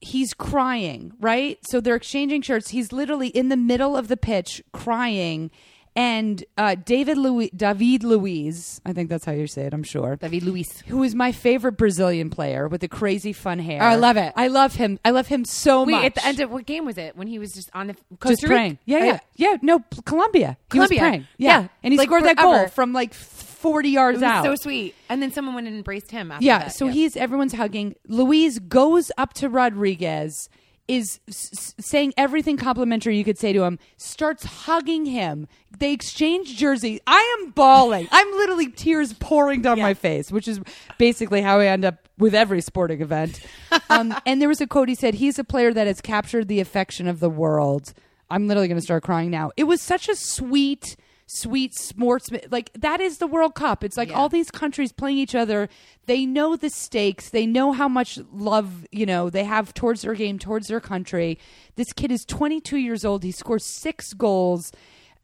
He's 0.00 0.32
crying, 0.34 1.12
right? 1.20 1.58
So 1.68 1.80
they're 1.80 1.96
exchanging 1.96 2.42
shirts. 2.42 2.68
He's 2.70 2.92
literally 2.92 3.28
in 3.28 3.48
the 3.48 3.56
middle 3.56 3.96
of 3.96 4.08
the 4.08 4.16
pitch 4.16 4.62
crying. 4.72 5.50
And 5.96 6.44
uh, 6.56 6.76
David 6.76 7.18
Louis, 7.18 7.50
David 7.50 8.04
Luiz, 8.04 8.80
I 8.86 8.92
think 8.92 9.08
that's 9.08 9.24
how 9.24 9.32
you 9.32 9.48
say 9.48 9.62
it, 9.62 9.74
I'm 9.74 9.82
sure. 9.82 10.14
David 10.14 10.44
Luis. 10.44 10.82
Who 10.82 11.02
is 11.02 11.16
my 11.16 11.32
favorite 11.32 11.72
Brazilian 11.72 12.30
player 12.30 12.68
with 12.68 12.82
the 12.82 12.86
crazy 12.86 13.32
fun 13.32 13.58
hair. 13.58 13.82
Oh, 13.82 13.86
I 13.86 13.96
love 13.96 14.16
it. 14.16 14.32
I 14.36 14.46
love 14.46 14.74
him. 14.76 15.00
I 15.04 15.10
love 15.10 15.26
him 15.26 15.44
so 15.44 15.82
Wait, 15.82 15.90
much. 15.92 16.04
at 16.04 16.14
the 16.14 16.24
end 16.24 16.38
of 16.38 16.50
what 16.52 16.66
game 16.66 16.84
was 16.84 16.98
it? 16.98 17.16
When 17.16 17.26
he 17.26 17.40
was 17.40 17.52
just 17.52 17.68
on 17.74 17.88
the 17.88 17.94
Costa 18.20 18.28
just 18.34 18.42
Rica? 18.44 18.54
praying. 18.54 18.78
Yeah, 18.84 18.98
Uh, 18.98 19.04
yeah, 19.04 19.18
yeah. 19.34 19.56
No, 19.60 19.80
P- 19.80 20.02
Colombia. 20.04 20.56
He 20.66 20.68
Colombia. 20.68 21.00
was 21.00 21.08
praying. 21.08 21.26
Yeah, 21.36 21.60
Yeah. 21.62 21.68
and 21.82 21.92
he 21.92 21.98
Like 21.98 22.06
scored 22.06 22.24
that 22.26 22.36
goal 22.36 22.52
forever. 22.52 22.68
from 22.70 22.92
like 22.92 23.12
forty 23.58 23.90
yards 23.90 24.18
It 24.22 24.24
was 24.24 24.30
out. 24.32 24.44
so 24.44 24.54
sweet. 24.54 24.94
And 25.08 25.20
then 25.22 25.30
someone 25.32 25.54
went 25.54 25.66
and 25.66 25.76
embraced 25.76 26.10
him 26.10 26.30
after 26.30 26.44
yeah. 26.44 26.58
that. 26.60 26.72
So 26.74 26.86
he's 26.88 27.16
everyone's 27.16 27.54
hugging. 27.54 27.94
Louise 28.06 28.58
goes 28.58 29.10
up 29.18 29.34
to 29.34 29.48
Rodriguez. 29.48 30.48
Is 30.86 31.20
s- 31.28 31.50
s- 31.52 31.74
saying 31.86 32.14
everything 32.16 32.56
complimentary 32.56 33.18
you 33.18 33.22
could 33.24 33.36
say 33.36 33.52
to 33.52 33.62
him. 33.62 33.78
Starts 33.98 34.44
hugging 34.44 35.04
him. 35.04 35.46
They 35.78 35.92
exchange 35.92 36.56
jerseys. 36.56 36.98
I 37.06 37.36
am 37.42 37.50
bawling. 37.50 38.08
I'm 38.12 38.30
literally 38.38 38.70
tears 38.70 39.12
pouring 39.12 39.60
down 39.60 39.78
my 39.80 39.92
face, 39.92 40.32
which 40.32 40.48
is 40.48 40.60
basically 40.96 41.42
how 41.42 41.60
I 41.60 41.66
end 41.66 41.84
up 41.84 42.08
with 42.16 42.34
every 42.34 42.62
sporting 42.62 43.02
event. 43.02 43.40
Um, 43.90 44.14
and 44.24 44.40
there 44.40 44.48
was 44.48 44.60
a 44.62 44.66
quote 44.66 44.88
he 44.88 44.94
said, 44.94 45.14
"He's 45.14 45.38
a 45.38 45.44
player 45.44 45.74
that 45.74 45.86
has 45.86 46.00
captured 46.00 46.48
the 46.48 46.60
affection 46.60 47.06
of 47.06 47.20
the 47.20 47.28
world." 47.30 47.92
I'm 48.30 48.46
literally 48.48 48.68
going 48.68 48.78
to 48.78 48.82
start 48.82 49.02
crying 49.02 49.30
now. 49.30 49.50
It 49.58 49.64
was 49.64 49.80
such 49.82 50.08
a 50.08 50.16
sweet, 50.16 50.96
sweet 51.30 51.74
sportsman. 51.74 52.40
Like 52.50 52.70
that 52.72 53.00
is 53.00 53.18
the 53.18 53.26
World 53.26 53.54
Cup. 53.54 53.84
It's 53.84 53.96
like 53.96 54.08
Yeah. 54.08 54.16
all 54.16 54.28
these 54.30 54.50
countries 54.50 54.92
playing 54.92 55.18
each 55.18 55.34
other. 55.34 55.68
They 56.06 56.24
know 56.24 56.56
the 56.56 56.70
stakes. 56.70 57.28
They 57.28 57.46
know 57.46 57.72
how 57.72 57.86
much 57.86 58.18
love 58.32 58.86
you 58.90 59.04
know 59.06 59.28
they 59.30 59.44
have 59.44 59.74
towards 59.74 60.02
their 60.02 60.14
game, 60.14 60.38
towards 60.38 60.68
their 60.68 60.80
country. 60.80 61.38
This 61.76 61.92
kid 61.92 62.10
is 62.10 62.24
22 62.24 62.78
years 62.78 63.04
old. 63.04 63.22
He 63.24 63.30
scores 63.32 63.64
six 63.64 64.12
goals. 64.14 64.72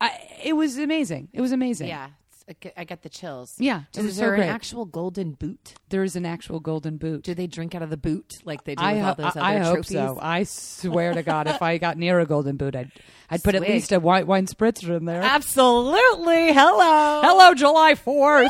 I, 0.00 0.10
it 0.44 0.52
was 0.54 0.76
amazing. 0.76 1.28
It 1.32 1.40
was 1.40 1.52
amazing. 1.52 1.88
yeah. 1.88 2.08
I 2.76 2.84
get- 2.84 3.02
the 3.02 3.08
chills. 3.08 3.54
Yeah, 3.58 3.82
it 3.96 4.04
Is 4.04 4.16
so 4.16 4.20
there 4.20 4.30
great. 4.36 4.42
an 4.42 4.48
actual 4.50 4.84
golden 4.84 5.32
boot? 5.32 5.74
There 5.88 6.02
is 6.04 6.14
an 6.16 6.26
actual 6.26 6.60
golden 6.60 6.98
boot. 6.98 7.24
Do 7.24 7.34
they 7.34 7.46
drink 7.46 7.74
out 7.74 7.82
of 7.82 7.88
the 7.90 7.96
boot 7.96 8.32
like 8.44 8.64
they 8.64 8.74
do 8.74 8.82
I, 8.82 8.92
with 8.94 9.02
all 9.02 9.08
ho- 9.08 9.14
those 9.22 9.26
other 9.36 9.40
I, 9.40 9.54
I 9.54 9.58
hope 9.60 9.74
trophies? 9.76 9.92
so. 9.92 10.18
I 10.20 10.42
swear 10.44 11.14
to 11.14 11.22
God, 11.22 11.48
if 11.48 11.62
I 11.62 11.78
got 11.78 11.96
near 11.96 12.20
a 12.20 12.26
golden 12.26 12.56
boot, 12.56 12.76
I'd 12.76 12.92
I'd 13.30 13.42
put 13.42 13.54
at 13.54 13.62
least 13.62 13.92
a 13.92 13.98
white 14.00 14.26
wine 14.26 14.46
spritzer 14.46 14.96
in 14.96 15.06
there. 15.06 15.22
Absolutely. 15.22 16.52
Hello. 16.52 17.22
Hello, 17.22 17.54
July 17.54 17.94
4th. 17.94 18.48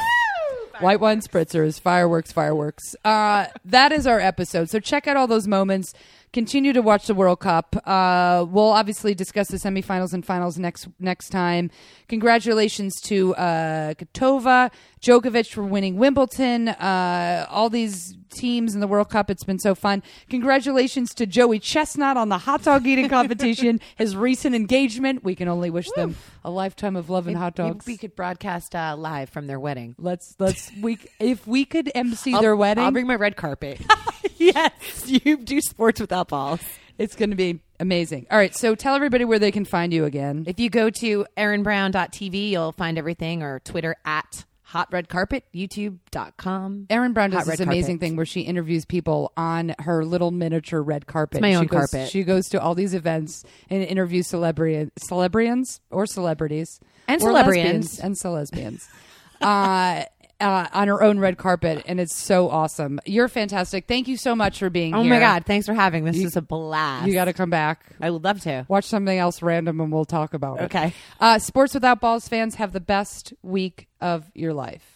White 0.80 0.98
wine 0.98 1.20
spritzers, 1.20 1.80
fireworks, 1.80 2.32
fireworks. 2.32 2.96
Uh, 3.04 3.46
that 3.64 3.92
is 3.92 4.08
our 4.08 4.18
episode. 4.18 4.68
So 4.70 4.80
check 4.80 5.06
out 5.06 5.16
all 5.16 5.28
those 5.28 5.46
moments. 5.46 5.94
Continue 6.34 6.72
to 6.72 6.82
watch 6.82 7.06
the 7.06 7.14
World 7.14 7.38
Cup. 7.38 7.76
Uh, 7.86 8.44
we'll 8.50 8.72
obviously 8.72 9.14
discuss 9.14 9.46
the 9.46 9.56
semifinals 9.56 10.12
and 10.12 10.26
finals 10.26 10.58
next 10.58 10.88
next 10.98 11.28
time. 11.28 11.70
Congratulations 12.08 13.00
to 13.02 13.36
uh, 13.36 13.94
Katova, 13.94 14.72
Djokovic 15.00 15.52
for 15.52 15.62
winning 15.62 15.96
Wimbledon. 15.96 16.70
Uh, 16.70 17.46
all 17.48 17.70
these 17.70 18.16
teams 18.34 18.74
in 18.74 18.80
the 18.80 18.88
World 18.88 19.10
Cup. 19.10 19.30
It's 19.30 19.44
been 19.44 19.60
so 19.60 19.76
fun. 19.76 20.02
Congratulations 20.28 21.14
to 21.14 21.24
Joey 21.26 21.60
Chestnut 21.60 22.16
on 22.16 22.30
the 22.30 22.38
hot 22.38 22.64
dog 22.64 22.84
eating 22.84 23.08
competition. 23.20 23.80
His 23.94 24.16
recent 24.16 24.56
engagement. 24.56 25.22
We 25.22 25.36
can 25.36 25.46
only 25.46 25.70
wish 25.70 25.88
them 25.92 26.16
a 26.42 26.50
lifetime 26.50 26.96
of 26.96 27.08
love 27.10 27.28
and 27.28 27.36
hot 27.36 27.54
dogs. 27.54 27.86
we 27.86 27.96
could 27.96 28.16
broadcast 28.16 28.74
uh, 28.74 28.96
live 28.98 29.30
from 29.30 29.46
their 29.46 29.60
wedding. 29.60 29.94
Let's 29.98 30.34
let's 30.40 30.72
we 30.80 30.98
if 31.20 31.46
we 31.46 31.64
could 31.64 31.92
MC 31.94 32.32
I'll- 32.34 32.40
their 32.42 32.56
wedding, 32.56 32.84
I'll 32.84 32.90
bring 32.90 33.06
my 33.06 33.14
red 33.14 33.36
carpet. 33.36 33.80
yes, 34.36 34.72
you 35.06 35.36
do 35.38 35.60
sports 35.60 36.00
without 36.00 36.23
balls. 36.28 36.60
it's 36.98 37.14
going 37.16 37.30
to 37.30 37.36
be 37.36 37.60
amazing. 37.80 38.26
All 38.30 38.38
right, 38.38 38.54
so 38.54 38.74
tell 38.74 38.94
everybody 38.94 39.24
where 39.24 39.38
they 39.38 39.50
can 39.52 39.64
find 39.64 39.92
you 39.92 40.04
again. 40.04 40.44
If 40.46 40.58
you 40.60 40.70
go 40.70 40.90
to 40.90 41.26
erinbrown.tv, 41.36 42.50
you'll 42.50 42.72
find 42.72 42.98
everything, 42.98 43.42
or 43.42 43.60
Twitter 43.60 43.96
at 44.04 44.44
hot 44.62 44.88
red 44.92 45.08
carpet, 45.08 45.44
youtube.com. 45.54 46.86
Erin 46.90 47.12
Brown 47.12 47.30
does 47.30 47.44
Hot 47.44 47.50
this 47.52 47.60
amazing 47.60 47.96
carpet. 47.96 48.00
thing 48.00 48.16
where 48.16 48.26
she 48.26 48.40
interviews 48.40 48.84
people 48.84 49.32
on 49.36 49.74
her 49.80 50.04
little 50.04 50.30
miniature 50.30 50.82
red 50.82 51.06
carpet. 51.06 51.36
It's 51.38 51.42
my 51.42 51.50
she 51.52 51.56
own 51.56 51.66
goes, 51.66 51.90
carpet. 51.90 52.10
She 52.10 52.22
goes 52.24 52.48
to 52.48 52.60
all 52.60 52.74
these 52.74 52.94
events 52.94 53.44
and 53.70 53.82
interviews 53.84 54.26
celebrity 54.26 54.90
celebrians 55.08 55.80
or 55.90 56.06
celebrities 56.06 56.80
And 57.06 57.22
or 57.22 57.30
celebrians. 57.30 58.00
and 58.02 58.16
celesbians. 58.16 58.82
uh, 59.40 60.04
uh, 60.40 60.66
on 60.72 60.88
her 60.88 61.02
own 61.02 61.18
red 61.18 61.38
carpet, 61.38 61.84
and 61.86 61.98
it's 62.00 62.14
so 62.14 62.48
awesome. 62.50 63.00
You're 63.06 63.28
fantastic. 63.28 63.86
Thank 63.86 64.08
you 64.08 64.16
so 64.16 64.34
much 64.36 64.58
for 64.58 64.70
being 64.70 64.94
Oh 64.94 65.02
here. 65.02 65.10
my 65.14 65.18
God. 65.20 65.46
Thanks 65.46 65.66
for 65.66 65.74
having 65.74 66.04
this. 66.04 66.16
is 66.16 66.36
a 66.36 66.42
blast. 66.42 67.06
You 67.06 67.14
got 67.14 67.26
to 67.26 67.32
come 67.32 67.50
back. 67.50 67.84
I 68.00 68.10
would 68.10 68.24
love 68.24 68.40
to. 68.42 68.66
Watch 68.68 68.84
something 68.84 69.16
else 69.18 69.42
random, 69.42 69.80
and 69.80 69.92
we'll 69.92 70.04
talk 70.04 70.34
about 70.34 70.60
it. 70.60 70.64
Okay. 70.64 70.92
Uh, 71.20 71.38
Sports 71.38 71.74
Without 71.74 72.00
Balls 72.00 72.28
fans 72.28 72.56
have 72.56 72.72
the 72.72 72.80
best 72.80 73.32
week 73.42 73.88
of 74.00 74.30
your 74.34 74.52
life. 74.54 74.93